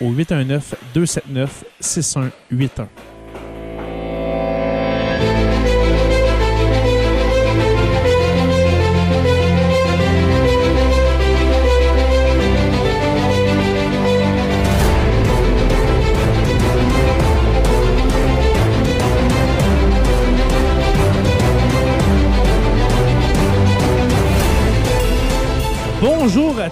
au 0.00 0.12
819 0.12 0.74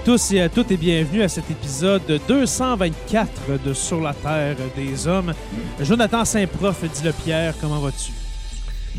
tous 0.05 0.33
et 0.33 0.41
à 0.41 0.49
toutes 0.49 0.71
et 0.71 0.77
bienvenue 0.77 1.23
à 1.23 1.29
cet 1.29 1.51
épisode 1.51 2.21
224 2.29 3.63
de 3.65 3.73
Sur 3.73 4.01
la 4.01 4.15
Terre 4.15 4.57
des 4.77 5.07
Hommes. 5.07 5.33
Jonathan 5.81 6.25
Saint-Prof, 6.25 6.83
dit 6.83 7.05
le 7.05 7.13
Pierre, 7.13 7.55
comment 7.61 7.81
vas-tu? 7.81 8.13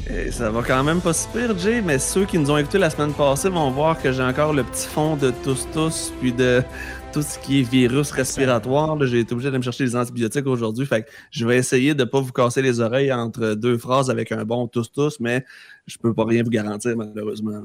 Eh, 0.09 0.31
ça 0.31 0.50
va 0.50 0.61
quand 0.64 0.83
même 0.83 1.02
pas 1.02 1.14
si 1.14 1.28
pire, 1.28 1.58
Jay, 1.58 1.81
mais 1.81 2.00
ceux 2.00 2.25
qui 2.25 2.38
nous 2.38 2.50
ont 2.50 2.58
écoutés 2.58 2.78
la 2.78 2.89
semaine 2.89 3.14
passée 3.14 3.50
vont 3.50 3.69
voir 3.72 4.02
que 4.02 4.11
j'ai 4.11 4.23
encore 4.23 4.53
le 4.53 4.64
petit 4.64 4.88
fond 4.88 5.16
de 5.16 5.31
tous 5.44 5.67
tous, 5.74 6.12
puis 6.19 6.31
de 6.31 6.63
tout 7.12 7.22
ce 7.24 7.40
qui 7.40 7.59
est 7.59 7.64
virus 7.64 8.12
respiratoire. 8.12 9.03
J'ai 9.06 9.20
été 9.20 9.34
obligé 9.34 9.50
de 9.50 9.58
me 9.58 9.64
chercher 9.64 9.84
des 9.84 9.96
antibiotiques 9.96 10.46
aujourd'hui. 10.46 10.86
Fait 10.86 11.03
que 11.03 11.09
je 11.31 11.46
vais 11.46 11.58
essayer 11.58 11.96
de 11.96 12.03
pas 12.03 12.20
vous 12.20 12.31
casser 12.31 12.62
les 12.62 12.80
oreilles 12.80 13.12
entre 13.12 13.56
deux 13.56 13.78
phrases 13.78 14.09
avec 14.09 14.31
un 14.31 14.46
bon 14.46 14.68
tous 14.68 14.92
tous, 14.92 15.19
mais 15.19 15.44
je 15.88 15.98
peux 15.98 16.14
pas 16.14 16.25
rien 16.25 16.44
vous 16.44 16.52
garantir, 16.52 16.96
malheureusement. 16.96 17.64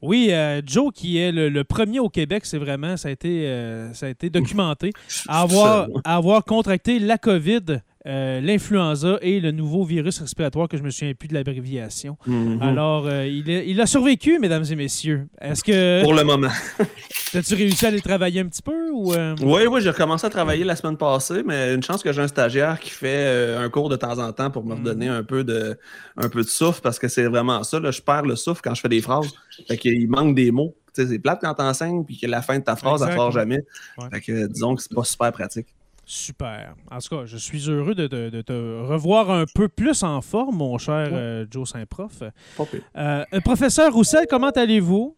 Oui, 0.00 0.28
euh, 0.30 0.60
Joe, 0.66 0.92
qui 0.92 1.18
est 1.18 1.30
le, 1.30 1.48
le 1.48 1.64
premier 1.64 2.00
au 2.00 2.08
Québec, 2.08 2.44
c'est 2.44 2.58
vraiment, 2.58 2.96
ça 2.96 3.08
a 3.08 3.12
été, 3.12 3.46
euh, 3.46 3.94
ça 3.94 4.06
a 4.06 4.08
été 4.08 4.30
documenté, 4.30 4.92
à 5.28 5.42
avoir, 5.42 5.88
à 6.04 6.16
avoir 6.16 6.44
contracté 6.44 6.98
la 6.98 7.18
COVID, 7.18 7.82
euh, 8.06 8.40
l'influenza 8.40 9.18
et 9.22 9.38
le 9.40 9.52
nouveau 9.52 9.84
virus 9.84 10.18
respiratoire 10.20 10.68
que 10.68 10.76
je 10.76 10.82
me 10.82 10.90
souviens 10.90 11.14
plus 11.14 11.28
de 11.28 11.34
l'abréviation. 11.34 12.16
Mhm. 12.26 12.60
Alors, 12.60 13.06
euh, 13.06 13.26
il, 13.26 13.48
est- 13.48 13.68
il 13.68 13.80
a 13.80 13.86
survécu, 13.86 14.38
mesdames 14.40 14.64
et 14.70 14.74
messieurs. 14.76 15.28
Est-ce 15.40 15.62
que 15.62 16.02
Pour 16.02 16.14
le 16.14 16.24
moment. 16.24 16.48
as-tu 17.34 17.54
réussi 17.54 17.84
à 17.84 17.88
aller 17.88 18.00
travailler 18.00 18.40
un 18.40 18.46
petit 18.46 18.62
peu 18.62 18.90
ou 18.90 19.14
euh, 19.14 19.34
Oui, 19.40 19.62
oui, 19.70 19.80
j'ai 19.80 19.90
recommencé 19.90 20.26
à 20.26 20.30
travailler 20.30 20.64
la 20.64 20.76
semaine 20.76 20.96
passée, 20.96 21.42
mais 21.46 21.74
une 21.74 21.82
chance 21.82 22.02
que 22.02 22.12
j'ai 22.12 22.22
un 22.22 22.28
stagiaire 22.28 22.78
qui 22.80 22.90
fait 22.90 23.56
un 23.56 23.68
cours 23.70 23.88
de 23.88 23.96
temps 23.96 24.18
en 24.18 24.32
temps 24.32 24.50
pour 24.50 24.64
me 24.64 24.74
redonner 24.74 25.08
un 25.08 25.22
peu 25.22 25.44
de, 25.44 25.78
un 26.16 26.28
peu 26.28 26.42
de 26.42 26.48
souffle 26.48 26.80
parce 26.82 26.98
que 26.98 27.08
c'est 27.08 27.24
vraiment 27.24 27.62
ça. 27.62 27.78
Là, 27.80 27.90
je 27.90 28.00
perds 28.02 28.22
le 28.26 28.36
souffle 28.36 28.60
quand 28.62 28.74
je 28.74 28.80
fais 28.80 28.88
des 28.88 29.00
phrases. 29.00 29.32
Fait 29.68 29.76
qu'il 29.78 30.08
manque 30.08 30.34
des 30.34 30.50
mots. 30.50 30.74
Tu 30.94 31.02
sais, 31.02 31.08
c'est 31.08 31.18
plate 31.18 31.38
quand 31.40 31.54
t'enseignes 31.54 32.04
puis 32.04 32.18
que 32.18 32.26
la 32.26 32.42
fin 32.42 32.58
de 32.58 32.64
ta 32.64 32.76
phrase, 32.76 33.02
elle 33.08 33.16
ne 33.18 33.30
jamais. 33.30 33.60
Ouais. 33.96 34.08
Fait 34.12 34.20
que 34.20 34.46
disons 34.48 34.74
que 34.74 34.82
c'est 34.82 34.92
pas 34.92 35.04
super 35.04 35.32
pratique. 35.32 35.68
Super. 36.04 36.74
En 36.90 36.98
tout 36.98 37.16
cas, 37.16 37.22
je 37.26 37.36
suis 37.36 37.70
heureux 37.70 37.94
de, 37.94 38.06
de- 38.06 38.28
de 38.28 38.42
te 38.42 38.52
revoir 38.86 39.30
un 39.30 39.44
peu 39.54 39.68
plus 39.68 40.02
en 40.02 40.20
forme, 40.20 40.56
mon 40.56 40.76
cher 40.78 41.08
euh, 41.12 41.46
Joe 41.50 41.68
Saint-Prof. 41.70 42.22
Euh, 42.22 43.24
euh, 43.32 43.40
professeur 43.40 43.92
Roussel, 43.92 44.26
comment 44.28 44.50
allez-vous? 44.50 45.16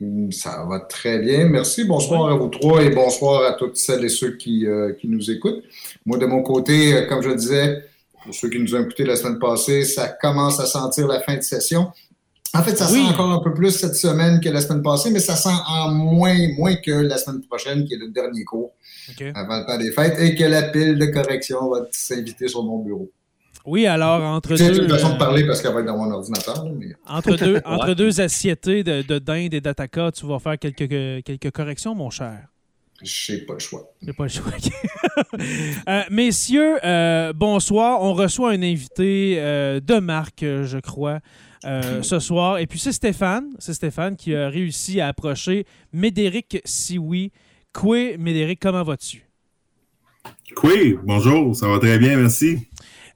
Mm, 0.00 0.30
Ça 0.32 0.64
va 0.68 0.80
très 0.80 1.18
bien. 1.18 1.46
Merci. 1.48 1.84
Bonsoir 1.84 2.30
à 2.30 2.34
vous 2.36 2.48
trois 2.48 2.82
et 2.82 2.90
bonsoir 2.90 3.44
à 3.44 3.52
toutes 3.52 3.76
celles 3.76 4.04
et 4.04 4.08
ceux 4.08 4.36
qui, 4.36 4.66
euh, 4.66 4.92
qui 4.94 5.08
nous 5.08 5.30
écoutent. 5.30 5.62
Moi, 6.06 6.16
de 6.18 6.26
mon 6.26 6.42
côté, 6.42 7.06
comme 7.08 7.22
je 7.22 7.28
le 7.28 7.36
disais, 7.36 7.84
pour 8.24 8.34
ceux 8.34 8.48
qui 8.48 8.58
nous 8.58 8.74
ont 8.74 8.80
écoutés 8.80 9.04
la 9.04 9.16
semaine 9.16 9.38
passée, 9.38 9.84
ça 9.84 10.08
commence 10.08 10.58
à 10.58 10.64
sentir 10.66 11.06
la 11.06 11.20
fin 11.20 11.36
de 11.36 11.42
session. 11.42 11.92
En 12.54 12.62
fait, 12.62 12.76
ça 12.76 12.86
Oui. 12.90 13.02
sent 13.04 13.10
encore 13.12 13.30
un 13.32 13.40
peu 13.40 13.52
plus 13.52 13.72
cette 13.72 13.96
semaine 13.96 14.40
que 14.40 14.48
la 14.48 14.60
semaine 14.62 14.80
passée, 14.82 15.10
mais 15.10 15.18
ça 15.20 15.36
sent 15.36 15.48
en 15.68 15.90
moins, 15.90 16.34
moins 16.56 16.76
que 16.76 16.92
la 16.92 17.18
semaine 17.18 17.42
prochaine, 17.42 17.84
qui 17.84 17.94
est 17.94 17.98
le 17.98 18.08
dernier 18.08 18.44
cours 18.44 18.72
Avant 19.34 19.58
le 19.60 19.66
temps 19.66 19.78
des 19.78 19.92
fêtes, 19.92 20.18
et 20.18 20.34
que 20.34 20.44
la 20.44 20.62
pile 20.62 20.98
de 20.98 21.06
correction 21.06 21.70
va 21.70 21.86
s'inviter 21.90 22.48
sur 22.48 22.62
mon 22.62 22.78
bureau. 22.78 23.10
Oui, 23.66 23.86
alors, 23.86 24.22
entre 24.22 24.56
C'est 24.56 24.70
deux... 24.70 24.84
une 24.84 24.90
façon 24.90 25.10
euh, 25.10 25.14
de 25.14 25.18
parler 25.18 25.46
parce 25.46 25.62
qu'elle 25.62 25.72
va 25.72 25.80
être 25.80 25.86
dans 25.86 25.96
mon 25.96 26.10
ordinateur. 26.10 26.66
mais... 26.78 26.94
Entre 27.06 27.36
deux, 27.36 27.60
entre 27.64 27.94
deux 27.94 28.20
assietés 28.20 28.84
de, 28.84 29.02
de 29.02 29.18
dinde 29.18 29.54
et 29.54 29.60
d'ataka, 29.60 30.12
tu 30.12 30.26
vas 30.26 30.38
faire 30.38 30.58
quelques, 30.58 30.86
quelques 31.24 31.50
corrections, 31.50 31.94
mon 31.94 32.10
cher. 32.10 32.48
Je 33.02 33.32
n'ai 33.32 33.38
pas 33.40 33.54
le 33.54 33.58
choix. 33.58 33.90
J'ai 34.02 34.12
pas 34.12 34.24
le 34.24 34.28
choix. 34.28 34.52
Euh, 35.88 36.02
messieurs, 36.10 36.78
euh, 36.84 37.32
bonsoir. 37.32 38.02
On 38.02 38.14
reçoit 38.14 38.50
un 38.50 38.62
invité 38.62 39.36
euh, 39.38 39.78
de 39.78 39.98
marque, 40.00 40.42
euh, 40.42 40.64
je 40.64 40.78
crois, 40.78 41.20
euh, 41.64 42.02
ce 42.02 42.18
soir. 42.18 42.58
Et 42.58 42.66
puis 42.66 42.78
c'est 42.80 42.92
Stéphane. 42.92 43.50
C'est 43.58 43.74
Stéphane 43.74 44.16
qui 44.16 44.34
a 44.34 44.48
réussi 44.48 45.00
à 45.00 45.08
approcher 45.08 45.66
Médéric 45.92 46.60
Sioui. 46.64 47.30
Quoi, 47.74 48.16
Médéric, 48.18 48.60
comment 48.60 48.82
vas-tu? 48.84 49.22
Oui, 50.62 50.96
bonjour, 51.02 51.54
ça 51.56 51.68
va 51.68 51.78
très 51.78 51.98
bien, 51.98 52.16
merci. 52.16 52.58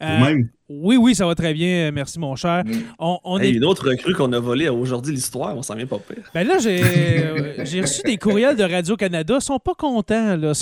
Euh, 0.02 0.16
Vous-même? 0.18 0.48
oui, 0.68 0.96
oui, 0.96 1.14
ça 1.14 1.26
va 1.26 1.34
très 1.34 1.52
bien. 1.54 1.90
Merci, 1.90 2.18
mon 2.20 2.36
cher. 2.36 2.62
Mm. 2.64 2.70
On, 2.98 3.18
on 3.24 3.38
Hey, 3.38 3.50
est 3.50 3.56
une 3.56 3.64
autre 3.64 3.88
recrue 3.88 4.14
qu'on 4.14 4.32
a 4.32 4.38
volée 4.38 4.66
à 4.66 4.72
aujourd'hui 4.72 5.12
l'histoire, 5.14 5.56
on 5.56 5.62
s'en 5.62 5.74
vient 5.74 5.86
pas 5.86 5.98
pire. 5.98 6.22
Ben 6.34 6.46
là, 6.46 6.58
j'ai 6.58 6.80
euh, 6.84 7.54
reçu 7.82 8.02
des 8.04 8.16
courriels 8.16 8.56
de 8.56 8.62
Radio-Canada. 8.64 9.36
Ils 9.40 9.44
sont 9.44 9.58
pas 9.58 9.74
contents, 9.74 10.36
là. 10.36 10.52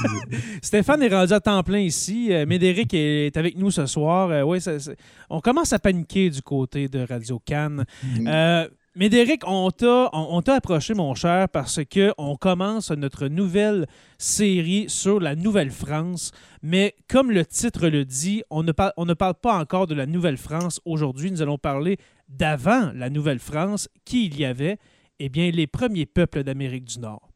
Stéphane 0.62 1.02
est 1.02 1.08
rendu 1.08 1.32
à 1.32 1.40
temps 1.40 1.62
plein 1.62 1.80
ici. 1.80 2.28
Euh, 2.30 2.46
Médéric 2.46 2.94
est 2.94 3.36
avec 3.36 3.56
nous 3.58 3.70
ce 3.70 3.86
soir. 3.86 4.30
Euh, 4.30 4.58
ça- 4.60 4.78
ça- 4.78 4.92
on 5.28 5.40
commence 5.40 5.72
à 5.72 5.78
paniquer 5.78 6.30
du 6.30 6.40
côté 6.42 6.88
de 6.88 7.04
Radio-Can. 7.06 7.78
Euh, 8.26 8.68
On 8.96 9.70
t'a 9.70 10.10
on, 10.12 10.42
t'a 10.42 10.54
approché, 10.54 10.94
mon 10.94 11.14
cher, 11.14 11.48
parce 11.48 11.78
que 11.84 12.12
on 12.18 12.34
commence 12.34 12.90
notre 12.90 13.28
nouvelle 13.28 13.86
série 14.18 14.86
sur 14.88 15.20
la 15.20 15.36
Nouvelle-France. 15.36 16.32
Mais 16.62 16.96
comme 17.08 17.30
le 17.30 17.46
titre 17.46 17.86
le 17.86 18.04
dit, 18.04 18.42
on 18.50 18.64
ne, 18.64 18.72
parle 18.72 19.34
pas 19.40 19.60
encore 19.60 19.86
de 19.86 19.94
la 19.94 20.06
Nouvelle-France 20.06 20.80
aujourd'hui. 20.84 21.30
Nous 21.30 21.40
allons 21.40 21.56
parler 21.56 21.98
d'avant 22.28 22.90
la 22.92 23.10
Nouvelle-France, 23.10 23.88
qui 24.04 24.26
il 24.26 24.36
y 24.40 24.44
avait 24.44 24.78
eh 25.20 25.28
bien, 25.28 25.52
les 25.52 25.68
premiers 25.68 26.06
peuples 26.06 26.42
d'Amérique 26.42 26.86
du 26.86 26.98
Nord. 26.98 27.28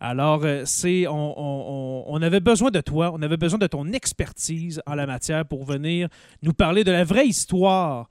Alors, 0.00 0.42
euh, 0.44 0.62
c'est, 0.64 1.04
on 1.06 2.22
avait 2.22 2.40
besoin 2.40 2.70
de 2.70 2.80
toi, 2.80 3.12
on 3.12 3.20
avait 3.20 3.36
besoin 3.36 3.58
de 3.58 3.66
ton 3.66 3.92
expertise 3.92 4.80
en 4.86 4.94
la 4.94 5.06
matière 5.06 5.44
pour 5.44 5.64
venir 5.64 6.08
nous 6.42 6.54
parler 6.54 6.82
de 6.82 6.92
la 6.92 7.04
vraie 7.04 7.26
histoire 7.26 8.08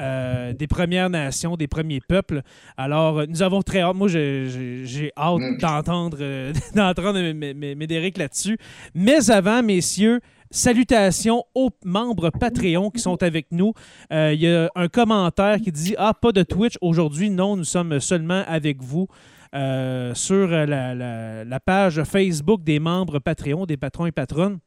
euh, 0.00 0.52
des 0.52 0.66
Premières 0.66 1.08
Nations, 1.10 1.56
des 1.56 1.68
premiers 1.68 2.00
peuples. 2.00 2.42
Alors, 2.76 3.26
nous 3.28 3.42
avons 3.42 3.62
très 3.62 3.80
hâte. 3.80 3.94
Moi, 3.96 4.08
j'ai, 4.08 5.12
hâte 5.16 5.38
Mm. 5.40 5.58
d'entendre, 5.58 6.18
euh, 6.20 6.52
d'entendre 6.74 7.18
Médéric 7.32 8.18
là-dessus. 8.18 8.58
Mais 8.94 9.30
avant, 9.30 9.62
messieurs, 9.62 10.20
Salutations 10.48 11.42
aux 11.56 11.70
membres 11.84 12.30
Patreon 12.30 12.90
qui 12.90 13.00
sont 13.00 13.20
avec 13.22 13.46
nous. 13.50 13.72
Euh, 14.12 14.32
Il 14.32 14.40
y 14.40 14.48
a 14.48 14.70
un 14.76 14.86
commentaire 14.86 15.58
qui 15.60 15.72
dit 15.72 15.96
Ah, 15.98 16.14
pas 16.14 16.30
de 16.30 16.44
Twitch 16.44 16.74
aujourd'hui. 16.80 17.30
Non, 17.30 17.56
nous 17.56 17.64
sommes 17.64 17.98
seulement 18.00 18.42
avec 18.46 18.80
vous. 18.82 19.08
euh, 19.54 20.12
sur 20.14 20.48
la, 20.48 20.94
la- 20.94 21.44
la 21.44 21.60
page 21.60 22.02
Facebook 22.04 22.62
des 22.62 22.78
membres 22.78 23.18
Patreon, 23.20 23.64
des 23.66 23.76
patrons 23.76 24.04
et 24.06 24.12
patronnes. 24.12 24.58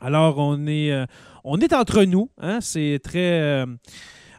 Alors, 0.00 0.36
on 0.38 0.66
est, 0.66 0.92
euh, 0.92 1.06
on 1.44 1.58
est 1.58 1.72
entre 1.72 2.04
nous. 2.04 2.28
hein. 2.40 2.58
C'est 2.60 3.00
très, 3.02 3.64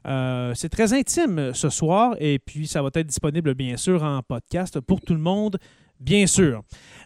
euh, 0.07 0.53
c'est 0.55 0.69
très 0.69 0.93
intime 0.93 1.53
ce 1.53 1.69
soir. 1.69 2.15
Et 2.19 2.39
puis, 2.39 2.67
ça 2.67 2.81
va 2.81 2.89
être 2.93 3.07
disponible, 3.07 3.53
bien 3.53 3.77
sûr, 3.77 4.03
en 4.03 4.21
podcast 4.21 4.79
pour 4.79 5.01
tout 5.01 5.13
le 5.13 5.19
monde, 5.19 5.57
bien 5.99 6.25
sûr. 6.27 6.61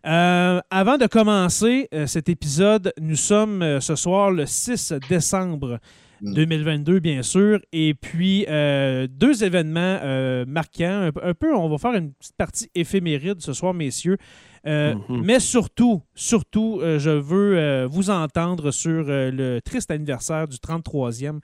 Euh, 0.06 0.60
avant 0.70 0.98
de 0.98 1.06
commencer 1.08 1.88
euh, 1.94 2.08
cet 2.08 2.30
épisode, 2.30 2.94
nous 3.00 3.16
sommes 3.16 3.80
ce 3.82 3.96
soir 3.96 4.32
le 4.32 4.46
6 4.46 4.94
décembre 5.10 5.80
Mm. 6.22 6.34
2022, 6.34 7.00
bien 7.02 7.22
sûr. 7.24 7.60
Et 7.74 7.94
puis, 7.94 8.46
euh, 8.48 9.06
deux 9.06 9.44
événements 9.44 10.00
euh, 10.02 10.46
marquants. 10.48 11.02
Un, 11.08 11.12
peu- 11.12 11.20
un 11.22 11.34
peu, 11.34 11.54
on 11.54 11.68
va 11.68 11.78
faire 11.78 11.94
une 11.94 12.14
petite 12.14 12.38
partie 12.38 12.70
éphéméride 12.74 13.42
ce 13.42 13.52
soir, 13.52 13.74
messieurs. 13.74 14.18
Euh, 14.66 14.96
Mhm. 15.10 15.22
Mais 15.26 15.42
surtout, 15.42 16.02
surtout, 16.16 16.80
je 16.82 17.10
veux 17.10 17.84
vous 17.84 18.10
entendre 18.10 18.72
sur 18.72 19.04
le 19.08 19.60
triste 19.60 19.92
anniversaire 19.92 20.48
du 20.48 20.58
33e. 20.58 21.42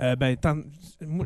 Euh, 0.00 0.16
ben, 0.16 0.36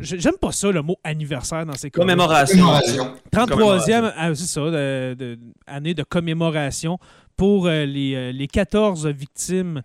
j'aime 0.00 0.36
pas 0.40 0.52
ça, 0.52 0.70
le 0.72 0.82
mot 0.82 0.96
anniversaire 1.04 1.64
dans 1.64 1.74
ces 1.74 1.90
cas 1.90 2.00
Commémoration. 2.00 2.56
Commémoration. 2.58 3.14
33e, 3.32 4.12
ah, 4.16 4.34
c'est 4.34 4.46
ça, 4.46 4.60
de- 4.62 5.14
de- 5.14 5.38
année 5.66 5.94
de 5.94 6.02
commémoration 6.02 6.98
pour 7.36 7.66
euh, 7.66 7.84
les, 7.84 8.14
euh, 8.14 8.32
les 8.32 8.46
14 8.48 9.06
victimes 9.08 9.82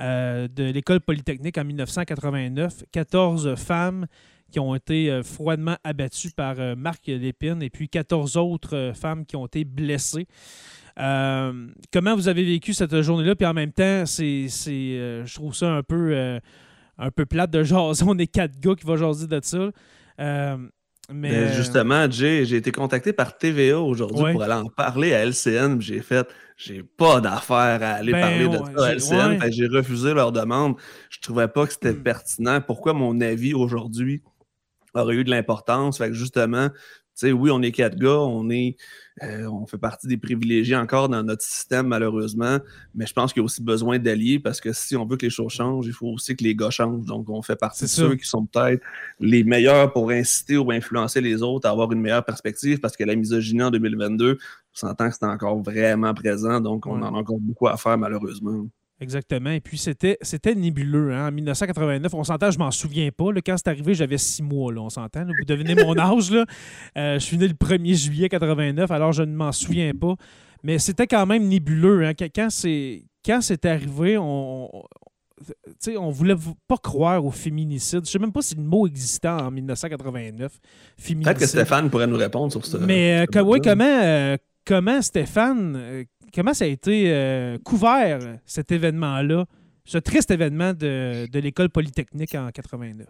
euh, 0.00 0.48
de 0.48 0.64
l'école 0.64 1.00
polytechnique 1.00 1.56
en 1.58 1.64
1989. 1.64 2.82
14 2.90 3.54
femmes 3.54 4.06
qui 4.50 4.58
ont 4.60 4.74
été 4.74 5.10
euh, 5.10 5.22
froidement 5.22 5.76
abattues 5.84 6.30
par 6.32 6.56
euh, 6.58 6.74
Marc 6.76 7.06
Lépine 7.06 7.62
et 7.62 7.70
puis 7.70 7.88
14 7.88 8.36
autres 8.36 8.74
euh, 8.76 8.94
femmes 8.94 9.24
qui 9.26 9.36
ont 9.36 9.46
été 9.46 9.64
blessées. 9.64 10.26
Euh, 10.98 11.66
comment 11.92 12.14
vous 12.14 12.28
avez 12.28 12.44
vécu 12.44 12.72
cette 12.72 13.00
journée-là? 13.00 13.34
Puis 13.34 13.46
en 13.46 13.54
même 13.54 13.72
temps, 13.72 14.06
c'est, 14.06 14.46
c'est, 14.48 14.70
euh, 14.96 15.24
je 15.26 15.34
trouve 15.34 15.54
ça 15.54 15.70
un 15.72 15.82
peu, 15.82 16.10
euh, 16.12 16.38
un 16.98 17.10
peu 17.10 17.26
plate 17.26 17.50
de 17.50 17.62
jaser. 17.64 18.04
On 18.08 18.18
est 18.18 18.26
quatre 18.26 18.58
gars 18.60 18.74
qui 18.74 18.84
vont 18.86 18.96
jaser 18.96 19.26
de 19.26 19.40
ça. 19.42 19.70
Euh, 20.20 20.56
mais, 21.12 21.30
Mais 21.30 21.52
justement, 21.52 22.10
Jay, 22.10 22.46
j'ai 22.46 22.56
été 22.56 22.72
contacté 22.72 23.12
par 23.12 23.36
TVA 23.36 23.78
aujourd'hui 23.78 24.22
Ouais. 24.22 24.32
pour 24.32 24.42
aller 24.42 24.54
en 24.54 24.66
parler 24.68 25.12
à 25.12 25.22
LCN. 25.26 25.78
J'ai 25.80 26.00
fait, 26.00 26.26
j'ai 26.56 26.82
pas 26.82 27.20
d'affaire 27.20 27.82
à 27.82 27.90
aller 27.96 28.12
Ben, 28.12 28.20
parler 28.22 28.48
de 28.48 28.56
ouais, 28.56 28.72
ça 28.78 28.86
à 28.86 28.92
LCN. 28.94 29.42
ouais. 29.42 29.52
J'ai 29.52 29.66
refusé 29.66 30.14
leur 30.14 30.32
demande. 30.32 30.76
Je 31.10 31.18
trouvais 31.20 31.48
pas 31.48 31.66
que 31.66 31.72
c'était 31.74 31.92
Hmm. 31.92 32.02
pertinent. 32.02 32.60
Pourquoi 32.62 32.94
mon 32.94 33.20
avis 33.20 33.52
aujourd'hui 33.52 34.22
aurait 34.94 35.16
eu 35.16 35.24
de 35.24 35.30
l'importance? 35.30 35.98
Fait 35.98 36.08
que 36.08 36.14
justement, 36.14 36.70
tu 36.70 36.76
sais, 37.14 37.32
oui, 37.32 37.50
on 37.52 37.60
est 37.60 37.72
quatre 37.72 37.96
gars, 37.98 38.20
on 38.20 38.48
est, 38.48 38.76
euh, 39.22 39.46
on 39.46 39.64
fait 39.66 39.78
partie 39.78 40.08
des 40.08 40.16
privilégiés 40.16 40.74
encore 40.76 41.08
dans 41.08 41.22
notre 41.22 41.42
système, 41.42 41.86
malheureusement. 41.86 42.58
Mais 42.94 43.06
je 43.06 43.12
pense 43.12 43.32
qu'il 43.32 43.40
y 43.40 43.44
a 43.44 43.46
aussi 43.46 43.62
besoin 43.62 43.98
d'alliés 44.00 44.40
parce 44.40 44.60
que 44.60 44.72
si 44.72 44.96
on 44.96 45.06
veut 45.06 45.16
que 45.16 45.24
les 45.26 45.30
choses 45.30 45.52
changent, 45.52 45.86
il 45.86 45.92
faut 45.92 46.08
aussi 46.08 46.34
que 46.34 46.42
les 46.42 46.56
gars 46.56 46.70
changent. 46.70 47.06
Donc, 47.06 47.28
on 47.28 47.40
fait 47.40 47.54
partie 47.56 47.84
de 47.84 47.88
ceux 47.88 48.16
qui 48.16 48.26
sont 48.26 48.44
peut-être 48.44 48.82
les 49.20 49.44
meilleurs 49.44 49.92
pour 49.92 50.10
inciter 50.10 50.56
ou 50.56 50.70
influencer 50.72 51.20
les 51.20 51.42
autres 51.42 51.68
à 51.68 51.70
avoir 51.70 51.92
une 51.92 52.00
meilleure 52.00 52.24
perspective 52.24 52.80
parce 52.80 52.96
que 52.96 53.04
la 53.04 53.14
misogynie 53.14 53.62
en 53.62 53.70
2022, 53.70 54.32
on 54.32 54.36
s'entend 54.76 55.08
que 55.08 55.14
c'est 55.14 55.24
encore 55.26 55.62
vraiment 55.62 56.12
présent. 56.12 56.60
Donc, 56.60 56.86
on 56.86 56.96
Ouais. 57.00 57.06
en 57.06 57.14
a 57.14 57.18
encore 57.18 57.38
beaucoup 57.38 57.68
à 57.68 57.76
faire, 57.76 57.96
malheureusement. 57.96 58.66
Exactement. 59.00 59.50
Et 59.50 59.60
puis, 59.60 59.76
c'était, 59.76 60.16
c'était 60.22 60.54
nébuleux. 60.54 61.12
hein. 61.12 61.28
En 61.28 61.32
1989, 61.32 62.14
on 62.14 62.24
s'entend, 62.24 62.50
je 62.50 62.58
m'en 62.58 62.70
souviens 62.70 63.10
pas. 63.10 63.32
là. 63.32 63.40
Quand 63.44 63.56
c'est 63.56 63.68
arrivé, 63.68 63.92
j'avais 63.94 64.18
six 64.18 64.42
mois, 64.42 64.72
là, 64.72 64.80
on 64.82 64.88
s'entend. 64.90 65.24
Vous 65.26 65.44
devinez 65.44 65.74
mon 65.74 65.96
âge. 65.98 66.30
Là. 66.30 66.44
Euh, 66.96 67.14
je 67.14 67.24
suis 67.24 67.36
né 67.36 67.48
le 67.48 67.54
1er 67.54 67.94
juillet 67.94 68.28
89, 68.28 68.90
alors 68.90 69.12
je 69.12 69.22
ne 69.22 69.34
m'en 69.34 69.52
souviens 69.52 69.92
pas. 69.94 70.14
Mais 70.62 70.78
c'était 70.78 71.06
quand 71.06 71.26
même 71.26 71.46
nébuleux. 71.48 72.06
hein. 72.06 72.12
Quand, 72.34 72.48
c'est, 72.50 73.02
quand 73.26 73.40
c'est 73.42 73.66
arrivé, 73.66 74.16
on, 74.16 74.74
on, 74.74 74.82
tu 75.44 75.52
sais, 75.80 75.96
on 75.98 76.10
voulait 76.10 76.36
pas 76.68 76.76
croire 76.78 77.22
au 77.26 77.30
féminicide. 77.32 78.02
Je 78.06 78.10
sais 78.12 78.18
même 78.20 78.32
pas 78.32 78.40
si 78.42 78.54
le 78.54 78.62
mot 78.62 78.86
existait 78.86 79.28
en 79.28 79.50
1989. 79.50 80.52
Féminicide. 80.96 81.24
Peut-être 81.24 81.38
que 81.40 81.46
Stéphane 81.46 81.90
pourrait 81.90 82.06
nous 82.06 82.16
répondre 82.16 82.50
sur 82.52 82.64
ce. 82.64 82.76
Mais 82.78 83.22
euh, 83.22 83.26
que- 83.26 83.58
comment, 83.62 83.84
euh, 83.84 84.36
comment 84.66 85.02
Stéphane, 85.02 85.76
euh, 85.76 86.04
comment 86.34 86.54
ça 86.54 86.64
a 86.64 86.68
été 86.68 87.12
euh, 87.12 87.58
couvert, 87.64 88.38
cet 88.46 88.72
événement-là, 88.72 89.46
ce 89.84 89.98
triste 89.98 90.30
événement 90.30 90.72
de, 90.72 91.26
de 91.30 91.38
l'école 91.38 91.70
polytechnique 91.70 92.34
en 92.34 92.50
89? 92.50 93.06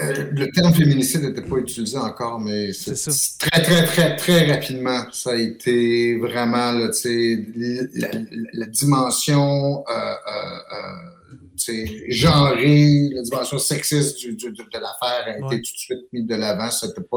Euh, 0.00 0.28
le 0.32 0.50
terme 0.50 0.74
féminicide 0.74 1.22
n'était 1.22 1.42
pas 1.42 1.56
utilisé 1.56 1.96
encore, 1.98 2.40
mais 2.40 2.72
c'est 2.72 2.94
très, 3.38 3.62
très, 3.62 3.84
très, 3.84 4.16
très 4.16 4.52
rapidement. 4.52 5.04
Ça 5.12 5.30
a 5.30 5.36
été 5.36 6.18
vraiment 6.18 6.72
là, 6.72 6.88
la, 7.04 8.08
la- 8.08 8.20
la 8.54 8.66
dimension 8.66 9.84
euh, 9.88 9.92
euh, 9.94 10.74
euh, 10.74 11.74
genrée, 12.08 13.08
la 13.12 13.22
dimension 13.22 13.58
sexiste 13.58 14.18
du- 14.18 14.34
du- 14.34 14.50
de, 14.50 14.62
de 14.64 14.78
l'affaire 14.78 15.24
a 15.26 15.30
Ouais. 15.46 15.54
été 15.56 15.62
tout 15.62 15.72
de 15.72 15.78
suite 15.78 16.12
mise 16.12 16.26
de 16.26 16.34
l'avant. 16.34 16.68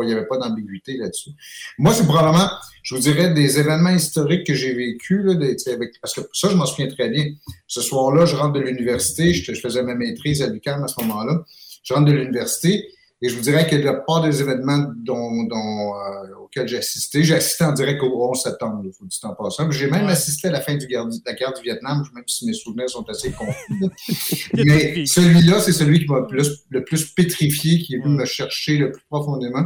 Il 0.04 0.06
n'y 0.08 0.14
avait 0.14 0.28
pas 0.28 0.38
d'ambiguïté 0.38 0.98
là-dessus. 0.98 1.32
Moi, 1.80 1.94
c'est 1.94 2.06
probablement, 2.06 2.48
je 2.84 2.94
vous 2.96 3.02
dirais, 3.02 3.34
des 3.34 3.60
événements 3.60 3.90
historiques 3.90 4.46
que 4.46 4.54
j'ai 4.54 4.74
vécus, 4.74 5.22
là, 5.26 5.34
des- 5.34 5.58
avec, 5.70 6.00
parce 6.00 6.14
que 6.14 6.22
ça, 6.32 6.50
je 6.50 6.56
m'en 6.56 6.66
souviens 6.68 6.88
très 6.88 7.10
bien. 7.10 7.26
Ce 7.66 7.82
soir-là, 7.82 8.26
je 8.28 8.36
rentre 8.36 8.54
de 8.54 8.60
l'université, 8.62 9.34
je, 9.34 9.52
je 9.54 9.60
faisais 9.60 9.82
ma 9.84 9.96
maîtrise 9.96 10.42
à 10.44 10.48
l'UQAM 10.48 10.84
à 10.84 10.88
ce 10.88 11.02
moment-là. 11.02 11.44
Je 11.88 11.94
rentre 11.94 12.08
de 12.08 12.12
l'université 12.12 12.90
et 13.22 13.30
je 13.30 13.36
vous 13.36 13.42
dirais 13.42 13.66
que 13.66 13.76
la 13.78 13.94
part 13.94 14.22
des 14.22 14.42
événements 14.42 14.92
dont, 14.98 15.44
dont, 15.46 15.96
euh, 15.96 16.36
auxquels 16.44 16.68
j'ai 16.68 16.78
assisté, 16.80 17.24
j'ai 17.24 17.36
assisté 17.36 17.64
en 17.64 17.72
direct 17.72 18.04
au 18.04 18.30
11 18.30 18.42
septembre, 18.44 18.82
il 18.86 18.92
faut 18.92 19.06
dire 19.06 19.20
en 19.24 19.34
passant. 19.36 19.72
J'ai 19.72 19.90
même 19.90 20.06
Ouais. 20.06 20.12
assisté 20.12 20.50
à 20.50 20.52
la 20.52 20.60
fin 20.62 20.76
du 20.76 20.86
guerre- 20.86 21.06
de 21.06 21.16
la 21.26 21.34
guerre 21.34 21.54
du 21.54 21.62
Vietnam, 21.64 22.04
même 22.14 22.26
si 22.28 22.46
mes 22.46 22.54
souvenirs 22.54 22.90
sont 22.90 23.08
assez 23.10 23.32
confus. 23.32 23.54
Mais 24.54 25.06
celui-là, 25.06 25.62
c'est 25.62 25.72
celui 25.72 26.00
qui 26.06 26.12
m'a 26.12 26.28
le 26.70 26.84
plus, 26.84 27.06
pétrifié, 27.16 27.80
qui 27.80 27.96
est 27.96 28.00
venu 28.00 28.16
me 28.18 28.26
chercher 28.26 28.78
le 28.78 28.92
plus 28.92 29.04
profondément. 29.10 29.66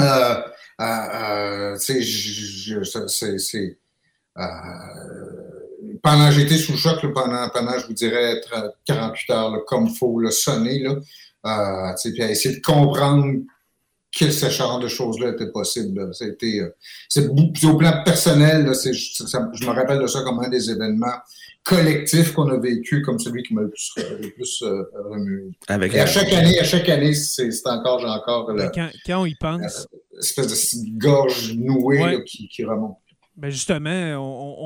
Euh, 0.00 0.04
euh, 0.80 0.84
euh, 0.84 1.76
c'est- 1.78 2.02
euh, 4.38 4.42
pendant 6.02 6.30
j'étais 6.30 6.56
sous 6.58 6.76
choc 6.76 7.02
là, 7.02 7.10
pendant, 7.14 7.48
pendant, 7.50 7.78
je 7.78 7.86
vous 7.86 7.92
dirais, 7.92 8.40
30 8.40 8.72
48 8.86 9.30
heures, 9.32 9.50
là, 9.50 9.58
comme 9.66 9.86
il 9.86 9.96
faut 9.96 10.18
le 10.20 10.30
sonner, 10.30 10.80
là, 10.80 10.96
euh, 11.46 11.94
puis 12.12 12.22
à 12.22 12.30
essayer 12.30 12.56
de 12.56 12.60
comprendre 12.62 13.34
que 14.18 14.30
ce 14.30 14.48
genre 14.48 14.78
de 14.80 14.88
choses-là 14.88 15.30
était 15.30 15.50
possible. 15.50 16.00
là. 16.00 16.12
C'était, 16.12 16.60
euh, 16.60 17.28
au 17.68 17.76
plan 17.76 18.02
personnel, 18.04 18.64
là, 18.64 18.72
c'est- 18.74 18.94
ça- 18.94 19.26
ça- 19.26 19.50
je 19.52 19.66
me 19.66 19.72
rappelle 19.72 20.00
de 20.00 20.06
ça 20.06 20.22
comme 20.22 20.40
un 20.40 20.48
des 20.48 20.70
événements 20.70 21.12
collectifs 21.64 22.32
qu'on 22.32 22.48
a 22.48 22.56
vécu, 22.58 23.02
comme 23.02 23.18
celui 23.18 23.42
qui 23.42 23.52
m'a 23.52 23.62
le 23.62 23.70
plus, 23.70 23.92
le 23.96 24.30
plus 24.30 24.62
euh, 24.62 24.84
remué. 25.10 25.50
Avec 25.68 25.92
Et 25.94 26.00
à 26.00 26.06
chaque 26.06 26.32
année, 26.32 26.58
à 26.58 26.64
chaque 26.64 26.88
année, 26.88 27.12
c'est 27.12 27.50
c'est 27.50 27.68
encore, 27.68 27.98
j'ai 27.98 28.06
encore 28.06 28.46
Quand, 28.74 28.88
quand 29.06 29.22
on 29.22 29.26
y 29.26 29.34
pense, 29.34 29.86
espèce 30.18 30.76
de 30.76 30.98
gorge 30.98 31.52
nouée 31.54 32.00
Ouais. 32.02 32.12
là, 32.16 32.20
qui, 32.24 32.48
qui 32.48 32.64
remonte. 32.64 32.96
ben 33.36 33.50
justement, 33.50 34.14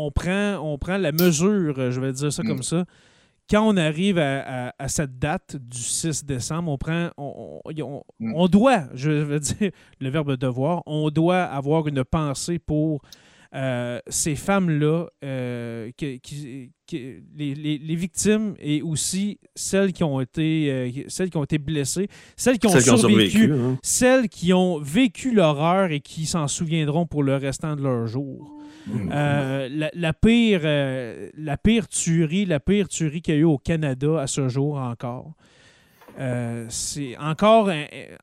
on, 0.07 0.11
prend, 0.12 0.59
on 0.62 0.78
prend 0.78 0.97
la 0.99 1.11
mesure, 1.12 1.75
euh, 1.78 1.90
je 1.90 2.00
vais 2.00 2.12
dire 2.12 2.33
ça 2.33 2.43
Mm. 2.45 2.47
comme 2.49 2.62
ça. 2.62 2.85
Quand 3.50 3.66
on 3.66 3.76
arrive 3.76 4.19
à, 4.19 4.69
à- 4.69 4.75
à 4.78 4.88
cette 4.88 5.19
date 5.19 5.57
du 5.57 5.78
6 5.78 6.25
décembre, 6.25 6.71
on 6.71 6.78
prend, 6.78 7.09
on, 7.16 7.61
on- 7.64 7.83
on- 7.83 8.02
Mm. 8.21 8.33
on 8.37 8.47
doit, 8.49 8.83
je 8.95 9.11
veux 9.11 9.40
dire 9.40 9.71
le 10.00 10.09
verbe 10.11 10.37
devoir, 10.37 10.83
on 10.87 11.11
doit 11.11 11.42
avoir 11.42 11.88
une 11.88 12.04
pensée 12.04 12.59
pour 12.61 13.00
ces 13.52 14.37
femmes-là, 14.37 15.07
euh, 15.25 15.90
qui, 15.97 16.21
qui- 16.21 16.71
qui- 16.87 17.14
les, 17.37 17.54
les- 17.54 17.78
les 17.78 17.95
victimes 17.97 18.54
et 18.61 18.80
aussi 18.83 19.38
celles 19.54 19.92
qui 19.92 20.04
ont 20.04 20.21
été, 20.21 20.71
euh, 20.71 20.90
celles 21.09 21.30
qui 21.30 21.37
ont 21.37 21.45
été 21.45 21.59
blessées, 21.59 22.09
celles 22.37 22.59
qui 22.59 22.66
ont 22.66 22.71
Celles 22.71 22.83
qui 22.85 22.90
ont 22.90 22.97
survécu, 22.97 23.52
hein. 23.52 23.78
celles 23.83 24.28
qui 24.28 24.52
ont 24.52 24.78
vécu 24.78 25.33
l'horreur 25.33 25.90
et 25.90 26.00
qui 26.00 26.26
s'en 26.26 26.47
souviendront 26.49 27.07
pour 27.07 27.23
le 27.23 27.37
restant 27.37 27.75
de 27.76 27.83
leur 27.83 28.07
jour. 28.07 28.57
Euh, 29.12 29.69
la, 29.71 29.90
la 29.95 30.12
pire, 30.12 30.62
euh, 30.64 31.28
la 31.37 31.57
pire 31.57 31.87
tuerie, 31.87 32.47
la 32.47 32.61
pire 32.61 32.88
tuerie 32.88 33.21
qu'il 33.21 33.35
y 33.35 33.37
a 33.37 33.40
eu 33.40 33.45
au 33.45 33.59
Canada 33.59 34.21
à 34.21 34.26
ce 34.26 34.49
jour 34.49 34.76
encore. 34.78 35.33
Euh, 36.19 36.66
c'est 36.71 37.16
encore, 37.19 37.71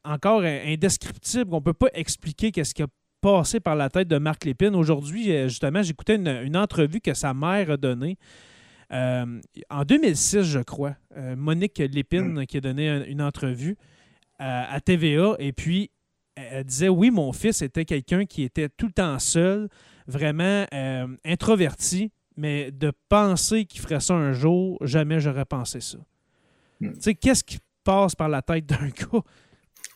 encore 0.04 0.42
indescriptible. 0.44 1.54
On 1.54 1.58
ne 1.58 1.62
peut 1.62 1.74
pas 1.74 1.88
expliquer 1.94 2.52
qu'est-ce 2.52 2.74
qui 2.74 2.84
a 2.84 2.88
passé 3.22 3.60
par 3.60 3.76
la 3.76 3.90
tête 3.90 4.08
de 4.08 4.18
Marc 4.18 4.46
Lépine. 4.46 4.76
Aujourd'hui, 4.76 5.32
euh, 5.32 5.48
justement, 5.48 5.82
j'écoutais 5.82 6.16
une, 6.16 6.28
une 6.28 6.58
entrevue 6.58 7.02
que 7.02 7.14
sa 7.14 7.34
mère 7.34 7.72
a 7.72 7.78
donnée. 7.78 8.18
euh, 8.94 9.42
en 9.70 9.84
2006, 9.84 10.44
je 10.44 10.60
crois. 10.60 10.96
Euh, 11.18 11.36
Monique 11.36 11.78
Lépine 11.80 12.46
qui 12.46 12.58
a 12.58 12.62
donné 12.62 12.90
un- 12.90 13.04
une 13.06 13.22
entrevue 13.22 13.76
à, 14.40 14.72
à 14.74 14.80
TVA. 14.80 15.36
Et 15.40 15.52
puis, 15.52 15.92
elle 16.36 16.64
disait 16.64 16.90
oui, 16.90 17.12
mon 17.12 17.34
fils 17.34 17.62
était 17.62 17.84
quelqu'un 17.86 18.26
qui 18.26 18.44
était 18.44 18.70
tout 18.70 18.86
le 18.88 18.94
temps 18.94 19.18
seul, 19.20 19.68
vraiment 20.08 20.66
introverti, 21.26 22.12
mais 22.38 22.72
de 22.72 22.92
penser 23.10 23.66
qu'il 23.66 23.82
ferait 23.82 24.00
ça 24.00 24.14
un 24.14 24.32
jour, 24.32 24.78
jamais 24.86 25.20
j'aurais 25.20 25.46
pensé 25.46 25.82
ça. 25.82 25.98
Hmm. 26.80 26.92
Tu 26.94 27.02
sais, 27.02 27.16
qu'est-ce 27.16 27.44
qui 27.44 27.58
passe 27.84 28.16
par 28.16 28.30
la 28.30 28.42
tête 28.42 28.66
d'un 28.68 28.88
gars 29.12 29.22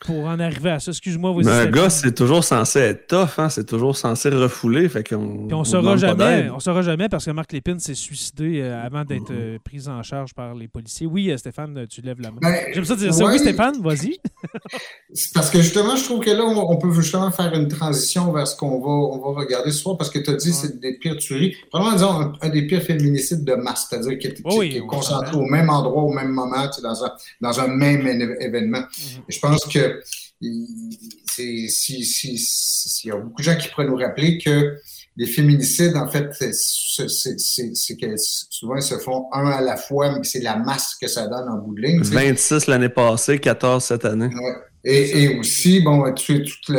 pour 0.04 0.24
en 0.24 0.38
arriver 0.40 0.70
à 0.70 0.80
ça? 0.80 0.90
Excuse-moi, 0.90 1.30
vous 1.30 1.42
Mais 1.42 1.50
un 1.50 1.66
gars, 1.66 1.90
c'est 1.90 2.14
toujours 2.14 2.44
censé 2.44 2.80
être 2.80 3.06
tough, 3.06 3.38
hein? 3.38 3.48
c'est 3.48 3.66
toujours 3.66 3.96
censé 3.96 4.28
refouler. 4.30 4.88
Fait 4.88 5.06
qu'on 5.06 5.46
Puis 5.46 5.54
on 5.54 5.60
on 5.60 5.64
saura 5.64 5.96
jamais, 5.96 6.50
on 6.50 6.58
saura 6.58 6.82
jamais 6.82 7.08
parce 7.08 7.24
que 7.24 7.30
Marc 7.30 7.52
Lépine 7.52 7.78
s'est 7.78 7.94
suicidé 7.94 8.60
euh, 8.60 8.84
avant 8.84 9.04
d'être 9.04 9.30
euh, 9.30 9.58
pris 9.62 9.88
en 9.88 10.02
charge 10.02 10.34
par 10.34 10.54
les 10.54 10.66
policiers. 10.68 11.06
Oui, 11.06 11.30
euh, 11.30 11.36
Stéphane, 11.36 11.86
tu 11.88 12.00
lèves 12.00 12.20
la 12.20 12.30
main. 12.30 12.38
Ben, 12.42 12.56
J'aime 12.74 12.84
ça 12.84 12.96
dire 12.96 13.14
ça. 13.14 13.24
Oui, 13.24 13.38
Stéphane, 13.38 13.80
vas-y. 13.80 14.18
C'est 15.14 15.32
parce 15.32 15.50
que 15.50 15.58
justement, 15.60 15.94
je 15.94 16.04
trouve 16.04 16.20
que 16.20 16.30
là, 16.30 16.42
on, 16.44 16.70
on 16.70 16.76
peut 16.76 16.92
justement 16.92 17.30
faire 17.30 17.54
une 17.54 17.68
transition 17.68 18.32
vers 18.32 18.46
ce 18.46 18.56
qu'on 18.56 18.80
va, 18.80 18.90
on 18.90 19.32
va 19.32 19.40
regarder 19.40 19.70
ce 19.70 19.78
soir, 19.78 19.96
parce 19.96 20.10
que 20.10 20.18
tu 20.18 20.30
as 20.30 20.34
dit 20.34 20.48
Ouais. 20.48 20.54
c'est 20.60 20.80
des 20.80 20.94
pires 20.98 21.16
tueries. 21.16 21.56
Probablement, 21.70 21.96
disons, 21.96 22.20
un, 22.20 22.32
un 22.40 22.48
des 22.48 22.66
pires 22.66 22.82
féminicides 22.82 23.44
de 23.44 23.54
masse, 23.54 23.86
c'est-à-dire 23.88 24.18
qui 24.18 24.26
est, 24.26 24.40
Oui, 24.44 24.70
qui 24.70 24.76
est 24.78 24.80
on 24.80 24.86
concentré 24.86 25.36
au 25.36 25.46
même 25.46 25.70
endroit, 25.70 26.02
au 26.02 26.12
même 26.12 26.30
moment, 26.32 26.66
tu 26.66 26.74
sais, 26.74 26.82
dans 26.82 27.04
un, 27.04 27.12
dans 27.40 27.60
un 27.60 27.68
même 27.68 28.06
événement. 28.40 28.78
Mhm. 28.80 29.22
Et 29.28 29.32
je 29.32 29.38
pense 29.40 29.64
que 29.66 29.91
il- 30.40 30.98
c'est- 31.30 31.68
si, 31.68 32.04
si, 32.04 32.38
si- 32.38 33.00
il 33.04 33.08
y 33.08 33.12
a 33.12 33.16
beaucoup 33.16 33.40
de 33.42 33.44
gens 33.46 33.56
qui 33.56 33.68
pourraient 33.68 33.86
nous 33.86 33.96
rappeler 33.96 34.38
que 34.38 34.76
les 35.16 35.26
féminicides, 35.26 35.94
en 35.96 36.08
fait, 36.08 36.30
c'est- 36.32 37.96
que 38.00 38.14
souvent 38.50 38.76
ils 38.76 38.82
se 38.82 38.98
font 38.98 39.26
un 39.32 39.46
à 39.50 39.60
la 39.60 39.76
fois, 39.76 40.12
mais 40.16 40.24
c'est 40.24 40.40
la 40.40 40.56
masse 40.56 40.94
que 41.00 41.06
ça 41.06 41.26
donne 41.26 41.48
en 41.48 41.58
bout 41.58 41.74
de 41.74 41.82
ligne. 41.82 42.00
tu 42.02 42.08
sais. 42.08 42.14
26 42.14 42.66
l'année 42.66 42.88
passée, 42.88 43.38
14 43.38 43.84
cette 43.84 44.04
année. 44.04 44.26
Ouais. 44.26 44.54
Et, 44.84 45.22
et 45.22 45.38
aussi, 45.38 45.80
bon, 45.80 46.12
tu 46.12 46.38
sais, 46.38 46.42
toute 46.42 46.76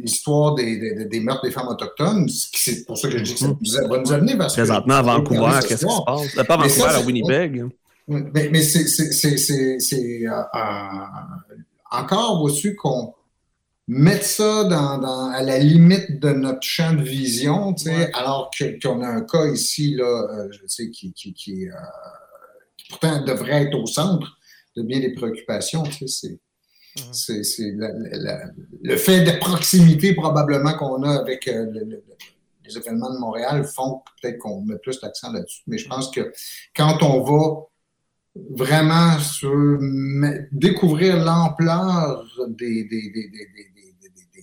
l'histoire 0.00 0.54
des, 0.54 0.76
des, 0.76 1.04
des 1.06 1.20
meurtres 1.20 1.42
des 1.42 1.50
femmes 1.50 1.66
autochtones, 1.66 2.28
c'est 2.54 2.84
pour 2.86 2.96
ça 2.96 3.08
que 3.08 3.18
je 3.18 3.24
dis 3.24 3.32
que 3.34 3.40
ça 3.40 3.48
nous 3.48 3.88
va 3.88 3.98
nous 3.98 4.12
amener 4.12 4.36
parce 4.36 4.54
que- 4.54 4.60
Présentement 4.60 4.94
à 4.94 5.02
Vancouver, 5.02 5.50
qu'est-ce 5.66 5.84
qui 5.86 5.92
se 5.92 6.04
passe? 6.04 6.38
Euh, 6.38 6.44
Pas 6.44 6.54
à 6.54 6.58
Mais 6.58 6.68
Vancouver, 6.68 6.82
ça, 6.82 6.90
à 6.90 6.98
c'est- 7.00 7.04
Winnipeg. 7.06 7.64
Mais, 8.06 8.48
mais 8.52 8.62
c'est 8.62 8.84
encore 11.92 12.42
au-dessus 12.42 12.74
qu'on 12.76 13.14
mette 13.88 14.24
ça 14.24 14.64
dans, 14.64 14.98
dans- 14.98 15.28
à 15.30 15.42
la 15.42 15.58
limite 15.58 16.20
de 16.20 16.30
notre 16.30 16.62
champ 16.62 16.92
de 16.94 17.02
vision, 17.02 17.74
tu 17.74 17.84
sais, 17.84 17.96
Ouais. 17.96 18.10
alors 18.14 18.50
que- 18.56 18.80
qu'on 18.80 19.02
a 19.02 19.08
un 19.08 19.22
cas 19.22 19.46
ici, 19.46 19.94
là, 19.94 20.04
euh, 20.04 20.48
je 20.52 20.66
sais, 20.66 20.88
qui, 20.90 21.12
qui, 21.12 21.34
qui, 21.34 21.68
euh, 21.68 21.72
qui 22.76 22.88
pourtant 22.88 23.22
devrait 23.24 23.64
être 23.64 23.74
au 23.78 23.86
centre 23.86 24.36
de 24.76 24.82
bien 24.82 25.00
des 25.00 25.12
préoccupations. 25.12 25.82
Tu 25.82 26.06
sais, 26.06 26.38
c'est, 26.94 27.02
Mhm. 27.04 27.12
c'est, 27.12 27.42
c'est 27.42 27.72
la- 27.72 27.92
la- 27.92 28.18
la- 28.18 28.44
le 28.82 28.96
fait 28.96 29.24
de 29.24 29.38
proximité 29.38 30.14
probablement 30.14 30.74
qu'on 30.74 31.02
a 31.02 31.18
avec 31.18 31.48
euh, 31.48 31.66
le- 31.70 31.84
le- 31.84 32.04
les 32.64 32.76
événements 32.76 33.12
de 33.12 33.18
Montréal 33.18 33.64
font 33.64 34.00
peut-être 34.22 34.38
qu'on 34.38 34.60
met 34.62 34.78
plus 34.78 34.98
l'accent 35.02 35.32
là-dessus. 35.32 35.62
Mais 35.66 35.76
je 35.78 35.88
pense 35.88 36.10
que 36.12 36.32
quand 36.76 37.02
on 37.02 37.22
va 37.24 37.66
vraiment 38.34 39.18
sur, 39.18 39.78
découvrir 40.52 41.22
l'ampleur 41.22 42.24
des, 42.48 42.88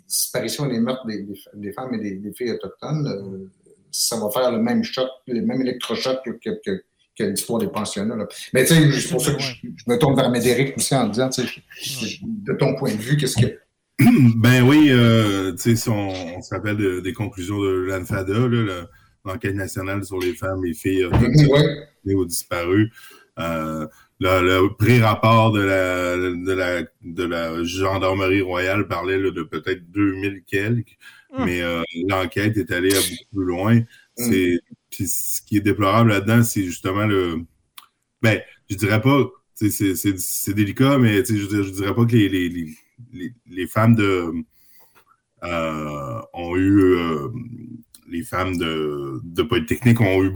disparitions 0.08 0.66
et 0.70 0.74
des 0.74 0.80
meurtres 0.80 1.06
des, 1.08 1.72
femmes 1.72 1.94
et 1.94 2.16
des, 2.16 2.34
filles 2.34 2.52
autochtones, 2.52 3.08
euh, 3.08 3.48
ça 3.92 4.18
va 4.20 4.30
faire 4.32 4.52
le 4.52 4.60
même 4.60 4.84
choc, 4.84 5.08
le 5.28 5.42
même 5.42 5.62
électrochoc 5.62 6.20
que, 6.24 6.32
que, 6.32 6.60
que, 6.66 7.24
l'histoire 7.24 7.60
des 7.60 7.68
pensionnats. 7.68 8.16
là. 8.16 8.28
Mais 8.54 8.66
tu 8.66 8.74
sais, 8.74 8.92
c'est 8.92 9.10
pour 9.12 9.22
ça 9.22 9.34
que 9.34 9.42
je, 9.42 9.56
je 9.64 9.84
me 9.88 9.98
tourne 9.98 10.16
vers 10.16 10.30
Médéric 10.30 10.78
aussi 10.78 10.96
en 10.96 11.08
disant, 11.08 11.30
de 11.30 12.54
ton 12.54 12.76
point 12.76 12.92
de 12.92 13.02
vue, 13.02 13.18
qu'est-ce 13.18 13.38
que. 13.38 13.60
Ben 14.38 14.64
oui, 14.64 14.88
euh, 14.92 15.52
tu 15.54 15.76
sais, 15.76 15.90
on, 15.90 16.38
on 16.38 16.42
se 16.42 16.56
rappelle 16.56 16.78
de- 16.78 17.02
des 17.02 17.12
conclusions 17.12 17.60
de 17.62 17.70
l'ANFADA, 17.70 18.34
l'enquête 19.26 19.56
nationale 19.56 20.06
sur 20.06 20.20
les 20.20 20.34
femmes 20.34 20.66
et 20.66 20.74
filles 20.74 21.04
autochtones 21.06 21.48
Ouais. 21.50 22.14
ou 22.14 22.26
disparues. 22.26 22.92
Euh, 23.40 23.88
le, 24.20 24.42
le 24.62 24.76
pré-rapport 24.76 25.52
de 25.52 25.62
la, 25.62 26.16
de, 26.18 26.52
la, 26.54 26.82
de 27.04 27.24
la 27.24 27.64
gendarmerie 27.64 28.42
royale 28.42 28.88
parlait 28.88 29.18
là, 29.20 29.32
de 29.32 29.44
peut-être 29.44 29.90
2000 29.92 30.44
quelques, 30.46 30.98
Hum. 31.32 31.46
mais 31.46 31.62
euh, 31.62 31.84
l'enquête 32.08 32.58
est 32.58 32.72
allée 32.72 32.92
à 32.96 33.00
beaucoup 33.00 33.36
plus 33.36 33.46
loin. 33.46 33.82
C'est, 34.16 34.60
puis 34.90 35.08
ce 35.08 35.44
qui 35.44 35.58
est 35.58 35.62
déplorable 35.62 36.10
là-dedans, 36.10 36.42
c'est 36.42 36.64
justement 36.64 37.06
le... 37.06 37.44
Ben, 38.22 38.42
je 38.70 38.76
dirais 38.76 39.02
pas, 39.02 39.26
c'est- 39.56 39.70
c'est 39.72 39.96
c'est 40.20 40.54
délicat, 40.56 40.98
mais 40.98 41.18
je, 41.26 41.46
dirais- 41.48 41.64
je 41.64 41.70
dirais 41.72 41.94
pas 41.96 42.06
que 42.06 42.16
les, 42.16 42.30
les, 42.30 42.76
les, 43.48 43.68
femmes 43.68 43.96
de... 43.96 44.34
euh, 45.44 46.22
ont 46.34 46.56
eu... 46.58 46.96
les 48.08 48.24
femmes 48.24 48.58
de, 48.58 49.20
de 49.24 49.44
Polytechnique 49.44 50.02
ont 50.02 50.24
eu 50.24 50.32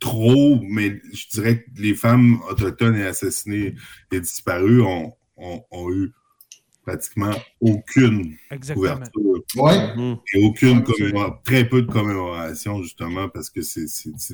trop, 0.00 0.60
mais 0.62 1.00
je 1.12 1.28
dirais 1.30 1.64
que 1.64 1.80
les 1.80 1.94
femmes 1.94 2.38
autochtones 2.50 2.96
et 2.96 3.06
assassinées 3.06 3.74
et 4.12 4.20
disparues 4.20 4.82
ont, 4.82 5.14
ont, 5.36 5.62
ont 5.70 5.90
eu 5.92 6.12
pratiquement 6.84 7.32
aucune 7.60 8.36
Exactement. 8.50 8.94
couverture 8.94 9.42
Ouais. 9.56 10.22
Et 10.34 10.44
aucune 10.44 10.82
commémoration, 10.82 11.36
très 11.44 11.68
peu 11.68 11.82
de 11.82 11.90
commémoration, 11.90 12.82
justement, 12.82 13.28
parce 13.28 13.50
que 13.50 13.60
c'est 13.62 13.86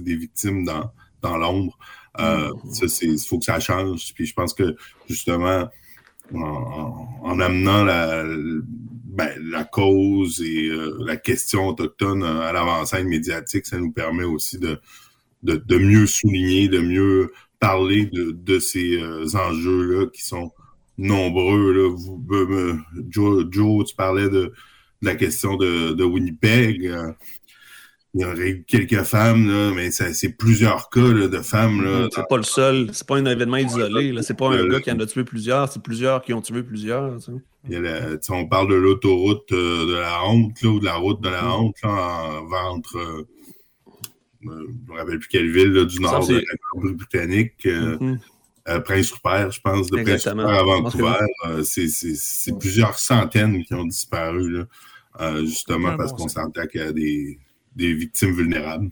des 0.03 0.17
victimes 0.17 0.65
dans, 0.65 0.91
dans 1.23 1.37
l'ombre. 1.37 1.77
Euh, 2.21 2.51
Ça, 2.71 2.87
c'est 2.89 3.07
il 3.07 3.19
faut 3.19 3.39
que 3.39 3.45
ça 3.45 3.59
change. 3.61 4.13
Puis 4.15 4.27
je 4.27 4.35
pense 4.35 4.55
que, 4.55 4.77
justement, 5.09 5.69
en, 6.33 6.39
en- 6.41 7.21
en 7.23 7.41
amenant 7.41 7.85
la, 7.85 8.25
ben, 8.25 9.31
la 9.43 9.65
cause 9.65 10.41
et 10.43 10.67
euh, 10.69 10.97
la 11.07 11.17
question 11.17 11.67
autochtone 11.69 12.23
à 12.23 12.53
l'avant-scène 12.53 13.09
médiatique, 13.09 13.67
ça 13.67 13.79
nous 13.79 13.93
permet 13.93 14.25
aussi 14.25 14.59
de, 14.59 14.81
de, 15.45 15.57
de 15.57 15.79
mieux 15.79 16.07
souligner, 16.07 16.69
de 16.69 16.81
mieux 16.81 17.33
parler 17.61 18.07
de, 18.07 18.33
de 18.33 18.59
ces 18.59 19.01
euh, 19.01 19.25
enjeux-là 19.35 20.07
qui 20.13 20.23
sont 20.23 20.51
nombreux. 20.99 21.73
Là. 21.73 21.89
Vous, 21.95 22.23
euh, 22.33 22.75
Joe, 23.09 23.45
Joe, 23.51 23.85
tu 23.87 23.95
parlais 23.95 24.29
de, 24.29 24.29
de 24.47 24.53
la 25.03 25.15
question 25.15 25.57
de, 25.57 26.03
Winnipeg. 26.05 26.87
euh, 26.87 27.13
il 28.17 28.21
y 28.21 28.25
aurait 28.25 28.49
eu 28.51 28.65
quelques 28.65 29.03
femmes, 29.03 29.49
là, 29.49 29.73
mais 29.75 29.91
c'est 29.91 30.37
plusieurs 30.37 30.89
cas 30.89 31.01
là, 31.13 31.27
de 31.27 31.41
femmes. 31.41 31.83
Là, 31.83 32.09
C'est 32.15 32.29
pas 32.29 32.37
le 32.37 32.45
seul, 32.45 32.91
c'est 32.93 33.07
pas 33.07 33.17
un 33.17 33.27
événement 33.27 33.57
isolé. 33.57 34.13
là. 34.13 34.23
C'est 34.23 34.39
pas 34.39 34.51
un 34.51 34.69
gars 34.69 34.81
qui 34.81 34.93
en 34.93 35.01
a 35.01 35.07
tué 35.07 35.25
plusieurs, 35.25 35.69
c'est 35.69 35.83
plusieurs 35.83 36.23
qui 36.23 36.33
ont 36.33 36.41
tué 36.41 36.63
plusieurs. 36.63 37.19
la- 37.69 38.17
on 38.31 38.47
parle 38.47 38.71
de 38.71 38.77
l'autoroute 38.77 39.51
euh, 39.51 39.87
de 39.87 39.95
la 39.95 40.25
honte, 40.29 40.63
là, 40.63 40.71
ou 40.71 40.79
de 40.79 40.85
la 40.85 40.95
route 40.95 41.21
de 41.23 41.29
la 41.29 41.57
honte, 41.57 41.75
là, 41.83 41.91
en, 41.91 42.45
ventre. 42.47 43.27
Euh, 44.51 44.67
je 44.87 44.93
me 44.93 44.99
rappelle 44.99 45.19
plus 45.19 45.29
quelle 45.29 45.51
ville 45.51 45.69
là, 45.73 45.85
du 45.85 46.01
nord 46.01 46.27
de 46.27 46.35
la 46.37 46.43
Colombie-Britannique. 46.71 47.67
euh, 47.67 47.99
Mhm. 48.01 48.19
euh, 48.69 48.81
Prince-Rupert, 48.81 49.51
je 49.51 49.61
pense, 49.61 49.89
de 49.91 49.99
Exactement. 49.99 50.45
Prince-Rupert 50.45 50.61
à 50.61 50.81
Vancouver. 50.81 51.27
euh, 51.47 51.63
c'est- 51.63 52.59
plusieurs 52.59 52.99
centaines 52.99 53.63
qui 53.65 53.75
ont 53.75 53.85
disparu, 53.85 54.51
là, 54.51 54.65
euh, 55.21 55.45
justement 55.45 55.97
parce 55.97 56.13
bon 56.13 56.17
qu'on 56.19 56.29
s'attaque 56.29 56.77
à 56.77 56.93
des, 56.93 57.39
des 57.77 57.93
victimes 57.95 58.33
vulnérables. 58.33 58.91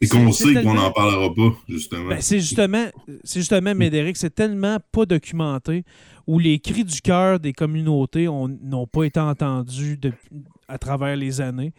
Et 0.00 0.06
C'est- 0.06 0.08
qu'on 0.16 0.32
sait 0.32 0.62
qu'on 0.62 0.72
n'en 0.74 0.90
parlera 0.92 1.34
pas, 1.34 1.54
justement. 1.68 2.08
Ben, 2.08 2.22
c'est 2.22 2.40
justement, 2.40 2.86
c'est 3.22 3.40
justement, 3.40 3.74
Médéric, 3.74 4.16
c'est 4.16 4.34
tellement 4.34 4.78
pas 4.92 5.04
documenté 5.04 5.84
où 6.26 6.38
les 6.38 6.58
cris 6.58 6.84
du 6.84 7.02
cœur 7.02 7.38
des 7.38 7.52
communautés 7.52 8.28
ont- 8.28 8.48
n'ont 8.48 8.86
pas 8.86 9.04
été 9.04 9.20
entendus 9.20 9.98
de- 9.98 10.12
à 10.68 10.78
travers 10.78 11.16
les 11.16 11.42
années. 11.42 11.74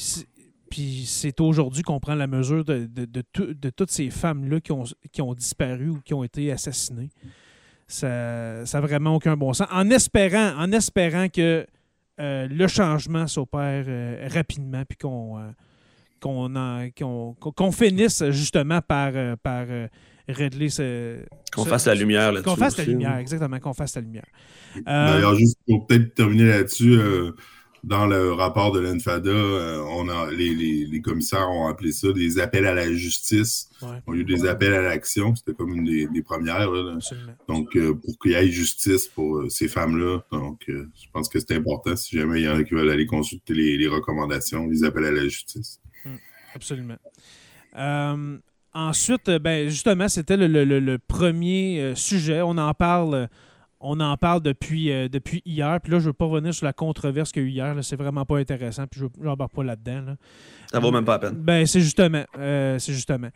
Puis 0.00 0.06
c'est- 0.08 0.26
Puis 0.70 1.04
c'est 1.04 1.40
aujourd'hui 1.40 1.82
qu'on 1.82 1.98
prend 1.98 2.14
la 2.14 2.28
mesure 2.28 2.64
de, 2.64 2.86
de- 2.86 3.04
de 3.04 3.22
tout- 3.32 3.54
de 3.54 3.70
toutes 3.70 3.90
ces 3.90 4.08
femmes-là 4.08 4.60
qui 4.60 4.70
ont, 4.70 4.84
qui 5.10 5.20
ont 5.20 5.34
disparu 5.34 5.88
ou 5.90 6.00
qui 6.04 6.14
ont 6.14 6.22
été 6.22 6.52
assassinées. 6.52 7.10
Ça 7.88 8.62
n'a 8.72 8.80
vraiment 8.80 9.16
aucun 9.16 9.36
bon 9.36 9.52
sens. 9.52 9.66
En 9.72 9.90
espérant, 9.90 10.54
en 10.56 10.70
espérant 10.72 11.28
que 11.28 11.66
euh, 12.20 12.46
le 12.48 12.68
changement 12.68 13.26
s'opère 13.26 13.84
euh, 13.88 14.28
rapidement 14.32 14.84
puis 14.88 14.96
qu'on 14.96 15.38
euh, 15.38 15.50
qu'on 16.20 16.54
en- 16.54 16.88
qu'on 16.96 17.34
qu'on 17.34 17.72
finisse 17.72 18.22
justement 18.30 18.80
par, 18.80 19.10
euh, 19.14 19.34
par 19.42 19.64
euh, 19.68 19.88
régler 20.28 20.68
ce. 20.68 21.18
Qu'on 21.52 21.64
fasse 21.64 21.86
la 21.86 21.94
lumière 21.96 22.30
là-dessus. 22.30 22.48
Qu'on 22.48 22.56
fasse 22.56 22.76
la 22.76 22.84
lumière, 22.84 23.12
hein. 23.14 23.18
exactement, 23.18 23.58
qu'on 23.58 23.72
fasse 23.74 23.96
la 23.96 24.02
lumière. 24.02 24.26
Euh, 24.76 24.82
D'ailleurs, 24.86 25.34
juste 25.34 25.58
pour 25.66 25.86
peut-être 25.86 26.14
terminer 26.14 26.44
là-dessus, 26.44 26.92
euh, 26.92 27.32
dans 27.82 28.06
le 28.06 28.32
rapport 28.32 28.72
de 28.72 28.80
l'ENFADA, 28.80 29.30
euh, 29.30 29.82
on 29.88 30.08
a, 30.08 30.30
les, 30.30 30.54
les- 30.54 30.86
les 30.86 31.00
commissaires 31.00 31.48
ont 31.50 31.66
appelé 31.66 31.92
ça 31.92 32.12
des 32.12 32.38
appels 32.38 32.66
à 32.66 32.74
la 32.74 32.92
justice 32.92 33.70
ouais, 33.82 33.88
au 34.06 34.12
lieu 34.12 34.24
des 34.24 34.44
appels 34.46 34.74
à 34.74 34.82
l'action. 34.82 35.34
C'était 35.34 35.54
comme 35.54 35.74
une 35.74 35.84
des, 35.84 36.06
des 36.08 36.22
premières. 36.22 36.70
là. 36.70 36.94
absolument. 36.96 37.32
Donc, 37.48 37.74
euh, 37.76 37.94
pour 37.94 38.18
qu'il 38.18 38.32
y 38.32 38.34
ait 38.34 38.48
justice 38.48 39.08
pour 39.08 39.38
euh, 39.38 39.48
ces 39.48 39.68
femmes-là. 39.68 40.18
Donc, 40.30 40.60
je 40.66 41.06
pense 41.12 41.28
que 41.28 41.38
c'est 41.40 41.54
important 41.54 41.96
si 41.96 42.16
jamais 42.18 42.40
il 42.40 42.44
y 42.44 42.48
en 42.48 42.56
a 42.56 42.64
qui 42.64 42.74
veulent 42.74 42.90
aller 42.90 43.06
consulter 43.06 43.54
les, 43.54 43.78
les 43.78 43.88
recommandations, 43.88 44.66
les 44.66 44.84
appels 44.84 45.04
à 45.06 45.10
la 45.12 45.22
justice. 45.24 45.80
Absolument. 46.54 46.96
Euh, 47.76 48.38
ensuite, 48.74 49.30
ben, 49.30 49.68
justement, 49.68 50.08
c'était 50.08 50.36
le, 50.36 50.46
le- 50.48 50.80
le- 50.80 50.98
premier 50.98 51.92
sujet. 51.96 52.42
On 52.42 52.58
en 52.58 52.74
parle 52.74 53.28
On 53.82 53.98
en 54.00 54.14
parle 54.18 54.42
depuis, 54.42 54.92
euh, 54.92 55.08
depuis 55.08 55.40
hier. 55.46 55.80
Puis 55.82 55.90
là, 55.92 55.98
je 55.98 56.04
ne 56.04 56.08
veux 56.08 56.12
pas 56.12 56.26
revenir 56.26 56.52
sur 56.52 56.66
la 56.66 56.72
controverse 56.74 57.32
qu'il 57.32 57.42
y 57.42 57.44
a 57.46 57.48
eu 57.48 57.50
hier. 57.52 57.74
là. 57.74 57.82
C'est 57.82 57.96
vraiment 57.96 58.26
pas 58.26 58.38
intéressant. 58.38 58.86
Puis 58.86 59.00
je 59.00 59.24
n'embarque 59.24 59.52
pas 59.54 59.64
là-dedans. 59.64 60.02
là. 60.06 60.16
Ça 60.70 60.80
vaut 60.80 60.90
même 60.92 61.04
pas 61.04 61.12
la 61.12 61.18
peine. 61.30 61.34
Ben, 61.36 61.66
c'est 61.66 61.80
justement. 61.80 62.24
euh, 62.38 62.78
c'est 62.78 62.92
justement. 62.92 63.28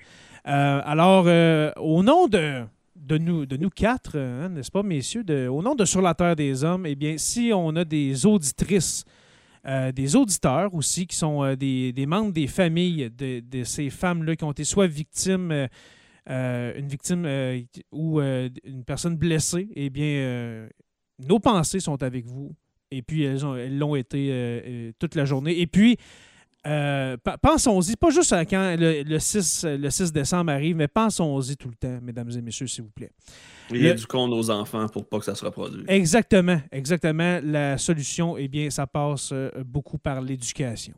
Euh, 0.46 0.82
alors, 0.84 1.24
au 1.82 2.02
nom 2.02 2.28
de, 2.28 2.62
de, 2.94 3.16
nous, 3.18 3.46
de 3.46 3.56
nous 3.56 3.70
quatre, 3.70 4.18
hein, 4.18 4.50
n'est-ce 4.50 4.70
pas, 4.70 4.82
messieurs, 4.82 5.24
de- 5.24 5.48
au 5.48 5.62
nom 5.62 5.74
de 5.74 5.84
Sur 5.86 6.02
la 6.02 6.12
Terre 6.14 6.36
des 6.36 6.62
Hommes, 6.62 6.84
eh 6.86 6.94
bien, 6.94 7.16
si 7.16 7.50
on 7.54 7.74
a 7.76 7.84
des 7.84 8.26
auditrices, 8.26 9.04
des 9.94 10.14
auditeurs 10.14 10.74
aussi, 10.74 11.06
qui 11.06 11.16
sont 11.16 11.54
des, 11.54 11.90
des 11.94 12.04
membres 12.04 12.32
des 12.34 12.46
familles 12.46 13.10
de, 13.16 13.40
de 13.40 13.64
ces 13.64 13.88
femmes-là 13.88 14.36
qui 14.36 14.44
ont 14.44 14.52
été 14.52 14.62
soit 14.64 14.86
victimes, 14.86 15.68
une 16.26 16.86
victime 16.88 17.24
euh, 17.26 17.60
ou 17.92 18.20
euh, 18.20 18.48
une 18.64 18.84
personne 18.84 19.16
blessée, 19.16 19.68
eh 19.76 19.90
bien, 19.90 20.04
euh, 20.06 20.68
nos 21.18 21.38
pensées 21.38 21.80
sont 21.80 22.02
avec 22.02 22.26
vous. 22.26 22.54
Et 22.90 23.02
puis, 23.02 23.24
elles 23.24 23.44
ont- 23.44 23.56
elles 23.56 23.76
l'ont 23.78 23.94
été 23.96 24.30
euh, 24.30 24.60
euh, 24.66 24.92
toute 24.98 25.14
la 25.16 25.24
journée. 25.24 25.58
Et 25.60 25.66
puis, 25.66 25.96
euh, 26.66 27.16
pe- 27.18 27.36
pensons-y, 27.42 27.96
pas 27.96 28.08
juste 28.10 28.32
à 28.32 28.44
quand 28.46 28.76
le, 28.78 29.02
le 29.02 29.18
6, 29.18 29.64
le 29.68 29.90
6 29.90 30.12
décembre 30.12 30.52
arrive, 30.52 30.76
mais 30.76 30.88
pensons-y 30.88 31.56
tout 31.56 31.68
le 31.68 31.74
temps, 31.74 31.98
mesdames 32.00 32.30
et 32.30 32.40
messieurs, 32.40 32.66
s'il 32.66 32.84
vous 32.84 32.90
plaît. 32.90 33.10
Et 33.72 33.78
éduquons 33.90 34.28
nos 34.28 34.50
enfants 34.50 34.86
pour 34.88 35.06
pas 35.06 35.18
que 35.18 35.24
ça 35.24 35.34
se 35.34 35.44
reproduise. 35.44 35.84
Exactement, 35.88 36.60
exactement. 36.72 37.40
La 37.42 37.76
solution, 37.78 38.38
eh 38.38 38.48
bien, 38.48 38.70
ça 38.70 38.86
passe 38.86 39.30
euh, 39.32 39.50
beaucoup 39.64 39.98
par 39.98 40.20
l'éducation. 40.22 40.94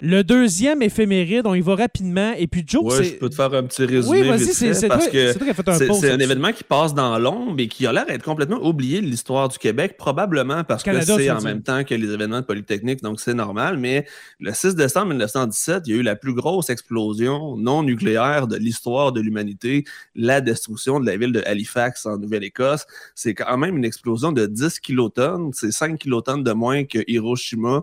Le 0.00 0.22
deuxième 0.22 0.82
éphéméride, 0.82 1.46
on 1.46 1.54
y 1.54 1.60
va 1.60 1.74
rapidement. 1.76 2.32
Et 2.36 2.46
puis, 2.46 2.64
Joe, 2.66 2.84
Ouais, 2.84 2.96
c'est. 2.96 3.04
je 3.04 3.14
peux 3.14 3.28
te 3.28 3.34
faire 3.34 3.52
un 3.54 3.62
petit 3.62 3.84
résumé 3.84 4.20
Oui, 4.22 4.28
vas-y, 4.28 4.46
c'est 4.46 4.88
parce 4.88 5.04
toi, 5.04 5.12
que 5.12 5.32
c'est 5.32 5.38
toi 5.38 5.46
qui 5.52 5.70
as 5.70 6.00
fait 6.00 6.10
un 6.10 6.18
événement 6.18 6.52
qui 6.52 6.64
passe 6.64 6.94
dans 6.94 7.18
l'ombre 7.18 7.54
et 7.58 7.68
qui 7.68 7.86
a 7.86 7.92
l'air 7.92 8.06
d'être 8.06 8.22
complètement 8.24 8.64
oublié 8.64 9.00
de 9.00 9.06
l'histoire 9.06 9.48
du 9.48 9.58
Québec, 9.58 9.96
probablement 9.96 10.64
parce 10.64 10.82
Canada, 10.82 11.16
que 11.16 11.22
c'est 11.22 11.30
en 11.30 11.40
même 11.40 11.62
temps 11.62 11.84
que 11.84 11.94
les 11.94 12.10
événements 12.10 12.40
de 12.40 12.46
Polytechnique, 12.46 13.02
donc 13.02 13.20
c'est 13.20 13.34
normal. 13.34 13.78
Mais 13.78 14.06
le 14.40 14.52
6 14.52 14.74
décembre 14.74 15.08
1917, 15.08 15.84
il 15.86 15.94
y 15.94 15.96
a 15.96 16.00
eu 16.00 16.02
la 16.02 16.16
plus 16.16 16.34
grosse 16.34 16.70
explosion 16.70 17.56
non 17.56 17.82
nucléaire 17.82 18.46
de 18.46 18.56
l'histoire 18.56 19.12
de 19.12 19.20
l'humanité, 19.20 19.84
la 20.14 20.40
destruction 20.40 21.00
de 21.00 21.06
la 21.06 21.16
ville 21.16 21.32
de 21.32 21.42
Halifax 21.46 22.06
en 22.06 22.18
Nouvelle-Écosse. 22.18 22.86
C'est 23.14 23.34
quand 23.34 23.56
même 23.56 23.76
une 23.76 23.84
explosion 23.84 24.32
de 24.32 24.46
10 24.46 24.80
kilotonnes, 24.80 25.50
c'est 25.52 25.72
5 25.72 25.98
kilotonnes 25.98 26.44
de 26.44 26.52
moins 26.52 26.84
que 26.84 26.98
Hiroshima. 27.06 27.82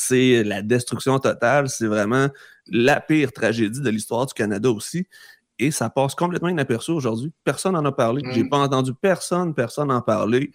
C'est 0.00 0.42
la 0.44 0.62
destruction 0.62 1.18
totale, 1.18 1.68
c'est 1.68 1.86
vraiment 1.86 2.28
la 2.66 3.00
pire 3.00 3.32
tragédie 3.32 3.80
de 3.80 3.90
l'histoire 3.90 4.26
du 4.26 4.34
Canada 4.34 4.70
aussi. 4.70 5.06
Et 5.58 5.70
ça 5.70 5.90
passe 5.90 6.14
complètement 6.14 6.48
inaperçu 6.48 6.90
aujourd'hui. 6.90 7.32
Personne 7.44 7.74
n'en 7.74 7.84
a 7.84 7.92
parlé. 7.92 8.22
Mm. 8.22 8.32
J'ai 8.32 8.44
pas 8.44 8.58
entendu 8.58 8.92
personne, 8.94 9.54
personne 9.54 9.90
en 9.90 10.00
parler 10.00 10.52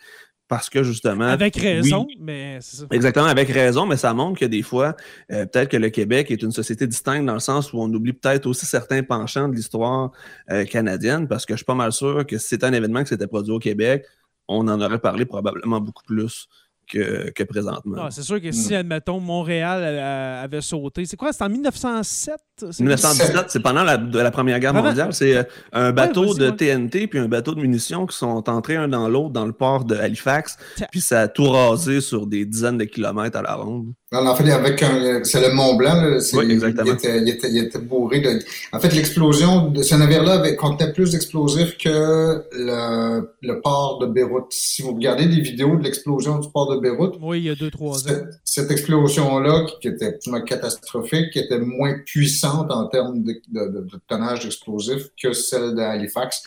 parce 0.47 0.69
que 0.69 0.83
justement. 0.83 1.25
Avec 1.25 1.55
raison, 1.55 2.05
oui, 2.07 2.17
mais 2.19 2.59
c'est 2.61 2.77
ça. 2.77 2.85
Exactement, 2.91 3.25
avec 3.25 3.49
raison, 3.49 3.85
mais 3.85 3.97
ça 3.97 4.13
montre 4.13 4.39
que 4.39 4.45
des 4.45 4.61
fois, 4.61 4.95
euh, 5.31 5.45
peut-être 5.45 5.69
que 5.69 5.77
le 5.77 5.89
Québec 5.89 6.29
est 6.31 6.41
une 6.41 6.51
société 6.51 6.87
distincte 6.87 7.25
dans 7.25 7.33
le 7.33 7.39
sens 7.39 7.73
où 7.73 7.79
on 7.79 7.91
oublie 7.93 8.13
peut-être 8.13 8.45
aussi 8.45 8.65
certains 8.65 9.03
penchants 9.03 9.47
de 9.47 9.55
l'histoire 9.55 10.11
euh, 10.51 10.65
canadienne, 10.65 11.27
parce 11.27 11.45
que 11.45 11.53
je 11.53 11.57
suis 11.57 11.65
pas 11.65 11.75
mal 11.75 11.91
sûr 11.91 12.25
que 12.25 12.37
si 12.37 12.47
c'était 12.49 12.65
un 12.65 12.73
événement 12.73 13.01
qui 13.01 13.09
s'était 13.09 13.27
produit 13.27 13.53
au 13.53 13.59
Québec, 13.59 14.05
on 14.47 14.67
en 14.67 14.79
aurait 14.79 14.99
parlé 14.99 15.25
probablement 15.25 15.81
beaucoup 15.81 16.03
plus 16.03 16.47
que, 16.89 17.29
que 17.31 17.43
présentement. 17.43 17.97
Ah, 17.99 18.07
c'est 18.11 18.21
sûr 18.23 18.41
que 18.41 18.51
si, 18.51 18.73
Mm. 18.73 18.77
admettons, 18.77 19.19
Montréal 19.19 19.79
euh, 19.83 20.43
avait 20.43 20.61
sauté, 20.61 21.05
c'est 21.05 21.17
quoi? 21.17 21.31
C'est 21.33 21.43
en 21.43 21.49
1907? 21.49 22.35
c'est- 22.71 22.79
1917, 22.79 23.45
c'est 23.49 23.59
pendant 23.59 23.83
la, 23.83 23.97
de 23.97 24.17
la 24.19 24.31
Première 24.31 24.59
Guerre 24.59 24.71
Pendant- 24.73 24.87
mondiale. 24.89 25.13
C'est 25.13 25.35
euh, 25.37 25.43
un 25.73 25.91
bateau 25.91 26.33
de 26.35 26.49
ouais. 26.49 26.55
TNT 26.55 27.07
puis 27.07 27.19
un 27.19 27.27
bateau 27.27 27.53
de 27.53 27.59
munitions 27.61 28.05
qui 28.05 28.15
sont 28.15 28.49
entrés 28.49 28.75
un 28.77 28.87
dans 28.87 29.09
l'autre 29.09 29.31
dans 29.31 29.45
le 29.45 29.51
port 29.51 29.83
de 29.85 29.95
Halifax. 29.95 30.57
Puis 30.91 31.01
ça 31.01 31.21
a 31.21 31.27
tout 31.27 31.49
rasé 31.49 31.99
sur 32.01 32.25
des 32.27 32.45
dizaines 32.45 32.77
de 32.77 32.85
kilomètres 32.85 33.37
à 33.37 33.41
la 33.41 33.55
ronde. 33.55 33.93
Non, 34.21 34.29
en 34.31 34.35
fait, 34.35 34.49
avec 34.51 34.81
un, 34.83 35.23
c'est 35.23 35.41
le 35.47 35.53
Mont 35.53 35.75
Blanc, 35.75 36.01
là, 36.01 36.19
c'est- 36.19 36.37
Oui, 36.37 36.51
exactement. 36.51 36.85
Il 36.87 36.93
était, 36.93 37.17
il 37.21 37.29
était, 37.29 37.49
il 37.49 37.57
était 37.57 37.79
bourré 37.79 38.19
de. 38.21 38.39
En 38.71 38.79
fait, 38.79 38.93
l'explosion 38.93 39.67
de 39.69 39.81
ce 39.83 39.95
navire-là 39.95 40.33
avait- 40.33 40.55
contenait 40.55 40.91
plus 40.93 41.11
d'explosifs 41.11 41.77
que 41.77 42.43
le, 42.51 43.29
le 43.41 43.61
port 43.61 43.99
de 43.99 44.05
Beyrouth. 44.07 44.47
Si 44.51 44.81
vous 44.81 44.93
regardez 44.93 45.25
des 45.27 45.41
vidéos 45.41 45.75
de 45.77 45.83
l'explosion 45.83 46.39
du 46.39 46.49
port 46.49 46.73
de 46.73 46.79
Beyrouth, 46.79 47.15
Oui, 47.21 47.39
il 47.39 47.43
y 47.45 47.49
a 47.49 47.55
deux, 47.55 47.71
trois 47.71 47.97
ans. 47.97 48.07
cette, 48.07 48.25
cette 48.43 48.71
explosion-là, 48.71 49.65
qui, 49.81 49.87
était 49.87 50.07
absolument 50.15 50.43
catastrophique, 50.43 51.31
qui 51.31 51.39
était 51.39 51.59
moins 51.59 51.95
puissante 52.05 52.71
en 52.71 52.87
termes 52.87 53.23
de, 53.23 53.33
de- 53.49 53.67
de- 53.67 53.81
de 53.81 53.99
tonnage 54.07 54.41
d'explosifs 54.43 55.09
que 55.21 55.33
celle 55.33 55.75
d'Halifax. 55.75 56.43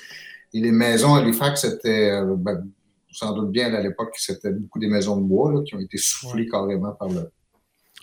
Et 0.55 0.61
les 0.61 0.73
maisons 0.73 1.14
à 1.14 1.19
Halifax 1.21 1.64
étaient, 1.64 2.11
euh, 2.12 2.35
ben, 2.37 2.64
sans 3.11 3.33
doute 3.33 3.51
bien 3.51 3.73
à 3.75 3.81
l'époque, 3.83 4.12
c'était 4.16 4.51
beaucoup 4.51 4.79
des 4.79 4.87
maisons 4.87 5.16
de 5.16 5.27
bois 5.27 5.53
là, 5.53 5.61
qui 5.66 5.75
ont 5.75 5.81
été 5.81 5.99
soufflées 5.99 6.47
carrément 6.49 6.92
par 6.92 7.09
le. 7.09 7.31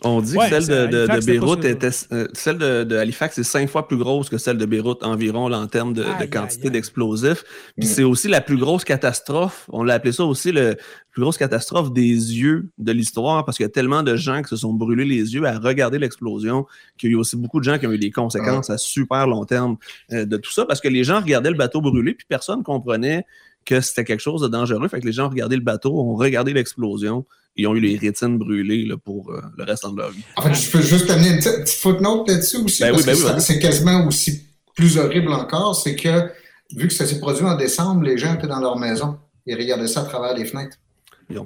On 0.04 0.20
dit 0.22 0.36
Ouais, 0.36 0.50
que 0.50 0.62
celle 0.62 0.64
c'est- 0.64 0.88
de, 0.90 1.26
Beyrouth 1.26 1.64
était. 1.64 1.90
euh, 2.12 2.28
celle 2.34 2.58
de, 2.58 2.84
de 2.84 2.98
Halifax 2.98 3.38
est 3.38 3.44
cinq 3.44 3.70
fois 3.70 3.88
plus 3.88 3.96
grosse 3.98 4.28
que 4.30 4.38
celle 4.38 4.58
de 4.58 4.66
Beyrouth 4.66 5.02
environ 5.04 5.48
là, 5.48 5.58
en 5.58 5.68
termes 5.68 5.94
de, 5.94 6.04
quantité 6.30 6.70
d'explosifs. 6.70 7.44
Puis 7.78 7.88
Mm. 7.88 7.90
c'est 7.90 8.04
aussi 8.04 8.28
la 8.28 8.42
plus 8.42 8.58
grosse 8.58 8.84
catastrophe. 8.84 9.66
On 9.72 9.84
l'a 9.84 9.94
appelé 9.96 10.12
ça 10.12 10.26
aussi 10.26 10.52
le 10.52 10.70
la 10.72 10.76
plus 11.18 11.22
grosse 11.22 11.38
catastrophe 11.38 11.94
des 11.94 12.02
yeux 12.12 12.70
de 12.78 12.92
l'histoire 12.92 13.46
parce 13.46 13.56
qu'il 13.56 13.64
y 13.64 13.68
a 13.68 13.72
tellement 13.72 14.04
de 14.04 14.18
gens 14.18 14.42
qui 14.42 14.50
se 14.50 14.58
sont 14.58 14.74
brûlés 14.74 15.06
les 15.06 15.34
yeux 15.34 15.46
à 15.46 15.58
regarder 15.58 15.98
l'explosion 15.98 16.66
qu'il 16.98 17.10
y 17.10 17.14
a 17.14 17.16
eu 17.16 17.18
aussi 17.20 17.38
beaucoup 17.38 17.60
de 17.62 17.64
gens 17.64 17.78
qui 17.80 17.88
ont 17.88 17.92
eu 17.94 17.98
des 17.98 18.12
conséquences 18.12 18.70
à 18.70 18.78
super 18.78 19.26
long 19.26 19.46
terme 19.46 19.78
euh, 20.12 20.26
de 20.26 20.36
tout 20.36 20.52
ça 20.52 20.66
parce 20.66 20.82
que 20.82 20.90
les 20.90 21.06
gens 21.06 21.22
regardaient 21.22 21.52
le 21.52 21.56
bateau 21.58 21.80
brûler 21.80 22.16
puis 22.16 22.26
personne 22.28 22.64
comprenait 22.64 23.26
que 23.64 23.80
c'était 23.80 24.04
quelque 24.04 24.20
chose 24.20 24.42
de 24.42 24.50
dangereux. 24.50 24.88
Fait 24.90 25.00
que 25.00 25.06
les 25.06 25.14
gens 25.14 25.28
ont 25.28 25.30
regardé 25.30 25.56
le 25.56 25.62
bateau, 25.64 25.98
ont 25.98 26.16
regardé 26.16 26.52
l'explosion, 26.54 27.26
ils 27.56 27.68
ont 27.68 27.76
eu 27.76 27.80
les 27.80 27.98
rétines 27.98 28.38
brûlées 28.38 28.86
là, 28.86 28.96
pour 28.98 29.32
euh, 29.32 29.42
le 29.58 29.64
restant 29.64 29.92
de 29.92 29.98
leur 29.98 30.12
vie. 30.12 30.24
En 30.36 30.42
fait, 30.42 30.54
je 30.54 30.70
peux 30.72 30.82
juste 30.82 31.10
amener 31.10 31.30
une 31.30 31.38
petite 31.38 31.60
petite 31.64 31.80
footnote 31.80 32.28
là-dessus 32.30 32.58
aussi, 32.58 32.82
Ben 32.82 32.92
parce 32.92 33.04
oui, 33.04 33.14
ben 33.14 33.18
que 33.30 33.36
oui, 33.36 33.42
c'est 33.42 33.60
quasiment 33.60 34.06
aussi 34.08 34.42
plus 34.76 34.98
horrible 34.98 35.32
encore, 35.32 35.76
c'est 35.76 35.96
que 35.96 36.30
vu 36.76 36.88
que 36.88 36.94
ça 36.94 37.06
s'est 37.06 37.20
produit 37.20 37.46
en 37.46 37.56
décembre, 37.56 38.04
les 38.04 38.18
gens 38.18 38.34
étaient 38.36 38.48
dans 38.48 38.60
leur 38.60 38.78
maison. 38.78 39.18
Ils 39.46 39.56
regardaient 39.56 39.88
ça 39.88 40.02
à 40.02 40.06
travers 40.06 40.34
les 40.36 40.46
fenêtres. 40.46 40.78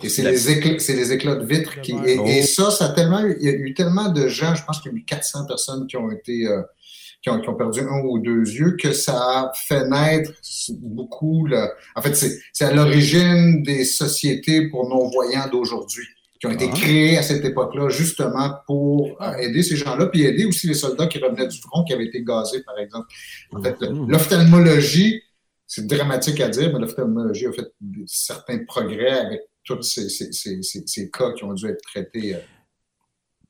Et 0.04 0.10
c'est 0.10 0.24
la- 0.24 0.32
les 0.32 0.50
éclats, 0.52 0.80
c'est 0.80 0.96
les 0.96 1.12
éclats 1.14 1.36
de 1.36 1.46
vitres 1.46 1.80
qui. 1.82 1.92
Et, 2.06 2.18
Oh. 2.20 2.26
et 2.28 2.42
ça, 2.44 2.70
ça 2.72 2.86
a 2.86 2.90
tellement. 2.90 3.20
Il 3.40 3.46
y 3.46 3.48
a 3.50 3.52
eu 3.54 3.74
tellement 3.74 4.10
de 4.10 4.28
gens, 4.28 4.54
je 4.56 4.64
pense 4.66 4.82
qu'il 4.82 4.92
y 4.92 4.96
a 4.96 4.98
eu 4.98 5.04
400 5.06 5.46
personnes 5.46 5.88
qui 5.88 5.96
ont 5.96 6.12
été. 6.12 6.48
euh, 6.48 6.62
qui, 7.22 7.30
ont, 7.30 7.42
qui 7.42 7.50
ont 7.50 7.56
perdu 7.56 7.82
un 7.82 8.02
ou 8.06 8.20
deux 8.20 8.44
yeux, 8.50 8.78
que 8.82 8.94
ça 8.94 9.14
a 9.18 9.52
fait 9.54 9.88
naître 9.88 10.32
beaucoup. 10.82 11.46
le- 11.48 11.70
en 11.96 12.02
fait, 12.02 12.16
c'est 12.54 12.66
à 12.66 12.74
l'origine 12.74 13.62
des 13.64 13.84
sociétés 13.86 14.70
pour 14.70 14.88
non-voyants 14.88 15.48
d'aujourd'hui, 15.52 16.06
qui 16.40 16.48
ont 16.48 16.52
été 16.52 16.70
Ah. 16.72 16.76
créées 16.76 17.18
à 17.18 17.24
cette 17.24 17.44
époque-là, 17.44 17.90
justement 17.90 18.54
pour 18.66 19.18
euh, 19.22 19.34
aider 19.36 19.64
ces 19.64 19.76
gens-là, 19.76 20.06
puis 20.08 20.24
aider 20.24 20.46
aussi 20.46 20.68
les 20.68 20.74
soldats 20.74 21.08
qui 21.08 21.18
revenaient 21.20 21.48
du 21.48 21.60
front, 21.60 21.84
qui 21.84 21.94
avaient 21.94 22.06
été 22.06 22.24
gazés, 22.24 22.64
par 22.64 22.78
exemple. 22.80 23.08
En 23.52 23.62
fait, 23.62 23.76
Mhm. 23.82 24.10
l'ophtalmologie, 24.10 25.22
c'est 25.68 25.86
dramatique 25.86 26.40
à 26.40 26.48
dire, 26.48 26.72
mais 26.74 26.80
l'ophtalmologie 26.80 27.48
a 27.48 27.52
fait 27.52 27.68
certains 28.08 28.60
progrès 28.66 29.12
avec 29.12 29.42
tous 29.66 29.82
ces, 29.84 30.08
ces- 30.10 30.32
ces- 30.32 30.64
ces- 30.64 30.84
ces 30.86 31.12
cas 31.12 31.32
qui 31.34 31.44
ont 31.44 31.54
dû 31.54 31.68
être 31.68 31.82
traités. 31.82 32.38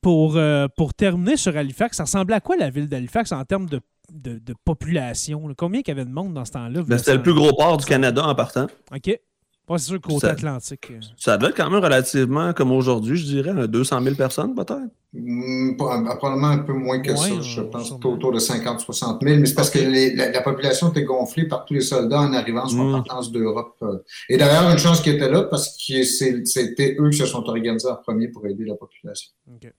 Pour, 0.01 0.37
euh, 0.37 0.67
pour 0.77 0.93
terminer 0.93 1.35
sur 1.35 1.55
Halifax, 1.57 1.97
ça 1.97 2.03
ressemblait 2.03 2.35
à 2.35 2.39
quoi 2.39 2.55
la 2.55 2.69
ville 2.69 2.87
d'Halifax 2.87 3.31
en 3.33 3.43
termes 3.43 3.67
de, 3.67 3.81
de, 4.11 4.39
de 4.39 4.53
population? 4.63 5.47
là? 5.47 5.53
Combien 5.57 5.81
il 5.85 5.87
y 5.87 5.91
avait 5.91 6.05
de 6.05 6.11
monde 6.11 6.33
dans 6.33 6.45
ce 6.45 6.51
temps-là? 6.51 6.83
Ben, 6.83 6.97
c'était 6.97 7.15
le 7.15 7.21
plus 7.23 7.33
gros 7.33 7.53
port 7.53 7.75
du 7.77 7.85
Canada 7.85 8.25
en 8.25 8.33
partant. 8.33 8.67
OK. 8.95 9.07
Ouais, 9.07 9.77
c'est 9.77 9.85
sûr, 9.85 10.01
côté 10.01 10.21
Ça- 10.21 10.29
Atlantique. 10.31 10.87
euh. 10.89 10.99
Ça 11.15 11.37
devait 11.37 11.51
être 11.51 11.57
quand 11.57 11.69
même 11.69 11.83
relativement 11.83 12.53
comme 12.53 12.71
aujourd'hui, 12.71 13.17
je 13.17 13.25
dirais, 13.25 13.51
un 13.51 13.67
200 13.67 14.01
000 14.01 14.15
personnes 14.15 14.55
peut-être? 14.55 14.79
Hmm, 15.13 15.75
pas- 15.77 16.01
Probablement 16.17 16.47
un 16.47 16.57
peu 16.59 16.73
moins 16.73 16.99
que 17.01 17.11
Ouais, 17.11 17.17
ça, 17.17 17.33
euh, 17.35 17.41
je 17.41 17.61
pense 17.61 17.87
sûrement. 17.87 18.09
autour 18.13 18.31
de 18.31 18.39
50-60 18.39 19.21
000, 19.21 19.39
mais 19.39 19.45
c'est 19.45 19.53
parce 19.53 19.69
que 19.69 19.77
les- 19.77 20.15
la, 20.15 20.31
la 20.31 20.41
population 20.41 20.89
était 20.89 21.03
gonflée 21.03 21.47
par 21.47 21.65
tous 21.65 21.75
les 21.75 21.81
soldats 21.81 22.21
en 22.21 22.33
arrivant 22.33 22.65
sur 22.67 22.79
Mm. 22.83 22.93
en 22.95 23.03
partance 23.03 23.31
d'Europe. 23.31 23.75
euh. 23.83 23.99
Et 24.29 24.37
d'ailleurs, 24.37 24.71
une 24.71 24.79
chance 24.79 25.01
qui 25.01 25.11
était 25.11 25.29
là 25.29 25.43
parce 25.43 25.77
que 25.77 26.01
c'était 26.03 26.95
eux 26.99 27.09
qui 27.11 27.17
se 27.17 27.25
sont 27.27 27.43
organisés 27.47 27.89
en 27.89 27.95
premier 27.97 28.27
pour 28.29 28.47
aider 28.47 28.65
la 28.65 28.73
population. 28.75 29.29
OK. 29.53 29.71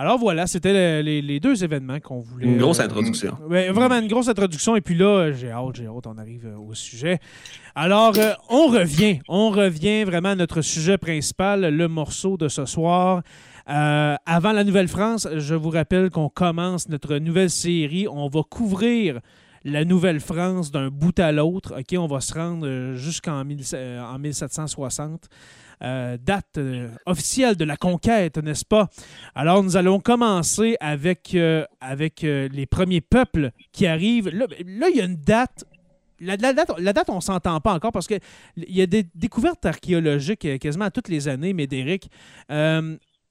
Alors 0.00 0.16
voilà, 0.18 0.46
c'était 0.46 0.72
le- 0.72 1.02
les, 1.02 1.20
les 1.20 1.40
deux 1.40 1.62
événements 1.62 2.00
qu'on 2.00 2.20
voulait. 2.20 2.46
Une 2.46 2.56
grosse 2.56 2.80
euh, 2.80 2.84
introduction. 2.84 3.36
Ouais, 3.48 3.68
vraiment 3.70 3.98
une 3.98 4.08
grosse 4.08 4.28
introduction. 4.28 4.74
Et 4.74 4.80
puis 4.80 4.94
là, 4.94 5.04
euh, 5.04 5.32
j'ai 5.34 5.50
hâte, 5.50 5.74
j'ai 5.76 5.86
hâte, 5.86 6.06
on 6.06 6.16
arrive 6.16 6.46
euh, 6.46 6.56
au 6.56 6.72
sujet. 6.72 7.18
Alors, 7.74 8.14
euh, 8.16 8.32
on 8.48 8.68
revient. 8.68 9.18
On 9.28 9.50
revient 9.50 10.04
vraiment 10.04 10.30
à 10.30 10.34
notre 10.36 10.62
sujet 10.62 10.96
principal, 10.96 11.68
le 11.68 11.86
morceau 11.86 12.38
de 12.38 12.48
ce 12.48 12.64
soir. 12.64 13.20
Euh, 13.68 14.14
avant 14.24 14.52
la 14.52 14.64
Nouvelle-France, 14.64 15.28
je 15.36 15.54
vous 15.54 15.68
rappelle 15.70 16.08
qu'on 16.08 16.30
commence 16.30 16.88
notre 16.88 17.16
nouvelle 17.18 17.50
série. 17.50 18.08
On 18.08 18.28
va 18.28 18.40
couvrir 18.42 19.20
la 19.64 19.84
Nouvelle-France 19.84 20.70
d'un 20.72 20.88
bout 20.88 21.18
à 21.18 21.30
l'autre. 21.30 21.74
OK, 21.78 21.94
on 21.98 22.06
va 22.06 22.20
se 22.22 22.32
rendre 22.32 22.94
jusqu'en 22.94 23.44
mille- 23.44 23.60
euh, 23.74 24.00
en 24.00 24.18
1760. 24.18 25.28
Euh, 25.82 26.18
date 26.18 26.58
euh, 26.58 26.90
officielle 27.06 27.56
de 27.56 27.64
la 27.64 27.76
conquête, 27.76 28.36
n'est-ce 28.36 28.64
pas? 28.64 28.88
Alors, 29.34 29.62
nous 29.62 29.76
allons 29.76 29.98
commencer 29.98 30.76
avec, 30.80 31.34
euh, 31.34 31.64
avec 31.80 32.22
les 32.22 32.66
premiers 32.66 33.00
peuples 33.00 33.50
qui 33.72 33.86
arrivent. 33.86 34.28
Là, 34.28 34.46
là, 34.66 34.88
il 34.90 34.96
y 34.96 35.00
a 35.00 35.04
une 35.04 35.16
date 35.16 35.64
la, 36.22 36.36
date, 36.36 36.70
la 36.78 36.92
date, 36.92 37.08
on 37.08 37.22
s'entend 37.22 37.58
pas 37.60 37.72
encore 37.72 37.92
parce 37.92 38.06
qu'il 38.06 38.20
y 38.56 38.82
a 38.82 38.86
des 38.86 39.04
découvertes 39.14 39.64
archéologiques 39.64 40.58
quasiment 40.58 40.90
toutes 40.90 41.08
les 41.08 41.28
années, 41.28 41.54
Médéric. 41.54 42.10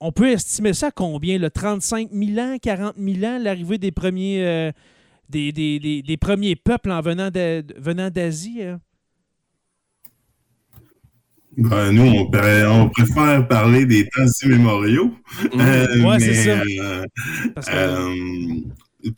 On 0.02 0.12
peut 0.12 0.30
estimer 0.30 0.74
ça 0.74 0.88
à 0.88 0.92
combien? 0.92 1.38
Le 1.38 1.50
35 1.50 2.10
000 2.12 2.40
ans, 2.40 2.58
40 2.62 2.96
000 2.98 3.26
ans, 3.26 3.38
l'arrivée 3.38 3.78
des 3.78 3.92
premiers, 3.92 4.46
euh, 4.46 4.72
des, 5.28 5.52
des, 5.52 6.18
premiers 6.18 6.56
peuples 6.56 6.92
en 6.92 7.02
venant 7.02 7.30
d'Asie? 8.10 8.64
Hein? 8.64 8.80
Ben, 11.62 11.92
nous, 11.92 12.06
on, 12.06 12.90
préfère 12.90 13.48
parler 13.48 13.86
des 13.86 14.08
temps 14.08 14.26
immémoriaux. 14.44 15.14
oui, 15.54 16.16
c'est 16.20 16.34
ça. 16.34 16.64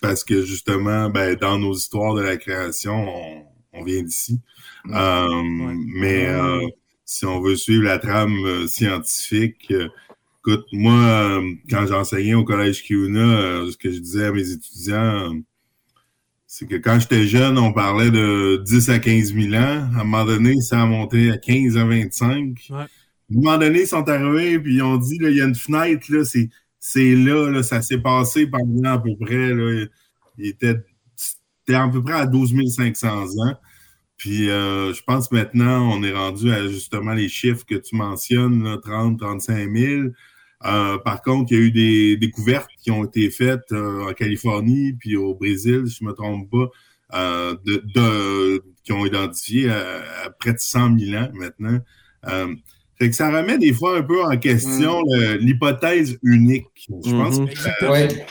parce, 0.02 0.24
que... 0.24 0.44
justement, 0.44 1.10
ben, 1.10 1.36
dans 1.36 1.60
nos 1.60 1.74
histoires 1.74 2.16
de 2.16 2.22
la 2.22 2.38
création, 2.38 2.94
on, 2.94 3.44
on 3.74 3.84
vient 3.84 4.02
d'ici. 4.02 4.40
Euh, 4.90 5.42
mais 5.46 6.28
euh, 6.28 6.68
si 7.06 7.26
on 7.26 7.40
veut 7.42 7.56
suivre 7.56 7.84
la 7.84 8.00
trame 8.00 8.36
euh, 8.46 8.68
scientifique, 8.68 9.72
écoute, 10.40 10.66
moi, 10.72 11.42
quand 11.70 11.86
j'enseignais 11.86 12.34
au 12.34 12.44
collège 12.44 12.84
Kiuna, 12.84 13.66
ce 13.72 13.78
que 13.78 13.92
je 13.92 14.00
disais 14.00 14.26
à 14.26 14.32
mes 14.32 14.50
étudiants, 14.50 15.34
c'est 16.54 16.68
que 16.68 16.76
quand 16.76 17.00
j'étais 17.00 17.28
jeune, 17.28 17.58
on 17.58 17.72
parlait 17.72 18.12
de 18.12 18.62
10 18.66 18.90
à 18.90 19.00
15 19.00 19.34
000 19.36 19.54
ans. 19.54 19.88
À 19.96 20.02
un 20.02 20.04
moment 20.04 20.26
donné, 20.26 20.60
ça 20.60 20.82
a 20.82 20.86
monté 20.86 21.32
à 21.32 21.38
15 21.38 21.78
à 21.78 21.86
25. 21.86 22.58
À 22.72 22.76
un 22.76 22.88
moment 23.30 23.58
donné, 23.58 23.84
ils 23.84 23.88
sont 23.88 24.08
arrivés 24.10 24.60
puis 24.60 24.76
ils 24.76 24.82
ont 24.82 24.98
dit, 24.98 25.18
il 25.22 25.38
y 25.38 25.42
a 25.42 25.46
une 25.46 25.56
fenêtre, 25.56 26.08
là, 26.10 26.26
c'est, 26.26 26.50
c'est 26.78 27.16
là, 27.16 27.50
là, 27.50 27.64
ça 27.64 27.82
s'est 27.82 28.00
passé 28.00 28.50
là 28.82 28.92
à 28.92 29.00
peu 29.00 29.16
près. 29.18 29.54
Là. 29.54 29.86
Il 30.38 30.48
était 30.48 30.76
à 31.70 31.88
peu 31.88 32.04
près 32.04 32.16
à 32.16 32.26
12 32.26 32.54
500 32.68 33.08
ans. 33.08 33.56
Puis 34.18 34.50
euh, 34.50 34.94
je 34.94 35.02
pense 35.04 35.32
maintenant, 35.32 35.90
on 35.90 36.04
est 36.04 36.12
rendu 36.12 36.52
à 36.52 36.68
justement 36.68 37.14
les 37.14 37.30
chiffres 37.30 37.66
que 37.66 37.76
tu 37.76 37.96
mentionnes, 37.96 38.62
là, 38.66 38.78
30, 38.84 39.18
35 39.18 39.74
000. 39.74 40.02
Euh, 40.66 40.98
par 41.00 41.22
contre, 41.22 41.52
il 41.52 41.58
y 41.58 41.62
a 41.62 41.64
eu 41.64 41.72
des 41.72 42.18
découvertes 42.18 42.70
qui 42.82 42.92
ont 42.92 43.04
été 43.04 43.30
faites 43.32 43.72
euh, 43.72 44.10
en 44.10 44.14
Californie 44.14 44.94
puis 44.94 45.16
au 45.16 45.34
Brésil, 45.34 45.84
si 45.88 45.98
je 46.02 46.06
me 46.06 46.14
trompe 46.14 46.50
pas, 46.52 46.70
de, 47.66 48.64
qui 48.84 48.94
ont 48.94 49.06
identifié 49.06 49.70
à, 49.70 50.30
près 50.40 50.54
de 50.54 50.60
100 50.60 51.00
000 51.00 51.22
ans 51.22 51.30
maintenant. 51.34 51.80
fait 52.98 53.10
que 53.10 53.16
ça 53.16 53.30
remet 53.30 53.58
des 53.58 53.74
fois 53.74 53.98
un 53.98 54.04
peu 54.04 54.24
en 54.24 54.38
question 54.38 55.02
mm. 55.02 55.36
l'hypothèse 55.40 56.20
unique. 56.24 56.68
Je 56.88 57.12
pense 57.12 57.40
mm-hmm. 57.40 57.80
que 57.80 58.24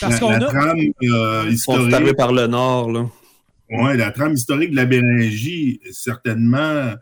parce 0.00 0.20
qu'on 0.20 0.30
a... 0.30 0.40
trame 0.40 0.80
euh, 1.02 1.50
historique. 1.50 2.16
par 2.16 2.32
le 2.32 2.46
nord, 2.46 2.90
là. 2.90 3.06
Oui, 3.70 3.96
la 3.96 4.10
trame 4.10 4.32
historique 4.32 4.70
de 4.70 4.76
la 4.76 4.86
Béringie, 4.86 5.80
certainement, 5.90 6.94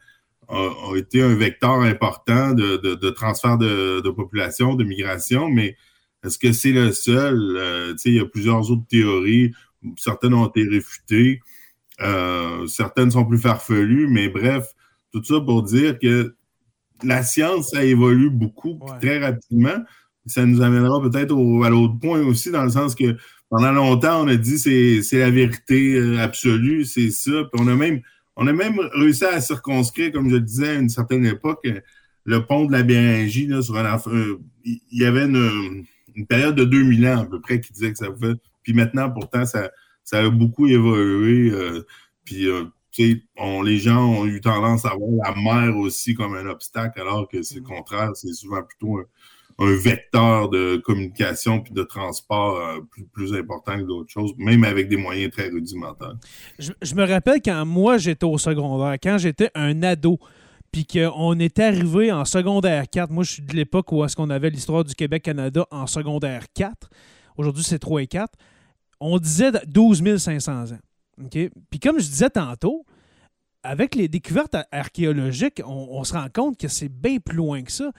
a, 0.48 0.96
été 0.96 1.22
un 1.22 1.34
vecteur 1.34 1.80
important 1.80 2.52
de, 2.52 3.10
transfert 3.10 3.58
de, 3.58 4.10
population, 4.10 4.74
de 4.74 4.84
migration, 4.84 5.48
mais 5.48 5.76
est-ce 6.24 6.38
que 6.38 6.52
c'est 6.52 6.72
le 6.72 6.92
seul? 6.92 7.56
Euh, 7.56 7.94
il 8.04 8.14
y 8.14 8.20
a 8.20 8.24
plusieurs 8.24 8.70
autres 8.70 8.86
théories. 8.88 9.52
Certaines 9.96 10.34
ont 10.34 10.46
été 10.46 10.64
réfutées. 10.64 11.40
Euh, 12.00 12.66
certaines 12.66 13.10
sont 13.10 13.24
plus 13.24 13.38
farfelues, 13.38 14.08
mais 14.08 14.28
bref, 14.28 14.66
tout 15.12 15.22
ça 15.24 15.40
pour 15.40 15.62
dire 15.62 15.98
que 15.98 16.34
la 17.02 17.22
science, 17.22 17.70
ça 17.70 17.84
évolue 17.84 18.30
beaucoup, 18.30 18.80
très 19.00 19.18
rapidement 19.18 19.78
ça 20.26 20.44
nous 20.44 20.60
amènera 20.60 21.00
peut-être 21.00 21.32
à 21.64 21.70
l'autre 21.70 21.98
point 22.00 22.20
aussi, 22.20 22.50
dans 22.50 22.64
le 22.64 22.70
sens 22.70 22.94
que 22.94 23.16
pendant 23.48 23.72
longtemps, 23.72 24.24
on 24.24 24.28
a 24.28 24.36
dit 24.36 24.58
c'est 24.58 25.02
c'est 25.02 25.20
la 25.20 25.30
vérité 25.30 25.94
euh, 25.94 26.18
absolue, 26.18 26.84
c'est 26.84 27.10
ça. 27.10 27.44
Puis 27.52 27.62
on 27.62 27.68
a 27.68 27.74
même 27.74 28.00
on 28.36 28.46
a 28.46 28.52
même 28.52 28.78
réussi 28.94 29.24
à 29.24 29.40
circonscrire, 29.40 30.12
comme 30.12 30.28
je 30.28 30.34
le 30.34 30.40
disais 30.40 30.68
à 30.68 30.74
une 30.74 30.88
certaine 30.88 31.26
époque, 31.26 31.60
euh, 31.66 31.80
le 32.24 32.44
pont 32.44 32.66
de 32.66 32.72
la 32.72 32.82
Béringie, 32.82 33.46
là, 33.46 33.62
sur 33.62 33.76
un 33.76 33.98
euh, 34.08 34.38
il 34.64 34.80
y 34.90 35.04
avait 35.04 35.24
une, 35.24 35.86
période 36.28 36.54
de 36.54 36.64
2000 36.64 37.06
ans 37.08 37.22
à 37.22 37.26
peu 37.26 37.40
près 37.40 37.60
qui 37.60 37.72
disait 37.72 37.92
que 37.92 37.98
ça 37.98 38.10
pouvait. 38.10 38.34
Puis 38.62 38.72
maintenant, 38.72 39.10
pourtant, 39.10 39.44
ça, 39.44 39.70
ça 40.02 40.18
a 40.18 40.30
beaucoup 40.30 40.66
évolué. 40.66 41.52
puis 42.24 42.48
on, 43.36 43.62
les 43.62 43.78
gens 43.78 44.04
ont 44.04 44.26
eu 44.26 44.40
tendance 44.40 44.84
à 44.84 44.94
voir 44.94 45.34
la 45.34 45.40
mer 45.40 45.76
aussi 45.76 46.14
comme 46.14 46.34
un 46.34 46.46
obstacle, 46.46 47.00
alors 47.00 47.28
que 47.28 47.42
c'est 47.42 47.56
le 47.56 47.62
contraire, 47.62 48.10
c'est 48.14 48.32
souvent 48.32 48.62
plutôt 48.62 48.98
un, 48.98 49.04
un 49.58 49.74
vecteur 49.74 50.50
de 50.50 50.76
communication 50.76 51.60
puis 51.60 51.72
de 51.72 51.82
transport 51.82 52.56
euh, 52.56 52.80
plus, 53.12 53.32
important 53.34 53.78
que 53.78 53.84
d'autres 53.84 54.10
choses, 54.10 54.32
même 54.36 54.64
avec 54.64 54.88
des 54.88 54.96
moyens 54.96 55.32
très 55.32 55.48
rudimentaires. 55.48 56.16
Je, 56.58 56.94
me 56.94 57.06
rappelle 57.06 57.40
quand 57.42 57.64
moi 57.64 57.96
j'étais 57.96 58.26
au 58.26 58.38
secondaire, 58.38 58.96
quand 59.02 59.18
j'étais 59.18 59.50
un 59.54 59.82
ado, 59.82 60.18
puis 60.72 60.86
qu'on 60.86 61.38
était 61.40 61.64
arrivé 61.64 62.12
en 62.12 62.26
secondaire 62.26 62.84
4. 62.90 63.10
Moi, 63.10 63.24
je 63.24 63.32
suis 63.32 63.42
de 63.42 63.54
l'époque 63.54 63.90
où 63.92 64.04
est-ce 64.04 64.14
qu'on 64.14 64.28
avait 64.28 64.50
l'histoire 64.50 64.84
du 64.84 64.94
Québec-Canada 64.94 65.66
en 65.70 65.86
secondaire 65.86 66.44
4. 66.54 66.90
Aujourd'hui, 67.38 67.64
c'est 67.64 67.78
3 67.78 68.02
et 68.02 68.06
4. 68.06 68.30
On 69.00 69.18
disait 69.18 69.52
12 69.66 70.18
500 70.18 70.72
ans. 70.72 71.28
Puis 71.30 71.80
comme 71.80 71.98
je 71.98 72.06
disais 72.06 72.28
tantôt, 72.28 72.84
avec 73.62 73.94
les 73.94 74.08
découvertes 74.08 74.56
archéologiques, 74.70 75.62
on 75.64 76.04
se 76.04 76.12
rend 76.12 76.26
compte 76.32 76.58
que 76.58 76.68
c'est 76.68 76.90
bien 76.90 77.18
plus 77.18 77.36
loin 77.36 77.62
que 77.62 77.72
ça. 77.72 77.90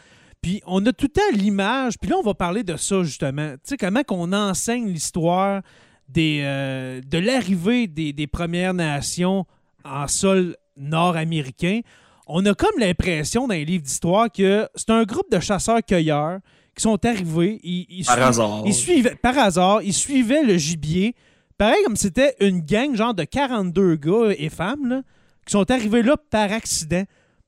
Puis 0.41 0.61
on 0.65 0.85
a 0.85 0.93
tout 0.93 1.07
le 1.07 1.19
temps 1.19 1.37
l'image, 1.37 1.97
puis 1.99 2.09
là 2.09 2.17
on 2.17 2.23
va 2.23 2.33
parler 2.33 2.63
de 2.63 2.77
ça 2.77 3.03
justement. 3.03 3.53
Tu 3.53 3.59
sais, 3.63 3.77
comment 3.77 4.03
qu'on 4.03 4.31
enseigne 4.33 4.87
l'histoire 4.87 5.61
des, 6.09 6.41
euh, 6.43 7.01
de 7.01 7.17
l'arrivée 7.17 7.87
des, 7.87 8.27
Premières 8.27 8.73
Nations 8.73 9.45
en 9.83 10.07
sol 10.07 10.55
nord-américain. 10.77 11.81
On 12.27 12.45
a 12.45 12.53
comme 12.53 12.77
l'impression 12.79 13.47
dans 13.47 13.53
les 13.53 13.65
livres 13.65 13.83
d'histoire 13.83 14.31
que 14.31 14.67
c'est 14.75 14.89
un 14.89 15.03
groupe 15.03 15.31
de 15.31 15.39
chasseurs-cueilleurs 15.39 16.39
qui 16.75 16.83
sont 16.83 17.03
arrivés. 17.05 17.59
Ils, 17.63 18.05
par 18.05 18.21
hasard. 18.21 18.63
Ils 18.65 18.73
suivaient, 18.73 19.15
par 19.15 19.37
hasard, 19.37 19.81
ils 19.81 19.93
suivaient 19.93 20.43
le 20.43 20.57
gibier. 20.57 21.15
Pareil 21.57 21.83
comme 21.83 21.95
c'était 21.95 22.35
une 22.39 22.61
gang 22.61 22.95
genre 22.95 23.13
de 23.13 23.23
42 23.23 23.95
gars 23.95 24.33
et 24.37 24.49
femmes 24.49 25.01
qui 25.45 25.53
sont 25.53 25.69
arrivés 25.71 26.03
là 26.03 26.15
par 26.29 26.51
accident. 26.51 27.03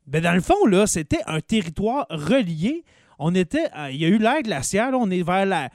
Ben 0.10 0.24
dans 0.24 0.34
le 0.34 0.41
fond, 0.41 0.65
là, 0.65 0.88
c'était 0.88 1.22
un 1.28 1.39
territoire 1.39 2.08
relié. 2.10 2.84
On 3.19 3.36
était. 3.36 3.69
Il 3.91 3.98
y 3.98 4.06
a 4.06 4.08
eu 4.08 4.17
l'ère 4.17 4.41
glaciaire, 4.41 4.89
on 4.93 5.10
est 5.12 5.22
vers 5.22 5.45
la. 5.45 5.69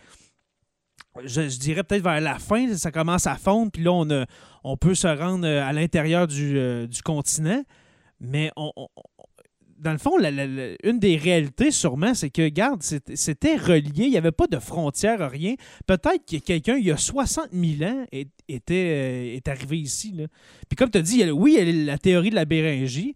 Je, 1.25 1.43
dirais 1.43 1.85
peut-être 1.85 2.03
vers 2.03 2.21
la 2.21 2.41
fin, 2.41 2.75
ça 2.77 2.91
commence 2.91 3.29
à 3.29 3.37
fondre, 3.37 3.71
puis 3.71 3.85
là, 3.85 3.93
on, 3.93 4.27
on 4.65 4.77
peut 4.77 4.97
se 4.97 5.07
rendre 5.07 5.47
euh, 5.47 5.63
à 5.63 5.73
l'intérieur 5.73 6.27
du, 6.27 6.59
euh, 6.59 6.89
continent. 7.05 7.63
Mais 8.19 8.51
on, 8.57 8.73
dans 9.79 9.93
le 9.93 9.99
fond, 9.99 10.19
une 10.19 10.99
des 10.99 11.17
réalités, 11.17 11.71
sûrement, 11.71 12.15
c'est 12.15 12.31
que, 12.31 12.43
regarde, 12.43 12.83
c'était 12.83 13.57
relié, 13.57 14.05
il 14.05 14.11
n'y 14.11 14.17
avait 14.17 14.33
pas 14.33 14.47
de 14.47 14.59
frontières, 14.59 15.31
rien. 15.31 15.55
Peut-être 15.87 16.25
que 16.29 16.39
quelqu'un, 16.39 16.77
il 16.77 16.87
y 16.87 16.91
a 16.91 16.97
60 16.97 17.51
000 17.53 17.91
ans, 17.91 18.05
est, 18.11 18.31
était, 18.49 18.75
euh, 18.75 19.37
est 19.37 19.47
arrivé 19.47 19.79
ici. 19.79 20.15
Puis 20.69 20.77
comme 20.77 20.91
tu 20.91 20.99
as 20.99 21.03
dit, 21.03 21.31
oui, 21.31 21.57
il 21.59 21.69
y 21.69 21.85
a 21.85 21.93
la 21.93 21.99
théorie 21.99 22.31
de 22.31 22.35
la 22.35 22.47
Béringie, 22.47 23.15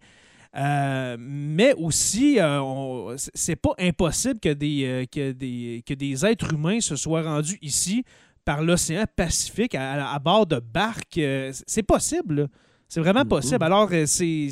euh, 0.55 1.15
mais 1.19 1.73
aussi, 1.75 2.39
euh, 2.39 3.15
c'est 3.33 3.55
pas 3.55 3.73
impossible 3.79 4.39
que 4.39 4.49
des, 4.49 4.83
euh, 4.85 5.05
que, 5.05 5.31
des, 5.31 5.83
que 5.85 5.93
des 5.93 6.25
êtres 6.25 6.53
humains 6.53 6.79
se 6.79 6.95
soient 6.95 7.21
rendus 7.21 7.59
ici 7.61 8.03
par 8.45 8.63
l'océan 8.63 9.05
Pacifique 9.15 9.75
à, 9.75 10.17
bord 10.19 10.47
de 10.47 10.59
barques. 10.59 11.19
c'est 11.67 11.83
possible. 11.83 12.49
C'est 12.87 12.99
vraiment 12.99 13.21
mm-hmm. 13.21 13.27
possible. 13.27 13.63
Alors, 13.63 13.89
c'est. 14.05 14.49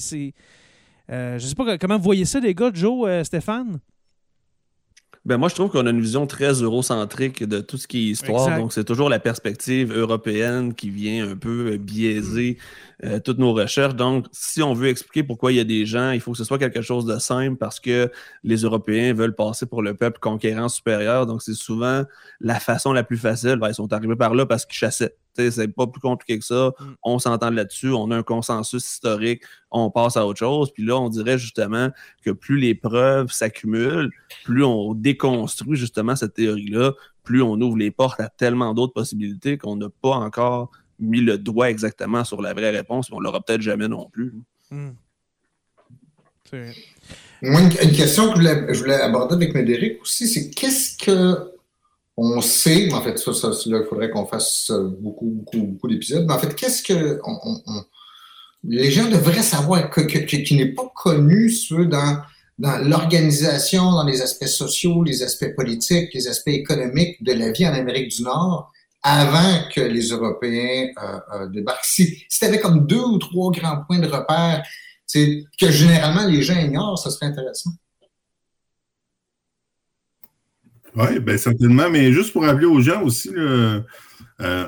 je 1.09 1.37
sais 1.39 1.55
pas 1.55 1.77
comment 1.79 1.97
vous 1.97 2.03
voyez 2.03 2.25
ça, 2.25 2.39
les 2.39 2.53
gars, 2.53 2.69
Joe, 2.71 3.23
Stéphane? 3.25 3.79
Ben 5.27 5.35
moi, 5.35 5.49
je 5.49 5.55
trouve 5.55 5.69
qu'on 5.69 5.85
a 5.85 5.89
une 5.89 5.99
vision 5.99 6.25
très 6.25 6.53
eurocentrique 6.53 7.43
de 7.43 7.59
tout 7.59 7.75
ce 7.75 7.85
qui 7.85 7.97
est 7.97 8.11
histoire. 8.11 8.57
Donc, 8.57 8.71
c'est 8.71 8.85
toujours 8.85 9.09
la 9.09 9.19
perspective 9.19 9.93
européenne 9.93 10.73
qui 10.73 10.89
vient 10.89 11.31
un 11.31 11.35
peu 11.35 11.73
euh, 11.73 11.77
biaiser 11.77 12.57
euh, 13.03 13.19
toutes 13.19 13.37
nos 13.37 13.51
recherches. 13.51 13.93
Donc, 13.95 14.27
si 14.31 14.63
on 14.63 14.73
veut 14.73 14.87
expliquer 14.87 15.23
pourquoi 15.23 15.51
il 15.51 15.55
y 15.55 15.59
a 15.59 15.65
des 15.65 15.85
gens, 15.85 16.11
il 16.11 16.21
faut 16.21 16.31
que 16.31 16.37
ce 16.37 16.45
soit 16.45 16.57
quelque 16.57 16.81
chose 16.81 17.05
de 17.05 17.19
simple 17.19 17.57
parce 17.57 17.81
que 17.81 18.09
les 18.45 18.61
Européens 18.61 19.13
veulent 19.13 19.35
passer 19.35 19.65
pour 19.65 19.81
le 19.81 19.95
peuple 19.95 20.19
conquérant 20.21 20.69
supérieur. 20.69 21.25
Donc, 21.25 21.41
c'est 21.41 21.55
souvent 21.55 22.03
la 22.39 22.61
façon 22.61 22.93
la 22.93 23.03
plus 23.03 23.17
facile. 23.17 23.57
Ben, 23.57 23.67
ils 23.67 23.75
sont 23.75 23.91
arrivés 23.91 24.15
par 24.15 24.33
là 24.33 24.45
parce 24.45 24.65
qu'ils 24.65 24.77
chassaient. 24.77 25.13
C'est 25.37 25.67
pas 25.67 25.87
plus 25.87 26.01
compliqué 26.01 26.39
que 26.39 26.45
ça. 26.45 26.71
Mm. 26.79 26.83
On 27.03 27.19
s'entend 27.19 27.49
là-dessus. 27.49 27.91
On 27.91 28.11
a 28.11 28.17
un 28.17 28.23
consensus 28.23 28.89
historique. 28.91 29.43
On 29.71 29.91
passe 29.91 30.17
à 30.17 30.25
autre 30.25 30.39
chose. 30.39 30.71
Puis 30.73 30.85
là, 30.85 30.97
on 30.97 31.09
dirait 31.09 31.37
justement 31.37 31.89
que 32.23 32.31
plus 32.31 32.57
les 32.57 32.75
preuves 32.75 33.31
s'accumulent, 33.31 34.11
plus 34.43 34.63
on 34.63 34.93
déconstruit 34.93 35.77
justement 35.77 36.15
cette 36.15 36.33
théorie-là, 36.33 36.93
plus 37.23 37.41
on 37.41 37.59
ouvre 37.61 37.77
les 37.77 37.91
portes 37.91 38.19
à 38.19 38.29
tellement 38.29 38.73
d'autres 38.73 38.93
possibilités 38.93 39.57
qu'on 39.57 39.75
n'a 39.75 39.89
pas 40.01 40.15
encore 40.15 40.71
mis 40.99 41.21
le 41.21 41.37
doigt 41.37 41.69
exactement 41.69 42.23
sur 42.23 42.41
la 42.41 42.53
vraie 42.53 42.71
réponse. 42.71 43.11
On 43.11 43.19
l'aura 43.19 43.41
peut-être 43.41 43.61
jamais 43.61 43.87
non 43.87 44.09
plus. 44.09 44.33
Mm. 44.71 44.89
une, 47.41 47.69
question 47.69 48.33
que 48.33 48.39
je 48.39 48.79
voulais, 48.79 49.01
aborder 49.01 49.35
avec 49.35 49.53
Médéric 49.53 50.01
aussi, 50.01 50.27
c'est 50.27 50.49
qu'est-ce 50.49 50.97
que 50.97 51.56
on 52.17 52.41
sait, 52.41 52.91
en 52.93 53.01
fait, 53.01 53.17
ça, 53.17 53.31
là, 53.67 53.79
il 53.81 53.85
faudrait 53.87 54.09
qu'on 54.09 54.25
fasse 54.25 54.71
beaucoup, 54.99 55.27
beaucoup, 55.27 55.59
beaucoup 55.59 55.87
d'épisodes, 55.87 56.25
mais 56.27 56.33
en 56.33 56.39
fait, 56.39 56.55
qu'est-ce 56.55 56.81
que 56.81 57.19
les 58.63 58.91
gens 58.91 59.07
devraient 59.07 59.43
savoir 59.43 59.89
que, 59.89 60.01
qui 60.01 60.55
n'est 60.55 60.73
pas 60.73 60.91
connu 60.95 61.49
ceux 61.51 61.85
dans, 61.85 62.17
dans 62.57 62.77
l'organisation, 62.79 63.91
dans 63.91 64.03
les 64.03 64.21
aspects 64.21 64.47
sociaux, 64.47 65.03
les 65.03 65.21
aspects 65.21 65.55
politiques, 65.55 66.13
les 66.13 66.27
aspects 66.27 66.47
économiques 66.47 67.23
de 67.23 67.33
la 67.33 67.51
vie 67.51 67.67
en 67.67 67.73
Amérique 67.73 68.15
du 68.15 68.23
Nord 68.23 68.71
avant 69.03 69.69
que 69.73 69.81
les 69.81 70.09
Européens 70.09 70.89
euh, 71.01 71.19
euh, 71.33 71.47
débarquent. 71.47 71.85
Si, 71.85 72.25
si 72.27 72.51
tu 72.51 72.59
comme 72.59 72.87
deux 72.87 73.03
ou 73.03 73.19
trois 73.19 73.51
grands 73.51 73.83
points 73.85 73.99
de 73.99 74.07
repère 74.07 74.63
que 75.13 75.71
généralement 75.71 76.27
les 76.27 76.41
gens 76.41 76.59
ignorent, 76.59 76.99
ça 76.99 77.09
serait 77.09 77.27
intéressant. 77.27 77.71
Oui, 80.97 81.19
bien 81.19 81.37
certainement, 81.37 81.89
mais 81.91 82.11
juste 82.11 82.33
pour 82.33 82.43
rappeler 82.43 82.65
aux 82.65 82.81
gens 82.81 83.03
aussi, 83.03 83.29
euh, 83.37 83.79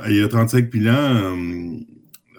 il 0.07 0.15
y 0.15 0.21
a 0.21 0.27
35 0.27 0.71
000 0.71 0.95
ans, 0.95 1.35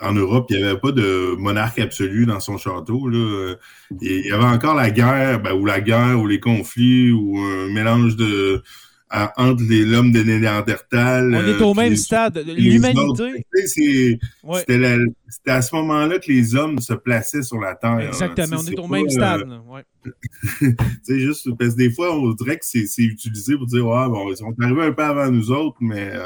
en 0.01 0.13
Europe, 0.13 0.47
il 0.51 0.59
n'y 0.59 0.63
avait 0.63 0.79
pas 0.79 0.93
de 0.93 1.35
monarque 1.37 1.81
absolu 1.81 2.25
dans 2.25 2.39
son 2.39 2.57
château. 2.57 3.09
Là. 3.09 3.55
Il 4.01 4.27
y 4.27 4.31
avait 4.31 4.45
encore 4.45 4.75
la 4.77 4.91
guerre, 4.91 5.43
ben, 5.43 5.53
ou 5.55 5.67
la 5.67 5.81
guerre, 5.81 6.21
ou 6.21 6.27
les 6.27 6.39
conflits, 6.41 7.11
ou 7.11 7.37
un 7.39 7.73
mélange 7.73 8.15
de 8.17 8.63
entre 9.11 9.63
l'homme 9.69 10.13
de 10.13 10.23
Néandertal. 10.23 11.35
On 11.35 11.47
est 11.47 11.63
au 11.63 11.71
euh, 11.71 11.75
même 11.75 11.97
stade. 11.97 12.45
L'humanité. 12.47 13.47
C'était 13.67 15.51
à 15.51 15.63
ce 15.63 15.75
moment-là 15.77 16.19
que 16.19 16.31
les 16.31 16.55
hommes 16.55 16.79
se 16.79 16.95
plaçaient 16.95 17.43
sur 17.43 17.61
la 17.61 17.75
Terre. 17.75 18.01
Exactement, 18.01 18.59
on 18.61 18.67
est, 18.67 18.79
au 18.79 18.87
même 18.87 19.09
stade. 19.09 19.43
c'est 21.03 21.19
juste 21.19 21.49
parce 21.59 21.73
que 21.73 21.77
des 21.77 21.91
fois, 21.91 22.15
on 22.15 22.33
dirait 22.33 22.59
que 22.59 22.65
c'est 22.65 23.03
utilisé 23.03 23.57
pour 23.57 23.67
dire 23.67 23.87
Ouais, 23.87 24.09
bon, 24.09 24.31
ils 24.31 24.37
sont 24.37 24.55
arrivés 24.61 24.85
un 24.85 24.93
peu 24.93 25.03
avant 25.03 25.31
nous 25.31 25.51
autres, 25.51 25.79
mais. 25.81 26.11
Euh, 26.13 26.25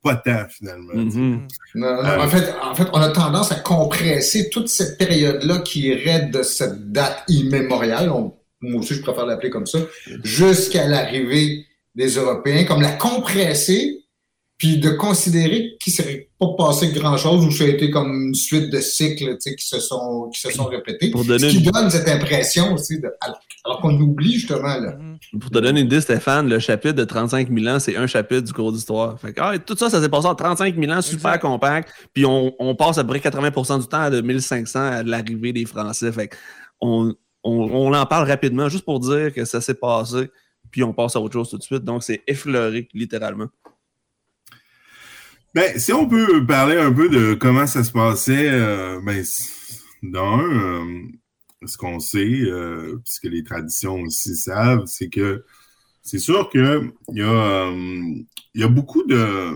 pas 0.00 0.14
tant 0.14 0.46
finalement. 0.48 0.94
Mm-hmm. 0.94 1.40
Euh, 1.76 2.20
en, 2.20 2.28
fait, 2.28 2.54
en 2.62 2.74
fait, 2.74 2.86
on 2.92 3.00
a 3.00 3.08
tendance 3.08 3.50
à 3.50 3.56
compresser 3.56 4.48
toute 4.48 4.68
cette 4.68 4.96
période-là 4.96 5.58
qui 5.58 5.88
irait 5.88 6.26
de 6.26 6.42
cette 6.44 6.92
date 6.92 7.24
immémoriale, 7.26 8.08
moi 8.60 8.80
aussi 8.80 8.94
je 8.94 9.02
préfère 9.02 9.26
l'appeler 9.26 9.50
comme 9.50 9.66
ça, 9.66 9.80
jusqu'à 10.22 10.86
l'arrivée 10.86 11.66
des 11.98 12.14
Européens, 12.14 12.64
comme 12.64 12.80
la 12.80 12.92
compresser, 12.92 14.04
puis 14.56 14.78
de 14.78 14.90
considérer 14.90 15.76
qu'il 15.80 15.92
ne 15.92 15.96
serait 15.96 16.28
pas 16.38 16.46
passé 16.56 16.88
grand-chose 16.92 17.44
ou 17.44 17.50
ça 17.50 17.64
a 17.64 17.68
été 17.68 17.90
comme 17.90 18.28
une 18.28 18.34
suite 18.34 18.70
de 18.70 18.80
cycles 18.80 19.36
qui 19.38 19.64
se 19.64 19.78
sont 19.78 20.30
qui 20.32 20.40
se 20.40 20.50
sont 20.50 20.64
répétés. 20.64 21.10
Pour 21.10 21.24
donner 21.24 21.50
ce 21.50 21.56
qui 21.56 21.62
donne 21.62 21.90
cette 21.90 22.08
impression 22.08 22.72
aussi, 22.74 23.00
de, 23.00 23.08
alors, 23.20 23.80
qu'on 23.80 23.96
oublie 24.00 24.34
justement. 24.34 24.62
Là. 24.62 24.96
Mm-hmm. 24.96 25.38
Pour 25.38 25.50
te 25.50 25.54
donner 25.54 25.80
une 25.80 25.86
idée, 25.86 26.00
Stéphane, 26.00 26.48
le 26.48 26.58
chapitre 26.58 26.94
de 26.94 27.04
35 27.04 27.52
000 27.52 27.66
ans, 27.66 27.78
c'est 27.78 27.96
un 27.96 28.06
chapitre 28.06 28.42
du 28.42 28.52
cours 28.52 28.72
d'histoire. 28.72 29.18
Fait 29.20 29.34
ah, 29.38 29.58
tout 29.58 29.76
ça, 29.76 29.90
ça 29.90 30.00
s'est 30.00 30.08
passé 30.08 30.26
en 30.26 30.34
35 30.34 30.76
000 30.76 30.92
ans, 30.92 31.02
super 31.02 31.38
compact, 31.38 31.90
puis 32.12 32.24
on, 32.26 32.52
on, 32.58 32.74
passe 32.74 32.98
à 32.98 33.04
peu 33.04 33.10
près 33.18 33.30
80% 33.30 33.80
du 33.80 33.86
temps 33.86 34.10
de 34.10 34.20
1500 34.20 34.78
à 34.80 35.02
l'arrivée 35.02 35.52
des 35.52 35.66
Français. 35.66 36.10
Fait 36.10 36.30
on, 36.80 37.14
on, 37.44 37.52
on 37.52 37.94
en 37.94 38.06
parle 38.06 38.28
rapidement 38.28 38.68
juste 38.68 38.84
pour 38.84 38.98
dire 38.98 39.32
que 39.32 39.44
ça 39.44 39.60
s'est 39.60 39.74
passé 39.74 40.30
puis 40.70 40.82
on 40.82 40.92
passe 40.92 41.16
à 41.16 41.20
autre 41.20 41.34
chose 41.34 41.50
tout 41.50 41.58
de 41.58 41.62
suite. 41.62 41.84
Donc, 41.84 42.02
c'est 42.02 42.22
effleuré, 42.26 42.88
littéralement. 42.94 43.48
Ben, 45.54 45.78
si 45.78 45.92
on 45.92 46.06
peut 46.06 46.44
parler 46.46 46.76
un 46.76 46.92
peu 46.92 47.08
de 47.08 47.34
comment 47.34 47.66
ça 47.66 47.82
se 47.82 47.90
passait, 47.90 48.50
euh, 48.50 49.00
ben, 49.02 49.24
dans 50.02 50.40
euh, 50.40 50.84
ce 51.64 51.76
qu'on 51.78 51.98
sait, 52.00 52.42
euh, 52.42 53.00
puisque 53.02 53.24
les 53.24 53.42
traditions 53.42 54.00
aussi 54.02 54.36
savent, 54.36 54.84
c'est 54.86 55.08
que 55.08 55.44
c'est 56.02 56.18
sûr 56.18 56.50
qu'il 56.50 56.92
y, 57.12 57.22
a, 57.22 57.72
y 58.54 58.62
a 58.62 58.68
beaucoup 58.68 59.02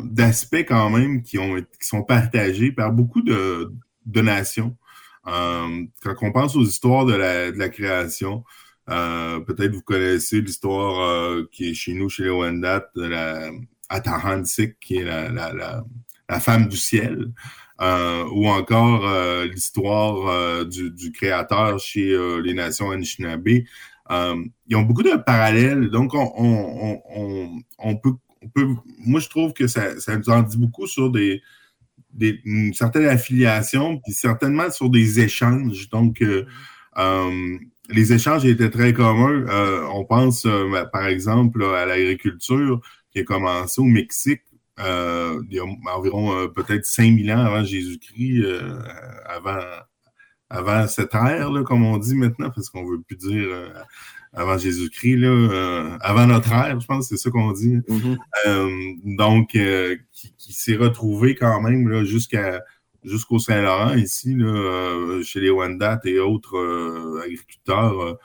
d'aspects 0.05 0.65
quand 0.67 0.91
même 0.91 1.23
qui, 1.23 1.39
ont, 1.39 1.57
qui 1.57 1.87
sont 1.87 2.03
partagés 2.03 2.73
par 2.73 2.93
beaucoup 2.93 3.23
de, 3.23 3.73
de 4.07 4.21
nations. 4.21 4.77
quand 5.25 6.17
on 6.21 6.33
pense 6.33 6.57
aux 6.57 6.65
histoires 6.65 7.07
de 7.07 7.15
la 7.15 7.69
création, 7.69 8.45
euh, 8.91 9.41
peut-être 9.41 9.73
vous 9.73 9.83
connaissez 9.83 10.41
l'histoire 10.41 11.01
euh, 11.01 11.49
qui 11.53 11.71
est 11.71 11.75
chez 11.75 11.95
nous, 11.95 12.09
chez 12.09 12.25
les 12.25 12.31
Wendat, 12.31 12.91
de 12.97 13.05
la 13.05 13.51
Atahansik, 13.89 14.79
qui 14.81 14.97
est 14.97 15.05
la, 15.05 15.31
la, 15.31 15.85
la, 16.29 16.41
femme 16.41 16.69
du 16.69 16.77
ciel, 16.77 17.31
euh, 17.81 18.25
ou 18.33 18.49
encore 18.49 19.07
l'histoire 19.45 20.65
du, 20.67 20.91
du, 20.91 21.13
créateur 21.13 21.79
chez 21.79 22.17
les 22.43 22.55
nations 22.55 22.91
Anishinaabe. 22.91 23.49
ils 23.49 24.77
ont 24.77 24.83
beaucoup 24.83 25.03
de 25.03 25.17
parallèles, 25.23 25.91
donc 25.91 26.15
on, 26.15 26.33
on, 26.37 27.03
on, 27.15 27.63
on, 27.79 27.97
peut, 27.97 28.15
on 28.43 28.49
peut, 28.49 28.69
moi 28.99 29.21
je 29.21 29.29
trouve 29.29 29.53
que 29.53 29.67
ça, 29.67 30.01
ça 30.01 30.17
nous 30.17 30.31
en 30.31 30.43
dit 30.43 30.57
beaucoup 30.57 30.87
sur 30.87 31.11
des, 31.11 31.43
des, 32.13 32.41
une 32.45 32.75
certaine 32.75 33.07
affiliation, 33.07 33.99
puis 33.99 34.13
certainement 34.13 34.71
sur 34.71 34.91
des 34.91 35.21
échanges. 35.21 35.89
Donc, 35.91 36.23
euh, 36.23 36.45
les 37.89 38.13
échanges 38.13 38.45
étaient 38.45 38.71
très 38.71 38.93
communs. 38.93 39.47
Euh, 39.49 39.87
on 39.93 40.05
pense, 40.05 40.47
euh, 40.47 40.69
ben, 40.71 40.87
par 40.87 41.07
exemple, 41.07 41.65
à 41.65 41.87
l'agriculture 41.87 42.81
qui 43.11 43.21
a 43.21 43.25
commencé 43.25 43.81
au 43.81 43.85
Mexique 43.85 44.43
euh, 44.81 45.43
il 45.51 45.57
y 45.57 45.61
a 45.61 45.65
environ 45.95 46.49
peut-être 46.49 46.87
5000 46.87 47.31
ans 47.33 47.45
avant 47.45 47.63
Jésus-Christ, 47.63 48.43
avant, 49.27 49.61
avant 50.49 50.89
cette 50.89 51.15
ère, 51.15 51.51
comme 51.67 51.85
on 51.85 51.99
dit 51.99 52.15
maintenant, 52.15 52.51
parce 52.51 52.71
qu'on 52.71 52.83
ne 52.83 52.91
veut 52.93 53.03
plus 53.03 53.17
dire 53.17 53.49
avant 54.33 54.57
Jésus-Christ, 54.57 55.27
avant 56.01 56.27
notre 56.27 56.51
ère, 56.53 56.81
je 56.81 56.87
pense, 56.87 57.07
c'est 57.11 57.19
ça 57.19 57.31
qu'on 57.31 57.53
dit. 57.53 57.81
Mm-hmm. 57.87 59.17
donc, 59.17 59.51
qui, 59.51 60.35
qui 60.39 60.53
s'est 60.55 60.77
retrouvé 60.77 61.35
quand 61.35 61.61
même 61.61 62.05
jusqu'à 62.05 62.63
jusqu'au 63.05 63.39
Saint-Laurent, 63.39 63.95
ici, 63.95 64.35
là, 64.35 64.47
euh, 64.47 65.23
chez 65.23 65.41
les 65.41 65.51
Wendat 65.51 66.01
et 66.05 66.19
autres 66.19 66.57
euh, 66.57 67.21
agriculteurs, 67.25 68.19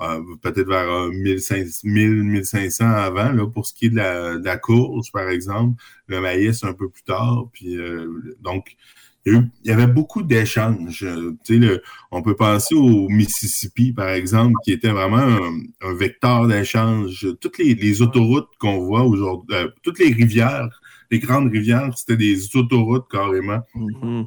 euh, 0.00 0.20
peut-être 0.40 0.68
vers 0.68 1.10
1000-1500 1.10 2.84
avant, 2.84 3.32
là, 3.32 3.46
pour 3.46 3.66
ce 3.66 3.74
qui 3.74 3.86
est 3.86 3.90
de 3.90 3.96
la, 3.96 4.38
de 4.38 4.44
la, 4.44 4.56
courge, 4.56 5.12
par 5.12 5.28
exemple, 5.28 5.80
le 6.06 6.20
maïs 6.20 6.64
un 6.64 6.72
peu 6.72 6.88
plus 6.88 7.02
tard. 7.02 7.46
Puis, 7.52 7.76
donc, 8.40 8.76
il 9.24 9.48
y, 9.64 9.70
avait 9.70 9.86
beaucoup 9.86 10.24
d'échanges. 10.24 11.06
on 12.10 12.22
peut 12.22 12.34
penser 12.34 12.74
au 12.74 13.08
Mississippi, 13.08 13.92
par 13.92 14.08
exemple, 14.08 14.54
qui 14.64 14.72
était 14.72 14.90
vraiment 14.90 15.38
un, 15.80 15.94
vecteur 15.94 16.48
d'échange. 16.48 17.28
Toutes 17.40 17.58
les, 17.58 17.74
les 17.74 18.02
autoroutes 18.02 18.48
qu'on 18.58 18.80
voit 18.80 19.04
aujourd'hui, 19.04 19.56
toutes 19.84 20.00
les 20.00 20.12
rivières 20.12 20.81
les 21.12 21.18
grandes 21.18 21.52
rivières, 21.52 21.90
c'était 21.96 22.16
des 22.16 22.56
autoroutes 22.56 23.06
carrément. 23.10 23.60
Mm-hmm. 23.76 24.26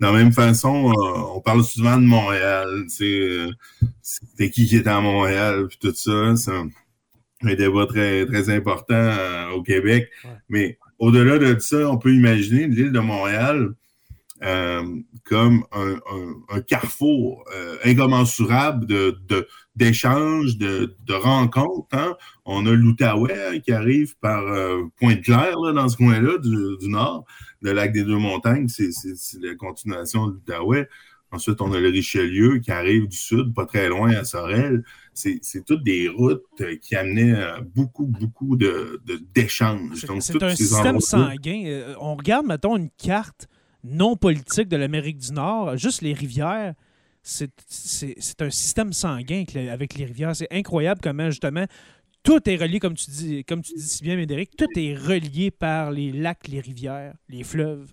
De 0.00 0.06
la 0.06 0.12
même 0.12 0.32
façon, 0.32 0.90
euh, 0.90 1.34
on 1.34 1.40
parle 1.40 1.64
souvent 1.64 1.96
de 1.96 2.04
Montréal. 2.04 2.84
Euh, 3.00 3.50
c'était 4.02 4.50
qui 4.50 4.66
qui 4.66 4.76
était 4.76 4.90
à 4.90 5.00
Montréal, 5.00 5.66
puis 5.68 5.78
tout 5.80 5.94
ça. 5.94 6.36
C'est 6.36 6.52
un, 6.52 7.54
débat 7.54 7.86
très, 7.86 8.26
très 8.26 8.50
important 8.50 8.94
euh, 8.94 9.50
au 9.52 9.62
Québec. 9.62 10.10
Mais 10.48 10.78
au-delà 10.98 11.38
de 11.38 11.58
ça, 11.60 11.88
on 11.88 11.96
peut 11.96 12.12
imaginer 12.12 12.66
l'île 12.66 12.92
de 12.92 13.00
Montréal 13.00 13.72
comme 15.24 15.64
un, 15.72 16.60
carrefour 16.66 17.44
incommensurable 17.84 18.86
de, 18.86 19.16
d'échanges, 19.76 20.56
de, 20.58 20.94
rencontres. 21.12 21.88
Hein. 21.92 22.16
On 22.44 22.66
a 22.66 22.72
l'Outaouais 22.72 23.60
qui 23.64 23.72
arrive 23.72 24.16
par 24.18 24.46
euh, 24.46 24.82
Pointe-Claire, 24.98 25.58
dans 25.74 25.88
ce 25.88 25.96
coin-là 25.96 26.38
du, 26.38 26.88
nord. 26.88 27.24
Le 27.60 27.72
lac 27.72 27.92
des 27.92 28.02
Deux-Montagnes, 28.02 28.68
c'est 28.68 28.90
la 29.40 29.54
continuation 29.54 30.26
de 30.26 30.32
l'Outaouais. 30.32 30.88
Ensuite, 31.30 31.62
on 31.62 31.72
a 31.72 31.80
le 31.80 31.88
Richelieu 31.88 32.58
qui 32.58 32.70
arrive 32.70 33.08
du 33.08 33.16
sud, 33.16 33.54
pas 33.54 33.64
très 33.64 33.88
loin 33.88 34.10
à 34.10 34.24
Sorel. 34.24 34.84
C'est 35.14 35.64
toutes 35.64 35.82
des 35.82 36.08
routes 36.08 36.42
qui 36.82 36.94
amenaient 36.94 37.34
euh, 37.34 37.60
beaucoup, 37.74 38.06
beaucoup 38.06 38.56
d'échanges. 38.56 40.02
De, 40.02 40.20
c'est 40.20 40.42
un 40.42 40.54
système 40.54 41.00
sanguin. 41.00 41.62
Euh, 41.66 41.94
on 42.00 42.16
regarde, 42.16 42.46
mettons, 42.46 42.76
une 42.76 42.90
carte 42.90 43.48
non 43.84 44.16
politique 44.16 44.68
de 44.68 44.76
l'Amérique 44.76 45.18
du 45.18 45.32
Nord, 45.32 45.76
juste 45.76 46.02
les 46.02 46.12
rivières 46.12 46.74
c'est 47.22 47.52
un 48.40 48.50
système 48.50 48.92
sanguin 48.92 49.44
avec 49.70 49.94
les 49.94 50.04
rivières. 50.04 50.34
C'est 50.34 50.48
incroyable 50.50 51.00
comment, 51.02 51.30
justement, 51.30 51.66
tout 52.22 52.40
est 52.48 52.56
relié, 52.56 52.80
comme 52.80 52.94
tu 52.94 53.10
dis, 53.10 53.44
comme 53.44 53.60
tu 53.62 53.74
dis 53.74 53.82
si 53.82 54.02
bien, 54.02 54.16
Médéric, 54.16 54.56
tout 54.56 54.66
est 54.76 54.94
relié 54.94 55.50
par 55.50 55.90
les 55.90 56.12
lacs, 56.12 56.48
les 56.48 56.60
rivières, 56.60 57.14
les 57.28 57.44
fleuves. 57.44 57.92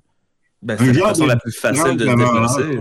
Ben, 0.62 0.78
c'est 0.78 0.93
la 0.93 1.08
façon 1.08 1.25
la 1.25 1.38
plus 1.38 1.56
facile 1.56 1.95
de 1.95 2.06
se 2.06 2.15
déplacer. 2.15 2.80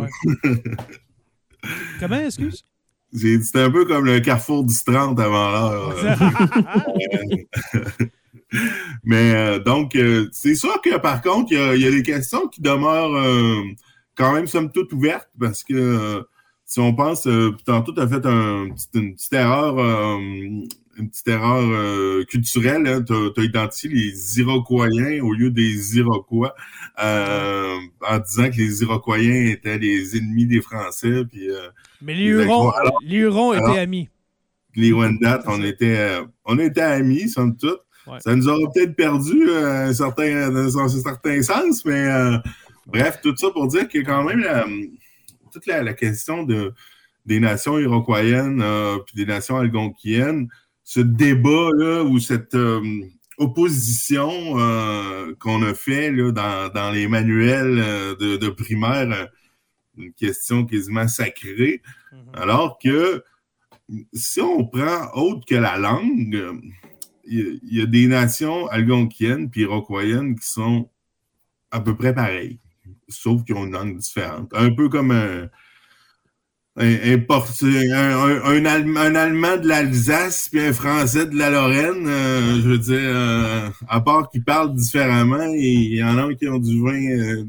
comment, 2.01 2.21
excuse? 2.21 2.65
C'était 3.13 3.61
un 3.61 3.71
peu 3.71 3.85
comme 3.87 4.05
le 4.05 4.21
carrefour 4.21 4.65
du 4.65 4.75
30 4.85 5.19
avant 5.19 5.51
l'heure. 5.51 5.95
Mais 9.05 9.35
euh, 9.35 9.59
donc, 9.59 9.95
euh, 9.97 10.29
c'est 10.33 10.55
sûr 10.55 10.81
que 10.83 10.97
par 10.99 11.23
contre, 11.23 11.53
il 11.53 11.81
y, 11.81 11.87
a 11.87 11.91
des 11.91 12.03
questions 12.03 12.49
qui 12.49 12.61
demeurent 12.61 13.17
euh, 13.17 13.63
quand 14.17 14.33
même 14.33 14.47
somme 14.47 14.71
toute 14.71 14.93
ouvertes 14.93 15.29
parce 15.39 15.63
que 15.65 16.25
si 16.65 16.81
on 16.81 16.95
pense, 16.95 17.27
tantôt, 17.65 17.93
tu 17.93 18.01
as 18.01 18.09
fait 18.09 18.27
une 18.27 19.15
petite 19.15 19.33
erreur. 19.33 20.19
Une 21.01 21.11
petite 21.11 21.29
erreur 21.29 22.27
culturelle. 22.27 22.85
Hein. 22.87 23.05
Tu 23.07 23.41
as, 23.41 23.45
identifié 23.45 23.89
les 23.89 24.41
Iroquois 24.41 24.89
au 25.23 25.33
lieu 25.33 25.51
des 25.51 25.97
Iroquois 25.97 26.55
en 26.99 28.19
disant 28.27 28.51
que 28.51 28.57
les 28.57 28.83
Iroquois 28.83 29.21
étaient 29.21 29.79
les 29.79 30.17
ennemis 30.17 30.47
des 30.47 30.61
Français. 30.61 31.25
Puis, 31.25 31.49
Mais 32.03 32.15
les 32.15 32.25
Hurons, 32.25 32.73
les 33.03 33.17
Hurons 33.17 33.55
étaient 33.55 33.79
amis. 33.79 34.09
Les 34.75 34.93
Wendat, 34.93 35.43
on 35.47 35.63
était, 35.63 36.19
on 36.45 36.59
était 36.59 36.83
amis, 36.83 37.29
somme 37.29 37.57
toute. 37.57 37.81
Ça 38.21 38.35
nous 38.35 38.49
aurait 38.49 38.71
peut-être 38.75 38.95
perdu 38.95 39.51
un 39.51 39.93
certain, 39.93 40.51
dans 40.51 40.79
un 40.79 40.89
certain 40.89 41.43
sens, 41.43 41.85
mais 41.85 42.09
bref, 42.87 43.19
tout 43.23 43.37
ça 43.37 43.51
pour 43.51 43.69
dire 43.69 43.89
que 43.89 43.99
quand 43.99 44.25
même 44.25 44.45
toute 45.53 45.67
la 45.67 45.95
question 45.95 46.43
de 46.43 46.73
des 47.29 47.41
nations 47.41 47.79
iroquoiennes 47.79 48.63
euh, 48.63 48.99
puis 49.07 49.15
des 49.15 49.27
nations 49.27 49.59
algonquiennes, 49.59 50.49
ce 50.83 51.01
débat-là 51.01 52.03
ou 52.03 52.19
cette 52.19 52.55
euh, 52.55 52.81
opposition 53.37 54.59
euh, 54.59 55.35
qu'on 55.39 55.63
a 55.63 55.75
fait 55.75 56.11
là, 56.11 56.33
dans, 56.71 56.91
les 56.91 57.07
manuels 57.07 58.17
de, 58.19 58.49
primaire, 58.49 59.29
une 59.99 60.13
question 60.15 60.65
quasiment 60.65 61.07
sacrée, 61.07 61.83
mm-hmm. 62.13 62.41
alors 62.41 62.79
que 62.83 63.23
si 64.15 64.41
on 64.41 64.67
prend 64.67 65.11
autre 65.13 65.45
que 65.47 65.55
la 65.55 65.77
langue, 65.77 66.63
il 67.31 67.61
y, 67.63 67.83
a 67.83 67.87
des 67.87 68.07
nations 68.07 68.67
algonquiennes 68.69 69.51
puis 69.51 69.63
iroquoiennes 69.63 70.39
qui 70.39 70.47
sont 70.47 70.89
à 71.71 71.81
peu 71.81 71.95
près 71.95 72.15
pareilles, 72.15 72.59
sauf 73.09 73.45
qu'ils 73.45 73.55
ont 73.55 73.67
une 73.67 73.73
langue 73.73 73.99
différente. 73.99 74.51
Un 74.55 74.71
peu 74.71 74.89
comme 74.89 75.11
un, 75.11 75.49
un, 76.79 76.85
un, 76.85 78.65
Allemand, 78.65 79.57
de 79.57 79.67
l'Alsace 79.67 80.49
puis 80.51 80.61
un 80.61 80.73
Français 80.73 81.27
de 81.27 81.37
la 81.37 81.51
Lorraine, 81.51 82.07
euh, 82.07 82.61
je 82.63 82.69
veux 82.69 82.79
dire, 82.79 83.01
euh, 83.01 83.69
à 83.89 84.01
part 84.01 84.31
qu'ils 84.31 84.45
parlent 84.45 84.75
différemment, 84.75 85.53
il 85.55 85.97
y 85.97 86.03
en 86.03 86.17
a 86.19 86.35
qui 86.35 86.49
ont 86.49 86.59
du 86.59 86.81
vin, 86.81 87.05
euh, 87.11 87.45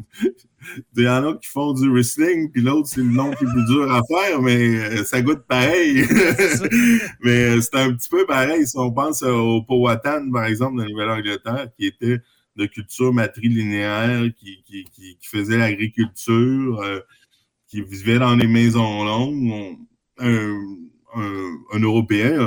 il 0.95 1.04
y 1.04 1.10
en 1.10 1.30
a 1.30 1.34
qui 1.38 1.50
font 1.50 1.74
du 1.74 1.89
wrestling, 1.89 2.52
puis 2.52 2.62
l'autre, 2.62 2.88
c'est 2.88 3.02
le 3.02 3.12
nom 3.12 3.32
qui 3.32 3.43
est 3.43 3.48
plus 3.48 3.65
dur 3.65 3.91
à 3.91 4.02
faire, 4.04 4.41
mais 4.41 5.04
ça 5.06 5.22
goûte 5.22 5.45
pareil. 5.48 6.04
mais 7.22 7.62
c'est 7.62 7.76
un 7.76 7.93
petit 7.93 8.10
peu 8.10 8.26
pareil 8.26 8.67
si 8.67 8.78
on 8.78 8.91
pense 8.91 9.24
au 9.24 9.62
Powhatan, 9.63 10.32
par 10.32 10.45
exemple, 10.45 10.78
dans 10.78 10.84
la 10.84 10.89
Nouvelle-Angleterre, 10.89 11.67
qui 11.78 11.88
était 11.88 12.19
de 12.56 12.65
culture 12.65 13.13
matrilinéaire, 13.13 14.24
qui, 14.38 14.63
qui, 14.65 14.86
qui, 14.93 15.17
qui 15.17 15.28
faisait 15.28 15.58
l'agriculture 15.58 16.84
qui 17.69 17.82
vivait 17.82 18.19
dans 18.19 18.36
les 18.36 18.48
maisons 18.48 19.04
longues, 19.04 19.78
un, 20.17 21.80
Européen 21.80 22.38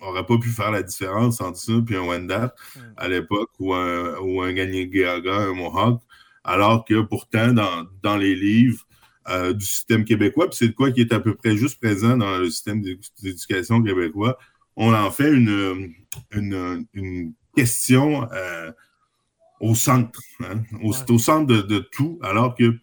n'aurait 0.00 0.26
pas 0.26 0.38
pu 0.38 0.48
faire 0.48 0.70
la 0.70 0.82
différence 0.82 1.40
entre 1.40 1.58
ça 1.58 1.72
et 1.72 1.96
un 1.96 2.02
Wendat 2.02 2.54
à 2.96 3.08
l'époque, 3.08 3.50
ou 3.58 3.74
un, 3.74 4.16
ou 4.18 4.42
un 4.42 4.54
un 4.56 5.54
Mohawk, 5.54 6.00
alors 6.48 6.84
que 6.86 7.02
pourtant, 7.02 7.52
dans, 8.02 8.16
les 8.16 8.34
livres 8.34 8.82
euh, 9.28 9.52
du 9.52 9.66
système 9.66 10.04
québécois, 10.04 10.48
puis 10.48 10.56
c'est 10.56 10.68
de 10.68 10.72
quoi 10.72 10.90
qui 10.90 11.02
est 11.02 11.12
à 11.12 11.20
peu 11.20 11.34
près 11.34 11.56
juste 11.56 11.78
présent 11.78 12.16
dans 12.16 12.38
le 12.38 12.48
système 12.48 12.82
d'éducation 13.22 13.82
québécois, 13.82 14.38
on 14.74 14.94
en 14.94 15.10
fait 15.10 15.30
une, 15.30 15.92
une, 16.32 17.34
question 17.54 18.28
euh, 18.32 18.70
au 19.60 19.74
centre, 19.74 20.20
hein, 20.40 20.62
au, 20.82 20.92
centre 21.18 21.46
de, 21.46 21.78
tout, 21.80 22.18
alors 22.22 22.54
que 22.54 22.78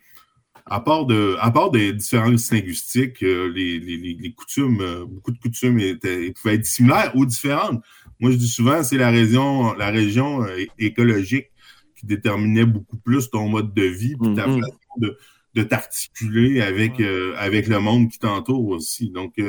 à 0.65 0.80
part, 0.80 1.06
de, 1.06 1.38
à 1.39 1.49
part 1.49 1.71
des 1.71 1.93
différences 1.93 2.51
linguistiques, 2.51 3.23
euh, 3.23 3.51
les, 3.56 3.80
les, 3.80 3.97
les, 3.97 4.34
coutumes, 4.34 4.82
euh, 4.82 5.06
beaucoup 5.06 5.32
de 5.32 5.38
coutumes 5.38 5.80
étaient, 5.80 6.32
pouvaient 6.32 6.56
être 6.56 6.65
similaires 6.65 7.12
ou 7.15 7.25
différentes. 7.25 7.82
Moi, 8.19 8.32
je 8.32 8.38
dis 8.38 8.49
souvent, 8.49 8.84
c'est 8.84 8.97
la 8.97 9.12
région, 9.12 9.73
la 9.73 9.91
région 9.91 10.43
euh, 10.43 10.65
écologique 10.78 11.47
qui 12.06 12.15
déterminait 12.15 12.65
beaucoup 12.65 12.98
plus 12.98 13.30
ton 13.30 13.48
mode 13.50 13.74
de 13.74 13.84
vie, 13.84 14.15
puis 14.15 14.34
ta 14.34 14.48
mm-hmm. 14.48 14.62
façon 14.62 14.78
de, 14.98 15.18
de 15.56 15.63
t'articuler 15.63 16.62
avec, 16.62 17.02
avec 17.38 17.68
le 17.68 17.80
monde 17.80 18.10
qui 18.10 18.20
t'entoure 18.20 18.68
aussi. 18.68 19.10
Donc, 19.10 19.39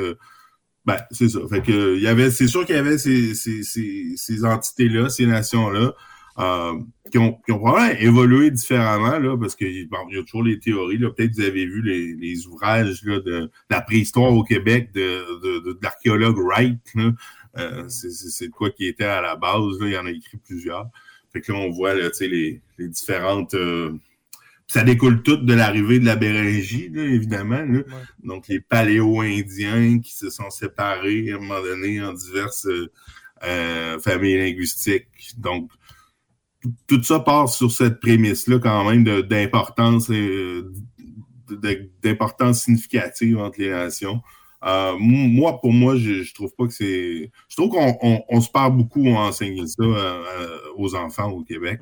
ben, 0.87 0.97
c'est 1.11 1.27
ça. 1.27 1.39
Fait 1.49 1.61
que, 1.61 1.97
il 1.97 2.01
y 2.01 2.07
avait, 2.07 2.31
c'est 2.31 2.47
sûr 2.47 2.65
qu'il 2.65 2.75
y 2.75 2.79
avait 2.79 2.97
ces, 2.97 3.35
ces, 3.35 3.61
ces, 3.61 4.13
ces 4.15 4.45
entités-là, 4.45 5.09
ces 5.09 5.25
nations-là. 5.25 5.93
Euh, 6.39 6.73
qui, 7.11 7.17
ont, 7.17 7.33
qui, 7.45 7.51
ont, 7.51 7.57
probablement 7.57 7.99
évolué 7.99 8.51
différemment, 8.51 9.17
là, 9.17 9.35
parce 9.35 9.55
qu'il 9.55 9.75
y 9.75 9.89
a 10.19 10.23
toujours 10.23 10.43
les 10.43 10.59
théories. 10.59 10.99
Peut-être 10.99 11.31
que 11.31 11.35
vous 11.35 11.41
avez 11.41 11.65
vu 11.65 11.81
les, 11.81 12.13
les 12.13 12.45
ouvrages 12.45 13.01
là, 13.03 13.19
de, 13.19 13.49
la 13.71 13.81
préhistoire 13.81 14.31
au 14.31 14.43
Québec 14.43 14.91
de, 14.93 15.25
de, 15.41 15.59
de, 15.71 15.79
l'archéologue 15.81 16.37
Wright. 16.37 16.79
Euh, 17.57 17.89
c'est 17.89 18.49
quoi 18.49 18.69
qui 18.69 18.85
était 18.85 19.03
à 19.03 19.19
la 19.19 19.35
base. 19.35 19.79
Là, 19.79 19.87
il 19.87 19.97
en 19.97 20.05
a 20.05 20.11
écrit 20.11 20.37
plusieurs. 20.37 20.85
Fait 21.33 21.41
que 21.41 21.51
là, 21.51 21.59
on 21.59 21.71
voit 21.71 21.93
là, 21.93 22.09
les, 22.21 22.61
les 22.77 22.87
différentes. 22.87 23.53
Euh, 23.53 23.93
ça 24.67 24.83
découle 24.83 25.23
tout 25.23 25.37
de 25.37 25.53
l'arrivée 25.53 25.99
de 25.99 26.05
la 26.05 26.17
Béringie, 26.17 26.89
là, 26.89 27.03
évidemment. 27.03 27.63
Là. 27.63 27.83
Donc, 28.23 28.47
les 28.49 28.59
paléo-indiens 28.59 29.99
qui 29.99 30.13
se 30.13 30.29
sont 30.29 30.49
séparés 30.49 31.31
à 31.31 31.35
un 31.35 31.39
moment 31.39 31.61
donné 31.61 32.03
en 32.03 32.11
diverses 32.13 32.67
euh, 33.43 33.99
familles 33.99 34.37
linguistiques. 34.37 35.07
Donc, 35.37 35.71
tout 36.87 37.01
ça 37.03 37.19
part 37.19 37.49
sur 37.49 37.71
cette 37.71 37.99
prémisse-là 38.01 38.59
quand 38.59 38.89
même 38.89 39.03
d'importance 39.21 40.09
euh, 40.09 40.73
d'importance 42.03 42.63
significative 42.63 43.37
entre 43.37 43.61
les 43.61 43.69
nations. 43.69 44.21
Euh, 44.65 44.93
moi, 44.99 45.59
pour 45.61 45.71
moi, 45.71 45.95
je, 45.95 46.23
je 46.23 46.33
trouve 46.33 46.51
pas 46.57 46.65
que 46.65 46.73
c'est. 46.73 47.31
Je 47.47 47.55
trouve 47.55 47.69
qu'on 47.69 48.23
on, 48.27 48.41
se 48.41 48.49
perd 48.49 48.75
beaucoup 48.75 49.07
à 49.09 49.27
enseigner 49.27 49.67
ça 49.67 49.83
euh, 49.83 50.57
aux 50.77 50.95
enfants 50.95 51.29
au 51.29 51.43
Québec. 51.43 51.79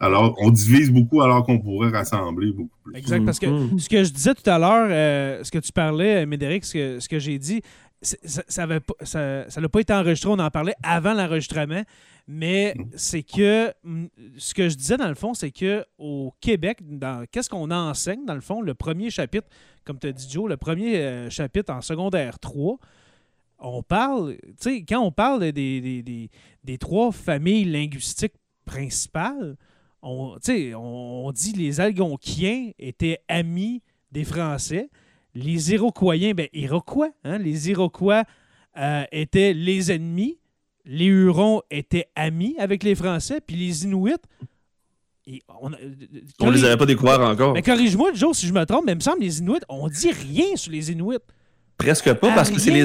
Alors, 0.00 0.34
on 0.38 0.50
divise 0.50 0.90
beaucoup 0.90 1.22
alors 1.22 1.44
qu'on 1.44 1.60
pourrait 1.60 1.90
rassembler 1.90 2.52
beaucoup 2.52 2.76
plus. 2.84 2.96
Exact, 2.96 3.24
parce 3.24 3.38
que 3.38 3.46
mm-hmm. 3.46 3.78
ce 3.78 3.88
que 3.88 4.02
je 4.02 4.10
disais 4.10 4.34
tout 4.34 4.50
à 4.50 4.58
l'heure, 4.58 5.44
ce 5.44 5.50
que 5.50 5.58
tu 5.58 5.72
parlais, 5.72 6.26
Médéric, 6.26 6.64
ce 6.64 6.72
que, 6.72 7.00
ce 7.00 7.08
que 7.08 7.18
j'ai 7.20 7.38
dit, 7.38 7.62
ça 8.02 8.66
n'a 8.66 8.80
ça, 9.02 9.48
ça, 9.48 9.68
pas 9.68 9.80
été 9.80 9.92
enregistré, 9.92 10.28
on 10.30 10.38
en 10.38 10.50
parlait 10.50 10.74
avant 10.82 11.14
l'enregistrement. 11.14 11.82
Mais 12.26 12.74
c'est 12.94 13.22
que 13.22 13.72
mm, 13.82 14.06
ce 14.38 14.54
que 14.54 14.68
je 14.68 14.76
disais 14.76 14.96
dans 14.96 15.08
le 15.08 15.14
fond, 15.14 15.34
c'est 15.34 15.50
que 15.50 15.84
au 15.98 16.32
Québec, 16.40 16.78
qu'est-ce 17.30 17.50
qu'on 17.50 17.70
enseigne 17.70 18.24
dans 18.24 18.34
le 18.34 18.40
fond, 18.40 18.60
le 18.60 18.74
premier 18.74 19.10
chapitre, 19.10 19.48
comme 19.84 19.98
tu 19.98 20.06
as 20.08 20.12
dit 20.12 20.28
Joe, 20.30 20.48
le 20.48 20.56
premier 20.56 20.96
euh, 20.98 21.30
chapitre 21.30 21.72
en 21.72 21.80
secondaire 21.80 22.38
3, 22.38 22.78
on 23.58 23.82
parle, 23.82 24.36
tu 24.40 24.54
sais, 24.58 24.84
quand 24.84 25.00
on 25.00 25.12
parle 25.12 25.52
des, 25.52 26.02
des, 26.64 26.78
trois 26.78 27.12
familles 27.12 27.64
linguistiques 27.64 28.34
principales, 28.64 29.56
on, 30.02 30.36
on, 30.48 31.22
on 31.26 31.32
dit 31.32 31.52
les 31.52 31.80
Algonquiens 31.80 32.72
étaient 32.78 33.20
amis 33.28 33.82
des 34.10 34.24
Français. 34.24 34.90
Les 35.34 35.72
Iroquois, 35.72 36.16
ben 36.34 36.48
Iroquois, 36.52 37.10
hein, 37.24 37.38
les 37.38 37.70
Iroquois 37.70 38.24
euh, 38.76 39.04
étaient 39.12 39.54
les 39.54 39.92
ennemis 39.92 40.38
les 40.84 41.06
Hurons 41.06 41.62
étaient 41.70 42.06
amis 42.16 42.54
avec 42.58 42.82
les 42.82 42.94
Français, 42.94 43.40
puis 43.44 43.56
les 43.56 43.84
Inuits. 43.84 44.12
on, 45.60 45.70
ne 45.70 46.50
les 46.50 46.64
avait 46.64 46.76
pas 46.76 46.86
découverts 46.86 47.20
encore. 47.20 47.54
Mais 47.54 47.62
corrige-moi, 47.62 48.12
Joe, 48.14 48.36
si 48.36 48.46
je 48.46 48.52
me 48.52 48.64
trompe, 48.64 48.84
mais 48.86 48.92
il 48.92 48.96
me 48.96 49.00
semble 49.00 49.20
les 49.20 49.38
Inuits, 49.38 49.60
on 49.68 49.88
dit 49.88 50.10
rien 50.10 50.56
sur 50.56 50.72
les 50.72 50.90
Inuits. 50.90 51.18
Presque 51.78 52.12
pas, 52.14 52.34
parce 52.34 52.50
que 52.50 52.60
c'est 52.60 52.70
les, 52.70 52.84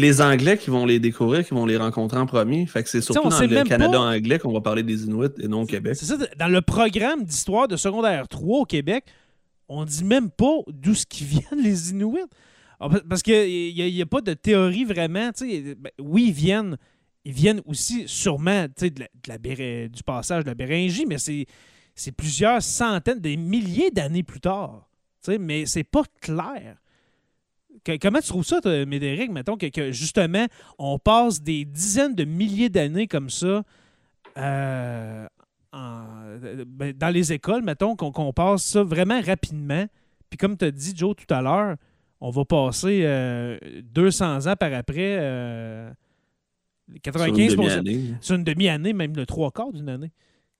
les, 0.00 0.20
Anglais 0.20 0.58
qui 0.58 0.70
vont 0.70 0.84
les 0.84 0.98
découvrir, 0.98 1.46
qui 1.46 1.54
vont 1.54 1.66
les 1.66 1.76
rencontrer 1.76 2.18
en 2.18 2.26
premier. 2.26 2.66
Fait 2.66 2.82
que 2.82 2.88
c'est 2.88 3.00
surtout 3.00 3.28
dans 3.28 3.40
le 3.40 3.64
Canada 3.64 4.00
anglais 4.00 4.38
qu'on 4.38 4.52
va 4.52 4.60
parler 4.60 4.82
des 4.82 5.04
Inuits 5.04 5.28
et 5.38 5.46
non 5.46 5.62
au 5.62 5.66
Québec. 5.66 5.94
C'est 5.96 6.06
ça, 6.06 6.16
dans 6.36 6.48
le 6.48 6.60
programme 6.60 7.22
d'histoire 7.24 7.68
de 7.68 7.76
secondaire 7.76 8.26
3 8.26 8.60
au 8.60 8.64
Québec, 8.64 9.04
on 9.68 9.84
dit 9.84 10.02
même 10.02 10.30
pas 10.30 10.56
d'où 10.68 10.94
ce 10.94 11.06
qui 11.06 11.24
viennent 11.24 11.62
les 11.62 11.90
Inuits. 11.90 12.26
Ah, 12.80 12.88
parce 13.08 13.22
qu'il 13.22 13.74
n'y 13.74 14.02
a, 14.02 14.06
pas 14.06 14.20
de 14.20 14.34
théorie 14.34 14.84
vraiment. 14.84 15.30
Ben, 15.40 15.76
oui, 16.00 16.26
ils 16.28 16.32
viennent 16.32 16.76
ils 17.26 17.32
viennent 17.32 17.60
aussi 17.66 18.04
sûrement 18.06 18.66
de 18.80 18.92
la, 19.26 19.88
du 19.88 20.02
passage 20.04 20.44
de 20.44 20.48
la 20.48 20.54
Béringie, 20.54 21.06
mais 21.06 21.18
c'est 21.18 22.12
plusieurs 22.12 22.62
centaines, 22.62 23.18
des 23.18 23.36
milliers 23.36 23.90
d'années 23.90 24.22
plus 24.22 24.38
tard. 24.38 24.88
Mais 25.40 25.66
c'est 25.66 25.82
pas 25.82 26.04
clair. 26.20 26.76
comment 28.00 28.20
tu 28.20 28.28
trouves 28.28 28.44
ça, 28.44 28.60
Médéric, 28.86 29.32
mettons, 29.32 29.56
que, 29.56 29.90
justement, 29.90 30.46
on 30.78 31.00
passe 31.00 31.42
des 31.42 31.64
dizaines 31.64 32.14
de 32.14 32.22
milliers 32.22 32.68
d'années 32.68 33.08
comme 33.08 33.28
ça 33.28 33.64
euh, 34.38 35.26
ben, 35.72 36.92
dans 36.92 37.12
les 37.12 37.32
écoles, 37.32 37.64
mettons, 37.64 37.96
qu'on 37.96 38.32
passe 38.32 38.62
ça 38.62 38.84
vraiment 38.84 39.20
rapidement. 39.20 39.86
Puis 40.30 40.36
comme 40.38 40.56
tu 40.56 40.64
as 40.64 40.70
dit, 40.70 40.92
Joe, 40.94 41.16
tout 41.16 41.34
à 41.34 41.42
l'heure, 41.42 41.74
on 42.20 42.30
va 42.30 42.44
passer 42.44 43.00
200 43.82 44.24
euh, 44.46 44.52
ans 44.52 44.56
par 44.56 44.72
après. 44.72 45.16
Euh, 45.18 45.90
95% 47.04 48.16
C'est 48.20 48.34
une 48.34 48.44
demi-année, 48.44 48.92
même 48.92 49.14
le 49.16 49.26
trois 49.26 49.50
quarts 49.50 49.72
d'une 49.72 49.88
année. 49.88 50.12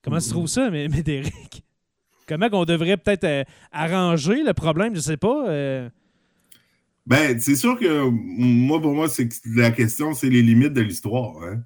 Comment 0.03 0.19
tu 0.19 0.29
trouves 0.29 0.47
ça, 0.47 0.69
Médéric? 0.69 1.63
Comment 2.27 2.49
qu'on 2.49 2.65
devrait 2.65 2.97
peut-être 2.97 3.23
euh, 3.23 3.43
arranger 3.71 4.43
le 4.43 4.53
problème, 4.53 4.93
je 4.95 4.99
sais 4.99 5.15
pas. 5.15 5.47
Euh? 5.47 5.89
Ben, 7.05 7.39
c'est 7.39 7.55
sûr 7.55 7.79
que 7.79 8.09
moi, 8.09 8.81
pour 8.81 8.93
moi, 8.93 9.07
c'est 9.07 9.29
la 9.45 9.71
question, 9.71 10.13
c'est 10.13 10.29
les 10.29 10.41
limites 10.41 10.73
de 10.73 10.81
l'histoire. 10.81 11.41
Hein. 11.41 11.63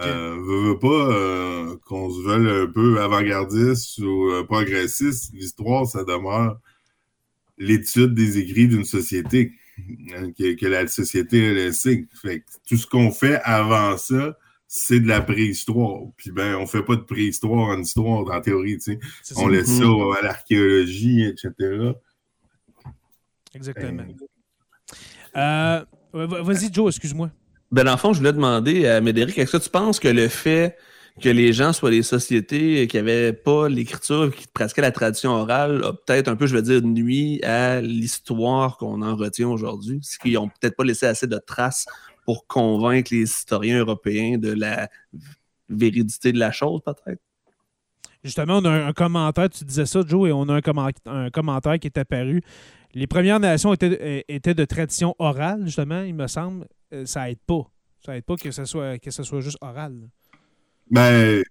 Euh, 0.00 0.36
veut, 0.40 0.78
pas 0.78 0.88
euh, 0.88 1.76
qu'on 1.86 2.10
se 2.10 2.20
veuille 2.22 2.64
un 2.64 2.66
peu 2.66 3.00
avant-gardiste 3.00 3.98
ou 3.98 4.30
euh, 4.30 4.44
progressiste. 4.44 5.32
L'histoire, 5.34 5.86
ça 5.86 6.04
demeure 6.04 6.58
l'étude 7.58 8.14
des 8.14 8.38
écrits 8.38 8.68
d'une 8.68 8.84
société 8.84 9.52
hein, 10.16 10.32
que, 10.36 10.66
la 10.66 10.86
société 10.86 11.48
a 11.48 11.52
laissé. 11.52 12.06
Fait 12.20 12.44
tout 12.68 12.76
ce 12.76 12.86
qu'on 12.86 13.10
fait 13.10 13.40
avant 13.44 13.96
ça, 13.96 14.36
c'est 14.66 15.00
de 15.00 15.08
la 15.08 15.20
préhistoire. 15.20 16.00
Puis 16.16 16.30
ben, 16.30 16.56
on 16.56 16.66
fait 16.66 16.82
pas 16.82 16.96
de 16.96 17.02
préhistoire 17.02 17.68
en 17.68 17.80
histoire, 17.80 18.30
en 18.30 18.40
théorie, 18.40 18.78
tu 18.78 18.98
sais. 19.22 19.34
On 19.36 19.48
laisse 19.48 19.68
ça 19.68 19.84
mm-hmm. 19.84 20.18
à 20.18 20.22
l'archéologie, 20.22 21.24
etc. 21.24 21.92
Exactement. 23.54 24.04
Ben, 25.34 25.86
vas-y, 26.12 26.72
Joe, 26.72 26.94
excuse-moi. 26.94 27.30
Ben, 27.70 27.84
dans 27.84 27.92
le 27.92 27.98
fond, 27.98 28.12
je 28.12 28.18
voulais 28.18 28.32
demander 28.32 28.86
à 28.86 29.00
Médéric, 29.00 29.38
est-ce 29.38 29.56
que 29.56 29.62
tu 29.62 29.70
penses 29.70 29.98
que 29.98 30.08
le 30.08 30.28
fait 30.28 30.76
que 31.20 31.28
les 31.28 31.52
gens 31.52 31.72
soient 31.72 31.90
des 31.90 32.02
sociétés 32.02 32.86
qui 32.86 32.96
n'avaient 32.96 33.32
pas 33.32 33.68
l'écriture, 33.68 34.34
qui 34.34 34.46
pratiquaient 34.46 34.82
la 34.82 34.92
tradition 34.92 35.30
orale, 35.30 35.84
a 35.84 35.92
peut-être 35.92 36.28
un 36.28 36.36
peu, 36.36 36.46
je 36.46 36.54
veux 36.54 36.62
dire, 36.62 36.82
nuit 36.82 37.42
à 37.42 37.80
l'histoire 37.80 38.78
qu'on 38.78 39.02
en 39.02 39.14
retient 39.14 39.48
aujourd'hui? 39.48 40.00
Ce 40.02 40.18
qu'ils 40.18 40.34
n'ont 40.34 40.48
peut-être 40.48 40.76
pas 40.76 40.84
laissé 40.84 41.06
assez 41.06 41.26
de 41.26 41.38
traces 41.38 41.86
pour 42.24 42.46
convaincre 42.46 43.12
les 43.12 43.22
historiens 43.22 43.80
européens 43.80 44.38
de 44.38 44.52
la 44.52 44.88
véridité 45.68 46.32
de 46.32 46.38
la 46.38 46.50
chose, 46.50 46.80
peut-être? 46.84 47.20
Justement, 48.24 48.58
on 48.58 48.64
a 48.64 48.70
un, 48.70 48.92
commentaire, 48.92 49.50
tu 49.50 49.64
disais 49.64 49.84
ça, 49.84 50.00
Joe, 50.06 50.28
et 50.28 50.32
on 50.32 50.48
a 50.48 50.60
un, 51.06 51.30
commentaire 51.30 51.78
qui 51.78 51.88
est 51.88 51.98
apparu. 51.98 52.40
Les 52.94 53.06
Premières 53.06 53.40
Nations 53.40 53.74
étaient, 53.74 54.54
de 54.54 54.64
tradition 54.64 55.14
orale, 55.18 55.62
justement, 55.64 56.02
il 56.02 56.14
me 56.14 56.26
semble. 56.26 56.66
Euh, 56.92 57.04
ça 57.04 57.30
aide 57.30 57.40
pas. 57.46 57.68
Ça 58.04 58.16
aide 58.16 58.24
pas 58.24 58.36
que 58.36 58.50
ce 58.50 58.64
soit 58.64 59.40
juste 59.40 59.58
oral. 59.60 60.08
Ben, 60.92 61.42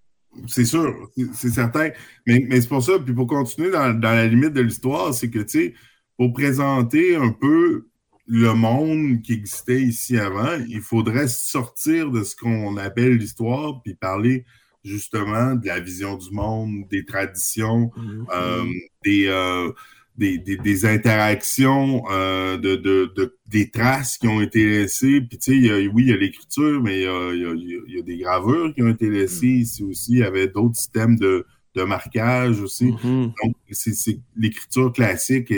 c'est 0.46 0.64
sûr, 0.64 1.10
c'est 1.34 1.50
certain. 1.50 1.90
Mais, 2.26 2.60
c'est 2.60 2.68
pour 2.68 2.82
ça, 2.82 2.98
puis 2.98 3.12
pour 3.12 3.26
continuer 3.26 3.70
dans, 3.70 4.00
la 4.00 4.26
limite 4.26 4.52
de 4.52 4.60
l'histoire, 4.60 5.12
c'est 5.12 5.30
que, 5.30 5.40
tu 5.40 5.48
sais, 5.48 5.74
pour 6.16 6.32
présenter 6.32 7.16
un 7.16 7.32
peu 7.32 7.88
le 8.26 8.54
monde 8.54 9.20
qui 9.20 9.32
existait 9.32 9.82
ici 9.82 10.16
avant, 10.16 10.56
il 10.68 10.80
faudrait 10.80 11.26
sortir 11.26 12.12
de 12.12 12.22
ce 12.22 12.36
qu'on 12.36 12.76
appelle 12.76 13.16
l'histoire, 13.16 13.82
puis 13.82 13.94
parler 13.94 14.46
justement 14.84 15.56
de 15.56 15.66
la 15.66 15.80
vision 15.80 16.16
du 16.16 16.30
monde, 16.30 16.86
des 16.88 17.04
traditions, 17.04 17.90
mm-hmm. 17.96 18.24
euh, 18.32 18.64
des, 19.04 19.26
euh, 19.26 19.72
des, 20.16 20.84
interactions, 20.84 22.04
euh, 22.10 22.56
de, 22.56 23.36
des 23.46 23.70
traces 23.70 24.18
qui 24.18 24.28
ont 24.28 24.40
été 24.40 24.64
laissées. 24.66 25.20
Puis, 25.20 25.38
tu 25.38 25.62
sais, 25.62 25.86
oui, 25.88 26.04
il 26.04 26.10
y 26.10 26.12
a 26.12 26.16
l'écriture, 26.16 26.82
mais 26.82 27.02
il 27.02 27.86
y 27.88 27.98
a, 27.98 28.02
des 28.02 28.18
gravures 28.18 28.74
qui 28.74 28.82
ont 28.82 28.88
été 28.88 29.08
laissées 29.08 29.46
mm. 29.46 29.60
ici 29.60 29.84
aussi. 29.84 30.12
Il 30.12 30.18
y 30.18 30.24
avait 30.24 30.48
d'autres 30.48 30.76
systèmes 30.76 31.16
de, 31.16 31.46
marquage 31.86 32.60
aussi. 32.60 32.90
Mm-hmm. 32.90 33.32
Donc, 33.42 33.56
c'est, 33.70 34.18
l'écriture 34.36 34.92
classique 34.92 35.52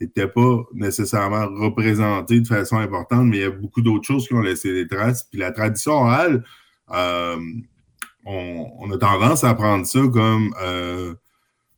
n'était 0.00 0.28
pas 0.28 0.62
nécessairement 0.72 1.46
représentée 1.46 2.40
de 2.40 2.46
façon 2.46 2.78
importante, 2.78 3.26
mais 3.26 3.36
il 3.38 3.42
y 3.42 3.46
a 3.46 3.50
beaucoup 3.50 3.82
d'autres 3.82 4.06
choses 4.06 4.26
qui 4.26 4.34
ont 4.34 4.40
laissé 4.40 4.72
des 4.72 4.86
traces. 4.86 5.24
Puis 5.24 5.38
la 5.38 5.52
tradition 5.52 5.92
orale, 5.92 6.44
euh, 6.90 7.36
on, 8.26 8.90
a 8.90 8.98
tendance 8.98 9.44
à 9.44 9.54
prendre 9.54 9.86
ça 9.86 10.00
comme 10.12 10.54
euh, 10.62 11.14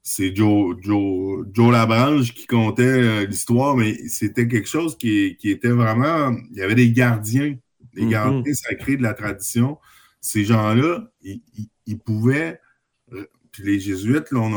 c'est 0.08 0.36
Joe, 0.36 0.76
Joe, 0.82 1.44
Joe 1.52 1.72
Labranche 1.72 2.32
qui 2.32 2.46
comptait 2.46 2.84
euh, 2.84 3.26
l'histoire, 3.26 3.74
mais 3.74 4.06
c'était 4.06 4.46
quelque 4.46 4.68
chose 4.68 4.96
qui, 4.96 5.36
était 5.42 5.68
vraiment. 5.70 6.32
Il 6.52 6.58
y 6.58 6.62
avait 6.62 6.76
des 6.76 6.92
gardiens, 6.92 7.56
des 7.92 8.02
mm-hmm. 8.02 8.08
gardiens 8.08 8.54
sacrés 8.54 8.96
de 8.96 9.02
la 9.02 9.14
tradition. 9.14 9.78
Ces 10.20 10.44
gens-là, 10.44 11.10
ils, 11.22 11.98
pouvaient, 11.98 12.60
euh, 13.14 13.26
puis 13.50 13.64
les 13.64 13.80
Jésuites 13.80 14.30
l'ont 14.30 14.52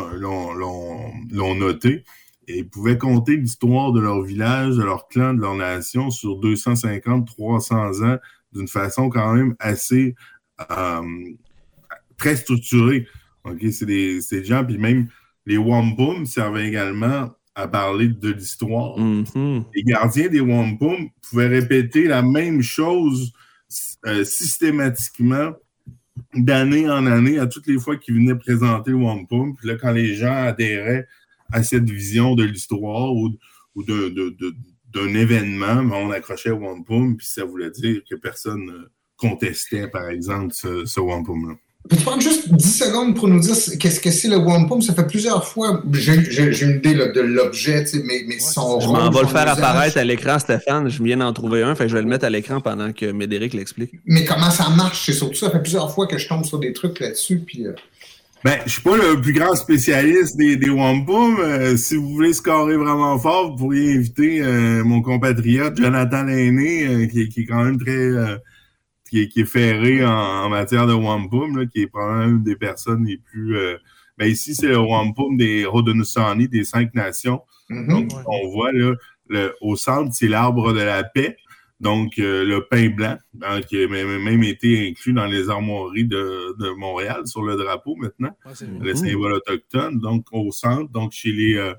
noté, 1.55 2.03
et 2.47 2.59
ils 2.59 2.69
pouvaient 2.69 2.99
compter 2.99 3.35
l'histoire 3.35 3.91
de 3.91 4.01
leur 4.01 4.21
village, 4.21 4.75
de 4.75 4.83
leur 4.83 5.07
clan, 5.07 5.33
de 5.33 5.41
leur 5.41 5.55
nation 5.55 6.11
sur 6.11 6.35
250, 6.35 7.25
300 7.25 8.03
ans 8.03 8.17
d'une 8.53 8.67
façon 8.67 9.09
quand 9.09 9.33
même 9.33 9.55
assez 9.57 10.13
euh, 10.69 11.01
très 12.17 12.35
structurée. 12.35 13.07
OK, 13.45 13.65
c'est 13.71 13.87
des, 13.87 14.19
des 14.29 14.45
gens, 14.45 14.63
puis 14.63 14.77
même 14.77 15.07
les 15.45 15.57
Wampum 15.57 16.25
servaient 16.25 16.67
également 16.67 17.31
à 17.55 17.67
parler 17.67 18.07
de 18.07 18.31
l'histoire. 18.31 18.97
Mm-hmm. 18.97 19.65
Les 19.75 19.83
gardiens 19.83 20.27
des 20.27 20.39
Wampum 20.39 21.09
pouvaient 21.21 21.47
répéter 21.47 22.05
la 22.05 22.21
même 22.21 22.61
chose 22.61 23.33
euh, 24.05 24.23
systématiquement 24.23 25.51
d'année 26.33 26.89
en 26.89 27.05
année 27.05 27.39
à 27.39 27.47
toutes 27.47 27.67
les 27.67 27.79
fois 27.79 27.97
qu'ils 27.97 28.15
venaient 28.15 28.35
présenter 28.35 28.91
le 28.91 28.97
Wampum. 28.97 29.55
Puis 29.55 29.67
là, 29.67 29.75
quand 29.75 29.91
les 29.91 30.15
gens 30.15 30.33
adhéraient 30.33 31.07
à 31.51 31.63
cette 31.63 31.89
vision 31.89 32.35
de 32.35 32.43
l'histoire 32.43 33.13
ou, 33.13 33.37
d'un 33.83 35.13
événement, 35.13 35.83
ben, 35.83 35.95
on 35.95 36.11
accrochait 36.11 36.51
Wampum, 36.51 37.17
puis 37.17 37.27
ça 37.27 37.43
voulait 37.45 37.71
dire 37.71 38.01
que 38.09 38.15
personne 38.15 38.87
contestait, 39.17 39.87
par 39.87 40.09
exemple, 40.09 40.53
ce, 40.53 40.85
ce 40.85 40.99
Wampum-là. 40.99 41.55
Peux-tu 41.89 42.03
prendre 42.03 42.21
juste 42.21 42.53
10 42.53 42.77
secondes 42.77 43.15
pour 43.15 43.27
nous 43.27 43.39
dire 43.39 43.55
qu'est-ce 43.79 43.99
que 43.99 44.11
c'est 44.11 44.27
le 44.27 44.37
wampum? 44.37 44.79
Ça 44.79 44.93
fait 44.93 45.07
plusieurs 45.07 45.43
fois, 45.47 45.81
j'ai 45.91 46.13
une 46.13 46.77
idée 46.77 46.93
de 46.93 47.19
l'objet, 47.19 47.83
mais, 48.05 48.23
mais 48.27 48.37
son 48.37 48.79
Je 48.79 48.87
m'en 48.87 49.09
vais 49.09 49.21
le 49.21 49.27
faire 49.27 49.49
apparaître 49.49 49.97
à 49.97 50.03
l'écran, 50.03 50.37
Stéphane. 50.37 50.87
Je 50.87 51.01
viens 51.01 51.17
d'en 51.17 51.33
trouver 51.33 51.63
un, 51.63 51.73
fait 51.73 51.89
je 51.89 51.95
vais 51.95 52.03
le 52.03 52.07
mettre 52.07 52.25
à 52.25 52.29
l'écran 52.29 52.61
pendant 52.61 52.93
que 52.93 53.11
Médéric 53.11 53.55
l'explique. 53.55 53.91
Mais 54.05 54.23
comment 54.23 54.51
ça 54.51 54.69
marche? 54.69 55.07
C'est 55.07 55.13
surtout 55.13 55.35
ça. 55.35 55.47
Ça 55.47 55.53
fait 55.53 55.63
plusieurs 55.63 55.91
fois 55.91 56.05
que 56.05 56.19
je 56.19 56.27
tombe 56.27 56.45
sur 56.45 56.59
des 56.59 56.73
trucs 56.73 56.99
là-dessus, 56.99 57.39
puis... 57.39 57.65
Euh, 57.65 57.73
ben, 58.43 58.57
je 58.65 58.71
suis 58.71 58.81
pas 58.81 58.95
le 58.95 59.19
plus 59.19 59.33
grand 59.33 59.55
spécialiste 59.55 60.37
des, 60.37 60.55
des 60.57 60.69
wampum. 60.69 61.39
Euh, 61.39 61.75
si 61.75 61.95
vous 61.95 62.07
voulez 62.09 62.33
scorer 62.33 62.77
vraiment 62.77 63.17
fort, 63.17 63.49
vous 63.49 63.57
pourriez 63.57 63.95
inviter 63.95 64.41
euh, 64.41 64.83
mon 64.83 65.01
compatriote 65.01 65.75
Jonathan 65.75 66.23
Lainé, 66.23 67.09
qui, 67.11 67.27
qui, 67.29 67.41
est 67.41 67.45
quand 67.45 67.63
même 67.63 67.79
très 67.79 68.39
qui 69.09 69.31
est, 69.35 69.45
ferré 69.45 70.05
en, 70.05 70.49
matière 70.49 70.87
de 70.87 70.93
wampum, 70.93 71.67
qui 71.69 71.81
est 71.81 71.87
probablement 71.87 72.37
une 72.37 72.43
des 72.43 72.55
personnes 72.55 73.05
les 73.05 73.17
plus. 73.17 73.57
Euh, 73.57 73.77
ben 74.17 74.29
ici, 74.29 74.53
c'est 74.55 74.67
le 74.67 74.77
wampum 74.77 75.37
des 75.37 75.65
Haudenosaunee, 75.65 76.47
des 76.47 76.63
cinq 76.63 76.93
nations. 76.93 77.41
Mm-hmm. 77.69 77.87
Donc, 77.87 78.11
on 78.27 78.49
voit 78.49 78.71
là, 78.71 78.93
le, 79.27 79.53
au 79.61 79.75
centre, 79.75 80.13
c'est 80.13 80.27
l'arbre 80.27 80.73
de 80.73 80.81
la 80.81 81.03
paix. 81.03 81.37
Donc, 81.79 82.19
euh, 82.19 82.43
le 82.43 82.65
pain 82.67 82.89
blanc, 82.89 83.17
hein, 83.41 83.61
qui 83.61 83.81
a 83.81 83.87
même, 83.87 84.43
été 84.43 84.89
inclus 84.89 85.13
dans 85.13 85.25
les 85.25 85.49
armoiries 85.49 86.05
de, 86.05 86.55
de 86.59 86.71
Montréal 86.71 87.25
sur 87.25 87.41
le 87.41 87.55
drapeau 87.55 87.95
maintenant, 87.95 88.35
le 88.81 88.93
symbole 88.95 89.33
autochtone. 89.33 89.99
Donc, 89.99 90.25
au 90.33 90.51
centre, 90.51 90.91
donc 90.91 91.13
chez 91.13 91.31
les, 91.31 91.55
euh, 91.55 91.73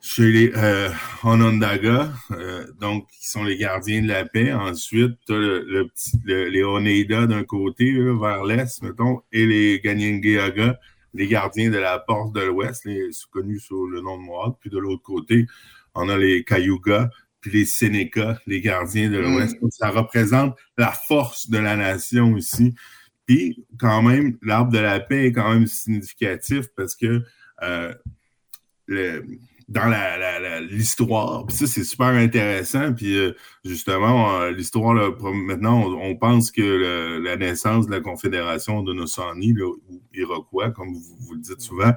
chez 0.00 0.32
les 0.32 0.52
euh, 0.56 0.88
Onondaga, 1.22 2.12
euh, 2.30 2.66
donc 2.80 3.06
qui 3.10 3.28
sont 3.28 3.44
les 3.44 3.56
gardiens 3.56 4.02
de 4.02 4.08
la 4.08 4.24
paix. 4.24 4.52
Ensuite, 4.52 5.18
tu 5.26 5.34
as 5.34 5.38
le, 5.38 5.88
petit, 5.88 6.18
les 6.24 6.62
Oneida 6.62 7.26
d'un 7.26 7.44
côté, 7.44 7.92
vers 7.92 8.44
l'est, 8.44 8.82
mettons, 8.82 9.20
et 9.30 9.46
les 9.46 9.80
Ganyengeaga, 9.80 10.78
les 11.12 11.26
gardiens 11.26 11.70
de 11.70 11.78
la 11.78 11.98
porte 11.98 12.34
de 12.34 12.40
l'ouest, 12.40 12.84
les 12.84 13.10
connus 13.30 13.60
sous 13.60 13.86
le 13.86 14.00
nom 14.00 14.16
de 14.16 14.22
Mohawk. 14.22 14.58
Puis 14.60 14.70
de 14.70 14.78
l'autre 14.78 15.02
côté, 15.02 15.46
on 15.94 16.08
a 16.08 16.16
les 16.16 16.44
Cayuga, 16.44 17.10
puis 17.40 17.50
les 17.50 17.64
Sénéca, 17.66 18.40
les 18.46 18.60
gardiens 18.60 19.10
de 19.10 19.18
l'ouest. 19.18 19.60
Mm. 19.60 19.70
Ça 19.70 19.90
représente 19.90 20.56
la 20.78 20.92
force 20.92 21.50
de 21.50 21.58
la 21.58 21.76
nation 21.76 22.36
ici. 22.36 22.74
Puis, 23.26 23.64
quand 23.78 24.02
même, 24.02 24.38
l'arbre 24.42 24.72
de 24.72 24.78
la 24.78 24.98
paix 24.98 25.26
est 25.26 25.32
quand 25.32 25.52
même 25.52 25.66
significatif 25.66 26.66
parce 26.76 26.96
que 26.96 27.22
euh, 27.62 27.94
le, 28.86 29.24
dans 29.70 29.88
l'histoire. 30.68 31.46
Puis 31.46 31.56
ça, 31.56 31.66
c'est 31.68 31.84
super 31.84 32.08
intéressant. 32.08 32.92
Puis 32.92 33.16
euh, 33.16 33.32
justement, 33.64 34.46
l'histoire, 34.48 34.94
maintenant, 35.32 35.84
on, 36.00 36.16
pense 36.16 36.50
que 36.50 37.20
la 37.22 37.36
naissance 37.36 37.86
de 37.86 37.92
la 37.92 38.00
Confédération 38.00 38.82
de 38.82 38.92
Nosani, 38.92 39.54
ou 39.62 39.80
Iroquois, 40.12 40.72
comme 40.72 40.92
vous, 40.92 41.34
le 41.34 41.40
dites 41.40 41.60
souvent, 41.60 41.92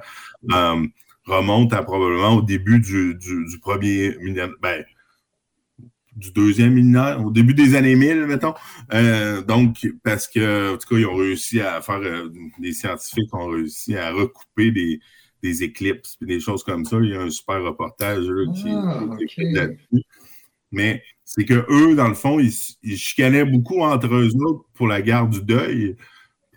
euh, 0.52 0.86
remonte 1.26 1.72
à 1.72 1.82
probablement 1.82 2.36
au 2.36 2.42
début 2.42 2.78
du, 2.78 3.18
premier 3.60 4.16
ben, 4.62 4.84
du 6.14 6.30
deuxième 6.30 6.74
millénaire, 6.74 7.26
au 7.26 7.32
début 7.32 7.54
des 7.54 7.74
années 7.74 7.96
1000, 7.96 8.26
mettons. 8.26 8.54
Euh, 8.92 9.42
donc, 9.42 9.84
parce 10.04 10.28
que, 10.28 10.74
en 10.74 10.78
tout 10.78 10.86
cas, 10.88 10.96
ils 10.96 11.06
ont 11.06 11.16
réussi 11.16 11.60
à 11.60 11.80
faire, 11.80 12.00
des 12.60 12.72
scientifiques 12.72 13.34
ont 13.34 13.48
réussi 13.48 13.96
à 13.96 14.12
recouper 14.12 14.70
des, 14.70 15.00
des 15.44 15.62
éclipses, 15.62 16.16
des 16.22 16.40
choses 16.40 16.64
comme 16.64 16.86
ça. 16.86 16.96
Il 17.02 17.10
y 17.10 17.14
a 17.14 17.20
un 17.20 17.30
super 17.30 17.62
reportage 17.62 18.24
qui, 18.54 18.70
ah, 18.70 19.04
est 19.36 19.52
là-dessus. 19.52 20.02
Mais 20.72 21.02
c'est 21.22 21.44
que 21.44 21.66
eux, 21.68 21.94
dans 21.94 22.08
le 22.08 22.14
fond, 22.14 22.40
ils, 22.40 22.50
ils, 22.82 22.96
chicanaient 22.96 23.44
beaucoup 23.44 23.82
entre 23.82 24.12
eux 24.14 24.30
autres 24.36 24.64
pour 24.72 24.88
la 24.88 25.02
guerre 25.02 25.28
du 25.28 25.42
deuil. 25.42 25.96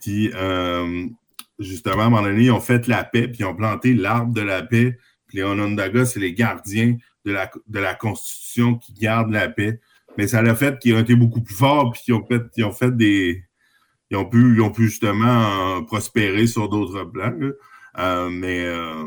Puis, 0.02 0.32
euh, 0.34 1.06
justement, 1.60 2.04
à 2.04 2.06
un 2.06 2.10
moment 2.10 2.24
donné, 2.24 2.46
ils 2.46 2.52
ont 2.52 2.62
fait 2.62 2.88
la 2.88 3.04
paix, 3.04 3.28
puis 3.28 3.40
ils 3.42 3.46
ont 3.46 3.56
planté 3.56 3.94
l'arbre 3.94 4.34
de 4.34 4.42
la 4.42 4.64
paix. 4.64 4.98
Puis 5.28 5.40
les 5.40 5.44
Onondaga, 5.44 6.06
c'est 6.06 6.22
les 6.22 6.34
gardiens 6.34 6.96
de 7.26 7.34
la, 7.34 7.52
de 7.68 7.80
la 7.80 7.94
Constitution 7.94 8.76
qui 8.76 8.94
garde 8.94 9.32
la 9.32 9.50
paix. 9.50 9.82
Mais 10.18 10.28
ça 10.30 10.42
l'a 10.42 10.56
fait 10.56 10.80
qu'ils 10.80 10.96
ont 10.96 11.00
été 11.00 11.16
beaucoup 11.16 11.42
plus 11.42 11.56
forts, 11.56 11.92
puis 11.92 12.04
qu'ils 12.04 12.14
ont 12.14 12.26
fait, 12.26 12.42
ils 12.56 12.64
ont 12.64 12.72
fait 12.72 12.96
des. 12.96 13.44
Ils 14.10 14.16
ont 14.16 14.24
pu, 14.24 14.56
ils 14.56 14.62
ont 14.62 14.72
pu 14.72 14.86
justement 14.86 15.84
prospérer 15.84 16.48
sur 16.48 16.70
d'autres 16.70 17.04
plans. 17.04 17.34
Euh, 18.00 18.30
mais 18.30 18.66
euh, 18.66 19.04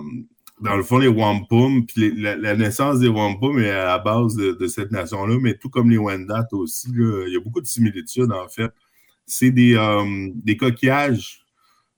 dans 0.61 0.77
le 0.77 0.83
fond, 0.83 0.99
les 0.99 1.09
Wampum, 1.09 1.87
puis 1.87 2.15
la, 2.17 2.57
naissance 2.57 2.99
des 2.99 3.09
Wampum 3.09 3.59
est 3.59 3.71
à 3.71 3.85
la 3.85 3.99
base 3.99 4.35
de, 4.37 4.67
cette 4.67 4.91
nation-là, 4.91 5.39
mais 5.41 5.55
tout 5.55 5.71
comme 5.71 5.91
les 5.91 5.99
Wendat 5.99 6.49
aussi, 6.53 6.89
il 6.93 7.33
y 7.33 7.37
a 7.37 7.41
beaucoup 7.41 7.61
de 7.61 7.67
similitudes 7.67 8.33
en 8.33 8.49
fait. 8.49 8.71
C'est 9.27 9.51
des, 9.51 9.77
euh, 9.77 10.31
des 10.35 10.57
coquillages, 10.57 11.45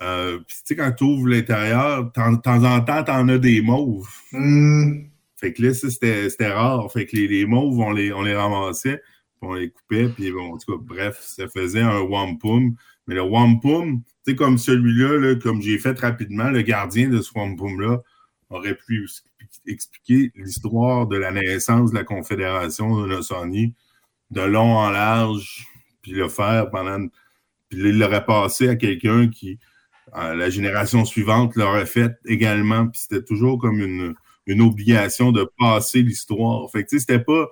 puis 0.00 0.08
tu 0.48 0.62
sais, 0.64 0.76
quand 0.76 0.92
tu 0.92 1.04
ouvres 1.04 1.28
l'intérieur, 1.28 2.04
de 2.04 2.10
temps 2.10 2.64
en 2.64 2.80
temps, 2.80 3.04
tu 3.04 3.10
en 3.10 3.28
as 3.28 3.38
des 3.38 3.60
mauves. 3.62 4.08
Hmm. 4.32 5.06
Fait 5.36 5.52
que 5.52 5.62
là, 5.62 5.74
c'était 5.74 6.52
rare. 6.52 6.90
Fait 6.90 7.06
que 7.06 7.14
les, 7.14 7.28
les 7.28 7.46
mauves, 7.46 7.78
on 7.78 7.92
les, 7.92 8.12
on 8.12 8.22
les 8.22 8.34
ramassait, 8.34 9.02
puis 9.40 9.48
on 9.48 9.54
les 9.54 9.70
coupait, 9.70 10.08
puis 10.08 10.32
bon, 10.32 10.54
en 10.54 10.58
tout 10.58 10.72
cas, 10.72 10.82
bref, 10.82 11.18
ça 11.20 11.46
faisait 11.48 11.82
un 11.82 12.00
wampum. 12.00 12.74
Mais 13.06 13.14
le 13.14 13.22
wampum, 13.22 14.02
tu 14.02 14.32
sais, 14.32 14.36
comme 14.36 14.58
celui-là, 14.58 15.36
comme 15.36 15.62
j'ai 15.62 15.78
fait 15.78 15.98
rapidement, 15.98 16.50
le 16.50 16.62
gardien 16.62 17.08
de 17.08 17.20
ce 17.20 17.30
wampum-là 17.34 18.02
aurait 18.50 18.76
pu 18.76 19.08
expliquer 19.66 20.32
l'histoire 20.34 21.06
de 21.06 21.16
la 21.16 21.30
naissance 21.30 21.90
de 21.90 21.96
la 21.96 22.04
Confédération 22.04 23.02
de 23.02 23.06
l'Océanie 23.06 23.74
de 24.30 24.40
long 24.40 24.76
en 24.76 24.90
large, 24.90 25.66
puis 26.02 26.12
le 26.12 26.28
faire 26.28 26.70
pendant. 26.70 27.06
Puis 27.68 27.78
il 27.80 27.98
l'aurait 27.98 28.24
passé 28.24 28.68
à 28.68 28.76
quelqu'un 28.76 29.28
qui, 29.28 29.58
la 30.14 30.50
génération 30.50 31.04
suivante, 31.04 31.56
l'aurait 31.56 31.86
fait 31.86 32.16
également. 32.26 32.88
Puis 32.88 33.02
c'était 33.02 33.24
toujours 33.24 33.58
comme 33.58 33.80
une, 33.80 34.14
une 34.46 34.62
obligation 34.62 35.32
de 35.32 35.48
passer 35.58 36.02
l'histoire. 36.02 36.70
Fait 36.70 36.84
que, 36.84 36.90
tu 36.90 36.98
sais, 36.98 37.00
c'était 37.00 37.24
pas 37.24 37.48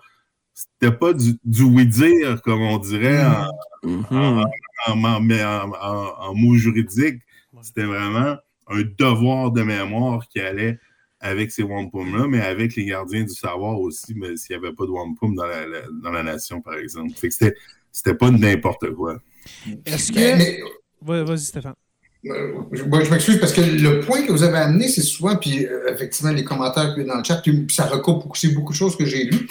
c'était 0.54 0.96
pas 0.96 1.12
du, 1.12 1.32
du 1.44 1.64
oui-dire, 1.64 2.40
comme 2.42 2.62
on 2.62 2.78
dirait 2.78 3.24
en, 3.24 3.48
en, 4.10 4.44
mots 4.94 6.56
juridiques. 6.56 7.22
C'était 7.62 7.84
vraiment 7.84 8.36
un 8.68 8.82
devoir 8.98 9.50
de 9.52 9.62
mémoire 9.62 10.26
qui 10.28 10.40
allait 10.40 10.78
avec 11.20 11.50
ces 11.50 11.62
wampum-là, 11.62 12.26
mais 12.28 12.40
avec 12.40 12.76
les 12.76 12.84
gardiens 12.84 13.22
du 13.22 13.34
savoir 13.34 13.80
aussi, 13.80 14.14
mais 14.14 14.36
s'il 14.36 14.58
n'y 14.58 14.66
avait 14.66 14.74
pas 14.74 14.84
de 14.84 14.90
wampum 14.90 15.34
dans 15.34 15.46
la, 15.46 15.64
dans 16.02 16.10
la 16.10 16.22
nation, 16.22 16.60
par 16.60 16.74
exemple. 16.74 17.12
Fait 17.14 17.28
que 17.28 17.34
c'était, 17.34 17.56
c'était 17.90 18.14
pas 18.14 18.30
n'importe 18.30 18.90
quoi. 18.92 19.20
Est-ce 19.86 20.12
que. 20.12 21.24
Vas-y, 21.24 21.38
Stéphane. 21.38 21.74
Euh, 22.26 22.62
je 22.72 23.10
m'excuse 23.10 23.38
parce 23.38 23.52
que 23.52 23.60
le 23.60 24.00
point 24.00 24.22
que 24.22 24.32
vous 24.32 24.42
avez 24.42 24.56
amené, 24.56 24.88
c'est 24.88 25.02
souvent, 25.02 25.36
puis 25.36 25.66
euh, 25.66 25.92
effectivement, 25.92 26.32
les 26.32 26.44
commentaires 26.44 26.94
dans 26.96 27.18
le 27.18 27.24
chat, 27.24 27.36
puis 27.36 27.66
ça 27.70 27.84
recoupe 27.84 28.30
aussi 28.30 28.48
beaucoup 28.48 28.72
de 28.72 28.78
choses 28.78 28.96
que 28.96 29.04
j'ai 29.04 29.24
lues. 29.24 29.46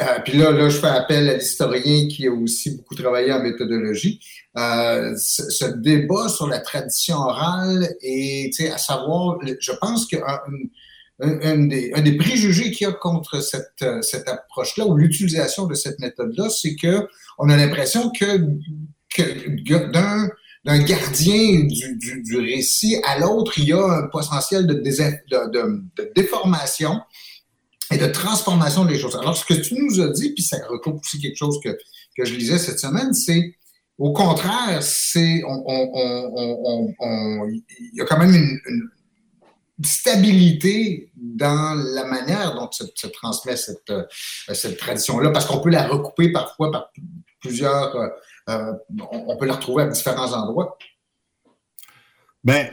Euh, 0.00 0.04
puis 0.24 0.38
là, 0.38 0.52
là, 0.52 0.68
je 0.68 0.78
fais 0.78 0.86
appel 0.86 1.28
à 1.28 1.36
l'historien 1.36 2.06
qui 2.08 2.28
a 2.28 2.32
aussi 2.32 2.76
beaucoup 2.76 2.94
travaillé 2.94 3.32
en 3.32 3.42
méthodologie. 3.42 4.20
ce, 4.54 5.80
débat 5.80 6.28
sur 6.28 6.46
la 6.46 6.60
tradition 6.60 7.16
orale 7.16 7.92
et, 8.02 8.50
à 8.72 8.78
savoir, 8.78 9.38
je 9.58 9.72
pense 9.80 10.06
qu'un 10.06 10.40
un, 11.20 11.66
des, 11.66 11.92
un 11.94 12.02
des 12.02 12.16
préjugés 12.16 12.70
qu'il 12.70 12.86
y 12.86 12.90
a 12.90 12.92
contre 12.92 13.40
cette, 13.42 13.84
cette 14.02 14.28
approche-là 14.28 14.86
ou 14.86 14.96
l'utilisation 14.96 15.66
de 15.66 15.74
cette 15.74 15.98
méthode-là, 15.98 16.48
c'est 16.50 16.74
que 16.74 17.06
on 17.38 17.48
a 17.48 17.56
l'impression 17.56 18.10
que, 18.10 18.38
que 19.16 19.92
d'un 19.92 20.28
d'un 20.64 20.78
gardien 20.78 21.64
du, 21.64 22.22
du, 22.22 22.38
récit 22.38 22.96
à 23.04 23.18
l'autre, 23.18 23.58
il 23.58 23.64
y 23.64 23.72
a 23.72 23.84
un 23.84 24.06
potentiel 24.08 24.66
de, 24.66 24.74
de, 24.74 26.12
déformation 26.14 27.00
et 27.92 27.98
de 27.98 28.06
transformation 28.06 28.84
des 28.84 28.98
choses. 28.98 29.16
Alors, 29.16 29.36
ce 29.36 29.44
que 29.44 29.54
tu 29.54 29.74
nous 29.74 30.00
as 30.00 30.08
dit, 30.10 30.32
puis 30.34 30.42
ça 30.42 30.58
recoupe 30.68 31.00
aussi 31.00 31.20
quelque 31.20 31.36
chose 31.36 31.58
que, 31.62 31.70
que 32.16 32.24
je 32.24 32.34
lisais 32.34 32.58
cette 32.58 32.78
semaine, 32.78 33.12
c'est 33.12 33.56
au 33.98 34.12
contraire, 34.12 34.82
c'est 34.82 35.42
on, 35.46 35.64
on, 35.66 37.48
il 37.48 37.62
y 37.94 38.00
a 38.00 38.04
quand 38.04 38.18
même 38.18 38.34
une, 38.34 38.88
stabilité 39.84 41.10
dans 41.16 41.74
la 41.74 42.04
manière 42.04 42.54
dont 42.54 42.70
se, 42.70 42.84
se 42.94 43.08
transmet 43.08 43.56
cette, 43.56 43.90
euh, 43.90 44.04
cette 44.52 44.78
tradition-là, 44.78 45.30
parce 45.30 45.44
qu'on 45.44 45.60
peut 45.60 45.70
la 45.70 45.88
recouper 45.88 46.30
parfois 46.30 46.70
par 46.70 46.92
plusieurs 47.40 47.96
euh, 48.52 48.72
on, 49.10 49.36
peut 49.36 49.46
le 49.46 49.52
retrouver 49.52 49.84
à 49.84 49.88
différents 49.88 50.32
endroits. 50.32 50.78
Ben, 52.44 52.70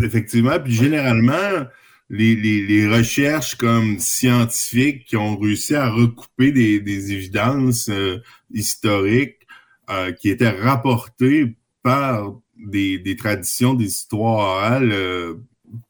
effectivement, 0.00 0.58
puis 0.62 0.72
généralement, 0.72 1.66
les, 2.08 2.88
recherches 2.88 3.56
comme 3.56 3.98
scientifiques 3.98 5.04
qui 5.06 5.16
ont 5.16 5.36
réussi 5.36 5.74
à 5.74 5.90
recouper 5.90 6.52
des, 6.52 7.12
évidences 7.12 7.88
euh, 7.88 8.22
historiques 8.52 9.46
euh, 9.90 10.12
qui 10.12 10.30
étaient 10.30 10.48
rapportées 10.48 11.56
par 11.82 12.34
des, 12.56 13.16
traditions, 13.18 13.74
des 13.74 13.86
histoires 13.86 14.38
orales 14.38 14.94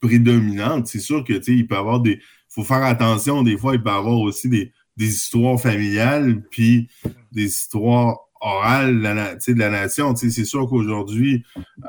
prédominantes. 0.00 0.86
C'est 0.86 1.00
sûr 1.00 1.24
que 1.24 1.34
il 1.50 1.66
peut 1.66 1.74
y 1.74 1.78
avoir 1.78 2.00
des. 2.00 2.20
faut 2.48 2.64
faire 2.64 2.82
attention, 2.82 3.42
des 3.42 3.56
fois, 3.56 3.74
il 3.74 3.82
peut 3.82 3.90
y 3.90 3.92
avoir 3.92 4.18
aussi 4.18 4.48
des 4.48 4.72
histoires 4.96 5.60
familiales, 5.60 6.42
puis 6.50 6.88
des 7.32 7.44
histoires 7.44 8.27
orale 8.40 9.00
de 9.00 9.58
la 9.58 9.70
nation. 9.70 10.14
C'est 10.16 10.44
sûr 10.44 10.68
qu'aujourd'hui, 10.68 11.44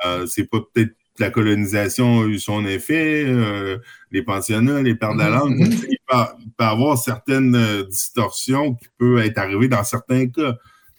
euh, 0.06 0.26
c'est 0.26 0.46
pas 0.46 0.60
peut-être 0.74 0.94
la 1.20 1.30
colonisation 1.32 2.22
a 2.22 2.26
eu 2.26 2.40
son 2.40 2.66
effet, 2.66 3.26
euh, 3.26 3.78
les 4.12 4.24
pensionnats, 4.24 4.82
les 4.82 4.96
pères 4.96 5.14
de 5.14 5.20
la 5.20 5.30
langue. 5.30 5.60
Mm-hmm. 5.60 5.86
Il, 5.90 5.98
peut, 6.08 6.64
y 6.64 6.64
avoir 6.64 6.98
certaines 6.98 7.56
euh, 7.56 7.84
distorsions 7.84 8.76
qui 8.76 8.88
peuvent 8.98 9.20
être 9.20 9.38
arrivées 9.38 9.68
dans 9.68 9.84
certains 9.84 10.28
cas. 10.28 10.56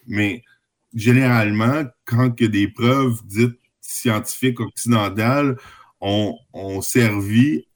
Mais 0.06 0.42
généralement, 0.94 1.84
quand 2.04 2.40
a 2.40 2.48
des 2.48 2.68
preuves 2.68 3.20
dites 3.24 3.58
scientifiques 3.80 4.60
occidentales 4.60 5.56
ont, 6.00 6.36
ont 6.52 6.80
servi 6.80 7.66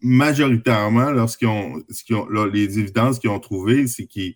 majoritairement 0.00 1.10
lorsqu'ils 1.10 1.48
ont, 1.48 1.82
les 2.52 2.78
évidences 2.78 3.18
qu'ils 3.18 3.30
ont 3.30 3.40
trouvées, 3.40 3.86
c'est 3.86 4.06
qu'ils 4.06 4.34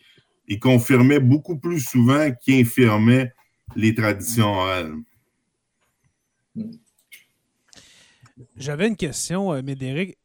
il 0.49 0.59
confirmait 0.59 1.21
beaucoup 1.21 1.59
plus 1.59 1.81
souvent 1.81 2.31
qu'il 2.33 2.61
infirmait 2.61 3.33
les 3.77 3.95
traditions 3.95 4.53
orales. 4.53 4.95
J'avais 8.57 8.89
une 8.89 8.97
question, 8.97 9.53
euh, 9.53 9.63
Médéric. 9.63 10.17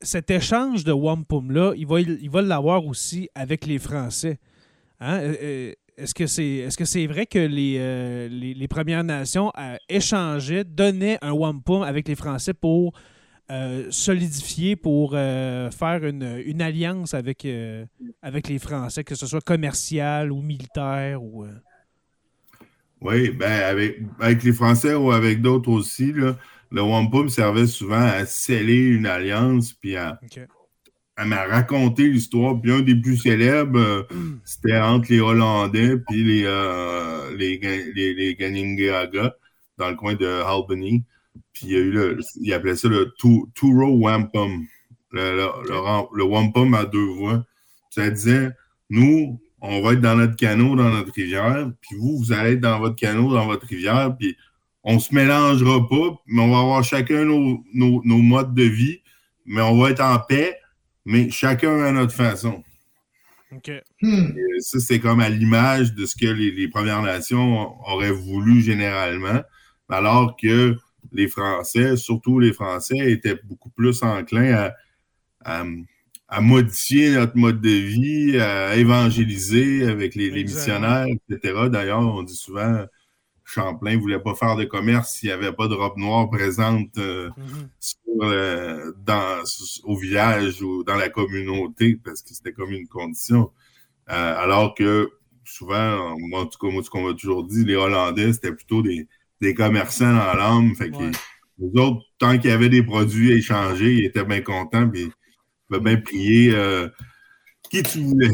Cet 0.00 0.30
échange 0.30 0.84
de 0.84 0.92
wampum-là, 0.92 1.72
il 1.76 1.86
va, 1.86 2.00
il 2.00 2.30
va 2.30 2.42
l'avoir 2.42 2.86
aussi 2.86 3.28
avec 3.34 3.66
les 3.66 3.78
Français. 3.78 4.38
Hein? 5.00 5.18
Euh, 5.20 5.34
euh, 5.42 5.72
est-ce 5.96 6.14
que 6.14 6.26
c'est 6.26 6.46
est 6.46 6.80
-ce 6.80 7.08
vrai 7.08 7.26
que 7.26 7.38
les, 7.38 8.28
les, 8.28 8.68
Premières 8.68 9.04
Nations 9.04 9.52
échangeaient, 9.88 10.64
donnaient 10.64 11.18
un 11.22 11.32
wampum 11.32 11.82
avec 11.82 12.08
les 12.08 12.16
Français 12.16 12.52
pour 12.52 12.92
euh, 13.50 13.90
solidifier 13.90 14.74
pour 14.74 15.12
euh, 15.12 15.70
faire 15.70 16.02
une, 16.02 16.62
alliance 16.62 17.12
avec, 17.12 17.44
euh, 17.44 17.84
avec 18.22 18.48
les 18.48 18.58
Français, 18.58 19.04
que 19.04 19.14
ce 19.14 19.26
soit 19.26 19.42
commercial 19.42 20.32
ou 20.32 20.40
militaire 20.40 21.22
ou. 21.22 21.44
Oui, 23.02 23.28
ben 23.28 23.52
avec, 23.64 23.98
avec 24.18 24.42
les 24.44 24.52
Français 24.54 24.94
ou 24.94 25.12
avec 25.12 25.42
d'autres 25.42 25.68
aussi, 25.70 26.10
le 26.10 26.36
wampum 26.72 27.28
servait 27.28 27.66
souvent 27.66 28.00
à 28.00 28.24
sceller 28.24 28.80
une 28.80 29.04
alliance 29.04 29.74
puis 29.74 29.94
à, 29.94 30.18
m'a 31.18 31.44
raconté 31.44 32.08
l'histoire. 32.08 32.58
Puis 32.58 32.72
un 32.72 32.80
des 32.80 32.94
plus 32.94 33.18
célèbres, 33.18 34.08
c'était 34.46 34.78
entre 34.78 35.12
les 35.12 35.20
Hollandais 35.20 35.98
puis 35.98 36.24
les, 36.24 36.44
les, 37.36 37.58
les, 37.94 38.14
les, 38.14 39.20
dans 39.76 39.90
le 39.90 39.96
coin 39.96 40.14
de 40.14 40.26
Albany. 40.26 41.04
Puis 41.52 41.66
il 41.66 41.72
y 41.72 41.76
a 41.76 41.78
eu 41.78 41.90
le, 41.90 42.18
il 42.40 42.52
appelait 42.52 42.76
ça 42.76 42.88
le 42.88 43.12
two-row 43.18 43.98
wampum. 43.98 44.66
Le, 45.12 45.36
le, 45.36 46.16
le, 46.16 46.24
wampum 46.24 46.74
à 46.74 46.84
deux 46.84 47.06
voix. 47.06 47.44
Ça 47.90 48.10
disait, 48.10 48.50
nous, 48.90 49.40
on 49.60 49.80
va 49.80 49.92
être 49.92 50.00
dans 50.00 50.16
notre 50.16 50.36
canot, 50.36 50.74
dans 50.74 50.90
notre 50.90 51.12
rivière, 51.12 51.70
puis 51.80 51.96
vous, 51.96 52.18
vous 52.18 52.32
allez 52.32 52.54
être 52.54 52.60
dans 52.60 52.80
votre 52.80 52.96
canot, 52.96 53.32
dans 53.32 53.46
votre 53.46 53.66
rivière, 53.66 54.16
puis 54.18 54.36
on 54.82 54.98
se 54.98 55.14
mélangera 55.14 55.88
pas, 55.88 56.20
mais 56.26 56.42
on 56.42 56.50
va 56.50 56.58
avoir 56.58 56.84
chacun 56.84 57.24
nos, 57.24 57.64
nos, 57.72 58.02
nos 58.04 58.18
modes 58.18 58.54
de 58.54 58.64
vie, 58.64 59.00
mais 59.46 59.62
on 59.62 59.78
va 59.78 59.90
être 59.90 60.02
en 60.02 60.18
paix, 60.18 60.58
mais 61.06 61.30
chacun 61.30 61.82
à 61.82 61.92
notre 61.92 62.12
façon. 62.12 62.62
OK. 63.52 63.70
Ça, 64.58 64.80
c'est 64.80 65.00
comme 65.00 65.20
à 65.20 65.28
l'image 65.28 65.94
de 65.94 66.06
ce 66.06 66.16
que 66.16 66.26
les, 66.26 66.50
les, 66.50 66.68
Premières 66.68 67.02
Nations 67.02 67.74
auraient 67.88 68.10
voulu 68.10 68.60
généralement, 68.60 69.40
alors 69.88 70.36
que 70.36 70.76
les 71.14 71.28
Français, 71.28 71.96
surtout 71.96 72.38
les 72.38 72.52
Français, 72.52 72.98
étaient 73.10 73.38
beaucoup 73.44 73.70
plus 73.70 74.02
enclins 74.02 74.70
à, 75.44 75.64
à, 76.28 76.40
modifier 76.40 77.12
notre 77.12 77.36
mode 77.36 77.60
de 77.60 77.70
vie, 77.70 78.38
à 78.40 78.76
évangéliser 78.76 79.86
avec 79.86 80.14
les, 80.16 80.30
missionnaires, 80.30 81.06
etc. 81.06 81.68
D'ailleurs, 81.70 82.00
on 82.00 82.22
dit 82.22 82.36
souvent 82.36 82.84
Champlain 83.44 83.98
voulait 83.98 84.18
pas 84.18 84.34
faire 84.34 84.56
de 84.56 84.64
commerce 84.64 85.12
s'il 85.12 85.28
n'y 85.28 85.34
avait 85.34 85.52
pas 85.52 85.68
de 85.68 85.74
robe 85.74 85.98
noire 85.98 86.30
présente 86.30 86.96
euh, 86.98 87.30
mm-hmm. 88.18 88.94
dans, 89.04 89.44
au 89.84 89.96
village 89.96 90.62
ou 90.62 90.82
dans 90.82 90.96
la 90.96 91.10
communauté, 91.10 92.00
parce 92.02 92.22
que 92.22 92.34
c'était 92.34 92.52
comme 92.52 92.72
une 92.72 92.88
condition. 92.88 93.52
alors 94.06 94.74
que 94.74 95.10
souvent, 95.44 96.16
en 96.32 96.46
tout 96.46 96.58
cas, 96.58 96.72
moi, 96.72 96.82
ce 96.82 96.90
qu'on 96.90 97.06
m'a 97.06 97.14
toujours 97.14 97.44
dit, 97.44 97.64
les 97.64 97.76
Hollandais, 97.76 98.32
c'était 98.32 98.52
plutôt 98.52 98.82
des, 98.82 99.06
des 99.40 99.54
commerçants 99.54 100.12
dans 100.12 100.34
l'âme. 100.34 100.74
Fait 100.74 100.90
que 100.90 101.10
les, 101.58 101.80
autres, 101.80 102.02
tant 102.18 102.38
qu'il 102.38 102.50
y 102.50 102.52
avait 102.52 102.68
des 102.68 102.82
produits 102.82 103.32
à 103.32 103.36
échanger, 103.36 103.94
ils 103.94 104.04
étaient 104.06 104.24
bien 104.24 104.40
contents, 104.40 104.88
puis 104.88 105.10
ils 105.70 105.80
bien 105.80 105.96
prier 105.96 106.54
euh, 106.54 106.88
qui 107.70 107.82
tu 107.82 108.00
voulais. 108.00 108.30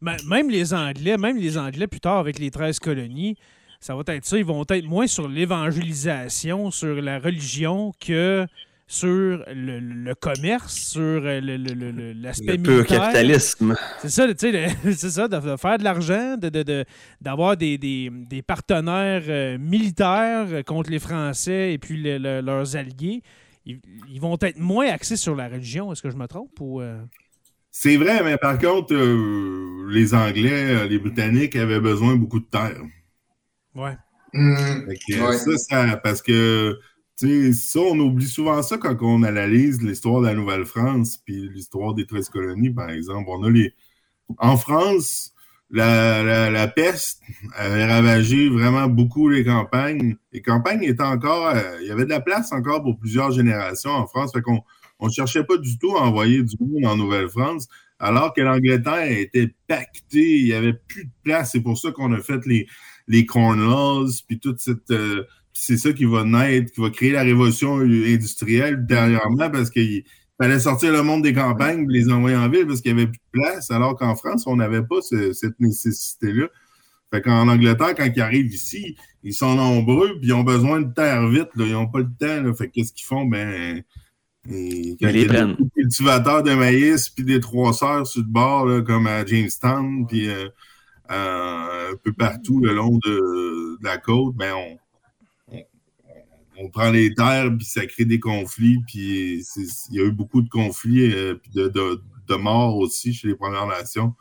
même 0.00 0.50
les 0.50 0.74
Anglais, 0.74 1.16
même 1.16 1.36
les 1.36 1.58
Anglais, 1.58 1.86
plus 1.86 2.00
tard, 2.00 2.18
avec 2.18 2.38
les 2.38 2.50
13 2.50 2.78
colonies, 2.78 3.36
ça 3.80 3.94
va 3.94 4.02
être 4.06 4.24
ça. 4.24 4.38
Ils 4.38 4.44
vont 4.44 4.64
être 4.68 4.86
moins 4.86 5.06
sur 5.06 5.28
l'évangélisation, 5.28 6.70
sur 6.70 6.94
la 7.00 7.18
religion 7.18 7.92
que 8.00 8.46
sur 8.86 9.44
le, 9.48 10.12
commerce, 10.14 10.74
sur 10.74 11.00
euh, 11.00 11.40
l'aspect 11.40 12.56
le, 12.56 12.78
le 12.78 12.84
capitalisme. 12.84 13.74
C'est 14.00 14.10
ça, 14.10 14.26
tu 14.34 14.52
sais, 14.52 14.68
c'est 14.92 15.10
ça, 15.10 15.28
de, 15.28 15.56
faire 15.56 15.78
de 15.78 15.84
l'argent, 15.84 16.36
d'avoir 17.20 17.56
de, 17.56 17.76
des, 17.76 18.10
des, 18.10 18.42
partenaires 18.42 19.24
euh, 19.28 19.58
militaires 19.58 20.64
contre 20.66 20.90
les 20.90 20.98
Français 20.98 21.72
et 21.72 21.78
puis 21.78 22.02
leurs 22.18 22.76
alliés. 22.76 23.22
Ils, 23.66 24.20
vont 24.20 24.36
être 24.42 24.58
moins 24.58 24.88
axés 24.88 25.16
sur 25.16 25.34
la 25.34 25.48
religion. 25.48 25.90
Est-ce 25.90 26.02
que 26.02 26.10
je 26.10 26.16
me 26.16 26.26
trompe 26.26 26.60
ou 26.60 26.82
euh? 26.82 27.00
C'est 27.70 27.96
vrai, 27.96 28.22
mais 28.22 28.36
par 28.36 28.58
contre, 28.58 28.94
les 29.90 30.14
Anglais, 30.14 30.86
les 30.86 30.98
Britanniques 30.98 31.56
avaient 31.56 31.80
besoin 31.80 32.14
beaucoup 32.14 32.38
de 32.38 32.44
terre. 32.44 32.82
Ouais. 33.74 33.96
Mmh. 34.34 34.92
Ça, 35.08 35.56
ça, 35.56 35.96
parce 35.96 36.20
que 36.20 36.78
ça, 37.16 37.80
on 37.80 37.98
oublie 37.98 38.26
souvent 38.26 38.62
ça 38.62 38.76
quand 38.78 38.96
on 39.02 39.22
analyse 39.22 39.82
l'histoire 39.82 40.20
de 40.20 40.26
la 40.26 40.34
Nouvelle-France 40.34 41.18
puis 41.24 41.48
l'histoire 41.48 41.94
des 41.94 42.06
13 42.06 42.28
colonies, 42.28 42.70
par 42.70 42.90
exemple. 42.90 43.28
On 43.28 43.44
a 43.44 43.50
les... 43.50 43.74
En 44.38 44.56
France, 44.56 45.32
la, 45.70 46.66
peste 46.68 47.20
avait 47.54 47.84
ravagé 47.84 48.48
vraiment 48.48 48.88
beaucoup 48.88 49.28
les 49.28 49.44
campagnes. 49.44 50.16
Les 50.32 50.42
campagnes 50.42 50.82
étaient 50.82 51.02
encore... 51.02 51.48
Euh, 51.48 51.78
il 51.82 51.88
y 51.88 51.90
avait 51.90 52.04
de 52.04 52.10
la 52.10 52.20
place 52.20 52.52
encore 52.52 52.82
pour 52.82 52.98
plusieurs 52.98 53.30
générations 53.30 53.90
en 53.90 54.06
France. 54.06 54.32
Fait 54.32 54.42
qu'on 54.42 54.62
on 55.00 55.06
ne 55.06 55.12
cherchait 55.12 55.44
pas 55.44 55.56
du 55.56 55.78
tout 55.78 55.96
à 55.96 56.02
envoyer 56.02 56.42
du 56.42 56.56
monde 56.60 56.86
en 56.86 56.96
Nouvelle-France, 56.96 57.68
alors 57.98 58.32
que 58.32 58.40
l'Angleterre 58.40 59.10
était 59.10 59.54
pactée, 59.66 60.38
il 60.38 60.44
n'y 60.46 60.52
avait 60.52 60.72
plus 60.72 61.04
de 61.04 61.10
place. 61.22 61.52
C'est 61.52 61.60
pour 61.60 61.78
ça 61.78 61.90
qu'on 61.90 62.12
a 62.12 62.20
fait 62.20 62.44
les, 62.46 62.66
les 63.06 63.26
Corn 63.26 63.60
Laws, 63.60 64.22
puis 64.26 64.38
toute 64.38 64.60
cette... 64.60 64.90
Euh, 64.90 65.24
c'est 65.54 65.78
ça 65.78 65.92
qui 65.92 66.04
va 66.04 66.24
naître, 66.24 66.72
qui 66.72 66.80
va 66.80 66.90
créer 66.90 67.12
la 67.12 67.22
révolution 67.22 67.76
industrielle 67.78 68.84
derrièrement 68.84 69.50
parce 69.50 69.70
qu'il 69.70 70.04
fallait 70.40 70.58
sortir 70.58 70.92
le 70.92 71.02
monde 71.02 71.22
des 71.22 71.32
campagnes 71.32 71.86
les 71.88 72.10
envoyer 72.10 72.36
en 72.36 72.48
ville 72.48 72.66
parce 72.66 72.80
qu'il 72.80 72.94
n'y 72.94 73.02
avait 73.02 73.10
plus 73.10 73.20
de 73.32 73.40
place, 73.40 73.70
alors 73.70 73.96
qu'en 73.96 74.16
France, 74.16 74.46
on 74.46 74.56
n'avait 74.56 74.82
pas 74.82 75.00
cette 75.00 75.60
nécessité-là. 75.60 76.48
Fait 77.12 77.22
qu'en 77.22 77.48
Angleterre, 77.48 77.94
quand 77.96 78.08
ils 78.14 78.20
arrivent 78.20 78.52
ici, 78.52 78.96
ils 79.22 79.32
sont 79.32 79.54
nombreux, 79.54 80.18
puis 80.18 80.28
ils 80.28 80.32
ont 80.32 80.42
besoin 80.42 80.80
de 80.80 80.92
terre 80.92 81.28
vite, 81.28 81.48
ils 81.56 81.72
n'ont 81.72 81.86
pas 81.86 82.00
le 82.00 82.10
temps. 82.18 82.54
Fait 82.54 82.68
qu'est-ce 82.68 82.92
qu'ils 82.92 83.06
font? 83.06 83.24
Ben, 83.24 83.82
ils 84.48 84.96
les 85.00 85.26
prennent. 85.26 85.54
Des 85.54 85.82
cultivateurs 85.82 86.42
de 86.42 86.54
maïs, 86.54 87.08
puis 87.08 87.24
des 87.24 87.38
trois 87.38 87.72
sœurs 87.72 88.06
sur 88.06 88.22
le 88.22 88.28
bord, 88.28 88.84
comme 88.84 89.06
à 89.06 89.24
Jamestown, 89.24 90.06
puis 90.08 90.28
euh, 90.28 90.48
euh, 91.10 91.92
un 91.92 91.96
peu 92.02 92.12
partout 92.12 92.60
le 92.60 92.74
long 92.74 92.98
de, 93.04 93.78
la 93.82 93.98
côte, 93.98 94.34
ben 94.34 94.52
on, 94.54 94.78
on 96.58 96.68
prend 96.68 96.90
les 96.90 97.14
terres, 97.14 97.50
puis 97.56 97.66
ça 97.66 97.86
crée 97.86 98.04
des 98.04 98.20
conflits, 98.20 98.78
puis 98.86 99.44
il 99.90 99.96
y 99.96 100.00
a 100.00 100.04
eu 100.04 100.12
beaucoup 100.12 100.42
de 100.42 100.48
conflits, 100.48 101.12
euh, 101.12 101.34
puis 101.34 101.50
de, 101.52 101.68
de, 101.68 102.34
morts 102.36 102.76
aussi 102.76 103.12
chez 103.12 103.28
les 103.28 103.34
Premières 103.34 103.66
Nations 103.66 104.14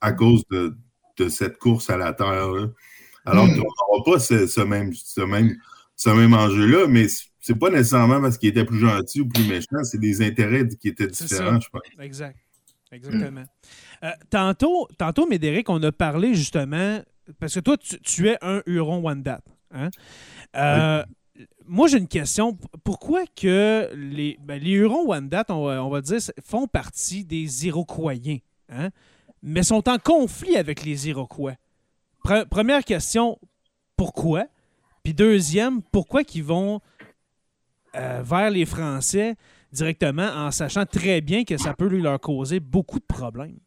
à 0.00 0.12
cause 0.12 0.44
de, 0.50 0.76
cette 1.28 1.58
course 1.58 1.88
à 1.90 1.96
la 1.96 2.12
terre. 2.12 2.26
Alors 3.24 3.46
hmm. 3.46 3.50
on 3.50 3.94
n'aura 3.94 4.04
pas 4.04 4.18
ce, 4.18 4.60
même, 4.62 4.92
ce, 4.92 5.20
même, 5.20 5.56
ce 5.96 6.10
même 6.10 6.34
enjeu-là, 6.34 6.86
mais 6.88 7.06
c'est 7.40 7.58
pas 7.58 7.70
nécessairement 7.70 8.20
parce 8.20 8.38
qu'il 8.38 8.48
était 8.48 8.64
plus 8.64 8.80
gentil 8.80 9.20
ou 9.20 9.28
plus 9.28 9.46
méchant, 9.46 9.84
c'est 9.84 10.00
des 10.00 10.22
intérêts 10.22 10.66
qui 10.68 10.88
étaient 10.88 11.06
différents, 11.06 11.60
je 11.60 11.68
pense. 11.68 11.82
Exact. 12.00 12.36
Exactement. 12.92 13.44
Euh, 14.04 14.10
tantôt, 14.30 14.88
tantôt, 14.98 15.26
Médéric, 15.26 15.68
on 15.70 15.82
a 15.82 15.92
parlé 15.92 16.34
justement, 16.34 17.00
parce 17.40 17.54
que 17.54 17.60
toi, 17.60 17.76
tu, 17.78 18.28
es 18.28 18.36
un 18.42 18.62
Huron-Wendat. 18.66 19.40
Hein? 19.70 19.88
Euh, 20.56 21.02
moi, 21.66 21.88
j'ai 21.88 21.98
une 21.98 22.08
question. 22.08 22.58
Pourquoi 22.84 23.24
que 23.34 23.90
les, 23.94 24.38
ben, 24.40 24.62
Hurons-Wendat, 24.62 25.46
on, 25.48 25.66
on, 25.66 25.90
va 25.90 26.00
dire, 26.00 26.18
font 26.44 26.66
partie 26.66 27.24
des 27.24 27.66
Iroquois, 27.66 28.14
hein? 28.68 28.90
mais 29.42 29.62
sont 29.62 29.88
en 29.88 29.98
conflit 29.98 30.56
avec 30.56 30.84
les 30.84 31.08
Iroquois? 31.08 31.54
première 32.50 32.84
question, 32.84 33.38
pourquoi? 33.96 34.46
Puis 35.02 35.14
deuxième, 35.14 35.82
pourquoi 35.82 36.22
qu'ils 36.22 36.44
vont 36.44 36.80
euh, 37.96 38.22
vers 38.24 38.50
les 38.50 38.64
Français 38.64 39.34
directement 39.72 40.28
en 40.28 40.50
sachant 40.50 40.86
très 40.86 41.20
bien 41.20 41.44
que 41.44 41.56
ça 41.56 41.74
peut 41.74 41.88
leur 41.88 42.20
causer 42.20 42.60
beaucoup 42.60 43.00
de 43.00 43.04
problèmes? 43.04 43.58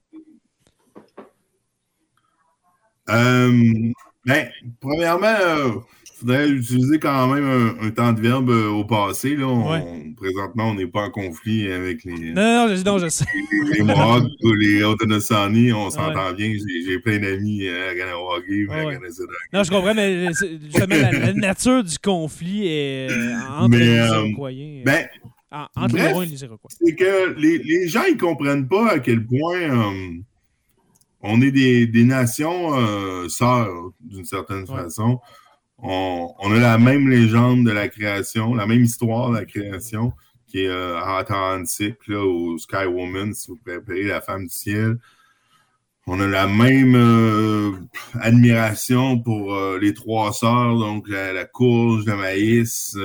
Euh, 3.09 3.91
ben, 4.25 4.49
premièrement, 4.79 5.27
euh, 5.27 5.79
faudrait 6.17 6.49
utiliser 6.49 6.97
quand 6.97 7.27
même 7.27 7.75
un, 7.81 7.89
temps 7.91 8.13
de 8.13 8.21
verbe 8.21 8.49
euh, 8.49 8.69
au 8.69 8.85
passé. 8.85 9.35
Là. 9.35 9.81
Présentement, 10.15 10.69
on 10.69 10.75
n'est 10.75 10.87
pas 10.87 11.01
en 11.01 11.11
conflit 11.11 11.71
avec 11.71 12.03
les. 12.05 12.31
Non, 12.31 12.67
non, 12.67 12.83
non 12.85 12.99
je 12.99 13.09
sais. 13.09 13.25
Les, 13.73 13.83
Mohawks 13.83 14.31
ou 14.43 14.53
les 14.53 14.83
Haudenosaunee, 14.83 15.73
on 15.73 15.89
s'entend 15.89 16.33
bien. 16.33 16.53
J'ai 16.85 16.99
plein 16.99 17.19
d'amis 17.19 17.67
euh, 17.67 17.91
à 17.91 17.95
Ganawagi, 17.95 18.67
à 18.69 18.83
Non, 19.53 19.63
je 19.63 19.69
comprends, 19.69 19.93
mais 19.93 20.27
justement, 20.63 20.95
la, 20.95 21.33
nature 21.33 21.83
du 21.83 21.97
conflit 21.99 22.67
est 22.67 23.11
euh, 23.11 23.35
entre 23.57 23.77
les 23.77 23.95
Iroquois. 23.95 24.51
Ben, 24.85 25.07
entre 25.75 25.95
les 25.95 26.03
et 26.03 26.25
les 26.25 26.43
Iroquois. 26.43 26.69
C'est 26.81 26.95
que 26.95 27.33
les, 27.37 27.57
les, 27.59 27.87
gens, 27.87 28.03
ils 28.09 28.17
comprennent 28.17 28.67
pas 28.67 28.93
à 28.93 28.99
quel 28.99 29.25
point. 29.25 29.93
on 31.21 31.41
est 31.41 31.51
des, 31.51 31.87
des 31.87 32.03
nations 32.03 33.27
sœurs, 33.27 33.91
d'une 33.99 34.25
certaine 34.25 34.65
façon 34.65 35.19
on, 35.79 36.51
a 36.51 36.59
la 36.59 36.77
même 36.77 37.09
légende 37.09 37.65
de 37.65 37.71
la 37.71 37.89
création, 37.89 38.53
la 38.53 38.65
même 38.65 38.83
histoire 38.83 39.31
de 39.31 39.37
la 39.37 39.45
création, 39.45 40.13
qui 40.47 40.61
est 40.61 40.69
euh, 40.69 40.99
authentique, 41.19 42.07
là, 42.07 42.23
au 42.23 42.57
Sky 42.57 42.85
Woman, 42.85 43.33
si 43.33 43.51
vous 43.51 43.57
préférez, 43.57 44.03
la 44.03 44.21
femme 44.21 44.45
du 44.45 44.53
ciel. 44.53 44.97
On 46.07 46.19
a 46.19 46.27
la 46.27 46.47
même 46.47 46.95
euh, 46.95 47.71
admiration 48.21 49.19
pour 49.19 49.55
euh, 49.55 49.79
les 49.79 49.93
trois 49.95 50.31
sœurs, 50.33 50.77
donc 50.77 51.09
la, 51.09 51.45
courge, 51.45 52.05
le 52.05 52.15
maïs, 52.15 52.95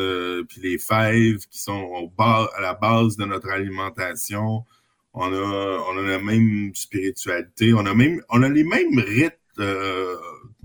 puis 0.49 0.61
les 0.61 0.79
fèves 0.79 1.47
qui 1.51 1.59
sont 1.59 2.13
à 2.19 2.61
la 2.61 2.75
base 2.75 3.17
de 3.17 3.25
notre 3.25 3.49
alimentation. 3.49 4.65
On 5.15 5.33
a, 5.33 5.83
on 5.89 5.99
a 5.99 6.03
la 6.03 6.19
même 6.21 6.73
spiritualité, 6.75 7.73
on 7.75 7.87
a 7.87 7.95
même, 7.95 8.23
on 8.29 8.43
a 8.43 8.49
les 8.49 8.65
mêmes 8.65 8.99
rites 8.99 9.39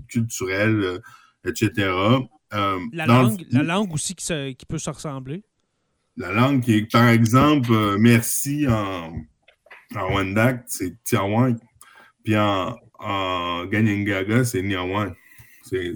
culturels 0.08 1.00
etc. 1.46 1.70
Euh, 2.54 2.78
la, 2.92 3.06
langue, 3.06 3.44
la 3.50 3.62
langue 3.62 3.92
aussi 3.92 4.14
qui, 4.14 4.56
peut 4.68 4.78
se 4.78 4.90
ressembler. 4.90 5.42
La 6.16 6.32
langue 6.32 6.62
qui 6.62 6.76
est, 6.76 6.90
par 6.90 7.08
exemple, 7.08 7.72
euh, 7.72 7.96
merci 7.98 8.66
en, 8.68 9.12
en 9.94 10.14
Wendak, 10.14 10.64
c'est 10.66 10.94
Tiawan. 11.04 11.58
Puis 12.24 12.36
en, 12.36 12.76
en 12.98 13.66
Ganingaga, 13.66 14.44
c'est 14.44 14.62
Niawan. 14.62 15.14
C'est, 15.64 15.94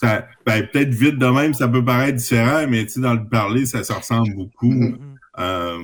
ben, 0.00 0.22
peut-être 0.46 0.94
vite 0.94 1.18
de 1.18 1.26
même, 1.26 1.54
ça 1.54 1.66
peut 1.66 1.84
paraître 1.84 2.16
différent, 2.16 2.66
mais 2.68 2.86
dans 2.96 3.14
le 3.14 3.28
parler, 3.28 3.66
ça 3.66 3.82
se 3.82 3.92
ressemble 3.92 4.32
beaucoup. 4.34 4.72
Mm-hmm. 4.72 4.98
Euh, 5.40 5.78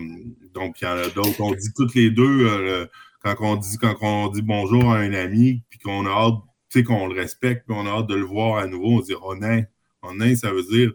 donc, 0.54 0.80
il 0.80 0.84
y 0.84 0.86
en 0.86 0.96
a 0.96 1.08
d'autres. 1.08 1.40
On 1.40 1.52
dit 1.52 1.72
toutes 1.76 1.94
les 1.96 2.10
deux, 2.10 2.88
quand, 3.22 3.34
on 3.40 3.56
dit, 3.56 3.76
quand 3.78 3.96
on 4.02 4.28
dit 4.28 4.42
bonjour 4.42 4.92
à 4.92 4.98
un 4.98 5.12
ami, 5.12 5.62
puis 5.68 5.80
qu'on 5.80 6.06
a 6.06 6.10
hâte 6.10 6.40
qu'on 6.82 7.06
le 7.06 7.14
respecte, 7.14 7.66
qu'on 7.66 7.86
a 7.86 7.90
hâte 7.90 8.08
de 8.08 8.14
le 8.14 8.24
voir 8.24 8.58
à 8.58 8.66
nouveau. 8.66 8.98
On 8.98 9.00
dit 9.00 9.14
onin. 9.22 9.62
Onin, 10.02 10.34
ça 10.34 10.52
veut 10.52 10.64
dire 10.64 10.92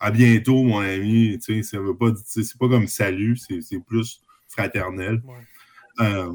à 0.00 0.10
bientôt, 0.10 0.62
mon 0.62 0.78
ami. 0.80 1.38
Ça 1.40 1.78
veut 1.78 1.96
pas, 1.96 2.12
c'est 2.24 2.58
pas 2.58 2.68
comme 2.68 2.86
salut, 2.86 3.36
c'est 3.36 3.84
plus 3.84 4.20
fraternel. 4.48 5.22
Euh, 6.00 6.32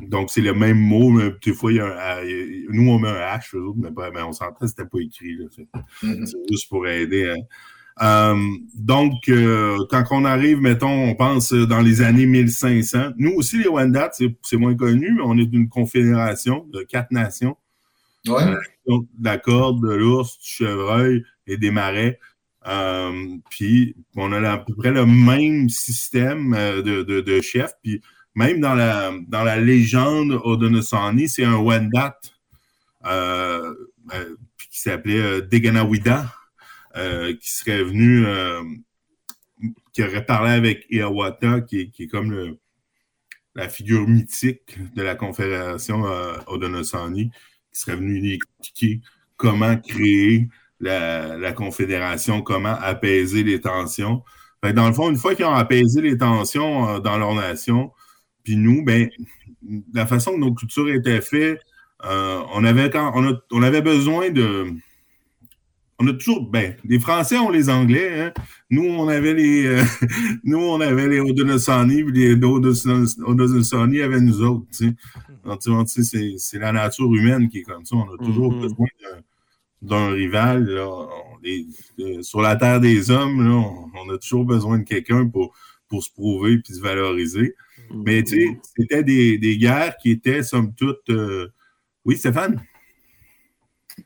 donc, 0.00 0.30
c'est 0.30 0.40
le 0.40 0.54
même 0.54 0.78
mot, 0.78 1.10
mais 1.10 1.30
des 1.44 1.52
fois, 1.52 1.70
il 1.70 1.76
y 1.76 1.80
a 1.80 1.86
un, 1.86 2.24
nous, 2.70 2.90
on 2.90 2.98
met 2.98 3.10
un 3.10 3.36
H, 3.36 3.54
eux 3.54 3.62
autres, 3.62 3.78
mais, 3.78 3.90
mais 4.12 4.22
on 4.22 4.32
s'entend, 4.32 4.66
c'était 4.66 4.86
pas 4.86 4.98
écrit. 5.00 5.36
Mm-hmm. 5.36 6.26
C'est 6.26 6.38
juste 6.50 6.68
pour 6.70 6.86
aider. 6.86 7.28
Hein. 7.28 7.42
Euh, 8.00 8.36
donc, 8.74 9.28
euh, 9.28 9.76
quand 9.90 10.04
on 10.12 10.24
arrive, 10.24 10.60
mettons, 10.60 10.88
on 10.88 11.14
pense 11.14 11.52
dans 11.52 11.80
les 11.80 12.00
années 12.00 12.24
1500, 12.24 13.12
nous 13.18 13.32
aussi, 13.32 13.58
les 13.58 13.68
Wendat, 13.68 14.12
c'est 14.14 14.56
moins 14.56 14.74
connu, 14.74 15.12
mais 15.14 15.22
on 15.24 15.36
est 15.36 15.52
une 15.52 15.68
confédération 15.68 16.66
de 16.72 16.82
quatre 16.82 17.10
nations 17.10 17.56
Ouais. 18.28 18.54
de 18.86 19.06
la 19.22 19.38
corde, 19.38 19.82
de 19.86 19.94
l'ours, 19.94 20.38
du 20.38 20.48
chevreuil 20.48 21.24
et 21.46 21.56
des 21.56 21.70
marais. 21.70 22.18
Euh, 22.68 23.36
puis 23.50 23.96
on 24.14 24.30
a 24.32 24.48
à 24.48 24.58
peu 24.58 24.74
près 24.74 24.92
le 24.92 25.04
même 25.04 25.68
système 25.68 26.54
euh, 26.54 26.82
de, 26.82 27.02
de, 27.02 27.20
de 27.20 27.40
chef. 27.40 27.72
Puis 27.82 28.00
même 28.34 28.60
dans 28.60 28.74
la, 28.74 29.12
dans 29.26 29.42
la 29.42 29.58
légende 29.58 30.40
Odonosani, 30.44 31.28
c'est 31.28 31.44
un 31.44 31.56
Wendat 31.56 32.20
euh, 33.06 33.74
euh, 34.14 34.36
qui 34.70 34.80
s'appelait 34.80 35.18
euh, 35.20 35.40
Deganawida, 35.40 36.32
euh, 36.96 37.34
qui 37.34 37.50
serait 37.50 37.82
venu, 37.82 38.24
euh, 38.24 38.62
qui 39.92 40.02
aurait 40.04 40.24
parlé 40.24 40.52
avec 40.52 40.86
Iawata, 40.90 41.62
qui, 41.62 41.92
est- 41.98 42.06
comme 42.06 42.56
la 43.54 43.68
figure 43.68 44.06
mythique 44.08 44.78
de 44.94 45.02
la 45.02 45.14
Confédération 45.14 46.06
euh, 46.06 46.36
Odonosani, 46.46 47.30
qui 47.72 47.80
serait 47.80 47.96
venu 47.96 48.32
expliquer 48.32 49.00
comment 49.36 49.76
créer 49.76 50.48
la, 50.80 51.52
Confédération, 51.52 52.42
comment 52.42 52.76
apaiser 52.80 53.42
les 53.42 53.60
tensions. 53.60 54.22
Que 54.62 54.70
dans 54.70 54.86
le 54.86 54.92
fond, 54.92 55.10
une 55.10 55.16
fois 55.16 55.34
qu'ils 55.34 55.44
ont 55.44 55.54
apaisé 55.54 56.00
les 56.00 56.18
tensions 56.18 56.88
euh, 56.88 56.98
dans 57.00 57.18
leur 57.18 57.34
nation, 57.34 57.92
puis 58.44 58.56
nous, 58.56 58.84
ben, 58.84 59.08
la 59.94 60.06
façon 60.06 60.32
que 60.32 60.38
nos 60.38 60.54
cultures 60.54 60.88
étaient 60.90 61.20
faites, 61.20 61.60
euh, 62.04 62.42
on, 62.52 62.64
avait 62.64 62.90
quand, 62.90 63.12
on 63.50 63.62
avait 63.62 63.82
besoin 63.82 64.30
de. 64.30 64.74
On 66.02 66.06
a 66.08 66.12
toujours. 66.14 66.50
Ben, 66.50 66.74
les 66.84 66.98
Français 66.98 67.38
ont 67.38 67.50
les 67.50 67.70
Anglais. 67.70 68.20
Hein? 68.20 68.32
Nous, 68.70 68.82
on 68.84 69.06
avait 69.08 69.34
les. 69.34 69.66
euh, 69.66 69.82
nous, 70.44 70.58
on 70.58 70.80
avait 70.80 71.06
les 71.08 71.20
Haudenosaunee, 71.20 72.02
puis 72.04 72.12
les 72.12 72.34
Haudenosaunee 72.34 74.02
avaient 74.02 74.20
nous 74.20 74.42
autres. 74.42 74.66
tu 74.76 74.88
sais. 74.88 76.02
C'est- 76.02 76.34
c'est 76.38 76.58
la 76.58 76.72
nature 76.72 77.12
humaine 77.14 77.48
qui 77.48 77.58
est 77.58 77.62
comme 77.62 77.84
ça. 77.84 77.96
On 77.96 78.12
a 78.14 78.18
toujours 78.18 78.52
Mhm. 78.52 78.60
besoin 78.62 78.86
d'un- 79.82 80.10
rival. 80.10 80.64
là. 80.64 80.88
On 80.88 81.38
euh, 82.00 82.22
sur 82.22 82.40
la 82.40 82.56
terre 82.56 82.80
des 82.80 83.10
hommes, 83.10 83.42
là, 83.46 83.54
on, 83.54 83.86
on 83.96 84.14
a 84.14 84.18
toujours 84.18 84.44
besoin 84.44 84.78
de 84.78 84.84
quelqu'un 84.84 85.26
pour, 85.28 85.52
pour 85.88 86.02
se 86.04 86.10
prouver 86.12 86.58
puis 86.58 86.74
se 86.74 86.80
valoriser. 86.80 87.54
Mais 87.92 88.22
tu 88.22 88.36
sais, 88.40 88.60
c'était 88.76 89.02
des, 89.02 89.38
des 89.38 89.56
guerres 89.58 89.96
qui 90.00 90.10
étaient, 90.12 90.42
somme 90.42 90.72
toute. 90.74 91.00
euh, 91.10 91.48
Oui, 92.04 92.16
Stéphane? 92.16 92.60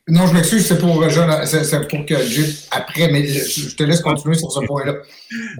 Non, 0.08 0.26
je 0.26 0.34
m'excuse, 0.34 0.66
c'est 0.66 0.78
pour, 0.78 0.94
pour 0.94 2.06
que 2.06 2.16
Jay, 2.26 2.44
après, 2.70 3.10
mais 3.10 3.26
je 3.26 3.74
te 3.74 3.82
laisse 3.82 4.00
continuer 4.00 4.34
sur 4.34 4.50
ce 4.50 4.60
point-là. 4.60 4.94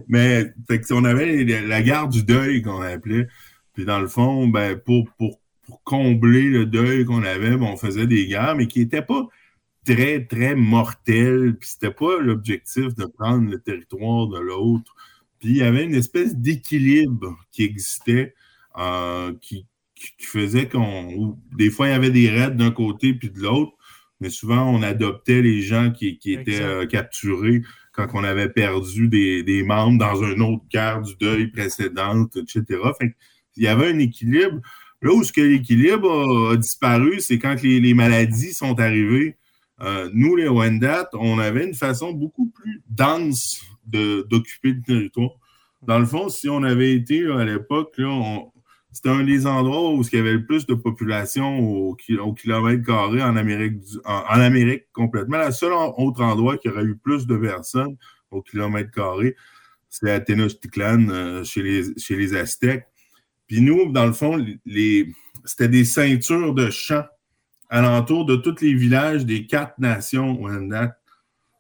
Mais 0.09 0.53
fait 0.69 0.81
que 0.81 0.95
on 0.95 1.05
avait 1.05 1.45
la 1.45 1.83
guerre 1.83 2.09
du 2.09 2.23
deuil 2.23 2.63
qu'on 2.63 2.81
appelait. 2.81 3.29
Puis 3.75 3.85
dans 3.85 4.01
le 4.01 4.09
fond, 4.09 4.49
ben, 4.49 4.77
pour, 4.77 5.09
pour, 5.19 5.39
pour 5.65 5.83
combler 5.85 6.45
le 6.45 6.67
deuil 6.67 7.05
qu'on 7.05 7.23
avait, 7.23 7.57
ben, 7.57 7.67
on 7.67 7.77
faisait 7.77 8.07
des 8.07 8.27
guerres, 8.27 8.57
mais 8.57 8.67
qui 8.67 8.81
n'étaient 8.81 9.03
pas 9.03 9.29
très, 9.85 10.25
très 10.25 10.55
mortelles. 10.55 11.57
Puis 11.59 11.71
c'était 11.73 11.93
pas 11.93 12.19
l'objectif 12.21 12.95
de 12.95 13.05
prendre 13.05 13.51
le 13.51 13.61
territoire 13.61 14.29
de 14.29 14.39
l'autre. 14.39 14.95
Puis 15.39 15.51
il 15.51 15.57
y 15.59 15.63
avait 15.63 15.85
une 15.85 15.95
espèce 15.95 16.35
d'équilibre 16.35 17.37
qui 17.53 17.65
existait, 17.65 18.35
euh, 18.79 19.33
qui, 19.41 19.67
qui 19.95 20.13
faisait 20.19 20.69
qu'on. 20.69 21.37
Des 21.57 21.71
fois, 21.71 21.89
il 21.89 21.91
y 21.91 21.95
avait 21.95 22.11
des 22.11 22.31
raids 22.31 22.51
d'un 22.51 22.71
côté 22.71 23.15
puis 23.15 23.31
de 23.31 23.41
l'autre, 23.41 23.76
mais 24.21 24.31
souvent, 24.31 24.63
on 24.71 24.83
adoptait 24.83 25.43
les 25.43 25.63
gens 25.63 25.91
qui, 25.91 26.19
qui 26.19 26.33
étaient 26.33 26.63
euh, 26.63 26.87
capturés 26.87 27.63
quand 27.93 28.09
on 28.15 28.25
avait 28.25 28.49
perdu 28.49 29.09
des, 29.09 29.43
des 29.43 29.63
membres 29.63 29.99
dans 29.99 30.23
une 30.23 30.43
autre 30.43 30.65
guerre 30.71 31.03
du 31.03 31.15
deuil 31.17 31.49
précédente, 31.49 32.37
etc. 32.37 32.65
Fait 33.01 33.15
il 33.57 33.63
y 33.63 33.69
avait 33.69 33.89
un 33.89 33.99
équilibre. 33.99 34.61
Là 35.03 35.13
où 35.13 35.23
ce 35.25 35.33
que 35.33 35.41
l'équilibre 35.41 36.11
a, 36.11 36.53
a 36.53 36.57
disparu, 36.57 37.21
c'est 37.21 37.39
quand 37.39 37.63
les, 37.63 37.81
les 37.81 37.95
maladies 37.95 38.53
sont 38.53 38.79
arrivées. 38.81 39.37
Euh, 39.83 40.09
nous, 40.13 40.37
les 40.37 40.49
Wendat, 40.49 41.09
on 41.15 41.39
avait 41.39 41.67
une 41.67 41.75
façon 41.75 42.13
beaucoup 42.13 42.49
plus 42.51 42.83
dense 42.89 43.63
de- 43.87 44.27
d'occuper 44.31 44.73
le 44.73 44.83
territoire. 44.83 45.31
Dans 45.87 45.99
le 45.99 46.07
fond, 46.07 46.29
si 46.31 46.49
on 46.49 46.63
avait 46.63 46.95
été 46.95 47.21
là, 47.21 47.41
à 47.41 47.45
l'époque, 47.45 47.93
là, 47.99 48.09
on- 48.09 48.51
c'était 48.97 49.11
un 49.11 49.25
des 49.25 49.47
endroits 49.47 49.93
où 49.93 50.03
il 50.03 50.17
y 50.17 50.19
avait 50.19 50.33
le 50.33 50.47
plus 50.47 50.65
de 50.65 50.73
population 50.73 51.59
au, 51.59 51.95
ki- 51.95 52.17
au 52.17 52.33
kilomètre 52.33 52.83
carré 52.83 53.23
en 53.23 53.37
Amérique, 53.37 53.83
en, 54.07 54.41
Amérique 54.41 54.85
complètement. 54.95 55.37
Le 55.37 55.53
seul 55.53 55.73
autre 55.75 56.23
endroit 56.23 56.57
qui 56.57 56.71
aurait 56.71 56.85
eu 56.85 56.97
plus 56.97 57.27
de 57.27 57.37
personnes 57.37 57.99
au 58.31 58.41
kilomètre 58.41 58.91
carré, 58.91 59.37
c'est 59.91 60.11
à 60.11 60.19
Tenochtitlan, 60.19 61.11
euh, 61.11 61.45
chez, 61.45 61.63
les, 61.63 61.99
chez 61.99 62.17
les 62.17 62.35
Aztèques. 62.35 62.87
Puis 63.47 63.61
nous, 63.61 63.93
dans 63.93 64.07
le 64.07 64.15
fond, 64.15 64.43
les, 64.65 65.13
c'était 65.45 65.69
des 65.69 65.85
ceintures 65.85 66.55
de 66.55 66.71
champs 66.71 67.05
alentour 67.69 68.25
de 68.25 68.37
tous 68.37 68.63
les 68.63 68.73
villages 68.73 69.27
des 69.27 69.47
quatre 69.47 69.79
nations 69.79 70.41
Wendat. 70.43 70.97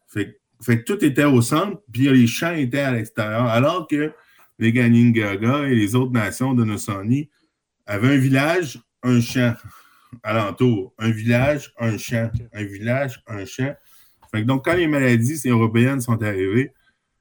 Fait 0.08 0.38
que 0.78 0.84
tout 0.84 1.04
était 1.04 1.24
au 1.24 1.42
centre, 1.42 1.82
puis 1.92 2.08
les 2.08 2.26
champs 2.26 2.54
étaient 2.54 2.80
à 2.80 2.92
l'extérieur. 2.92 3.44
Alors 3.44 3.86
que 3.86 4.10
les 4.58 4.72
Ganingaga 4.72 5.64
et 5.68 5.74
les 5.74 5.94
autres 5.94 6.12
nations 6.12 6.54
de 6.54 6.64
Nosani 6.64 7.28
avaient 7.86 8.14
un 8.14 8.18
village, 8.18 8.80
un 9.02 9.20
champ 9.20 9.54
alentour. 10.22 10.94
Un 10.98 11.10
village, 11.10 11.72
un 11.78 11.98
champ. 11.98 12.30
Un 12.52 12.64
village, 12.64 13.22
un 13.26 13.44
champ. 13.44 13.74
Fait 14.32 14.42
que 14.42 14.46
donc, 14.46 14.64
quand 14.64 14.74
les 14.74 14.86
maladies 14.86 15.40
européennes 15.48 16.00
sont 16.00 16.20
arrivées, 16.22 16.72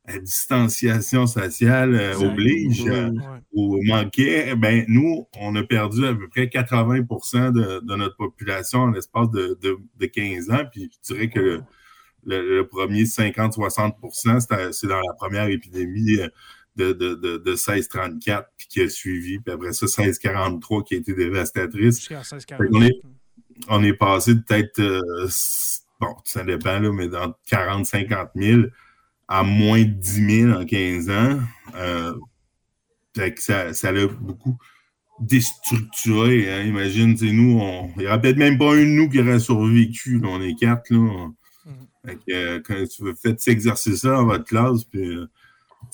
la 0.07 0.19
distanciation 0.19 1.25
sociale 1.27 1.95
euh, 1.95 2.15
oblige. 2.19 2.86
euh. 2.88 3.09
Ouais. 3.09 3.21
ou 3.53 3.79
manquait, 3.86 4.49
eh 4.51 4.55
ben, 4.55 4.86
nous, 4.88 5.27
on 5.39 5.55
a 5.55 5.63
perdu 5.63 6.05
à 6.05 6.13
peu 6.13 6.27
près 6.29 6.47
80 6.49 6.99
de, 7.51 7.79
de 7.83 7.95
notre 7.95 8.15
population 8.15 8.79
en 8.81 8.91
l'espace 8.91 9.29
de, 9.31 9.57
de, 9.61 9.77
de 9.99 10.05
15 10.05 10.49
ans. 10.51 10.63
Puis 10.71 10.91
je 11.07 11.13
dirais 11.13 11.29
que 11.29 11.39
le, 11.39 11.61
le- 12.25 12.57
le 12.57 12.67
premier 12.67 13.03
50-60 13.03 14.39
c'était- 14.41 14.71
c'est 14.73 14.88
dans 14.88 14.97
la 14.99 15.13
première 15.17 15.47
épidémie 15.47 16.17
euh, 16.19 16.27
de, 16.76 16.91
de, 16.93 17.15
de, 17.15 17.38
de 17.38 17.51
1634 17.51 18.49
puis 18.57 18.67
qui 18.67 18.82
a 18.82 18.89
suivi. 18.89 19.39
Puis 19.39 19.53
après 19.53 19.73
ça, 19.73 19.86
1643 19.86 20.84
qui 20.84 20.95
a 20.95 20.97
été 20.97 21.13
dévastatrice. 21.13 21.99
Jusqu'à 21.99 22.23
16 22.23 22.45
Fait 22.49 22.67
qu'on 22.67 22.82
est- 22.82 23.01
On 23.69 23.82
est 23.86 23.93
passé 23.93 24.36
de 24.36 24.41
peut-être, 24.41 24.80
euh, 24.82 25.28
bon, 26.01 26.13
ça 26.26 26.43
dépend, 26.43 26.78
là, 26.80 26.91
mais 26.91 27.07
dans 27.07 27.34
40-50 27.49 28.32
000 28.36 28.63
à 29.30 29.43
moins 29.43 29.82
de 29.82 29.89
10 29.91 30.41
000 30.47 30.51
en 30.51 30.65
15 30.65 31.09
ans. 31.09 31.39
Euh, 31.76 32.13
fait 33.15 33.34
que 33.34 33.41
ça, 33.41 33.73
ça 33.73 33.93
l'a 33.93 34.07
beaucoup 34.07 34.57
déstructuré. 35.21 36.51
Hein. 36.53 36.63
Imagine, 36.63 37.15
nous, 37.32 37.59
on- 37.61 37.89
il 37.95 38.01
n'y 38.01 38.07
aurait 38.07 38.19
peut-être 38.21 38.38
même 38.38 38.57
pas 38.57 38.73
un 38.73 38.80
de 38.80 38.84
nous 38.86 39.09
qui 39.09 39.19
aurait 39.19 39.39
survécu. 39.39 40.19
là. 40.19 40.28
on 40.32 40.41
est 40.41 40.55
quatre. 40.55 40.89
Là. 40.89 41.30
Fait 42.05 42.15
que, 42.15 42.21
euh, 42.34 42.59
quand 42.63 42.76
tu 42.88 43.03
veux 43.03 43.13
faire 43.15 43.36
cet 43.38 43.47
exercice-là 43.53 44.11
dans 44.17 44.26
votre 44.26 44.43
classe, 44.43 44.84
puis 44.84 45.17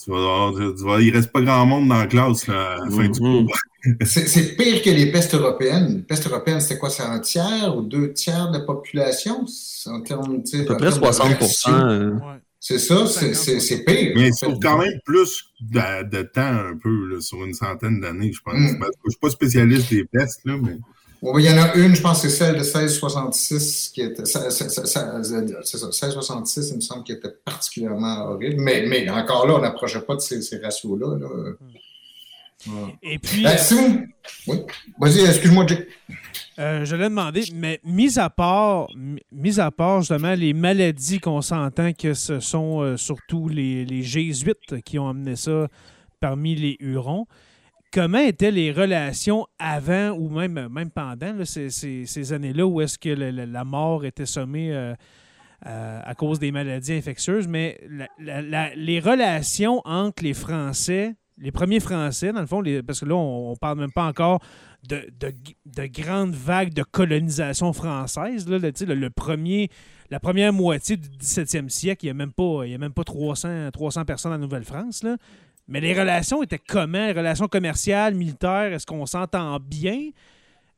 tu 0.03 0.11
vas 0.11 0.17
voir, 0.19 0.53
tu 0.53 0.83
vas- 0.83 1.01
il 1.01 1.11
reste 1.15 1.31
pas 1.31 1.41
grand 1.41 1.65
monde 1.65 1.87
dans 1.89 1.97
la 1.99 2.07
classe 2.07 2.47
là, 2.47 2.73
à 2.81 2.85
la 2.85 2.91
fin 2.91 3.07
du 3.09 3.21
Mhm. 3.21 3.45
cours. 3.45 3.55
C'est 4.05 4.27
c'est 4.27 4.55
pire 4.55 4.81
que 4.83 4.91
les 4.91 5.11
pestes 5.11 5.33
européennes. 5.33 5.95
Les 5.95 6.01
pestes 6.03 6.27
européennes, 6.27 6.61
c'était 6.61 6.77
quoi? 6.77 6.91
C'est 6.91 7.01
un 7.01 7.19
tiers 7.19 7.75
ou 7.75 7.81
deux 7.81 8.13
tiers 8.13 8.49
de 8.51 8.59
la 8.59 8.63
population? 8.63 9.45
C'est 9.47 9.89
En 9.89 10.01
termes, 10.01 10.21
À 10.21 10.27
peu 10.27 10.65
près 10.65 10.77
termes 10.77 10.85
de 10.85 10.89
60 10.91 11.29
version. 11.39 11.73
euh, 11.73 12.11
Ouais. 12.11 12.19
C'est 12.59 12.77
ça, 12.77 13.07
c'est- 13.07 13.33
c'est 13.33 13.59
c'est 13.59 13.83
pire. 13.83 14.11
Mais 14.15 14.29
fait. 14.31 14.45
quand 14.61 14.77
même 14.77 14.93
plus 15.03 15.45
de, 15.61 16.03
de 16.15 16.21
temps 16.21 16.41
un 16.41 16.77
peu, 16.77 17.07
là, 17.07 17.19
sur 17.21 17.43
une 17.43 17.55
centaine 17.55 17.99
d'années, 17.99 18.31
je 18.31 18.39
pense. 18.45 18.53
Mm. 18.53 18.67
Je 18.67 18.85
ne 19.05 19.09
suis 19.09 19.19
pas 19.19 19.29
spécialiste 19.31 19.89
des 19.89 20.05
pestes, 20.05 20.41
là, 20.45 20.57
mais 20.61 20.77
Bon, 21.21 21.37
il 21.37 21.45
y 21.45 21.49
en 21.49 21.61
a 21.61 21.75
une, 21.75 21.95
je 21.95 22.01
pense 22.01 22.21
que 22.23 22.29
c'est 22.29 22.35
celle 22.35 22.53
de 22.55 22.63
1666 22.63 23.91
qui 23.93 24.01
était. 24.01 24.25
C'est 24.25 24.49
ça, 24.49 24.87
1666, 24.89 26.69
il 26.71 26.75
me 26.77 26.81
semble, 26.81 27.03
qui 27.03 27.11
était 27.11 27.29
particulièrement 27.45 28.25
horrible. 28.29 28.61
Mais, 28.61 28.85
mais 28.87 29.07
encore 29.09 29.45
là, 29.45 29.55
on 29.55 29.59
n'approchait 29.61 30.01
pas 30.01 30.15
de 30.15 30.21
ces, 30.21 30.41
ces 30.41 30.57
ratios-là. 30.57 31.17
là. 31.19 31.27
Ouais. 32.67 32.95
Et 33.03 33.19
puis, 33.19 33.45
Euh, 33.45 33.57
si 33.57 33.73
vous- 33.75 34.05
Oui. 34.47 34.59
Vas-y, 34.99 35.21
excuse-moi, 35.21 35.65
Jay. 35.67 35.87
euh, 36.59 36.85
je 36.85 36.95
l'ai 36.95 37.05
demandé, 37.05 37.43
mais 37.55 37.79
mis 37.83 38.19
à 38.19 38.29
part, 38.29 38.87
mis 39.31 39.59
à 39.59 39.71
part 39.71 40.01
justement 40.01 40.33
les 40.35 40.53
maladies 40.53 41.19
qu'on 41.19 41.41
s'entend 41.41 41.91
que 41.93 42.13
ce 42.13 42.39
sont 42.39 42.81
euh, 42.81 42.97
surtout 42.97 43.47
les, 43.49 43.83
les 43.85 44.03
Jésuites 44.03 44.81
qui 44.85 44.99
ont 44.99 45.09
amené 45.09 45.35
ça 45.35 45.67
parmi 46.19 46.53
les 46.55 46.77
Hurons, 46.79 47.25
comment 47.91 48.19
étaient 48.19 48.51
les 48.51 48.71
relations 48.71 49.45
avant 49.59 50.11
ou 50.11 50.29
même, 50.29 50.69
même 50.69 50.89
pendant 50.89 51.33
ces, 51.45 52.33
années-là 52.33 52.65
où 52.65 52.81
est-ce 52.81 52.97
que 52.97 53.09
la 53.09 53.63
mort 53.63 54.05
était 54.05 54.25
sommée 54.25 54.73
euh, 54.73 54.95
euh, 55.67 56.01
à 56.03 56.15
cause 56.15 56.39
des 56.39 56.51
maladies 56.51 56.93
infectieuses, 56.93 57.47
mais 57.47 57.79
les 58.17 58.99
relations 58.99 59.81
entre 59.85 60.23
les 60.23 60.33
Français, 60.33 61.15
les 61.37 61.51
premiers 61.51 61.79
Français, 61.79 62.31
dans 62.31 62.41
le 62.41 62.47
fond, 62.47 62.63
parce 62.85 63.01
que 63.01 63.05
là, 63.05 63.15
on, 63.15 63.51
on 63.51 63.55
parle 63.55 63.79
même 63.79 63.91
pas 63.91 64.05
encore 64.05 64.41
de, 64.87 65.07
de, 65.19 65.33
de 65.65 65.85
grandes 65.87 66.33
vagues 66.33 66.73
de 66.73 66.83
colonisation 66.83 67.73
française. 67.73 68.47
Le, 68.47 69.09
premier, 69.09 69.69
la 70.09 70.19
première 70.19 70.53
moitié 70.53 70.97
du 70.97 71.09
17e 71.09 71.69
siècle, 71.69 72.05
il 72.05 72.07
n'y 72.07 72.11
a 72.11 72.13
même 72.15 72.33
pas, 72.33 72.63
a 72.63 72.77
même 72.77 72.93
pas 72.93 73.03
300, 73.03 73.71
300 73.71 74.05
personnes 74.05 74.33
en 74.33 74.37
Nouvelle-France. 74.37 75.03
Mais 75.67 75.79
les 75.79 75.97
relations 75.97 76.43
étaient 76.43 76.59
comment? 76.59 77.07
Les 77.07 77.13
relations 77.13 77.47
commerciales, 77.47 78.15
militaires, 78.15 78.73
est-ce 78.73 78.85
qu'on 78.85 79.05
s'entend 79.05 79.59
bien? 79.59 80.11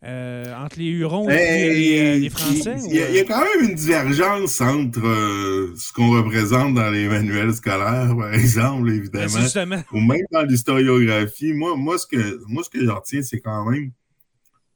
euh, 0.06 0.54
entre 0.56 0.80
les 0.80 0.88
Hurons 0.88 1.30
et 1.30 1.36
ben, 1.36 2.22
les, 2.22 2.30
Français? 2.30 2.76
Il 2.90 2.96
y, 2.96 3.20
a, 3.20 3.24
quand 3.24 3.40
même 3.40 3.70
une 3.70 3.76
divergence 3.76 4.60
entre 4.60 5.74
ce 5.76 5.94
qu'on 5.94 6.12
représente 6.12 6.74
dans 6.74 6.90
les 6.90 7.08
manuels 7.08 7.54
scolaires, 7.54 8.16
par 8.18 8.34
exemple, 8.34 8.90
évidemment. 8.90 9.84
ou 9.92 10.00
même 10.02 10.26
dans 10.32 10.42
l'historiographie. 10.44 11.54
Moi, 11.54 11.76
moi, 11.78 11.98
ce 11.98 12.08
que, 12.08 12.42
moi, 12.48 12.64
ce 12.64 12.70
que 12.70 12.84
j'en 12.84 12.96
retiens, 12.96 13.22
c'est 13.22 13.40
quand 13.40 13.70
même 13.70 13.92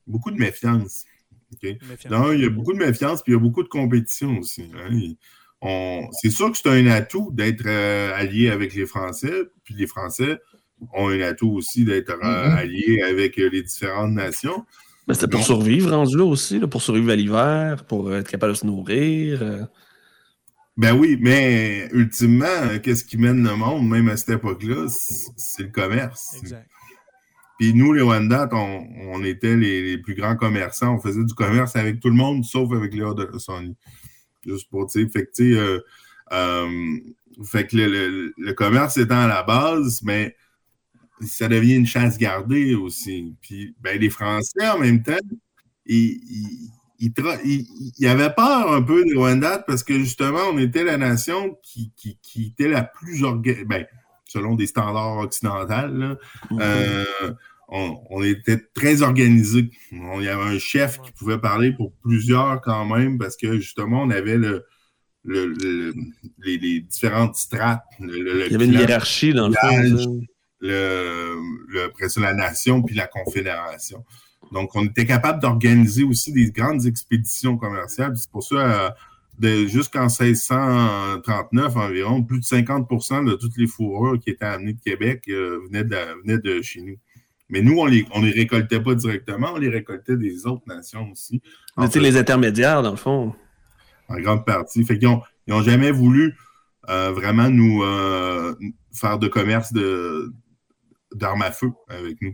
beaucoup 0.05 0.31
de 0.31 0.37
méfiance. 0.37 1.03
Non, 2.09 2.31
il 2.31 2.41
y 2.41 2.45
a 2.45 2.49
beaucoup 2.49 2.73
de 2.73 2.79
méfiance, 2.79 3.21
puis 3.21 3.33
il 3.33 3.35
y 3.35 3.37
a 3.37 3.41
beaucoup 3.41 3.63
de 3.63 3.69
compétition 3.69 4.37
aussi. 4.39 4.69
Hein. 4.75 5.13
C'est 5.61 6.29
sûr 6.29 6.51
que 6.51 6.57
c'est 6.57 6.69
un 6.69 6.87
atout 6.87 7.31
d'être 7.33 7.65
euh, 7.65 8.13
allié 8.15 8.49
avec 8.49 8.75
les 8.75 8.85
Français, 8.85 9.33
puis 9.63 9.73
les 9.75 9.87
Français 9.87 10.39
ont 10.93 11.09
un 11.09 11.19
atout 11.21 11.49
aussi 11.49 11.83
d'être 11.83 12.11
euh, 12.11 12.15
mm-hmm. 12.21 12.55
alliés 12.55 13.01
avec 13.01 13.39
euh, 13.39 13.49
les 13.51 13.63
différentes 13.63 14.13
nations. 14.13 14.65
Mais 15.07 15.13
c'est 15.13 15.29
pour 15.29 15.43
survivre 15.43 15.91
rendu 15.91 16.17
là 16.17 16.25
aussi, 16.25 16.59
pour 16.59 16.81
survivre 16.81 17.11
à 17.11 17.15
l'hiver, 17.15 17.85
pour 17.85 18.13
être 18.13 18.29
capable 18.29 18.53
de 18.53 18.57
se 18.57 18.65
nourrir. 18.65 19.67
Ben 20.75 20.93
oui, 20.93 21.17
mais 21.19 21.87
ultimement, 21.93 22.77
qu'est-ce 22.83 23.05
qui 23.05 23.17
mène 23.17 23.41
le 23.41 23.55
monde, 23.55 23.87
même 23.87 24.09
à 24.09 24.17
cette 24.17 24.35
époque-là, 24.35 24.87
c'est 25.37 25.63
le 25.63 25.69
commerce. 25.69 26.35
Exact. 26.39 26.67
Puis 27.57 27.73
nous, 27.73 27.93
les 27.93 28.03
Wendat, 28.03 28.49
on, 28.51 29.23
était 29.23 29.55
les, 29.55 29.97
plus 29.97 30.13
grands 30.13 30.35
commerçants. 30.35 30.95
On 30.95 30.99
faisait 30.99 31.23
du 31.23 31.33
commerce 31.33 31.75
avec 31.75 31.99
tout 31.99 32.09
le 32.09 32.15
monde, 32.15 32.45
sauf 32.45 32.71
avec 32.71 32.93
les 32.93 32.99
de 32.99 33.39
Sony. 33.39 33.75
Juste 34.47 34.69
pour, 34.69 34.87
tu 34.87 35.03
sais, 35.03 35.09
fait 35.09 35.25
que, 35.25 35.43
euh, 35.43 35.79
euh, 36.31 36.97
fait 37.43 37.67
que 37.67 37.77
le, 37.77 38.53
commerce 38.53 38.97
étant 38.97 39.21
à 39.21 39.27
la 39.27 39.43
base, 39.43 40.01
mais 40.03 40.35
ça 41.21 41.47
devient 41.47 41.75
une 41.75 41.85
chasse 41.85 42.17
gardée 42.17 42.75
aussi. 42.75 43.35
Puis, 43.41 43.75
ben, 43.81 43.99
les 43.99 44.09
Français, 44.09 44.67
en 44.67 44.79
même 44.79 45.03
temps, 45.03 45.17
ils, 45.85 46.71
ils, 46.99 47.13
peur 47.13 48.71
un 48.71 48.81
peu 48.81 49.03
des 49.03 49.15
Wendat 49.15 49.59
parce 49.59 49.83
que, 49.83 49.93
justement, 49.99 50.49
on 50.51 50.57
était 50.57 50.83
la 50.83 50.97
nation 50.97 51.57
qui, 51.61 51.91
qui, 51.95 52.45
était 52.47 52.69
la 52.69 52.83
plus 52.83 53.23
organisée. 53.23 53.65
Ben, 53.65 53.85
selon 54.27 54.55
des 54.55 54.67
standards 54.67 55.17
occidentaux. 55.17 56.17
Mhm. 56.51 56.59
Euh, 56.61 57.05
on, 57.67 58.23
était 58.23 58.59
très 58.73 59.01
organisé. 59.01 59.69
Il 59.91 60.23
y 60.23 60.27
avait 60.29 60.55
un 60.55 60.59
chef 60.59 61.01
qui 61.01 61.11
pouvait 61.11 61.37
parler 61.37 61.73
pour 61.73 61.93
plusieurs 62.01 62.61
quand 62.61 62.85
même 62.85 63.17
parce 63.17 63.35
que 63.35 63.57
justement, 63.57 64.03
on 64.03 64.09
avait 64.09 64.37
le, 64.37 64.65
les, 65.25 66.81
différentes 66.81 67.35
strates. 67.35 67.83
il 67.99 68.47
y 68.51 68.55
avait 68.55 68.65
une 68.65 68.73
hiérarchie 68.73 69.33
dans 69.33 69.49
le 69.49 69.53
fond. 69.53 70.21
Le, 70.59 71.85
après 71.85 72.07
la 72.17 72.33
nation 72.33 72.81
puis 72.81 72.95
la 72.95 73.07
confédération. 73.07 74.03
Donc, 74.51 74.75
on 74.75 74.85
était 74.85 75.05
capable 75.05 75.41
d'organiser 75.41 76.03
aussi 76.03 76.31
des 76.31 76.51
grandes 76.51 76.85
expéditions 76.85 77.57
commerciales. 77.57 78.15
C'est 78.15 78.31
pour 78.31 78.43
ça, 78.43 78.95
jusqu'en 79.41 80.07
1639 80.07 81.75
environ, 81.75 82.23
plus 82.23 82.39
de 82.39 82.45
50% 82.45 83.29
de 83.29 83.33
toutes 83.35 83.57
les 83.57 83.67
fourrures 83.67 84.19
qui 84.19 84.31
étaient 84.31 84.45
amenées 84.45 84.73
de 84.73 84.81
Québec 84.81 85.23
euh, 85.29 85.59
venaient, 85.67 85.83
de, 85.83 86.37
de, 86.37 86.61
chez 86.61 86.81
nous. 86.81 86.97
Mais 87.49 87.61
nous, 87.61 87.77
on 87.79 87.85
les, 87.85 88.05
on 88.11 88.21
les 88.21 88.31
récoltait 88.31 88.81
pas 88.81 88.95
directement, 88.95 89.53
on 89.53 89.57
les 89.57 89.69
récoltait 89.69 90.17
des 90.17 90.45
autres 90.45 90.63
nations 90.67 91.11
aussi. 91.11 91.41
Mais 91.77 91.87
tu 91.89 91.99
les 91.99 92.17
intermédiaires, 92.17 92.81
dans 92.83 92.91
le 92.91 92.97
fond. 92.97 93.33
En 94.09 94.19
grande 94.19 94.45
partie. 94.45 94.83
Fait 94.83 94.97
qu'ils 94.97 95.09
n'ont 95.47 95.61
jamais 95.61 95.91
voulu 95.91 96.35
euh, 96.89 97.11
vraiment 97.11 97.49
nous 97.49 97.83
euh, 97.83 98.53
faire 98.93 99.19
de 99.19 99.27
commerce 99.27 99.73
d'armes 101.13 101.41
à 101.41 101.51
feu 101.51 101.71
avec 101.89 102.21
nous 102.21 102.33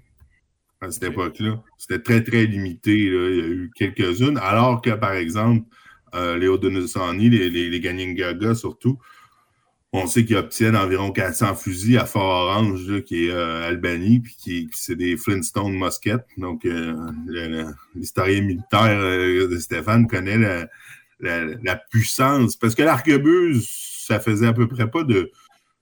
à 0.81 0.91
cette 0.91 1.03
époque-là. 1.03 1.61
C'était 1.77 1.99
très, 1.99 2.23
très 2.23 2.45
limité. 2.45 2.91
Il 2.91 3.05
y 3.05 3.09
a 3.09 3.47
eu 3.47 3.71
quelques-unes, 3.75 4.37
alors 4.37 4.81
que, 4.81 4.91
par 4.91 5.13
exemple, 5.13 5.65
euh, 6.13 6.37
les 6.37 6.47
Haudenosaunee, 6.47 7.29
les, 7.29 7.49
les, 7.49 7.69
les 7.69 7.79
Gaga 7.79 8.53
surtout. 8.53 8.99
On 9.95 10.07
sait 10.07 10.25
qu'ils 10.25 10.37
obtiennent 10.37 10.75
environ 10.75 11.11
400 11.11 11.53
fusils 11.53 11.99
à 11.99 12.07
Fort 12.07 12.47
Orange, 12.47 13.03
qui 13.03 13.27
est 13.27 13.31
euh, 13.31 13.67
Albanie, 13.67 14.21
puis 14.21 14.35
qui, 14.35 14.69
c'est 14.73 14.95
des 14.95 15.15
Flintstone 15.17 15.77
muskets. 15.77 16.25
Donc, 16.37 16.65
euh, 16.65 16.95
l'historien 17.93 18.41
militaire 18.41 18.97
euh, 18.99 19.47
de 19.47 19.57
Stéphane 19.59 20.07
connaît 20.07 20.39
la, 20.39 20.67
la, 21.19 21.45
la 21.63 21.75
puissance. 21.75 22.55
Parce 22.55 22.73
que 22.73 22.81
l'arquebuse, 22.81 23.69
ça 24.07 24.19
faisait 24.19 24.47
à 24.47 24.53
peu 24.53 24.67
près 24.67 24.89
pas 24.89 25.03
de... 25.03 25.31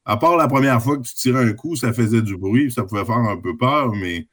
À 0.03 0.17
part 0.17 0.35
la 0.35 0.49
première 0.49 0.81
fois 0.81 0.97
que 0.97 1.03
tu 1.03 1.13
tirais 1.13 1.45
un 1.45 1.53
coup, 1.53 1.77
ça 1.77 1.93
faisait 1.93 2.21
du 2.21 2.35
bruit, 2.35 2.69
ça 2.69 2.83
pouvait 2.83 3.05
faire 3.05 3.15
un 3.15 3.37
peu 3.37 3.55
peur, 3.55 3.95
mais 3.95 4.27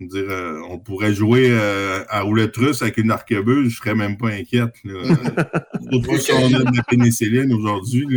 Dire, 0.00 0.24
euh, 0.28 0.60
on 0.68 0.78
pourrait 0.78 1.14
jouer 1.14 1.48
euh, 1.50 2.04
à 2.08 2.22
roulette 2.22 2.56
russe 2.56 2.82
avec 2.82 2.98
une 2.98 3.10
arquebeuse, 3.10 3.70
je 3.70 3.76
serais 3.76 3.94
même 3.94 4.16
pas 4.16 4.28
inquiète. 4.28 4.74
Surtout 4.84 6.18
si 6.18 6.32
on 6.32 6.46
a 6.46 6.58
de 6.70 6.76
la 6.76 6.82
pénicilline 6.82 7.52
aujourd'hui. 7.52 8.06